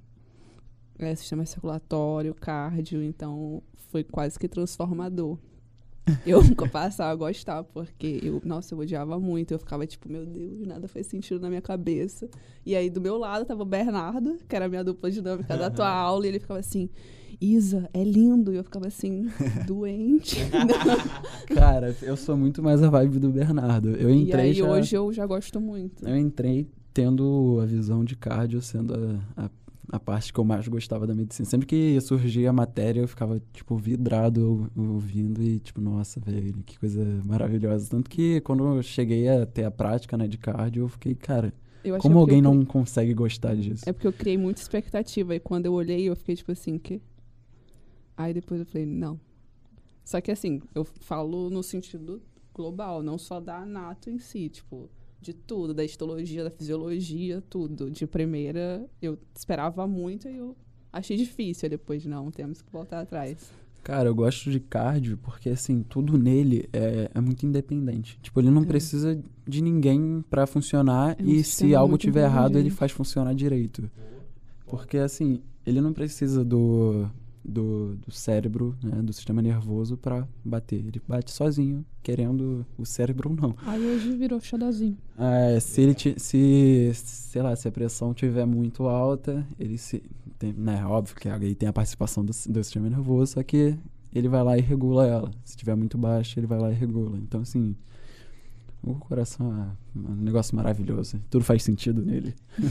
é, 0.99 1.15
sistema 1.15 1.45
circulatório, 1.45 2.35
cardio, 2.35 3.03
então 3.03 3.63
foi 3.91 4.03
quase 4.05 4.39
que 4.39 4.49
transformador. 4.49 5.37
Eu 6.27 6.41
passava 6.73 7.13
a 7.13 7.15
gostar, 7.15 7.63
porque 7.65 8.21
eu, 8.23 8.41
nossa, 8.45 8.75
eu 8.75 8.79
odiava 8.79 9.19
muito. 9.21 9.53
Eu 9.53 9.59
ficava 9.59 9.87
tipo, 9.87 10.11
meu 10.11 10.25
Deus, 10.27 10.67
nada 10.67 10.89
faz 10.89 11.07
sentido 11.07 11.41
na 11.41 11.49
minha 11.49 11.63
cabeça. 11.63 12.29
E 12.65 12.75
aí 12.75 12.89
do 12.91 13.01
meu 13.01 13.17
lado 13.19 13.45
tava 13.45 13.63
o 13.63 13.67
Bernardo, 13.67 14.39
que 14.49 14.57
era 14.57 14.65
a 14.67 14.69
minha 14.69 14.83
dupla 14.83 15.11
dinâmica 15.11 15.57
da 15.57 15.71
tua 15.71 15.89
aula, 15.89 16.27
e 16.27 16.29
ele 16.31 16.41
ficava 16.41 16.61
assim, 16.61 16.89
Isa, 17.41 17.89
é 17.93 18.03
lindo. 18.05 18.53
E 18.53 18.57
eu 18.57 18.65
ficava 18.65 18.87
assim, 18.87 19.29
doente. 19.67 20.37
Cara, 21.55 21.95
eu 22.03 22.17
sou 22.17 22.37
muito 22.37 22.63
mais 22.63 22.83
a 22.83 22.91
vibe 22.91 23.19
do 23.19 23.31
Bernardo. 23.31 23.91
Eu 23.91 24.11
e 24.11 24.23
entrei 24.23 24.45
aí 24.47 24.53
já, 24.55 24.71
hoje 24.71 24.97
eu 24.97 25.13
já 25.13 25.27
gosto 25.27 25.61
muito. 25.61 26.07
Eu 26.07 26.17
entrei 26.17 26.67
tendo 26.95 27.59
a 27.63 27.67
visão 27.67 28.05
de 28.05 28.17
cardio 28.17 28.61
sendo 28.61 28.95
a, 29.37 29.45
a, 29.45 29.51
a 29.93 30.01
parte 30.01 30.33
que 30.33 30.39
eu 30.39 30.45
mais 30.45 30.67
gostava 30.69 31.07
da 31.07 31.15
medicina. 31.15 31.49
Sempre 31.49 31.67
que 31.67 32.01
surgia 32.01 32.51
a 32.51 32.53
matéria, 32.53 33.01
eu 33.01 33.09
ficava, 33.09 33.41
tipo, 33.53 33.77
vidrado 33.77 34.71
ou- 34.77 34.85
ouvindo 34.95 35.43
e, 35.43 35.59
tipo, 35.59 35.81
nossa, 35.81 36.21
velho, 36.21 36.53
que 36.67 36.79
coisa 36.79 37.05
maravilhosa. 37.25 37.89
Tanto 37.91 38.11
que 38.11 38.41
quando 38.43 38.65
eu 38.77 38.83
cheguei 38.83 39.29
a 39.29 39.47
ter 39.47 39.65
a 39.65 39.71
prática, 39.71 40.17
né, 40.17 40.27
de 40.29 40.37
cardio, 40.39 40.85
eu 40.85 40.89
fiquei, 40.89 41.15
cara, 41.15 41.53
como 41.99 42.19
alguém 42.19 42.37
eu 42.39 42.43
não 42.43 42.65
consegue 42.65 43.13
gostar 43.15 43.57
disso? 43.57 43.83
É 43.87 43.93
porque 43.93 44.07
eu 44.07 44.13
criei 44.13 44.37
muita 44.39 44.61
expectativa. 44.61 45.35
E 45.35 45.41
quando 45.41 45.67
eu 45.67 45.73
olhei, 45.73 46.09
eu 46.09 46.15
fiquei 46.15 46.37
tipo 46.37 46.53
assim, 46.53 46.79
que? 46.79 47.01
Aí 48.17 48.33
depois 48.35 48.61
eu 48.61 48.67
falei, 48.67 48.87
não. 48.87 49.19
Só 50.05 50.21
que 50.21 50.31
assim, 50.31 50.61
eu 50.75 50.85
falo 50.85 51.49
no 51.51 51.63
sentido 51.63 52.21
global, 52.55 53.03
não 53.03 53.17
só 53.17 53.41
da 53.41 53.59
anato 53.59 54.11
em 54.11 54.19
si, 54.19 54.49
tipo, 54.49 54.91
de 55.21 55.33
tudo, 55.33 55.73
da 55.73 55.85
histologia, 55.85 56.45
da 56.45 56.51
fisiologia, 56.51 57.43
tudo. 57.49 57.91
De 57.91 58.07
primeira, 58.07 58.85
eu 59.01 59.17
esperava 59.35 59.87
muito 59.87 60.29
e 60.29 60.37
eu 60.37 60.57
achei 60.93 61.17
difícil. 61.17 61.67
Aí 61.67 61.71
depois, 61.71 62.05
não, 62.05 62.31
temos 62.31 62.61
que 62.61 62.71
voltar 62.73 63.01
atrás. 63.01 63.51
Cara, 63.85 64.09
eu 64.09 64.15
gosto 64.15 64.49
de 64.51 64.61
cardio 64.61 65.19
porque, 65.19 65.49
assim, 65.49 65.83
tudo 65.83 66.17
nele 66.17 66.69
é, 66.73 67.11
é 67.13 67.21
muito 67.21 67.45
independente. 67.47 68.17
Tipo, 68.23 68.41
ele 68.41 68.51
não 68.51 68.63
É. 68.63 68.67
precisa 68.67 69.21
de 69.47 69.61
ninguém 69.63 70.23
pra 70.31 70.47
funcionar 70.47 71.17
É 71.19 71.23
um 71.23 71.27
e 71.27 71.43
se 71.43 71.75
algo 71.75 71.97
tiver 71.99 72.25
errado, 72.25 72.59
ele 72.59 72.71
faz 72.71 72.93
funcionar 72.93 73.35
direito. 73.35 73.91
Porque, 74.67 74.99
assim, 74.99 75.41
ele 75.67 75.81
não 75.81 75.93
precisa 75.93 76.45
do, 76.45 77.09
do, 77.45 77.97
do 77.97 78.11
cérebro, 78.13 78.77
né, 78.83 79.03
do 79.03 79.13
sistema 79.13 79.43
nervoso 79.43 79.97
pra 79.97 80.27
bater. 80.45 80.77
Ele 80.87 81.01
bate 81.09 81.31
sozinho, 81.31 81.85
querendo 82.03 82.65
o 82.79 82.85
cérebro 82.87 83.31
ou 83.31 83.37
não. 83.37 83.57
Aí 83.67 83.85
hoje 83.85 84.17
virou 84.17 84.41
xodozinho. 84.41 84.97
É, 85.19 85.59
se 85.61 85.81
ele 85.81 85.95
ti- 85.95 86.15
se, 86.19 86.93
sei 86.95 87.43
lá, 87.43 87.55
se 87.57 87.67
a 87.67 87.73
pressão 87.73 88.15
tiver 88.15 88.47
muito 88.47 88.85
alta, 88.87 89.47
ele 89.59 89.77
se, 89.79 90.03
tem, 90.39 90.53
né, 90.53 90.85
óbvio 90.87 91.17
que 91.17 91.29
aí 91.29 91.55
tem 91.55 91.69
a 91.69 91.73
participação 91.73 92.25
do, 92.25 92.31
do 92.31 92.65
sistema 92.65 92.89
nervoso, 92.89 93.33
só 93.35 93.43
que 93.43 93.77
ele 94.15 94.29
vai 94.29 94.43
lá 94.43 94.57
e 94.59 94.61
regula 94.61 95.07
ela. 95.07 95.31
Se 95.45 95.57
tiver 95.57 95.75
muito 95.75 95.97
baixa, 95.99 96.39
ele 96.39 96.47
vai 96.47 96.59
lá 96.59 96.71
e 96.71 96.75
regula. 96.75 97.17
Então, 97.19 97.41
assim, 97.41 97.75
o 98.83 98.95
coração 98.95 99.53
é 99.97 99.99
um 99.99 100.15
negócio 100.17 100.55
maravilhoso. 100.55 101.21
Tudo 101.31 101.45
faz 101.45 101.63
sentido 101.63 102.03
nele. 102.05 102.35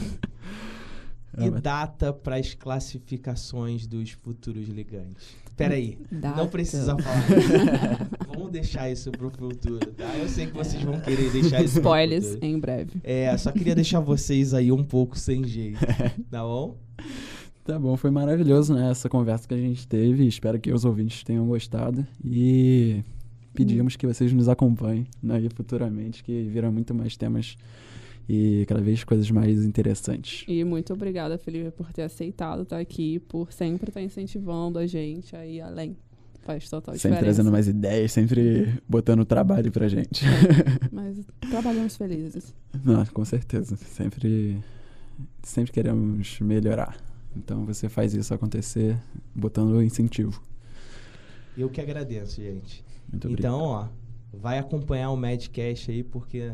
É, 1.36 1.46
E 1.46 1.50
data 1.50 2.12
para 2.12 2.36
as 2.36 2.54
classificações 2.54 3.86
dos 3.86 4.10
futuros 4.10 4.68
ligantes. 4.68 5.36
Peraí, 5.56 5.98
Data. 6.10 6.36
não 6.36 6.48
precisa 6.48 6.96
falar. 6.96 7.26
Vamos 8.26 8.50
deixar 8.50 8.90
isso 8.90 9.10
pro 9.12 9.30
futuro, 9.30 9.86
tá? 9.92 10.16
Eu 10.16 10.28
sei 10.28 10.46
que 10.46 10.54
vocês 10.54 10.82
vão 10.82 10.98
querer 11.00 11.30
deixar 11.30 11.62
isso 11.62 11.78
Spoilers 11.78 12.28
futuro. 12.30 12.46
em 12.46 12.58
breve. 12.58 12.90
É, 13.04 13.36
só 13.36 13.52
queria 13.52 13.74
deixar 13.74 14.00
vocês 14.00 14.54
aí 14.54 14.72
um 14.72 14.82
pouco 14.82 15.18
sem 15.18 15.44
jeito, 15.44 15.78
tá 16.30 16.42
bom? 16.42 16.78
Tá 17.64 17.78
bom, 17.78 17.96
foi 17.96 18.10
maravilhoso, 18.10 18.74
né? 18.74 18.90
Essa 18.90 19.08
conversa 19.08 19.46
que 19.46 19.54
a 19.54 19.58
gente 19.58 19.86
teve. 19.86 20.26
Espero 20.26 20.58
que 20.58 20.72
os 20.72 20.84
ouvintes 20.84 21.22
tenham 21.22 21.46
gostado. 21.46 22.04
E 22.24 23.04
pedimos 23.54 23.94
que 23.94 24.06
vocês 24.06 24.32
nos 24.32 24.48
acompanhem 24.48 25.06
né, 25.22 25.40
e 25.40 25.48
futuramente, 25.48 26.24
que 26.24 26.42
virão 26.44 26.72
muito 26.72 26.92
mais 26.94 27.16
temas 27.16 27.56
e 28.28 28.64
cada 28.66 28.80
vez 28.80 29.04
coisas 29.04 29.30
mais 29.30 29.64
interessantes. 29.64 30.44
E 30.48 30.64
muito 30.64 30.92
obrigada, 30.92 31.36
Felipe, 31.38 31.70
por 31.70 31.92
ter 31.92 32.02
aceitado 32.02 32.62
estar 32.62 32.78
aqui, 32.78 33.18
por 33.20 33.52
sempre 33.52 33.90
estar 33.90 34.00
incentivando 34.00 34.78
a 34.78 34.86
gente 34.86 35.34
a 35.36 35.44
ir 35.46 35.60
além. 35.60 35.96
Faz 36.42 36.68
total 36.68 36.94
Sempre 36.94 37.10
diferença. 37.10 37.24
trazendo 37.24 37.52
mais 37.52 37.68
ideias, 37.68 38.10
sempre 38.10 38.74
botando 38.88 39.24
trabalho 39.24 39.70
pra 39.70 39.86
gente. 39.86 40.24
Mas 40.90 41.18
trabalhamos 41.48 41.96
felizes. 41.96 42.52
Não, 42.84 43.06
com 43.06 43.24
certeza. 43.24 43.76
Sempre, 43.76 44.58
sempre 45.40 45.70
queremos 45.70 46.40
melhorar. 46.40 46.96
Então 47.36 47.64
você 47.64 47.88
faz 47.88 48.12
isso 48.12 48.34
acontecer 48.34 48.98
botando 49.32 49.80
incentivo. 49.80 50.42
Eu 51.56 51.68
que 51.68 51.80
agradeço, 51.80 52.42
gente. 52.42 52.84
Muito 53.10 53.28
obrigado. 53.28 53.54
Então, 53.54 53.64
ó, 53.64 53.88
vai 54.32 54.58
acompanhar 54.58 55.10
o 55.10 55.16
Madcast 55.16 55.92
aí 55.92 56.02
porque 56.02 56.50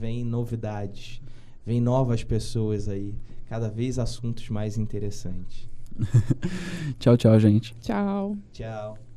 vem 0.00 0.24
novidades, 0.24 1.20
vem 1.64 1.78
novas 1.78 2.24
pessoas 2.24 2.88
aí, 2.88 3.14
cada 3.50 3.68
vez 3.68 3.98
assuntos 3.98 4.48
mais 4.48 4.78
interessantes. 4.78 5.68
Tchau, 6.98 7.16
tchau, 7.18 7.38
gente. 7.38 7.76
Tchau. 7.80 8.34
Tchau. 8.52 9.09